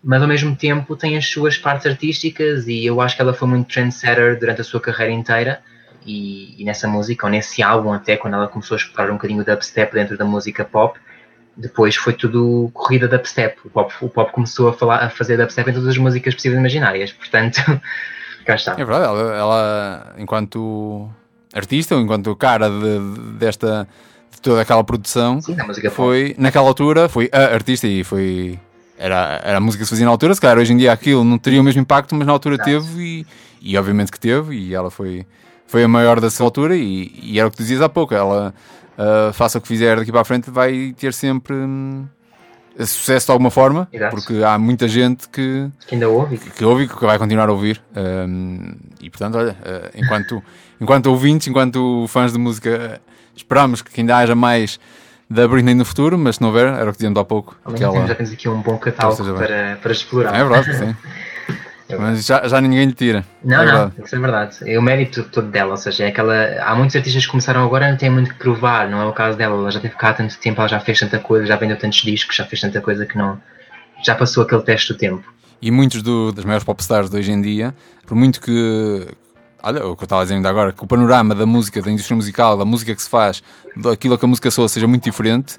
mas 0.02 0.22
ao 0.22 0.28
mesmo 0.28 0.56
tempo 0.56 0.96
tem 0.96 1.18
as 1.18 1.28
suas 1.28 1.58
partes 1.58 1.88
artísticas 1.88 2.68
e 2.68 2.86
eu 2.86 3.02
acho 3.02 3.18
que 3.18 3.22
ela 3.22 3.34
foi 3.34 3.50
muito 3.50 3.68
trendsetter 3.68 4.40
durante 4.40 4.62
a 4.62 4.64
sua 4.64 4.80
carreira 4.80 5.12
inteira. 5.12 5.62
E, 6.06 6.62
e 6.62 6.64
nessa 6.64 6.88
música, 6.88 7.26
ou 7.26 7.32
nesse 7.32 7.62
álbum, 7.62 7.92
até 7.92 8.16
quando 8.16 8.36
ela 8.36 8.48
começou 8.48 8.76
a 8.76 8.78
explorar 8.78 9.10
um 9.10 9.16
bocadinho 9.16 9.42
o 9.42 9.44
dubstep 9.44 9.92
dentro 9.92 10.16
da 10.16 10.24
música 10.24 10.64
pop, 10.64 10.98
depois 11.58 11.96
foi 11.96 12.14
tudo 12.14 12.70
corrida 12.74 13.08
dubstep. 13.08 13.58
O 13.66 13.70
pop, 13.70 13.94
o 14.02 14.10
pop 14.10 14.32
começou 14.32 14.70
a, 14.70 14.74
falar, 14.74 15.04
a 15.04 15.10
fazer 15.10 15.38
dubstep 15.38 15.70
em 15.70 15.74
todas 15.74 15.90
as 15.90 15.98
músicas 15.98 16.36
possíveis 16.36 16.58
e 16.58 16.60
imaginárias. 16.60 17.12
Portanto, 17.14 17.62
cá 18.46 18.56
está. 18.56 18.74
É 18.74 18.84
verdade, 18.84 19.06
ela, 19.06 19.36
ela, 19.36 20.16
enquanto 20.18 21.10
artista, 21.54 21.96
ou 21.96 22.02
enquanto 22.02 22.36
cara 22.36 22.70
de, 22.70 23.00
desta, 23.38 23.88
de 24.32 24.42
toda 24.42 24.62
aquela 24.62 24.84
produção, 24.84 25.42
Sim, 25.42 25.56
na 25.56 25.66
música 25.66 25.90
pop. 25.90 25.96
foi, 25.96 26.36
naquela 26.38 26.68
altura, 26.68 27.08
foi 27.08 27.30
a 27.32 27.54
artista 27.54 27.88
e 27.88 28.04
foi. 28.04 28.60
Era, 28.98 29.42
era 29.44 29.58
a 29.58 29.60
música 29.60 29.82
que 29.82 29.86
se 29.86 29.90
fazia 29.90 30.06
na 30.06 30.12
altura, 30.12 30.34
se 30.34 30.40
calhar 30.40 30.58
hoje 30.58 30.72
em 30.72 30.78
dia 30.78 30.92
aquilo 30.92 31.22
não 31.22 31.38
teria 31.38 31.60
o 31.60 31.64
mesmo 31.64 31.82
impacto, 31.82 32.16
mas 32.16 32.26
na 32.26 32.32
altura 32.32 32.58
teve 32.58 33.02
e, 33.02 33.28
e 33.62 33.78
obviamente 33.78 34.10
que 34.10 34.18
teve, 34.18 34.56
e 34.56 34.74
ela 34.74 34.90
foi, 34.90 35.26
foi 35.68 35.84
a 35.84 35.88
maior 35.88 36.22
da 36.22 36.30
sua 36.30 36.46
altura, 36.46 36.78
e, 36.78 37.12
e 37.22 37.38
era 37.38 37.46
o 37.46 37.52
que 37.52 37.58
tu 37.58 37.64
dizias 37.64 37.82
há 37.82 37.90
pouco, 37.90 38.14
ela 38.14 38.54
ah, 38.98 39.32
faça 39.34 39.58
o 39.58 39.62
que 39.62 39.68
fizer 39.68 39.98
daqui 39.98 40.12
para 40.12 40.22
a 40.22 40.26
frente, 40.26 40.50
vai 40.52 40.94
ter 40.98 41.14
sempre 41.14 41.54
hum, 41.56 42.06
sucesso 42.80 43.28
de 43.28 43.32
alguma 43.32 43.50
forma, 43.52 43.88
Exato. 43.92 44.16
porque 44.16 44.44
há 44.44 44.58
muita 44.58 44.88
gente 44.88 45.30
que, 45.30 45.70
Que 45.88 45.96
ainda 45.96 46.10
ouve. 46.10 46.38
que 46.38 46.66
ouve 46.66 46.84
e 46.84 46.88
que 46.88 47.06
vai 47.06 47.18
continuar 47.18 47.48
a 47.50 47.52
ouvir. 47.52 47.82
Um, 47.96 48.76
e 49.02 49.10
portanto, 49.10 49.38
olha, 49.38 49.52
uh, 49.52 49.90
enquanto, 49.96 50.44
enquanto 50.82 51.06
ouvintes, 51.08 51.48
enquanto 51.48 52.06
fãs 52.10 52.34
de 52.34 52.38
música, 52.40 53.00
uh, 53.02 53.12
esperamos 53.36 53.82
que 53.82 54.02
ainda 54.02 54.18
haja 54.18 54.36
mais 54.36 54.80
da 55.30 55.48
Britney 55.48 55.74
no 55.74 55.86
futuro, 55.86 56.18
mas 56.18 56.36
se 56.36 56.42
não 56.42 56.50
houver, 56.50 56.68
era 56.68 56.84
o 56.90 56.92
que 56.92 56.98
dizíamos 56.98 57.20
há 57.20 57.24
pouco. 57.26 57.58
Aquela- 57.66 58.14
temos 58.14 58.32
aqui 58.34 58.48
um 58.50 58.62
bom 58.62 58.78
catálogo 58.78 59.24
bem. 59.24 59.34
para, 59.36 59.80
para 59.82 59.92
explorar. 59.92 60.36
É 60.36 60.44
verdade, 60.44 60.78
sim. 60.78 60.96
Mas 62.00 62.26
já, 62.26 62.48
já 62.48 62.60
ninguém 62.60 62.86
lhe 62.86 62.94
tira. 62.94 63.24
Não, 63.44 63.62
é 63.62 63.66
não, 63.66 63.92
isso 64.04 64.16
é 64.16 64.20
verdade. 64.20 64.58
É 64.66 64.80
o 64.80 64.82
mérito 64.82 65.24
todo 65.24 65.48
dela, 65.50 65.72
ou 65.72 65.78
seja, 65.78 66.06
é 66.06 66.08
aquela. 66.08 66.34
Há 66.64 66.76
muitos 66.76 66.96
artistas 66.96 67.24
que 67.26 67.32
começaram 67.32 67.64
agora 67.64 67.88
e 67.88 67.92
não 67.92 67.98
têm 67.98 68.10
muito 68.10 68.32
que 68.32 68.40
provar, 68.40 68.90
não 68.90 69.02
é 69.02 69.06
o 69.06 69.14
caso 69.14 69.38
dela. 69.38 69.56
Ela 69.56 69.72
já 69.72 69.80
teve 69.80 69.96
cá 69.96 70.10
há 70.10 70.14
tanto 70.14 70.38
tempo, 70.40 70.60
ela 70.62 70.68
já 70.68 70.80
fez 70.80 71.00
tanta 71.00 71.20
coisa, 71.20 71.46
já 71.46 71.56
vendeu 71.56 71.78
tantos 71.78 72.00
discos, 72.02 72.36
já 72.36 72.44
fez 72.46 72.60
tanta 72.62 72.82
coisa 72.82 73.06
que 73.06 73.16
não. 73.18 73.40
Já 74.04 74.16
passou 74.16 74.44
aquele 74.44 74.62
teste 74.64 74.94
do 74.94 74.98
tempo. 74.98 75.24
E 75.62 75.70
muitos 75.72 76.02
do- 76.02 76.32
das 76.32 76.44
maiores 76.44 76.64
popstars 76.66 77.10
de 77.10 77.18
hoje 77.18 77.32
em 77.32 77.42
dia, 77.42 77.74
por 78.08 78.16
muito 78.16 78.42
que. 78.42 79.08
Olha, 79.66 79.86
o 79.88 79.96
que 79.96 80.04
eu 80.04 80.06
estava 80.06 80.22
a 80.22 80.26
dizer 80.26 80.36
ainda 80.36 80.48
agora, 80.50 80.72
que 80.72 80.84
o 80.84 80.88
panorama 80.88 81.34
da 81.34 81.46
música, 81.46 81.82
da 81.82 81.90
indústria 81.92 82.16
musical, 82.16 82.56
da 82.56 82.64
música 82.66 82.94
que 82.94 83.02
se 83.02 83.10
faz, 83.10 83.42
daquilo 83.76 84.16
que 84.18 84.24
a 84.24 84.28
música 84.28 84.52
soa 84.52 84.70
seja 84.70 84.88
muito 84.88 85.04
diferente, 85.04 85.58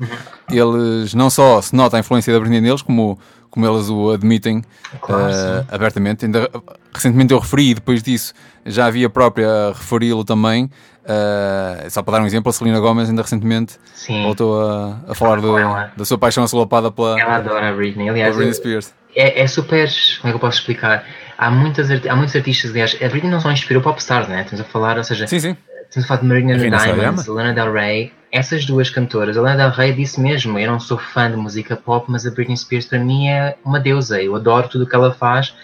eles 0.49 1.13
não 1.13 1.29
só 1.29 1.61
se 1.61 1.75
nota 1.75 1.97
a 1.97 2.01
influência 2.01 2.33
da 2.33 2.39
Britney 2.39 2.61
neles, 2.61 2.83
como, 2.83 3.19
como 3.51 3.67
eles 3.67 3.89
o 3.89 4.13
admitem 4.13 4.63
Claro, 5.01 5.33
sim. 5.33 5.67
abertamente. 5.71 6.25
Ainda, 6.25 6.49
recentemente 6.95 7.33
eu 7.33 7.41
referi, 7.41 7.71
e 7.71 7.75
depois 7.75 8.01
disso 8.03 8.33
já 8.65 8.87
havia 8.87 9.09
a 9.09 9.11
própria 9.11 9.49
a 9.51 9.73
referi-lo 9.73 10.25
também. 10.25 10.71
eh, 11.09 11.87
só 11.91 12.03
para 12.03 12.19
dar 12.19 12.23
um 12.23 12.27
exemplo, 12.27 12.51
a 12.51 12.53
Selena 12.53 12.81
Gomez 12.81 13.09
ainda 13.09 13.23
recentemente 13.23 13.77
Sim. 13.95 14.23
voltou 14.25 14.61
a, 14.61 14.99
a 15.09 15.15
falar 15.15 15.41
do- 15.41 15.57
da 15.97 16.05
sua 16.05 16.19
paixão 16.19 16.43
assolapada 16.45 16.91
pela, 16.91 17.21
Ela 17.21 17.37
adora 17.37 17.69
a 17.69 17.73
Britney. 17.73 18.09
Aliás, 18.09 18.35
Britney 18.35 18.55
Spears. 18.55 18.93
é, 19.15 19.43
é 19.43 19.47
super. 19.47 19.89
Como 20.21 20.29
é 20.29 20.31
que 20.33 20.37
eu 20.37 20.41
posso 20.41 20.59
explicar? 20.59 21.05
Há, 21.39 21.51
muitas, 21.51 21.91
há 21.91 22.17
muitos 22.17 22.35
artistas, 22.35 22.71
aliás, 22.71 22.97
a 23.03 23.09
Britney 23.09 23.31
não 23.31 23.41
só 23.41 23.51
inspirou 23.51 23.83
popstars, 23.83 24.29
né? 24.29 24.43
Estamos 24.43 24.61
a 24.61 24.65
falar, 24.65 24.97
ou 24.97 25.05
seja, 25.05 25.27
Sim, 25.27 25.41
sim. 25.41 25.57
Estamos 25.89 26.05
a 26.05 26.09
falar 26.09 26.21
de 26.21 26.27
Marina 26.27 26.57
Rina 26.57 26.79
Diamonds. 26.79 27.27
Lana 27.27 27.53
Del 27.55 27.73
Rey, 27.73 28.13
essas 28.33 28.65
duas 28.65 28.91
cantoras. 28.91 29.37
A 29.37 29.41
Lana 29.41 29.57
Del 29.57 29.71
Rey 29.71 29.93
disse 29.93 30.21
mesmo: 30.21 30.59
Eu 30.59 30.71
não 30.71 30.81
sou 30.81 30.99
fã 30.99 31.31
de 31.31 31.37
música 31.37 31.77
pop, 31.77 32.07
mas 32.11 32.27
a 32.27 32.31
Britney 32.31 32.57
Spears 32.57 32.87
para 32.87 32.99
mim 32.99 33.29
é 33.29 33.57
uma 33.65 33.79
deusa. 33.79 34.21
Eu 34.21 34.35
adoro 34.35 34.69
tudo 34.69 34.85
o 34.85 34.87
que 34.87 34.95
ela 34.95 35.13
faz 35.13 35.55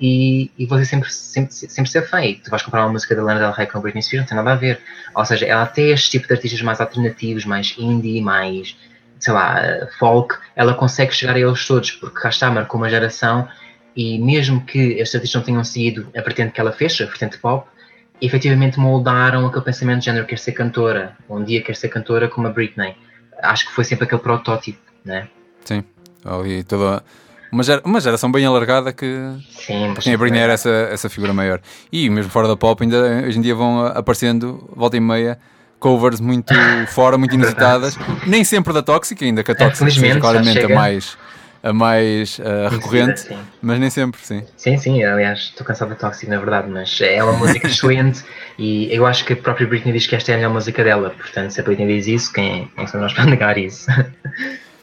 e, 0.00 0.50
e 0.56 0.66
vou 0.66 0.82
sempre, 0.84 1.12
sempre, 1.12 1.52
sempre 1.52 1.90
ser 1.90 2.02
fã. 2.02 2.24
E 2.24 2.36
tu 2.36 2.50
vais 2.50 2.62
comprar 2.62 2.84
uma 2.84 2.92
música 2.92 3.14
da 3.14 3.22
Lana 3.22 3.40
Del 3.40 3.52
Rey 3.52 3.66
com 3.66 3.78
a 3.78 3.80
Britney 3.80 4.02
Spears, 4.02 4.22
não 4.22 4.28
tem 4.28 4.36
nada 4.36 4.52
a 4.52 4.56
ver. 4.56 4.80
Ou 5.14 5.24
seja, 5.24 5.46
ela 5.46 5.66
tem 5.66 5.90
este 5.90 6.10
tipo 6.10 6.28
de 6.28 6.34
artistas 6.34 6.62
mais 6.62 6.80
alternativos, 6.80 7.44
mais 7.44 7.74
indie, 7.76 8.20
mais 8.20 8.76
sei 9.18 9.32
lá, 9.32 9.86
folk, 10.00 10.34
ela 10.56 10.74
consegue 10.74 11.14
chegar 11.14 11.36
a 11.36 11.38
eles 11.38 11.64
todos, 11.64 11.92
porque 11.92 12.20
cá 12.20 12.28
está, 12.28 12.50
marcou 12.50 12.80
uma 12.80 12.90
geração 12.90 13.48
e 13.96 14.18
mesmo 14.18 14.64
que 14.64 14.78
estes 14.94 15.14
artistas 15.14 15.34
não 15.40 15.42
tenham 15.46 15.64
seguido 15.64 16.08
a 16.16 16.20
vertente 16.22 16.52
que 16.52 16.60
ela 16.60 16.72
fez, 16.72 16.98
a 17.00 17.04
vertente 17.04 17.38
pop, 17.38 17.66
efetivamente 18.20 18.78
moldaram 18.78 19.46
aquele 19.46 19.64
pensamento 19.64 19.98
de 20.00 20.04
género, 20.06 20.26
quer 20.26 20.38
ser 20.38 20.52
cantora, 20.52 21.16
um 21.28 21.42
dia 21.42 21.62
quer 21.62 21.76
ser 21.76 21.88
cantora 21.88 22.28
como 22.28 22.46
a 22.46 22.50
Britney. 22.50 22.94
Acho 23.42 23.66
que 23.66 23.72
foi 23.72 23.84
sempre 23.84 24.04
aquele 24.04 24.20
protótipo, 24.22 24.78
né? 25.04 25.28
Sim, 25.64 25.82
ali 26.24 26.62
toda 26.62 27.02
uma, 27.50 27.62
gera- 27.62 27.82
uma 27.84 28.00
geração 28.00 28.30
bem 28.30 28.46
alargada 28.46 28.92
que 28.92 29.06
Sim, 29.50 29.94
quem 30.00 30.14
a 30.14 30.18
Britney 30.18 30.40
era 30.40 30.52
essa, 30.52 30.70
essa 30.70 31.08
figura 31.10 31.32
maior. 31.32 31.60
E 31.90 32.08
mesmo 32.08 32.30
fora 32.30 32.46
da 32.48 32.56
pop, 32.56 32.82
ainda 32.82 33.24
hoje 33.26 33.38
em 33.38 33.42
dia 33.42 33.54
vão 33.54 33.84
aparecendo, 33.86 34.70
volta 34.74 34.96
e 34.96 35.00
meia, 35.00 35.36
covers 35.80 36.20
muito 36.20 36.54
fora, 36.88 37.18
muito 37.18 37.34
inusitadas. 37.34 37.98
Nem 38.24 38.44
sempre 38.44 38.72
da 38.72 38.82
Toxic, 38.82 39.20
ainda 39.24 39.42
que 39.42 39.50
a 39.50 39.54
Toxic 39.54 39.78
felizmente, 39.78 40.08
seja 40.14 40.20
claramente 40.20 40.64
a 40.64 40.68
mais, 40.68 41.18
a 41.62 41.72
mais 41.72 42.40
eh, 42.40 42.68
recorrente, 42.68 43.20
sim. 43.20 43.38
mas 43.60 43.78
nem 43.78 43.88
sempre, 43.88 44.20
sim. 44.20 44.42
Sim, 44.56 44.76
sim, 44.78 45.02
aliás, 45.04 45.38
estou 45.40 45.66
cansado 45.66 45.90
da 45.90 45.94
Toxic, 45.94 46.28
na 46.28 46.38
verdade, 46.38 46.68
mas 46.68 47.00
é 47.00 47.22
uma 47.22 47.34
música 47.34 47.66
excelente 47.68 48.24
e 48.58 48.92
eu 48.94 49.06
acho 49.06 49.24
que 49.24 49.34
a 49.34 49.36
própria 49.36 49.66
Britney 49.66 49.92
diz 49.92 50.06
que 50.06 50.16
esta 50.16 50.32
é 50.32 50.34
a 50.34 50.36
melhor 50.38 50.52
música 50.52 50.82
dela, 50.82 51.10
portanto, 51.10 51.50
se 51.50 51.60
a 51.60 51.64
Britney 51.64 51.86
diz 51.86 52.06
isso, 52.06 52.32
quem, 52.32 52.70
quem 52.76 52.86
somos 52.86 53.06
nós 53.06 53.12
para 53.12 53.26
negar 53.30 53.56
isso? 53.56 53.86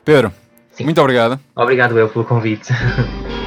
Pedro, 0.06 0.32
Sim. 0.72 0.86
muito 0.86 1.02
obrigado. 1.02 1.40
Obrigado 1.56 1.98
eu 2.00 2.08
pelo 2.08 2.24
convite. 2.24 2.70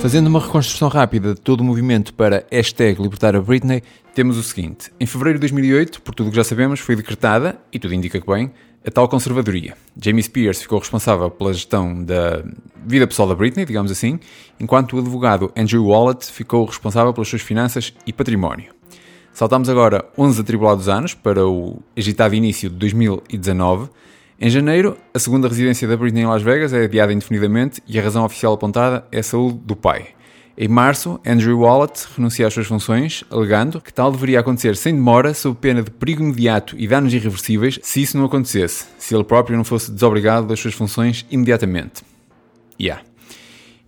Fazendo 0.00 0.28
uma 0.28 0.38
reconstrução 0.38 0.88
rápida 0.88 1.34
de 1.34 1.40
todo 1.40 1.60
o 1.60 1.64
movimento 1.64 2.14
para 2.14 2.46
hashtag 2.52 3.02
libertar 3.02 3.34
a 3.34 3.40
Britney, 3.40 3.82
temos 4.14 4.36
o 4.36 4.42
seguinte. 4.44 4.92
Em 4.98 5.06
fevereiro 5.06 5.38
de 5.38 5.40
2008, 5.40 6.00
por 6.02 6.14
tudo 6.14 6.28
o 6.28 6.30
que 6.30 6.36
já 6.36 6.44
sabemos, 6.44 6.78
foi 6.78 6.94
decretada, 6.94 7.58
e 7.72 7.80
tudo 7.80 7.92
indica 7.92 8.20
que 8.20 8.26
bem, 8.26 8.52
a 8.86 8.90
tal 8.92 9.08
conservadoria. 9.08 9.76
Jamie 10.00 10.22
Spears 10.22 10.62
ficou 10.62 10.78
responsável 10.78 11.28
pela 11.28 11.52
gestão 11.52 12.02
da 12.04 12.44
vida 12.86 13.08
pessoal 13.08 13.28
da 13.28 13.34
Britney, 13.34 13.66
digamos 13.66 13.90
assim, 13.90 14.20
enquanto 14.60 14.94
o 14.94 15.00
advogado 15.00 15.52
Andrew 15.56 15.84
Wallet 15.86 16.26
ficou 16.26 16.64
responsável 16.64 17.12
pelas 17.12 17.28
suas 17.28 17.42
finanças 17.42 17.92
e 18.06 18.12
património. 18.12 18.72
Saltamos 19.32 19.68
agora 19.68 20.04
11 20.16 20.40
atribulados 20.40 20.88
anos 20.88 21.12
para 21.12 21.46
o 21.46 21.82
agitado 21.96 22.36
início 22.36 22.70
de 22.70 22.76
2019. 22.76 23.88
Em 24.40 24.48
janeiro, 24.48 24.96
a 25.12 25.18
segunda 25.18 25.48
residência 25.48 25.88
da 25.88 25.96
Britney 25.96 26.22
em 26.22 26.26
Las 26.26 26.42
Vegas 26.42 26.72
é 26.72 26.84
adiada 26.84 27.12
indefinidamente 27.12 27.82
e 27.88 27.98
a 27.98 28.02
razão 28.02 28.24
oficial 28.24 28.54
apontada 28.54 29.04
é 29.10 29.18
a 29.18 29.22
saúde 29.22 29.58
do 29.64 29.74
pai. 29.74 30.10
Em 30.56 30.68
março, 30.68 31.18
Andrew 31.26 31.58
Wallet 31.58 32.06
renuncia 32.16 32.46
às 32.46 32.54
suas 32.54 32.68
funções, 32.68 33.24
alegando 33.32 33.80
que 33.80 33.92
tal 33.92 34.12
deveria 34.12 34.38
acontecer 34.38 34.76
sem 34.76 34.94
demora, 34.94 35.34
sob 35.34 35.58
pena 35.60 35.82
de 35.82 35.90
perigo 35.90 36.22
imediato 36.22 36.76
e 36.78 36.86
danos 36.86 37.12
irreversíveis, 37.12 37.80
se 37.82 38.00
isso 38.00 38.16
não 38.16 38.26
acontecesse, 38.26 38.86
se 38.96 39.12
ele 39.12 39.24
próprio 39.24 39.56
não 39.56 39.64
fosse 39.64 39.90
desobrigado 39.90 40.46
das 40.46 40.60
suas 40.60 40.74
funções 40.74 41.26
imediatamente. 41.28 42.04
Yeah. 42.80 43.02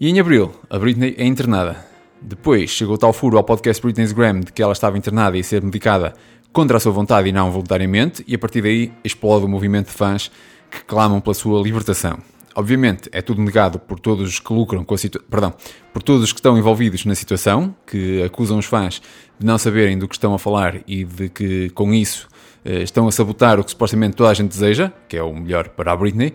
E 0.01 0.09
em 0.09 0.19
abril, 0.19 0.51
a 0.69 0.81
Britney 0.81 1.15
é 1.17 1.25
internada. 1.25 1.77
Depois 2.21 2.71
chegou 2.71 2.99
tal 2.99 3.13
furo 3.13 3.37
ao 3.37 3.45
podcast 3.45 3.81
Britney's 3.81 4.11
Gram 4.11 4.41
de 4.41 4.53
que 4.53 4.61
ela 4.61 4.73
estava 4.73 4.99
internada 4.99 5.37
e 5.37 5.41
a 5.41 5.45
ser 5.45 5.63
medicada 5.63 6.13
contra 6.53 6.77
a 6.77 6.81
sua 6.81 6.93
vontade 6.93 7.29
e 7.29 7.33
não 7.33 7.51
voluntariamente, 7.51 8.25
e 8.27 8.35
a 8.35 8.39
partir 8.39 8.63
daí 8.63 8.93
explode 9.05 9.45
o 9.45 9.49
movimento 9.49 9.87
de 9.87 9.93
fãs 9.93 10.31
que 10.71 10.85
clamam 10.85 11.21
pela 11.21 11.35
sua 11.35 11.63
libertação. 11.63 12.19
Obviamente, 12.55 13.09
é 13.13 13.23
tudo 13.23 13.41
negado 13.41 13.79
por 13.79 14.01
todos 14.01 14.29
os 14.29 14.39
que 14.41 14.53
lucram 14.53 14.85
com 14.85 14.95
a 14.95 14.99
situação, 14.99 15.29
perdão, 15.31 15.55
por 15.93 16.03
todos 16.03 16.25
os 16.25 16.33
que 16.33 16.39
estão 16.41 16.59
envolvidos 16.59 17.05
na 17.05 17.15
situação, 17.15 17.75
que 17.87 18.23
acusam 18.23 18.59
os 18.59 18.67
fãs 18.67 19.01
de 19.39 19.47
não 19.47 19.57
saberem 19.57 19.97
do 19.97 20.09
que 20.09 20.15
estão 20.15 20.35
a 20.35 20.39
falar 20.39 20.81
e 20.87 21.05
de 21.05 21.29
que, 21.29 21.71
com 21.71 21.95
isso, 21.95 22.29
eh, 22.65 22.83
estão 22.83 23.07
a 23.07 23.13
sabotar 23.13 23.59
o 23.61 23.65
que 23.65 23.71
supostamente 23.71 24.17
toda 24.17 24.31
a 24.31 24.35
gente 24.35 24.49
deseja, 24.51 24.93
que 25.09 25.17
é 25.17 25.23
o 25.23 25.33
melhor 25.33 25.69
para 25.71 25.93
a 25.93 25.97
Britney, 25.97 26.35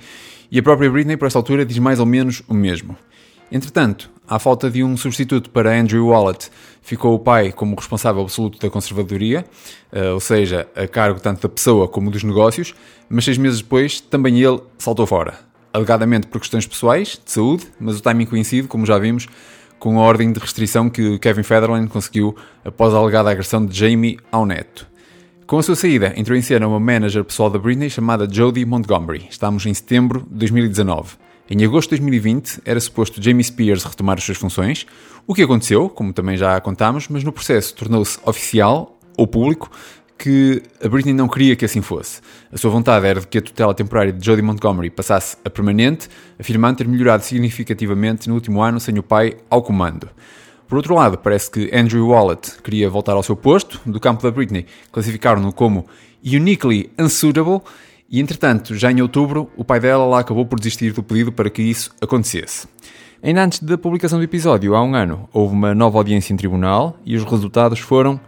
e 0.49 0.57
a 0.57 0.63
própria 0.63 0.89
Britney, 0.89 1.17
por 1.17 1.25
esta 1.25 1.37
altura, 1.37 1.65
diz 1.65 1.77
mais 1.79 1.99
ou 1.99 2.05
menos 2.05 2.41
o 2.47 2.53
mesmo. 2.53 2.97
Entretanto, 3.51 4.09
À 4.27 4.39
falta 4.39 4.71
de 4.71 4.83
um 4.83 4.97
substituto 4.97 5.51
para 5.51 5.77
Andrew 5.77 6.07
Wallet, 6.07 6.49
ficou 6.81 7.13
o 7.13 7.19
pai 7.19 7.51
como 7.51 7.75
responsável 7.75 8.23
absoluto 8.23 8.59
da 8.59 8.69
conservadoria, 8.71 9.45
uh, 9.93 10.13
ou 10.13 10.19
seja, 10.19 10.67
a 10.75 10.87
cargo 10.87 11.19
tanto 11.19 11.41
da 11.41 11.49
pessoa 11.49 11.87
como 11.87 12.09
dos 12.09 12.23
negócios, 12.23 12.73
mas 13.07 13.25
seis 13.25 13.37
meses 13.37 13.61
depois 13.61 14.01
também 14.01 14.41
ele 14.41 14.59
saltou 14.79 15.05
fora, 15.05 15.35
alegadamente 15.71 16.25
por 16.25 16.39
questões 16.39 16.65
pessoais, 16.65 17.21
de 17.23 17.31
saúde, 17.31 17.67
mas 17.79 17.99
o 17.99 18.01
timing 18.01 18.25
coincide, 18.25 18.67
como 18.67 18.83
já 18.83 18.97
vimos, 18.97 19.27
com 19.77 19.99
a 19.99 20.01
ordem 20.01 20.31
de 20.31 20.39
restrição 20.39 20.89
que 20.89 21.19
Kevin 21.19 21.43
Federline 21.43 21.87
conseguiu 21.87 22.35
após 22.63 22.95
a 22.95 22.97
alegada 22.97 23.29
agressão 23.29 23.63
de 23.63 23.77
Jamie 23.77 24.17
ao 24.31 24.45
neto. 24.45 24.87
Com 25.45 25.59
a 25.59 25.63
sua 25.63 25.75
saída, 25.75 26.11
entrou 26.17 26.35
em 26.35 26.41
cena 26.41 26.67
uma 26.67 26.79
manager 26.79 27.23
pessoal 27.23 27.51
da 27.51 27.59
Britney 27.59 27.87
chamada 27.87 28.27
Jodie 28.27 28.65
Montgomery. 28.65 29.27
Estamos 29.29 29.63
em 29.67 29.73
setembro 29.75 30.21
de 30.21 30.39
2019. 30.39 31.24
Em 31.47 31.63
agosto 31.63 31.91
de 31.91 32.01
2020, 32.01 32.61
era 32.65 32.79
suposto 32.79 33.21
Jamie 33.21 33.43
Spears 33.43 33.83
retomar 33.83 34.17
as 34.17 34.23
suas 34.23 34.37
funções, 34.37 34.87
o 35.27 35.33
que 35.35 35.43
aconteceu, 35.43 35.87
como 35.87 36.11
também 36.11 36.35
já 36.35 36.59
contámos, 36.59 37.07
mas 37.07 37.23
no 37.23 37.31
processo 37.31 37.75
tornou-se 37.75 38.17
oficial 38.25 38.97
ou 39.15 39.27
público 39.27 39.69
que 40.17 40.63
a 40.83 40.87
Britney 40.87 41.13
não 41.13 41.27
queria 41.27 41.55
que 41.55 41.63
assim 41.63 41.83
fosse. 41.83 42.19
A 42.51 42.57
sua 42.57 42.71
vontade 42.71 43.05
era 43.05 43.19
de 43.19 43.27
que 43.27 43.37
a 43.37 43.41
tutela 43.43 43.75
temporária 43.75 44.11
de 44.11 44.25
Jodie 44.25 44.41
Montgomery 44.41 44.89
passasse 44.89 45.37
a 45.45 45.49
permanente, 45.49 46.09
afirmando 46.39 46.77
ter 46.77 46.87
melhorado 46.87 47.23
significativamente 47.23 48.27
no 48.27 48.33
último 48.33 48.63
ano 48.63 48.79
sem 48.79 48.97
o 48.97 49.03
pai 49.03 49.37
ao 49.47 49.61
comando. 49.61 50.09
Por 50.67 50.77
outro 50.77 50.95
lado, 50.95 51.15
parece 51.19 51.51
que 51.51 51.69
Andrew 51.71 52.07
Wallet 52.07 52.59
queria 52.63 52.89
voltar 52.89 53.11
ao 53.11 53.21
seu 53.21 53.35
posto, 53.35 53.79
do 53.85 53.99
campo 53.99 54.23
da 54.23 54.31
Britney, 54.31 54.65
classificaram-no 54.91 55.53
como 55.53 55.85
uniquely 56.25 56.89
unsuitable, 56.97 57.61
e 58.09 58.19
entretanto, 58.19 58.75
já 58.75 58.91
em 58.91 59.01
outubro, 59.01 59.49
o 59.57 59.63
pai 59.63 59.79
dela 59.79 60.05
lá 60.05 60.19
acabou 60.19 60.45
por 60.45 60.59
desistir 60.59 60.93
do 60.93 61.01
pedido 61.01 61.31
para 61.31 61.49
que 61.49 61.61
isso 61.61 61.91
acontecesse. 61.99 62.67
Ainda 63.21 63.43
antes 63.43 63.59
da 63.59 63.77
publicação 63.77 64.19
do 64.19 64.23
episódio, 64.23 64.75
há 64.75 64.83
um 64.83 64.93
ano, 64.93 65.27
houve 65.33 65.53
uma 65.53 65.73
nova 65.73 65.97
audiência 65.97 66.31
em 66.31 66.37
tribunal 66.37 66.97
e 67.03 67.15
os 67.15 67.23
resultados 67.23 67.79
foram 67.79 68.19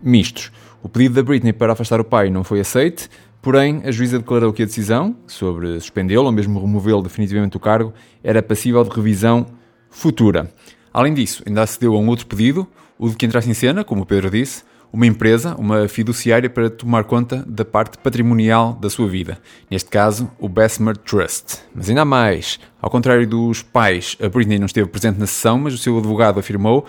mistos. 0.00 0.52
O 0.80 0.88
pedido 0.88 1.16
da 1.16 1.22
Britney 1.22 1.52
para 1.52 1.72
afastar 1.72 2.00
o 2.00 2.04
pai 2.04 2.30
não 2.30 2.44
foi 2.44 2.60
aceito, 2.60 3.08
porém 3.42 3.82
a 3.84 3.90
juíza 3.90 4.18
declarou 4.18 4.52
que 4.52 4.62
a 4.62 4.66
decisão 4.66 5.16
sobre 5.26 5.80
suspendê-lo 5.80 6.26
ou 6.26 6.32
mesmo 6.32 6.60
removê-lo 6.60 7.02
definitivamente 7.02 7.52
do 7.52 7.60
cargo 7.60 7.92
era 8.22 8.40
passível 8.40 8.84
de 8.84 8.90
revisão 8.90 9.46
futura. 9.90 10.52
Além 10.92 11.12
disso, 11.12 11.42
ainda 11.44 11.62
acedeu 11.62 11.96
a 11.96 11.98
um 11.98 12.08
outro 12.08 12.26
pedido, 12.26 12.66
o 12.96 13.08
de 13.08 13.16
que 13.16 13.26
entrasse 13.26 13.50
em 13.50 13.54
cena, 13.54 13.82
como 13.82 14.02
o 14.02 14.06
Pedro 14.06 14.30
disse, 14.30 14.62
uma 14.92 15.06
empresa, 15.06 15.54
uma 15.58 15.86
fiduciária 15.88 16.48
para 16.48 16.70
tomar 16.70 17.04
conta 17.04 17.44
da 17.46 17.64
parte 17.64 17.98
patrimonial 17.98 18.72
da 18.72 18.88
sua 18.88 19.08
vida. 19.08 19.38
Neste 19.70 19.90
caso, 19.90 20.30
o 20.38 20.48
Bessemer 20.48 20.96
Trust. 20.96 21.58
Mas 21.74 21.88
ainda 21.88 22.04
mais. 22.04 22.58
Ao 22.80 22.90
contrário 22.90 23.26
dos 23.26 23.62
pais, 23.62 24.16
a 24.20 24.28
Britney 24.28 24.58
não 24.58 24.66
esteve 24.66 24.88
presente 24.88 25.18
na 25.18 25.26
sessão, 25.26 25.58
mas 25.58 25.74
o 25.74 25.78
seu 25.78 25.96
advogado 25.98 26.40
afirmou 26.40 26.86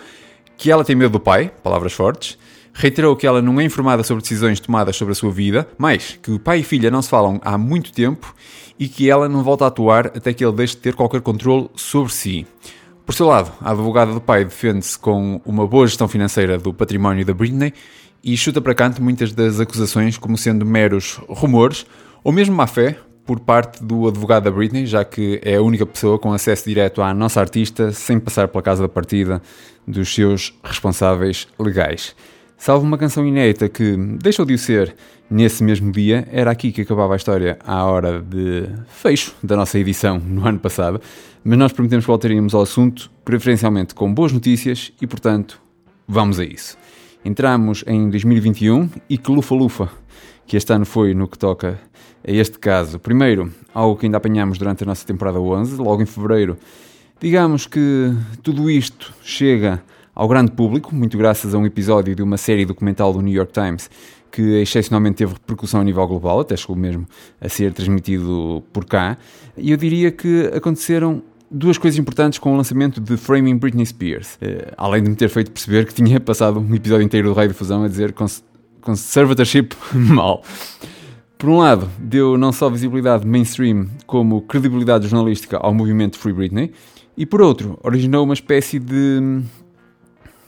que 0.58 0.72
ela 0.72 0.84
tem 0.84 0.96
medo 0.96 1.14
do 1.14 1.20
pai, 1.20 1.52
palavras 1.64 1.94
fortes, 1.94 2.38
reiterou 2.74 3.16
que 3.16 3.28
ela 3.28 3.42
não 3.42 3.60
é 3.60 3.64
informada 3.64 4.04
sobre 4.04 4.22
decisões 4.22 4.60
tomadas 4.60 4.96
sobre 4.96 5.12
a 5.12 5.16
sua 5.16 5.32
vida, 5.32 5.68
mas 5.78 6.20
que 6.22 6.32
o 6.32 6.40
pai 6.40 6.60
e 6.60 6.64
filha 6.64 6.92
não 6.92 7.02
se 7.02 7.10
falam 7.10 7.40
há 7.44 7.58
muito 7.58 7.92
tempo 7.92 8.34
e 8.80 8.88
que 8.88 9.10
ela 9.10 9.28
não 9.28 9.44
volta 9.44 9.66
a 9.66 9.68
atuar 9.68 10.08
até 10.08 10.34
que 10.34 10.44
ele 10.44 10.56
deixe 10.56 10.76
de 10.76 10.82
ter 10.82 10.96
qualquer 10.96 11.22
controle 11.22 11.70
sobre 11.76 12.14
si. 12.14 12.48
Por 13.10 13.16
seu 13.16 13.26
lado, 13.26 13.52
a 13.60 13.72
advogada 13.72 14.14
do 14.14 14.22
pai 14.22 14.46
defende-se 14.46 15.00
com 15.00 15.42
uma 15.44 15.66
boa 15.66 15.88
gestão 15.88 16.08
financeira 16.08 16.60
do 16.60 16.72
património 16.72 17.26
da 17.26 17.34
Britney 17.34 17.74
e 18.24 18.38
chuta 18.38 18.62
para 18.62 18.76
canto 18.76 19.02
muitas 19.02 19.34
das 19.34 19.60
acusações 19.60 20.16
como 20.16 20.38
sendo 20.38 20.64
meros 20.64 21.20
rumores 21.28 21.88
ou 22.24 22.32
mesmo 22.32 22.56
má 22.56 22.68
fé 22.68 23.00
por 23.26 23.40
parte 23.40 23.84
do 23.84 24.08
advogado 24.08 24.44
da 24.44 24.52
Britney, 24.52 24.86
já 24.86 25.04
que 25.04 25.42
é 25.44 25.56
a 25.56 25.62
única 25.64 25.88
pessoa 25.88 26.20
com 26.20 26.32
acesso 26.32 26.66
direto 26.70 27.02
à 27.02 27.12
nossa 27.12 27.40
artista 27.42 27.92
sem 27.92 28.20
passar 28.20 28.48
pela 28.48 28.62
casa 28.62 28.84
da 28.84 28.88
partida 28.88 29.42
dos 29.88 30.14
seus 30.14 30.54
responsáveis 30.64 31.48
legais. 31.60 32.16
Salvo 32.60 32.86
uma 32.86 32.98
canção 32.98 33.26
inédita 33.26 33.68
que 33.68 33.98
deixou 34.22 34.46
de 34.46 34.54
o 34.54 34.58
ser 34.60 34.94
nesse 35.32 35.64
mesmo 35.64 35.92
dia, 35.92 36.28
era 36.32 36.52
aqui 36.52 36.72
que 36.72 36.82
acabava 36.82 37.14
a 37.14 37.16
história 37.18 37.58
à 37.66 37.86
hora 37.86 38.20
de 38.20 38.68
fecho 38.88 39.34
da 39.42 39.56
nossa 39.56 39.80
edição 39.80 40.20
no 40.20 40.48
ano 40.48 40.60
passado, 40.60 41.02
mas 41.44 41.58
nós 41.58 41.72
prometemos 41.72 42.06
que 42.06 42.08
voltaríamos 42.08 42.54
ao 42.54 42.62
assunto, 42.62 43.12
preferencialmente 43.24 43.96
com 43.96 44.14
boas 44.14 44.32
notícias 44.32 44.92
e, 45.02 45.08
portanto, 45.08 45.62
vamos 46.08 46.40
a 46.40 46.44
isso. 46.44 46.78
Entramos 47.24 47.84
em 47.88 48.10
2021 48.10 48.90
e 49.10 49.18
que 49.18 49.32
lufa-lufa 49.32 49.90
que 50.46 50.58
este 50.58 50.74
ano 50.74 50.86
foi 50.86 51.14
no 51.14 51.28
que 51.28 51.38
toca 51.38 51.80
a 52.28 52.32
este 52.32 52.58
caso. 52.58 52.98
Primeiro, 53.00 53.52
algo 53.74 53.96
que 53.96 54.06
ainda 54.06 54.18
apanhamos 54.18 54.58
durante 54.58 54.84
a 54.84 54.86
nossa 54.86 55.06
temporada 55.06 55.40
11, 55.40 55.76
logo 55.76 56.02
em 56.02 56.06
fevereiro. 56.06 56.58
Digamos 57.20 57.68
que 57.68 58.14
tudo 58.42 58.70
isto 58.70 59.14
chega 59.22 59.82
ao 60.16 60.28
grande 60.28 60.52
público, 60.52 60.94
muito 60.94 61.18
graças 61.18 61.54
a 61.54 61.58
um 61.58 61.66
episódio 61.66 62.16
de 62.16 62.24
uma 62.24 62.38
série 62.38 62.66
documental 62.66 63.14
do 63.14 63.22
New 63.22 63.34
York 63.34 63.54
Times 63.54 63.90
que 64.32 64.62
excepcionalmente 64.62 65.18
teve 65.18 65.34
repercussão 65.34 65.82
a 65.82 65.84
nível 65.84 66.06
global, 66.08 66.42
até 66.42 66.56
chegou 66.56 66.76
mesmo 66.76 67.08
a 67.40 67.50
ser 67.50 67.74
transmitido 67.74 68.64
por 68.72 68.86
cá. 68.86 69.18
E 69.58 69.72
eu 69.72 69.78
diria 69.78 70.12
que 70.12 70.52
aconteceram 70.54 71.22
duas 71.50 71.78
coisas 71.78 72.00
importantes 72.00 72.38
com 72.40 72.54
o 72.54 72.58
lançamento 72.58 73.02
de 73.02 73.18
Framing 73.18 73.58
Britney 73.58 73.86
Spears. 73.86 74.36
Uh, 74.36 74.72
além 74.78 75.04
de 75.04 75.10
me 75.10 75.16
ter 75.16 75.30
feito 75.30 75.52
perceber 75.52 75.86
que 75.86 75.94
tinha 75.94 76.20
passado 76.20 76.60
um 76.60 76.76
episódio 76.76 77.04
inteiro 77.04 77.34
do 77.34 77.48
de 77.48 77.54
Fusão 77.54 77.84
a 77.84 77.88
dizer 77.88 78.14
cons 78.14 78.44
conservatorship 78.82 79.76
mal. 79.94 80.44
Por 81.38 81.50
um 81.50 81.58
lado, 81.58 81.90
deu 81.98 82.38
não 82.38 82.52
só 82.52 82.70
visibilidade 82.70 83.26
mainstream 83.26 83.88
como 84.06 84.42
credibilidade 84.42 85.08
jornalística 85.08 85.58
ao 85.58 85.74
movimento 85.74 86.18
Free 86.18 86.34
Britney, 86.34 86.72
e 87.18 87.26
por 87.26 87.42
outro, 87.42 87.78
originou 87.84 88.24
uma 88.24 88.34
espécie 88.34 88.80
de 88.80 89.42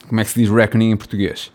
como 0.08 0.20
é 0.20 0.24
que 0.24 0.30
se 0.30 0.40
diz 0.40 0.50
reckoning 0.50 0.90
em 0.90 0.96
português? 0.96 1.50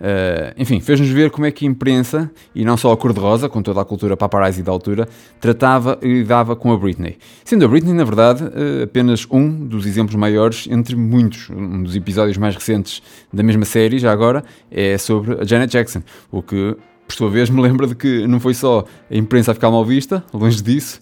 Uh, 0.00 0.54
enfim, 0.56 0.80
fez-nos 0.80 1.08
ver 1.08 1.30
como 1.30 1.46
é 1.46 1.50
que 1.50 1.64
a 1.64 1.68
imprensa, 1.68 2.30
e 2.54 2.64
não 2.64 2.76
só 2.76 2.92
a 2.92 2.96
cor-de-rosa, 2.96 3.48
com 3.48 3.62
toda 3.62 3.80
a 3.80 3.84
cultura 3.84 4.16
paparazzi 4.16 4.62
da 4.62 4.72
altura, 4.72 5.08
tratava 5.40 5.98
e 6.02 6.08
lidava 6.08 6.56
com 6.56 6.72
a 6.72 6.76
Britney. 6.76 7.16
Sendo 7.44 7.64
a 7.64 7.68
Britney, 7.68 7.94
na 7.94 8.04
verdade, 8.04 8.44
uh, 8.44 8.82
apenas 8.84 9.26
um 9.30 9.66
dos 9.66 9.86
exemplos 9.86 10.16
maiores 10.16 10.66
entre 10.70 10.96
muitos. 10.96 11.48
Um 11.50 11.82
dos 11.82 11.96
episódios 11.96 12.36
mais 12.36 12.54
recentes 12.54 13.02
da 13.32 13.42
mesma 13.42 13.64
série, 13.64 13.98
já 13.98 14.12
agora, 14.12 14.44
é 14.70 14.98
sobre 14.98 15.40
a 15.40 15.44
Janet 15.44 15.72
Jackson, 15.72 16.02
o 16.30 16.42
que, 16.42 16.76
por 17.06 17.14
sua 17.14 17.30
vez, 17.30 17.50
me 17.50 17.60
lembra 17.60 17.86
de 17.86 17.94
que 17.94 18.26
não 18.26 18.40
foi 18.40 18.54
só 18.54 18.84
a 19.10 19.16
imprensa 19.16 19.52
a 19.52 19.54
ficar 19.54 19.70
mal 19.70 19.84
vista, 19.84 20.24
longe 20.32 20.62
disso, 20.62 21.00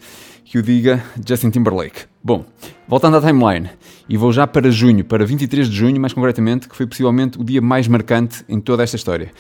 que 0.53 0.59
o 0.59 0.63
diga 0.63 1.03
Justin 1.27 1.49
Timberlake. 1.49 2.03
Bom, 2.23 2.45
voltando 2.87 3.17
à 3.17 3.23
timeline, 3.23 3.71
e 4.07 4.19
vou 4.19 4.31
já 4.35 4.47
para 4.47 4.71
junho, 4.71 5.03
para 5.03 5.25
23 5.25 5.67
de 5.67 5.75
junho, 5.75 5.99
mais 5.99 6.13
concretamente, 6.13 6.69
que 6.69 6.77
foi 6.77 6.87
possivelmente 6.87 7.41
o 7.41 7.43
dia 7.43 7.63
mais 7.63 7.89
marcante 7.89 8.45
em 8.47 8.61
toda 8.61 8.83
esta 8.83 8.95
história. 8.95 9.33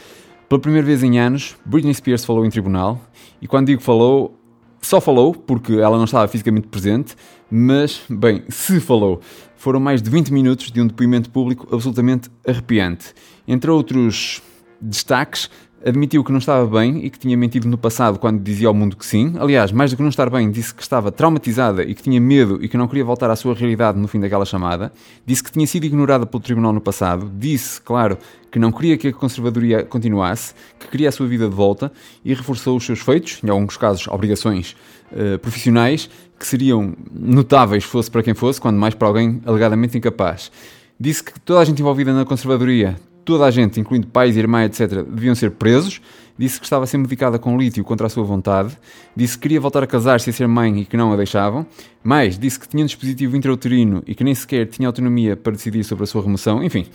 Pela 0.48 0.58
primeira 0.58 0.86
vez 0.86 1.02
em 1.02 1.18
anos, 1.18 1.54
Britney 1.66 1.92
Spears 1.92 2.24
falou 2.24 2.46
em 2.46 2.48
tribunal, 2.50 2.98
e 3.42 3.46
quando 3.46 3.66
digo 3.66 3.82
falou, 3.82 4.40
só 4.80 5.02
falou, 5.02 5.34
porque 5.34 5.74
ela 5.74 5.98
não 5.98 6.04
estava 6.04 6.26
fisicamente 6.28 6.68
presente, 6.68 7.14
mas, 7.50 8.00
bem, 8.08 8.44
se 8.48 8.80
falou, 8.80 9.20
foram 9.54 9.80
mais 9.80 10.00
de 10.00 10.08
20 10.08 10.32
minutos 10.32 10.72
de 10.72 10.80
um 10.80 10.86
depoimento 10.86 11.28
público 11.28 11.68
absolutamente 11.74 12.30
arrepiante. 12.48 13.12
Entre 13.46 13.70
outros 13.70 14.40
destaques, 14.80 15.50
admitiu 15.84 16.22
que 16.22 16.30
não 16.30 16.38
estava 16.38 16.66
bem 16.66 17.04
e 17.04 17.10
que 17.10 17.18
tinha 17.18 17.36
mentido 17.36 17.68
no 17.68 17.76
passado 17.76 18.18
quando 18.18 18.40
dizia 18.40 18.68
ao 18.68 18.74
mundo 18.74 18.96
que 18.96 19.04
sim. 19.04 19.34
Aliás, 19.38 19.72
mais 19.72 19.90
do 19.90 19.96
que 19.96 20.02
não 20.02 20.08
estar 20.08 20.30
bem, 20.30 20.50
disse 20.50 20.74
que 20.74 20.82
estava 20.82 21.10
traumatizada 21.10 21.82
e 21.82 21.94
que 21.94 22.02
tinha 22.02 22.20
medo 22.20 22.58
e 22.62 22.68
que 22.68 22.76
não 22.76 22.86
queria 22.86 23.04
voltar 23.04 23.30
à 23.30 23.36
sua 23.36 23.54
realidade 23.54 23.98
no 23.98 24.06
fim 24.08 24.20
daquela 24.20 24.44
chamada. 24.44 24.92
Disse 25.26 25.42
que 25.42 25.52
tinha 25.52 25.66
sido 25.66 25.84
ignorada 25.84 26.26
pelo 26.26 26.42
tribunal 26.42 26.72
no 26.72 26.80
passado. 26.80 27.30
Disse, 27.38 27.80
claro, 27.80 28.18
que 28.50 28.58
não 28.58 28.70
queria 28.70 28.96
que 28.96 29.08
a 29.08 29.12
conservadoria 29.12 29.82
continuasse, 29.82 30.54
que 30.78 30.88
queria 30.88 31.08
a 31.08 31.12
sua 31.12 31.26
vida 31.26 31.48
de 31.48 31.54
volta 31.54 31.90
e 32.24 32.34
reforçou 32.34 32.76
os 32.76 32.84
seus 32.84 33.00
feitos, 33.00 33.40
em 33.42 33.50
alguns 33.50 33.76
casos 33.76 34.06
obrigações 34.08 34.76
uh, 35.12 35.38
profissionais, 35.38 36.08
que 36.38 36.46
seriam 36.46 36.94
notáveis 37.12 37.84
fosse 37.84 38.10
para 38.10 38.22
quem 38.22 38.34
fosse, 38.34 38.60
quando 38.60 38.76
mais 38.76 38.94
para 38.94 39.08
alguém 39.08 39.40
alegadamente 39.46 39.96
incapaz. 39.96 40.50
Disse 40.98 41.24
que 41.24 41.38
toda 41.40 41.60
a 41.60 41.64
gente 41.64 41.80
envolvida 41.80 42.12
na 42.12 42.24
conservadoria 42.24 42.96
toda 43.24 43.44
a 43.44 43.50
gente, 43.50 43.80
incluindo 43.80 44.06
pais, 44.06 44.36
irmãs, 44.36 44.66
etc., 44.66 45.02
deviam 45.02 45.34
ser 45.34 45.52
presos. 45.52 46.00
Disse 46.38 46.58
que 46.58 46.64
estava 46.64 46.84
a 46.84 46.86
ser 46.86 46.98
medicada 46.98 47.38
com 47.38 47.56
lítio 47.58 47.84
contra 47.84 48.06
a 48.06 48.10
sua 48.10 48.24
vontade. 48.24 48.76
Disse 49.14 49.36
que 49.36 49.42
queria 49.42 49.60
voltar 49.60 49.82
a 49.82 49.86
casar-se 49.86 50.30
e 50.30 50.32
ser 50.32 50.48
mãe 50.48 50.80
e 50.80 50.84
que 50.84 50.96
não 50.96 51.12
a 51.12 51.16
deixavam. 51.16 51.66
Mais, 52.02 52.38
disse 52.38 52.58
que 52.58 52.66
tinha 52.66 52.82
um 52.82 52.86
dispositivo 52.86 53.36
intrauterino 53.36 54.02
e 54.06 54.14
que 54.14 54.24
nem 54.24 54.34
sequer 54.34 54.66
tinha 54.66 54.88
autonomia 54.88 55.36
para 55.36 55.52
decidir 55.52 55.84
sobre 55.84 56.04
a 56.04 56.06
sua 56.06 56.22
remoção. 56.22 56.62
Enfim, 56.62 56.86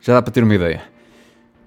já 0.00 0.14
dá 0.14 0.22
para 0.22 0.32
ter 0.32 0.42
uma 0.42 0.54
ideia. 0.54 0.82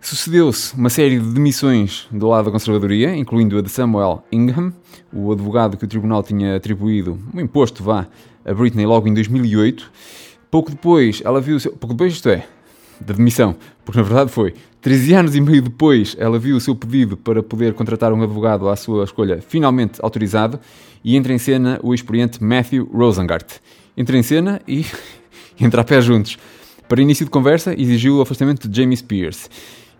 Sucedeu-se 0.01 0.75
uma 0.75 0.89
série 0.89 1.17
de 1.17 1.33
demissões 1.33 2.07
do 2.11 2.27
lado 2.27 2.45
da 2.45 2.51
conservadoria, 2.51 3.15
incluindo 3.15 3.57
a 3.57 3.61
de 3.61 3.69
Samuel 3.69 4.21
Ingham, 4.33 4.73
o 5.13 5.31
advogado 5.31 5.77
que 5.77 5.85
o 5.85 5.87
tribunal 5.87 6.21
tinha 6.21 6.57
atribuído 6.57 7.17
um 7.33 7.39
imposto, 7.39 7.81
vá, 7.81 8.05
a 8.43 8.53
Britney 8.53 8.85
logo 8.85 9.07
em 9.07 9.13
2008. 9.13 9.89
Pouco 10.51 10.71
depois, 10.71 11.21
ela 11.23 11.39
viu... 11.39 11.57
Seu... 11.57 11.71
Pouco 11.71 11.93
depois, 11.93 12.11
isto 12.11 12.27
é, 12.27 12.45
da 12.99 13.13
demissão, 13.13 13.55
porque 13.83 13.99
na 13.99 14.03
verdade 14.03 14.31
foi 14.31 14.53
13 14.81 15.13
anos 15.13 15.35
e 15.35 15.41
meio 15.41 15.61
depois 15.61 16.15
ela 16.19 16.37
viu 16.37 16.57
o 16.57 16.59
seu 16.59 16.75
pedido 16.75 17.15
para 17.15 17.41
poder 17.41 17.73
contratar 17.73 18.11
um 18.11 18.21
advogado 18.21 18.67
à 18.67 18.75
sua 18.75 19.03
escolha 19.03 19.41
finalmente 19.41 19.99
autorizado 20.01 20.59
e 21.03 21.15
entra 21.15 21.33
em 21.33 21.37
cena 21.37 21.79
o 21.83 21.93
experiente 21.93 22.43
Matthew 22.43 22.89
Rosengart. 22.93 23.59
Entra 23.95 24.17
em 24.17 24.23
cena 24.23 24.61
e 24.67 24.85
entrar 25.59 25.83
pé 25.83 26.01
juntos. 26.01 26.37
Para 26.87 27.01
início 27.01 27.25
de 27.25 27.31
conversa, 27.31 27.73
exigiu 27.79 28.17
o 28.17 28.21
afastamento 28.21 28.67
de 28.67 28.81
Jamie 28.81 28.97
Spears. 28.97 29.49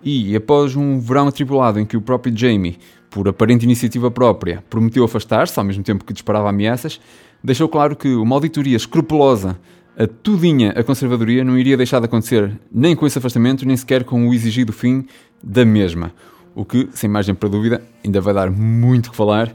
E, 0.04 0.36
após 0.36 0.76
um 0.76 1.00
verão 1.00 1.28
atribulado 1.28 1.80
em 1.80 1.86
que 1.86 1.96
o 1.96 2.02
próprio 2.02 2.36
Jamie, 2.36 2.78
por 3.10 3.28
aparente 3.28 3.64
iniciativa 3.64 4.12
própria, 4.12 4.64
prometeu 4.70 5.04
afastar-se, 5.04 5.58
ao 5.58 5.66
mesmo 5.66 5.82
tempo 5.82 6.04
que 6.04 6.12
disparava 6.12 6.50
ameaças, 6.50 7.00
deixou 7.44 7.70
claro 7.70 7.96
que 7.96 8.10
uma 8.10 8.36
auditoria 8.36 8.76
escrupulosa 8.76 9.58
a 9.98 10.08
tudinha 10.08 10.72
a 10.72 10.84
conservadoria 10.84 11.44
não 11.44 11.58
iria 11.58 11.78
deixar 11.78 12.00
de 12.00 12.06
acontecer 12.06 12.60
nem 12.72 12.96
com 12.96 13.06
esse 13.06 13.18
afastamento, 13.18 13.66
nem 13.66 13.78
sequer 13.78 14.04
com 14.04 14.28
o 14.28 14.34
exigido 14.34 14.74
fim 14.74 15.06
da 15.42 15.64
mesma. 15.64 16.12
O 16.56 16.66
que, 16.66 16.88
sem 16.94 17.10
margem 17.10 17.34
para 17.34 17.50
dúvida, 17.50 17.82
ainda 18.04 18.22
vai 18.22 18.34
dar 18.34 18.50
muito 18.52 19.12
que 19.12 19.18
falar, 19.18 19.54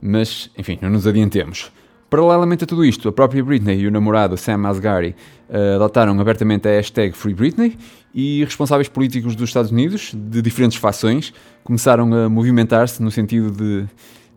mas, 0.00 0.50
enfim, 0.56 0.78
não 0.80 0.90
nos 0.90 1.06
adiantemos. 1.06 1.70
Paralelamente 2.08 2.64
a 2.64 2.66
tudo 2.66 2.84
isto, 2.84 3.08
a 3.08 3.12
própria 3.12 3.42
Britney 3.42 3.80
e 3.80 3.86
o 3.86 3.90
namorado 3.90 4.36
Sam 4.36 4.66
Asghari 4.68 5.16
uh, 5.48 5.76
adotaram 5.76 6.18
abertamente 6.20 6.68
a 6.68 6.70
hashtag 6.70 7.16
Free 7.16 7.34
Britney 7.34 7.76
e 8.14 8.44
responsáveis 8.44 8.88
políticos 8.88 9.34
dos 9.34 9.50
Estados 9.50 9.70
Unidos, 9.70 10.12
de 10.14 10.40
diferentes 10.40 10.78
fações, 10.78 11.34
começaram 11.64 12.12
a 12.14 12.28
movimentar-se 12.28 13.02
no 13.02 13.10
sentido 13.10 13.50
de 13.50 13.86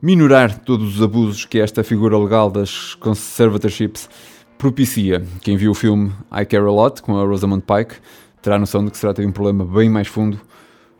minorar 0.02 0.58
todos 0.60 0.96
os 0.96 1.04
abusos 1.04 1.46
que 1.46 1.60
esta 1.60 1.84
figura 1.84 2.18
legal 2.18 2.50
das 2.50 2.96
conservatorships 2.96 4.10
propicia. 4.60 5.26
Quem 5.42 5.56
viu 5.56 5.72
o 5.72 5.74
filme 5.74 6.12
I 6.30 6.46
Care 6.46 6.66
A 6.66 6.70
Lot, 6.70 7.02
com 7.02 7.18
a 7.18 7.24
Rosamund 7.24 7.64
Pike, 7.64 7.96
terá 8.42 8.60
noção 8.60 8.84
de 8.84 8.92
que 8.92 8.98
se 8.98 9.02
trata 9.02 9.22
de 9.22 9.28
um 9.28 9.32
problema 9.32 9.64
bem 9.64 9.90
mais 9.90 10.10
fundo 10.10 10.38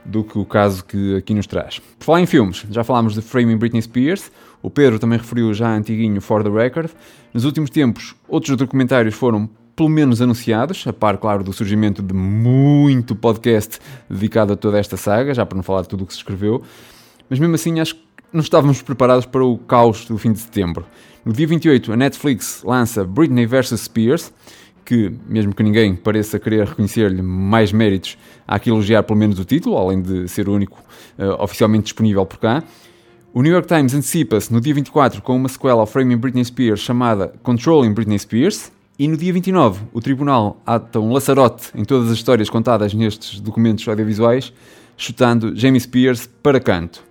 do 0.06 0.24
que 0.24 0.40
o 0.40 0.46
caso 0.46 0.86
que 0.86 1.18
aqui 1.18 1.34
nos 1.34 1.46
traz. 1.46 1.78
Por 1.78 2.06
falar 2.06 2.22
em 2.22 2.26
filmes, 2.26 2.66
já 2.72 2.86
falámos 2.86 3.16
de 3.16 3.22
Framing 3.22 3.58
Britney 3.58 3.82
Spears, 3.82 4.32
o 4.62 4.70
Pedro 4.70 4.98
também 4.98 5.20
referiu 5.20 5.54
já 5.54 5.76
antiguinho 5.76 6.22
For 6.22 6.42
the 6.42 6.50
Record. 6.50 6.90
Nos 7.34 7.44
últimos 7.44 7.70
tempos, 7.70 8.16
outros 8.30 8.56
documentários 8.56 9.14
foram 9.14 9.50
pelo 9.76 9.90
menos 9.90 10.22
anunciados, 10.22 10.88
a 10.88 10.94
par, 10.94 11.18
claro, 11.18 11.44
do 11.44 11.52
surgimento 11.52 12.02
de 12.02 12.14
muito 12.14 13.14
podcast 13.14 13.78
dedicado 14.10 14.54
a 14.54 14.56
toda 14.56 14.80
esta 14.80 14.96
saga, 14.96 15.34
já 15.34 15.46
para 15.46 15.58
não 15.58 15.64
falar 15.64 15.82
de 15.82 15.90
tudo 15.90 16.06
o 16.06 16.08
que 16.08 16.14
se 16.14 16.20
escreveu, 16.20 16.64
mas 17.30 17.40
mesmo 17.40 17.56
assim 17.56 17.78
acho 17.82 17.96
que 17.96 18.02
não 18.32 18.42
estávamos 18.42 18.82
preparados 18.82 19.26
para 19.26 19.44
o 19.44 19.58
caos 19.58 20.06
do 20.06 20.18
fim 20.18 20.32
de 20.32 20.40
setembro. 20.40 20.86
No 21.26 21.34
dia 21.34 21.46
28, 21.48 21.92
a 21.92 21.98
Netflix 21.98 22.64
lança 22.64 23.04
Britney 23.04 23.46
vs. 23.46 23.82
Spears, 23.82 24.32
que, 24.86 25.14
mesmo 25.28 25.54
que 25.54 25.62
ninguém 25.62 25.96
pareça 25.96 26.40
querer 26.40 26.66
reconhecer-lhe 26.66 27.22
mais 27.22 27.72
méritos, 27.72 28.18
há 28.48 28.58
que 28.58 28.70
elogiar 28.70 29.04
pelo 29.04 29.20
menos 29.20 29.38
o 29.38 29.46
título, 29.46 29.78
além 29.78 30.02
de 30.02 30.28
ser 30.28 30.48
o 30.48 30.54
único 30.54 30.80
uh, 31.18 31.44
oficialmente 31.44 31.84
disponível 31.84 32.26
por 32.26 32.40
cá. 32.40 32.64
O 33.34 33.44
New 33.44 33.52
York 33.52 33.68
Times 33.68 33.94
antecipa-se 33.94 34.52
no 34.52 34.60
dia 34.60 34.74
24 34.74 35.22
com 35.22 35.36
uma 35.36 35.48
sequela 35.50 35.82
ao 35.82 35.86
Framing 35.86 36.18
Britney 36.18 36.44
Spears 36.44 36.80
chamada 36.80 37.32
Controlling 37.44 37.94
Britney 37.94 38.18
Spears. 38.18 38.72
E 38.98 39.08
no 39.08 39.16
dia 39.16 39.32
29, 39.32 39.82
o 39.94 40.02
tribunal 40.02 40.62
ata 40.66 41.00
um 41.00 41.12
laçarote 41.12 41.70
em 41.76 41.86
todas 41.86 42.10
as 42.10 42.18
histórias 42.18 42.50
contadas 42.50 42.94
nestes 42.94 43.40
documentos 43.40 43.88
audiovisuais, 43.88 44.52
chutando 44.98 45.56
Jamie 45.56 45.80
Spears 45.80 46.28
para 46.42 46.60
canto. 46.60 47.04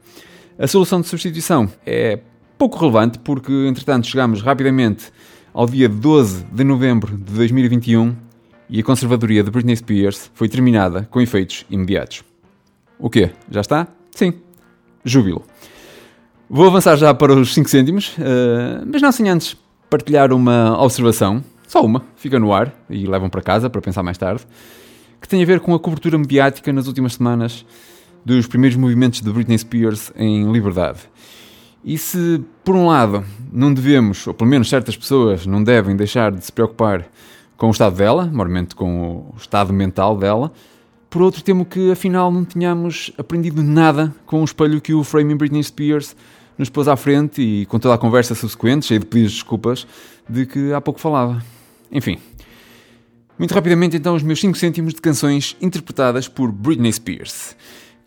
A 0.59 0.67
solução 0.67 1.01
de 1.01 1.07
substituição 1.07 1.71
é 1.87 2.19
pouco 2.59 2.77
relevante 2.77 3.21
porque, 3.21 3.53
entretanto, 3.53 4.09
chegamos 4.09 4.43
rapidamente 4.43 5.13
ao 5.55 5.65
dia 5.65 5.89
12 5.89 6.45
de 6.53 6.65
novembro 6.65 7.17
de 7.17 7.33
2021 7.33 8.15
e 8.69 8.81
a 8.81 8.83
conservadoria 8.83 9.45
de 9.45 9.51
Britney 9.51 9.77
Spears 9.77 10.29
foi 10.35 10.49
terminada 10.49 11.07
com 11.09 11.21
efeitos 11.21 11.65
imediatos. 11.71 12.25
O 12.99 13.09
quê? 13.09 13.31
Já 13.49 13.61
está? 13.61 13.87
Sim. 14.11 14.35
Júbilo. 15.05 15.45
Vou 16.51 16.67
avançar 16.67 16.97
já 16.97 17.15
para 17.15 17.33
os 17.33 17.55
5 17.55 17.69
cêntimos, 17.71 18.17
uh, 18.19 18.85
mas 18.85 19.01
não 19.01 19.13
sem 19.13 19.29
antes 19.29 19.57
partilhar 19.89 20.33
uma 20.33 20.83
observação, 20.83 21.45
só 21.69 21.85
uma, 21.85 22.05
fica 22.17 22.41
no 22.41 22.53
ar 22.53 22.75
e 22.91 23.07
levam 23.07 23.31
para 23.31 23.41
casa 23.41 23.71
para 23.71 23.81
pensar 23.81 24.03
mais 24.03 24.19
tarde, 24.19 24.43
que 25.21 25.29
tem 25.29 25.43
a 25.43 25.47
ver 25.47 25.61
com 25.61 25.75
a 25.75 25.79
cobertura 25.79 26.19
mediática 26.19 26.73
nas 26.73 26.89
últimas 26.89 27.15
semanas 27.15 27.65
dos 28.25 28.47
primeiros 28.49 28.77
movimentos 28.77 29.21
de 29.21 29.31
Britney 29.31 29.59
Spears 29.59 30.13
em 30.17 30.51
liberdade. 30.51 31.01
E 31.85 31.97
se, 31.97 32.43
por 32.65 32.75
um 32.75 32.87
lado, 32.87 33.25
não 33.53 33.73
devemos, 33.73 34.27
ou 34.27 34.35
pelo 34.35 34.51
menos 34.51 34.69
certas 34.69 34.97
pessoas 34.97 35.47
não 35.47 35.63
devem 35.63 35.97
deixar 35.97 36.33
de 36.33 36.45
se 36.45 36.53
preocupar 36.53 37.09
com 37.57 37.69
o 37.69 37.71
estado 37.71 37.97
dela, 37.97 38.25
normalmente 38.27 38.75
com 38.75 39.33
o 39.33 39.35
estado 39.37 39.73
mental 39.73 40.17
dela, 40.17 40.53
por 41.11 41.23
outro, 41.23 41.43
temo 41.43 41.65
que 41.65 41.91
afinal 41.91 42.31
não 42.31 42.45
tenhamos 42.45 43.11
aprendido 43.17 43.63
nada 43.63 44.15
com 44.27 44.43
o 44.43 44.45
espelho 44.45 44.79
que 44.79 44.93
o 44.93 45.03
Framing 45.03 45.37
Britney 45.37 45.65
Spears 45.65 46.15
nos 46.59 46.69
pôs 46.69 46.87
à 46.87 46.97
frente 46.97 47.41
e 47.41 47.67
com 47.67 47.79
toda 47.79 47.95
a 47.95 47.99
conversa 47.99 48.35
subsequente, 48.35 48.87
cheia 48.87 49.01
de 49.01 49.07
pedidos 49.07 49.33
de 49.33 49.39
desculpas, 49.39 49.87
de 50.29 50.45
que 50.45 50.73
há 50.73 50.81
pouco 50.81 51.01
falava. 51.01 51.43
Enfim. 51.91 52.19
Muito 53.39 53.55
rapidamente, 53.55 53.97
então, 53.97 54.15
os 54.15 54.23
meus 54.23 54.41
5 54.41 54.59
cêntimos 54.59 54.93
de 54.93 55.01
canções 55.01 55.57
interpretadas 55.63 56.29
por 56.29 56.53
Britney 56.53 56.93
Spears. 56.93 57.57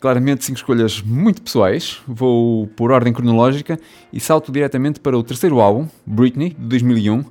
Claramente, 0.02 0.44
5 0.44 0.56
escolhas 0.56 1.00
muito 1.00 1.40
pessoais. 1.40 2.00
Vou 2.08 2.66
por 2.66 2.90
ordem 2.90 3.12
cronológica 3.12 3.78
e 4.12 4.18
salto 4.18 4.50
diretamente 4.50 4.98
para 4.98 5.16
o 5.16 5.22
terceiro 5.22 5.60
álbum, 5.60 5.86
Britney, 6.04 6.56
de 6.58 6.66
2001, 6.66 7.24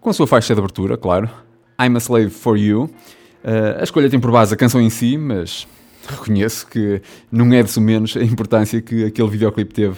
com 0.00 0.10
a 0.10 0.12
sua 0.12 0.24
faixa 0.24 0.54
de 0.54 0.60
abertura, 0.60 0.96
claro, 0.96 1.28
I'm 1.82 1.96
a 1.96 1.98
Slave 1.98 2.30
for 2.30 2.56
You. 2.56 2.84
Uh, 2.84 3.80
a 3.80 3.82
escolha 3.82 4.08
tem 4.08 4.20
por 4.20 4.30
base 4.30 4.54
a 4.54 4.56
canção 4.56 4.80
em 4.80 4.88
si, 4.88 5.18
mas 5.18 5.66
reconheço 6.08 6.68
que 6.68 7.02
não 7.28 7.52
é 7.52 7.60
de 7.60 7.80
menos 7.80 8.16
a 8.16 8.22
importância 8.22 8.80
que 8.80 9.04
aquele 9.04 9.28
videoclipe 9.28 9.74
teve 9.74 9.96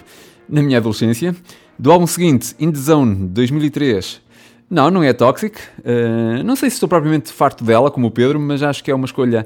na 0.49 0.63
minha 0.63 0.79
adolescência. 0.79 1.35
Do 1.77 1.91
álbum 1.91 2.07
seguinte, 2.07 2.55
In 2.59 2.71
The 2.71 2.79
Zone, 2.79 3.15
de 3.17 3.27
2003, 3.27 4.19
não, 4.67 4.89
não 4.89 5.03
é 5.03 5.13
Toxic. 5.13 5.59
Uh, 5.77 6.43
não 6.43 6.55
sei 6.55 6.71
se 6.71 6.77
estou 6.77 6.89
propriamente 6.89 7.31
farto 7.31 7.63
dela, 7.63 7.91
como 7.91 8.07
o 8.07 8.11
Pedro, 8.11 8.39
mas 8.39 8.63
acho 8.63 8.83
que 8.83 8.89
é 8.89 8.95
uma 8.95 9.05
escolha 9.05 9.45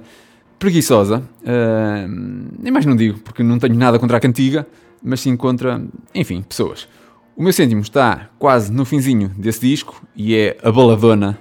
preguiçosa. 0.63 1.21
Uh, 1.41 2.53
nem 2.57 2.71
mais 2.71 2.85
não 2.85 2.95
digo, 2.95 3.19
porque 3.19 3.43
não 3.43 3.59
tenho 3.59 3.75
nada 3.75 3.99
contra 3.99 4.15
a 4.15 4.19
cantiga, 4.19 4.65
mas 5.03 5.19
sim 5.19 5.35
contra, 5.35 5.83
enfim, 6.15 6.41
pessoas. 6.41 6.87
O 7.35 7.43
meu 7.43 7.51
cêntimo 7.51 7.81
está 7.81 8.29
quase 8.39 8.71
no 8.71 8.85
finzinho 8.85 9.27
desse 9.37 9.59
disco 9.59 10.01
e 10.15 10.33
é 10.33 10.55
a 10.63 10.71
baladona 10.71 11.37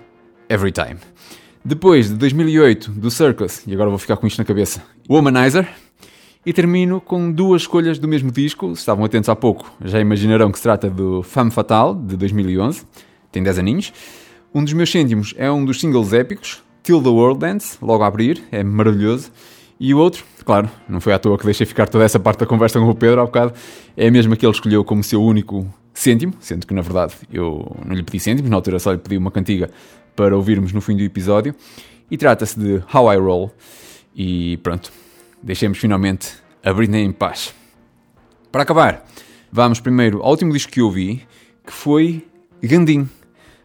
Every 0.48 0.72
Time. 0.72 0.96
Depois 1.64 2.08
de 2.08 2.16
2008, 2.16 2.90
do 2.90 3.12
Circus, 3.12 3.62
e 3.64 3.72
agora 3.72 3.90
vou 3.90 3.98
ficar 3.98 4.16
com 4.16 4.26
isto 4.26 4.38
na 4.38 4.44
cabeça, 4.44 4.82
Womanizer, 5.08 5.68
e 6.44 6.52
termino 6.52 7.00
com 7.00 7.30
duas 7.30 7.62
escolhas 7.62 8.00
do 8.00 8.08
mesmo 8.08 8.32
disco. 8.32 8.74
Se 8.74 8.80
estavam 8.80 9.04
atentos 9.04 9.28
há 9.28 9.36
pouco, 9.36 9.72
já 9.84 10.00
imaginarão 10.00 10.50
que 10.50 10.58
se 10.58 10.64
trata 10.64 10.90
do 10.90 11.22
Femme 11.22 11.52
Fatale, 11.52 11.96
de 11.96 12.16
2011. 12.16 12.82
Tem 13.30 13.40
10 13.40 13.60
aninhos. 13.60 13.92
Um 14.52 14.64
dos 14.64 14.72
meus 14.72 14.90
cêntimos 14.90 15.32
é 15.38 15.48
um 15.48 15.64
dos 15.64 15.78
singles 15.78 16.12
épicos, 16.12 16.60
Till 16.82 17.02
the 17.02 17.08
World 17.08 17.40
Dance, 17.40 17.78
logo 17.80 18.02
a 18.02 18.06
abrir, 18.06 18.42
é 18.50 18.62
maravilhoso. 18.64 19.30
E 19.78 19.94
o 19.94 19.98
outro, 19.98 20.24
claro, 20.44 20.68
não 20.88 21.00
foi 21.00 21.12
à 21.12 21.18
toa 21.18 21.38
que 21.38 21.44
deixei 21.44 21.66
ficar 21.66 21.88
toda 21.88 22.04
essa 22.04 22.18
parte 22.18 22.40
da 22.40 22.46
conversa 22.46 22.78
com 22.78 22.88
o 22.88 22.94
Pedro 22.94 23.20
há 23.20 23.24
bocado, 23.24 23.52
é 23.96 24.10
mesmo 24.10 24.36
que 24.36 24.44
ele 24.44 24.52
escolheu 24.52 24.84
como 24.84 25.02
seu 25.02 25.22
único 25.22 25.66
cêntimo, 25.94 26.34
sendo 26.40 26.66
que 26.66 26.74
na 26.74 26.82
verdade 26.82 27.14
eu 27.32 27.76
não 27.84 27.94
lhe 27.94 28.02
pedi 28.02 28.20
cêntimos, 28.20 28.50
na 28.50 28.56
altura 28.56 28.78
só 28.78 28.92
lhe 28.92 28.98
pedi 28.98 29.16
uma 29.16 29.30
cantiga 29.30 29.70
para 30.14 30.36
ouvirmos 30.36 30.72
no 30.72 30.80
fim 30.80 30.96
do 30.96 31.02
episódio. 31.02 31.54
E 32.10 32.16
trata-se 32.16 32.58
de 32.58 32.82
How 32.92 33.12
I 33.12 33.16
Roll. 33.16 33.50
E 34.14 34.56
pronto, 34.58 34.92
deixemos 35.42 35.78
finalmente 35.78 36.34
a 36.62 36.72
Britney 36.72 37.04
em 37.04 37.12
paz. 37.12 37.54
Para 38.50 38.62
acabar, 38.62 39.04
vamos 39.50 39.80
primeiro 39.80 40.22
ao 40.22 40.30
último 40.30 40.52
disco 40.52 40.70
que 40.70 40.80
eu 40.80 40.90
vi, 40.90 41.22
que 41.66 41.72
foi 41.72 42.26
Gandim, 42.62 43.08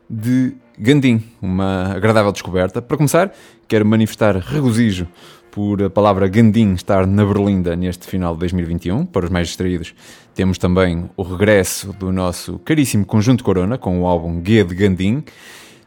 de 0.10 0.56
Gandim, 0.80 1.24
uma 1.42 1.96
agradável 1.96 2.32
descoberta. 2.32 2.82
Para 2.84 2.98
começar, 2.98 3.34
quero 3.68 3.84
manifestar 3.84 4.38
regozijo 4.38 5.08
por 5.50 5.82
a 5.82 5.90
palavra 5.90 6.28
Gandim 6.28 6.74
estar 6.74 7.08
na 7.08 7.26
Berlinda 7.26 7.76
neste 7.76 8.06
final 8.06 8.36
de 8.36 8.42
2021. 8.42 9.04
Para 9.08 9.26
os 9.26 9.32
mais 9.32 9.48
distraídos, 9.48 9.96
temos 10.36 10.60
também 10.60 11.10
o 11.18 11.24
regresso 11.24 11.92
do 11.94 12.12
nosso 12.12 12.60
caríssimo 12.60 13.06
Conjunto 13.06 13.44
Corona 13.44 13.76
com 13.76 14.04
o 14.04 14.06
álbum 14.06 14.40
Guia 14.40 14.64
de 14.64 14.76
Gandim. 14.76 15.24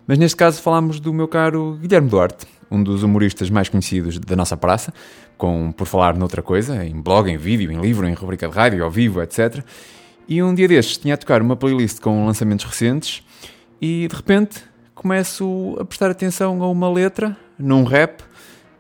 Mas 0.09 0.19
neste 0.19 0.37
caso 0.37 0.61
falamos 0.61 0.99
do 0.99 1.15
meu 1.15 1.29
caro 1.29 1.79
Guilherme 1.81 2.09
Duarte, 2.09 2.45
um 2.69 2.83
dos 2.83 3.05
humoristas 3.05 3.49
mais 3.49 3.69
conhecidos 3.69 4.19
da 4.19 4.35
nossa 4.35 4.57
praça, 4.57 4.93
com 5.39 5.71
por 5.71 5.87
falar 5.87 6.17
noutra 6.17 6.43
coisa, 6.43 6.85
em 6.85 7.01
blog, 7.01 7.31
em 7.31 7.37
vídeo, 7.37 7.71
em 7.71 7.81
livro, 7.81 8.09
em 8.09 8.13
rubrica 8.13 8.49
de 8.49 8.55
rádio, 8.57 8.83
ao 8.83 8.91
vivo, 8.91 9.23
etc. 9.23 9.65
E 10.29 10.43
um 10.43 10.53
dia 10.53 10.67
destes 10.67 10.97
tinha 10.97 11.15
a 11.15 11.17
tocar 11.17 11.41
uma 11.41 11.55
playlist 11.55 12.01
com 12.01 12.27
lançamentos 12.27 12.65
recentes 12.65 13.23
e 13.81 14.09
de 14.09 14.17
repente 14.17 14.70
começo 15.01 15.79
a 15.81 15.85
prestar 15.87 16.11
atenção 16.11 16.63
a 16.63 16.69
uma 16.69 16.93
letra, 16.93 17.35
num 17.59 17.85
rap, 17.85 18.23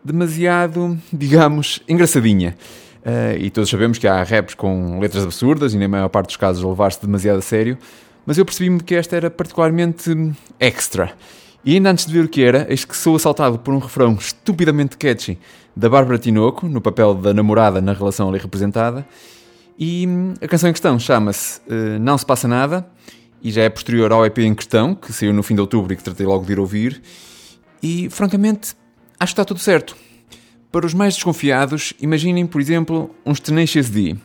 demasiado, 0.04 0.98
digamos, 1.10 1.80
engraçadinha. 1.88 2.54
Uh, 2.98 3.38
e 3.38 3.48
todos 3.48 3.70
sabemos 3.70 3.96
que 3.96 4.06
há 4.06 4.22
raps 4.22 4.52
com 4.52 5.00
letras 5.00 5.24
absurdas 5.24 5.72
e 5.72 5.78
na 5.78 5.88
maior 5.88 6.10
parte 6.10 6.26
dos 6.26 6.36
casos 6.36 6.62
levar-se 6.62 7.00
demasiado 7.00 7.38
a 7.38 7.40
sério, 7.40 7.78
mas 8.26 8.36
eu 8.36 8.44
percebi-me 8.44 8.80
que 8.80 8.94
esta 8.94 9.16
era 9.16 9.30
particularmente 9.30 10.10
extra. 10.58 11.10
E 11.64 11.72
ainda 11.72 11.90
antes 11.90 12.04
de 12.04 12.12
ver 12.12 12.26
o 12.26 12.28
que 12.28 12.42
era, 12.42 12.66
eis 12.68 12.84
que 12.84 12.94
sou 12.94 13.16
assaltado 13.16 13.58
por 13.58 13.72
um 13.72 13.78
refrão 13.78 14.12
estupidamente 14.12 14.98
catchy 14.98 15.38
da 15.74 15.88
Bárbara 15.88 16.18
Tinoco, 16.18 16.68
no 16.68 16.82
papel 16.82 17.14
da 17.14 17.32
namorada 17.32 17.80
na 17.80 17.94
relação 17.94 18.28
ali 18.28 18.38
representada. 18.38 19.06
E 19.78 20.06
hum, 20.06 20.34
a 20.38 20.46
canção 20.46 20.68
em 20.68 20.72
questão 20.74 20.98
chama-se 20.98 21.60
uh, 21.60 21.98
Não 21.98 22.18
Se 22.18 22.26
Passa 22.26 22.46
Nada 22.46 22.86
e 23.42 23.50
já 23.50 23.62
é 23.62 23.68
posterior 23.68 24.12
ao 24.12 24.24
EP 24.24 24.38
em 24.38 24.54
questão, 24.54 24.94
que 24.94 25.12
saiu 25.12 25.32
no 25.32 25.42
fim 25.42 25.54
de 25.54 25.60
outubro 25.60 25.92
e 25.92 25.96
que 25.96 26.02
tratei 26.02 26.26
logo 26.26 26.44
de 26.44 26.52
ir 26.52 26.58
ouvir. 26.58 27.02
E, 27.82 28.08
francamente, 28.10 28.74
acho 29.18 29.32
que 29.32 29.40
está 29.40 29.44
tudo 29.44 29.60
certo. 29.60 29.96
Para 30.70 30.86
os 30.86 30.94
mais 30.94 31.14
desconfiados, 31.14 31.92
imaginem, 32.00 32.46
por 32.46 32.60
exemplo, 32.60 33.14
uns 33.24 33.40
Tenacious 33.40 33.88
D, 33.88 34.16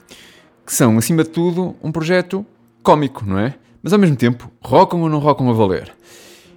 que 0.66 0.74
são, 0.74 0.98
acima 0.98 1.24
de 1.24 1.30
tudo, 1.30 1.76
um 1.82 1.92
projeto 1.92 2.46
cómico, 2.84 3.26
não 3.26 3.40
é? 3.40 3.56
Mas 3.82 3.94
ao 3.94 4.00
mesmo 4.00 4.16
tempo, 4.16 4.52
rocam 4.62 5.02
ou 5.02 5.10
não 5.10 5.20
rocam 5.20 5.50
a 5.50 5.54
valer? 5.54 5.92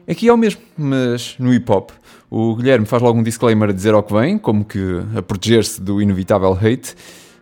Aqui 0.09 0.29
é 0.29 0.33
o 0.33 0.37
mesmo, 0.37 0.63
mas 0.77 1.37
no 1.39 1.53
hip 1.53 1.71
hop. 1.71 1.91
O 2.31 2.57
Guilherme 2.57 2.87
faz 2.87 3.03
logo 3.03 3.19
um 3.19 3.23
disclaimer 3.23 3.71
a 3.71 3.73
dizer 3.73 3.95
ao 3.95 4.03
que 4.03 4.13
vem, 4.13 4.39
como 4.39 4.65
que 4.65 4.79
a 5.17 5.23
proteger-se 5.23 5.81
do 5.81 6.01
inevitável 6.01 6.53
hate, 6.53 6.95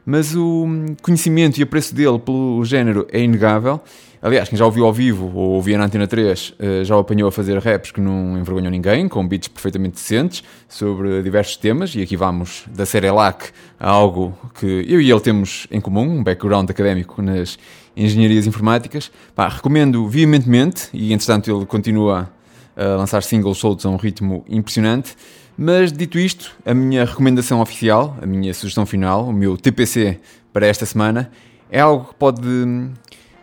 mas 0.05 0.36
o 0.36 0.66
conhecimento 1.02 1.59
e 1.59 1.62
apreço 1.62 1.94
dele 1.94 2.18
pelo 2.18 2.64
género 2.64 3.06
é 3.10 3.20
inegável. 3.20 3.80
Aliás, 4.27 4.48
quem 4.48 4.59
já 4.59 4.65
ouviu 4.66 4.85
ao 4.85 4.93
vivo 4.93 5.31
ou 5.32 5.51
ouvia 5.51 5.78
na 5.78 5.85
Antena 5.85 6.05
3 6.05 6.55
eh, 6.59 6.82
já 6.82 6.97
o 6.97 6.98
apanhou 6.98 7.28
a 7.28 7.31
fazer 7.31 7.57
raps 7.61 7.93
que 7.93 8.01
não 8.01 8.36
envergonham 8.36 8.73
ninguém, 8.73 9.07
com 9.07 9.24
beats 9.24 9.47
perfeitamente 9.47 9.94
decentes 9.94 10.43
sobre 10.69 11.23
diversos 11.23 11.57
temas. 11.57 11.94
E 11.94 12.03
aqui 12.03 12.16
vamos 12.16 12.65
da 12.74 12.85
série 12.85 13.09
LAC 13.09 13.53
a 13.78 13.89
algo 13.89 14.36
que 14.59 14.85
eu 14.89 15.01
e 15.01 15.09
ele 15.09 15.20
temos 15.20 15.69
em 15.70 15.81
comum, 15.81 16.19
um 16.19 16.24
background 16.24 16.69
académico 16.69 17.23
nas 17.23 17.57
engenharias 17.97 18.48
informáticas. 18.48 19.12
Pá, 19.32 19.47
recomendo 19.47 20.09
veementemente, 20.09 20.89
e 20.93 21.12
entretanto 21.12 21.48
ele 21.48 21.65
continua 21.65 22.28
a 22.77 22.97
lançar 22.97 23.23
singles 23.23 23.59
soltos 23.59 23.86
a 23.86 23.90
um 23.90 23.97
ritmo 23.97 24.44
impressionante. 24.48 25.15
Mas 25.57 25.93
dito 25.93 26.19
isto, 26.19 26.51
a 26.66 26.74
minha 26.74 27.05
recomendação 27.05 27.61
oficial, 27.61 28.19
a 28.20 28.27
minha 28.27 28.53
sugestão 28.53 28.86
final, 28.86 29.28
o 29.28 29.32
meu 29.32 29.57
TPC 29.57 30.19
para 30.53 30.66
esta 30.66 30.85
semana, 30.85 31.31
é 31.70 31.81
algo 31.81 32.07
que 32.07 32.15
pode 32.16 32.40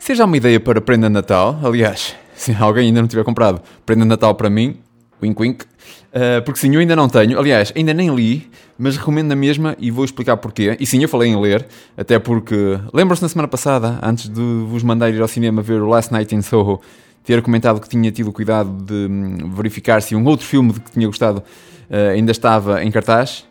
ser 0.03 0.15
já 0.15 0.25
uma 0.25 0.35
ideia 0.35 0.59
para 0.59 0.81
prenda 0.81 1.07
de 1.07 1.13
Natal. 1.13 1.57
Aliás, 1.63 2.13
se 2.35 2.53
alguém 2.59 2.87
ainda 2.87 3.01
não 3.01 3.07
tiver 3.07 3.23
comprado 3.23 3.61
prenda 3.85 4.03
de 4.03 4.09
Natal 4.09 4.35
para 4.35 4.49
mim, 4.49 4.75
wink 5.21 5.41
wink, 5.41 5.63
uh, 5.63 6.43
porque 6.43 6.59
sim, 6.59 6.73
eu 6.73 6.81
ainda 6.81 6.93
não 6.93 7.07
tenho. 7.07 7.39
Aliás, 7.39 7.71
ainda 7.73 7.93
nem 7.93 8.13
li, 8.13 8.51
mas 8.77 8.97
recomendo 8.97 9.29
na 9.29 9.35
mesma 9.35 9.77
e 9.79 9.89
vou 9.89 10.03
explicar 10.03 10.35
porquê. 10.35 10.75
E 10.77 10.85
sim, 10.85 11.01
eu 11.01 11.07
falei 11.07 11.29
em 11.29 11.39
ler, 11.39 11.65
até 11.95 12.19
porque 12.19 12.77
lembram-se 12.93 13.21
na 13.21 13.29
semana 13.29 13.47
passada, 13.47 13.97
antes 14.03 14.27
de 14.27 14.41
vos 14.67 14.83
mandar 14.83 15.09
ir 15.09 15.21
ao 15.21 15.27
cinema 15.27 15.61
ver 15.61 15.81
o 15.81 15.87
Last 15.87 16.11
Night 16.11 16.35
in 16.35 16.41
Soho, 16.41 16.81
ter 17.23 17.41
comentado 17.41 17.79
que 17.79 17.87
tinha 17.87 18.11
tido 18.11 18.33
cuidado 18.33 18.83
de 18.83 19.07
hum, 19.09 19.53
verificar 19.55 20.01
se 20.01 20.17
um 20.17 20.25
outro 20.25 20.45
filme 20.45 20.73
de 20.73 20.81
que 20.81 20.91
tinha 20.91 21.07
gostado 21.07 21.39
uh, 21.39 22.11
ainda 22.11 22.33
estava 22.33 22.83
em 22.83 22.91
cartaz. 22.91 23.45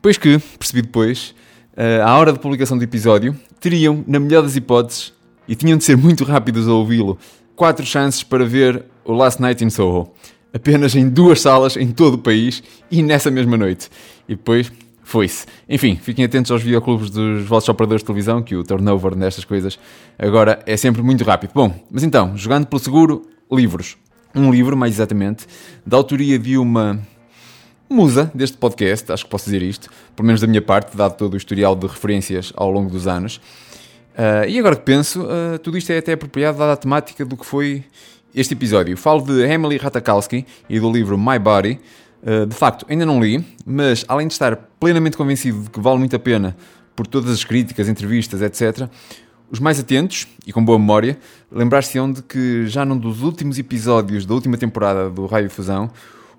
Pois 0.00 0.16
que, 0.16 0.38
percebi 0.60 0.82
depois, 0.82 1.34
uh, 1.72 2.04
à 2.06 2.16
hora 2.16 2.32
da 2.32 2.38
publicação 2.38 2.78
do 2.78 2.84
episódio, 2.84 3.34
teriam, 3.58 4.04
na 4.06 4.20
melhor 4.20 4.44
das 4.44 4.54
hipóteses, 4.54 5.17
e 5.48 5.56
tinham 5.56 5.78
de 5.78 5.84
ser 5.84 5.96
muito 5.96 6.22
rápidos 6.24 6.68
a 6.68 6.72
ouvi-lo, 6.72 7.18
quatro 7.56 7.84
chances 7.84 8.22
para 8.22 8.44
ver 8.44 8.84
o 9.04 9.12
Last 9.12 9.40
Night 9.40 9.64
in 9.64 9.70
Soho. 9.70 10.10
Apenas 10.52 10.94
em 10.94 11.08
duas 11.08 11.40
salas 11.40 11.76
em 11.76 11.90
todo 11.90 12.14
o 12.14 12.18
país 12.18 12.62
e 12.90 13.02
nessa 13.02 13.30
mesma 13.30 13.56
noite. 13.56 13.88
E 14.28 14.34
depois 14.34 14.70
foi-se. 15.02 15.46
Enfim, 15.68 15.96
fiquem 15.96 16.24
atentos 16.24 16.50
aos 16.50 16.62
videoclubes 16.62 17.08
dos 17.08 17.44
vossos 17.46 17.68
operadores 17.68 18.02
de 18.02 18.06
televisão, 18.06 18.42
que 18.42 18.54
o 18.54 18.62
turnover 18.62 19.16
nestas 19.16 19.44
coisas 19.44 19.78
agora 20.18 20.62
é 20.66 20.76
sempre 20.76 21.02
muito 21.02 21.24
rápido. 21.24 21.52
Bom, 21.54 21.74
mas 21.90 22.02
então, 22.02 22.36
jogando 22.36 22.66
pelo 22.66 22.78
seguro, 22.78 23.22
livros. 23.50 23.96
Um 24.34 24.50
livro, 24.50 24.76
mais 24.76 24.94
exatamente, 24.94 25.46
da 25.86 25.96
autoria 25.96 26.38
de 26.38 26.58
uma 26.58 27.00
musa 27.88 28.30
deste 28.34 28.58
podcast, 28.58 29.10
acho 29.10 29.24
que 29.24 29.30
posso 29.30 29.46
dizer 29.46 29.62
isto, 29.62 29.88
pelo 30.14 30.26
menos 30.26 30.42
da 30.42 30.46
minha 30.46 30.60
parte, 30.60 30.94
dado 30.94 31.16
todo 31.16 31.32
o 31.32 31.36
historial 31.38 31.74
de 31.74 31.86
referências 31.86 32.52
ao 32.54 32.70
longo 32.70 32.90
dos 32.90 33.06
anos. 33.06 33.40
Uh, 34.18 34.48
e 34.48 34.58
agora 34.58 34.74
que 34.74 34.82
penso, 34.82 35.22
uh, 35.22 35.58
tudo 35.62 35.78
isto 35.78 35.92
é 35.92 35.98
até 35.98 36.12
apropriado 36.12 36.58
dada 36.58 36.72
a 36.72 36.76
temática 36.76 37.24
do 37.24 37.36
que 37.36 37.46
foi 37.46 37.84
este 38.34 38.54
episódio. 38.54 38.96
Falo 38.96 39.22
de 39.22 39.42
Emily 39.42 39.76
Ratajkowski 39.76 40.44
e 40.68 40.80
do 40.80 40.90
livro 40.90 41.16
My 41.16 41.38
Body, 41.38 41.80
eh, 42.22 42.46
de 42.46 42.54
facto, 42.54 42.84
ainda 42.88 43.06
não 43.06 43.22
li, 43.22 43.44
mas 43.64 44.04
além 44.08 44.26
de 44.26 44.32
estar 44.32 44.56
plenamente 44.78 45.16
convencido 45.16 45.62
de 45.62 45.70
que 45.70 45.80
vale 45.80 45.98
muito 45.98 46.14
a 46.16 46.18
pena 46.18 46.56
por 46.94 47.06
todas 47.06 47.30
as 47.30 47.44
críticas, 47.44 47.88
entrevistas, 47.88 48.42
etc., 48.42 48.88
os 49.50 49.60
mais 49.60 49.80
atentos 49.80 50.26
e 50.46 50.52
com 50.52 50.62
boa 50.62 50.78
memória 50.78 51.18
lembrar-se-ão 51.50 52.12
de 52.12 52.22
que 52.22 52.66
já 52.66 52.84
num 52.84 52.98
dos 52.98 53.22
últimos 53.22 53.58
episódios 53.58 54.26
da 54.26 54.34
última 54.34 54.58
temporada 54.58 55.08
do 55.08 55.24
Raio 55.24 55.48
Fusão, 55.48 55.90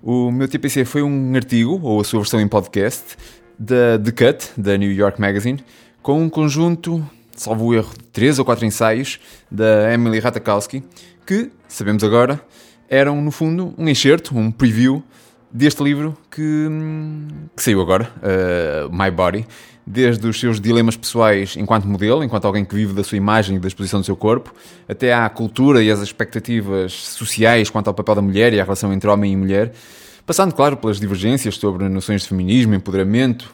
o 0.02 0.30
meu 0.30 0.46
TPC 0.46 0.84
foi 0.84 1.02
um 1.02 1.34
artigo, 1.34 1.80
ou 1.82 2.00
a 2.00 2.04
sua 2.04 2.20
versão 2.20 2.40
em 2.40 2.46
podcast, 2.46 3.16
da 3.58 3.98
The 3.98 4.12
Cut, 4.12 4.50
da 4.56 4.76
New 4.76 4.92
York 4.92 5.20
Magazine, 5.20 5.62
com 6.02 6.22
um 6.22 6.30
conjunto, 6.30 7.04
salvo 7.40 7.64
o 7.64 7.74
erro, 7.74 7.88
três 8.12 8.38
ou 8.38 8.44
quatro 8.44 8.66
ensaios 8.66 9.18
da 9.50 9.90
Emily 9.94 10.18
Ratajkowski, 10.18 10.84
que, 11.26 11.50
sabemos 11.66 12.04
agora, 12.04 12.38
eram 12.86 13.22
no 13.22 13.30
fundo 13.30 13.72
um 13.78 13.88
enxerto, 13.88 14.36
um 14.36 14.50
preview 14.50 15.02
deste 15.50 15.82
livro 15.82 16.14
que, 16.30 16.42
que 17.56 17.62
saiu 17.62 17.80
agora, 17.80 18.12
uh, 18.18 18.94
My 18.94 19.10
Body, 19.10 19.46
desde 19.86 20.28
os 20.28 20.38
seus 20.38 20.60
dilemas 20.60 20.98
pessoais 20.98 21.56
enquanto 21.56 21.88
modelo, 21.88 22.22
enquanto 22.22 22.44
alguém 22.44 22.62
que 22.62 22.74
vive 22.74 22.92
da 22.92 23.02
sua 23.02 23.16
imagem 23.16 23.56
e 23.56 23.58
da 23.58 23.68
exposição 23.68 24.00
do 24.00 24.04
seu 24.04 24.16
corpo, 24.16 24.52
até 24.86 25.14
à 25.14 25.26
cultura 25.30 25.82
e 25.82 25.90
às 25.90 26.00
expectativas 26.00 26.92
sociais 26.92 27.70
quanto 27.70 27.88
ao 27.88 27.94
papel 27.94 28.16
da 28.16 28.22
mulher 28.22 28.52
e 28.52 28.60
à 28.60 28.64
relação 28.64 28.92
entre 28.92 29.08
homem 29.08 29.32
e 29.32 29.36
mulher, 29.36 29.72
passando, 30.26 30.54
claro, 30.54 30.76
pelas 30.76 31.00
divergências 31.00 31.56
sobre 31.56 31.88
noções 31.88 32.20
de 32.20 32.28
feminismo, 32.28 32.74
empoderamento, 32.74 33.50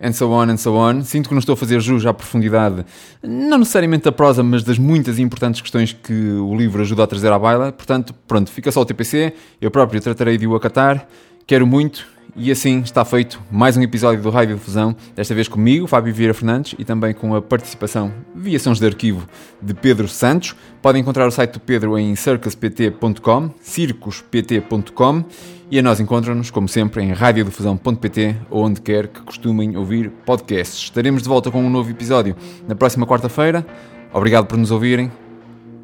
and 0.00 0.12
so 0.12 0.30
on 0.32 0.50
and 0.50 0.56
so 0.56 0.76
on. 0.76 1.02
Sinto 1.02 1.28
que 1.28 1.34
não 1.34 1.40
estou 1.40 1.54
a 1.54 1.56
fazer 1.56 1.80
jus 1.80 2.04
à 2.06 2.12
profundidade, 2.12 2.84
não 3.22 3.58
necessariamente 3.58 4.04
da 4.04 4.12
prosa, 4.12 4.42
mas 4.42 4.62
das 4.62 4.78
muitas 4.78 5.18
e 5.18 5.22
importantes 5.22 5.60
questões 5.60 5.92
que 5.92 6.12
o 6.12 6.54
livro 6.56 6.82
ajuda 6.82 7.04
a 7.04 7.06
trazer 7.06 7.32
à 7.32 7.38
baila. 7.38 7.72
Portanto, 7.72 8.14
pronto, 8.26 8.50
fica 8.50 8.70
só 8.72 8.80
o 8.80 8.84
TPC, 8.84 9.32
eu 9.60 9.70
próprio 9.70 10.00
tratarei 10.00 10.36
de 10.36 10.46
o 10.46 10.54
acatar 10.54 11.06
Quero 11.46 11.66
muito 11.66 12.06
e 12.36 12.50
assim 12.50 12.80
está 12.80 13.04
feito 13.04 13.40
mais 13.50 13.76
um 13.76 13.82
episódio 13.82 14.22
do 14.22 14.30
Raio 14.30 14.58
Fusão, 14.58 14.94
desta 15.14 15.34
vez 15.34 15.48
comigo, 15.48 15.86
Fábio 15.86 16.12
Vieira 16.12 16.34
Fernandes, 16.34 16.74
e 16.78 16.84
também 16.84 17.14
com 17.14 17.34
a 17.34 17.40
participação 17.40 18.12
via 18.34 18.58
sons 18.58 18.78
de 18.78 18.86
arquivo 18.86 19.26
de 19.62 19.72
Pedro 19.74 20.08
Santos. 20.08 20.54
Podem 20.82 21.02
encontrar 21.02 21.26
o 21.26 21.30
site 21.30 21.52
do 21.52 21.60
Pedro 21.60 21.98
em 21.98 22.14
circuspt.com, 22.16 23.50
circuspt.com, 23.60 25.24
e 25.70 25.78
a 25.78 25.82
nós 25.82 26.00
encontram-nos, 26.00 26.50
como 26.50 26.68
sempre, 26.68 27.02
em 27.02 27.12
radiodifusão.pt 27.12 28.36
ou 28.50 28.64
onde 28.64 28.80
quer 28.80 29.08
que 29.08 29.20
costumem 29.22 29.76
ouvir 29.76 30.10
podcasts. 30.26 30.84
Estaremos 30.84 31.22
de 31.22 31.28
volta 31.28 31.50
com 31.50 31.64
um 31.64 31.70
novo 31.70 31.90
episódio 31.90 32.36
na 32.68 32.74
próxima 32.74 33.06
quarta-feira. 33.06 33.66
Obrigado 34.12 34.46
por 34.46 34.58
nos 34.58 34.70
ouvirem. 34.70 35.10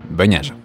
Banhaja. 0.08 0.59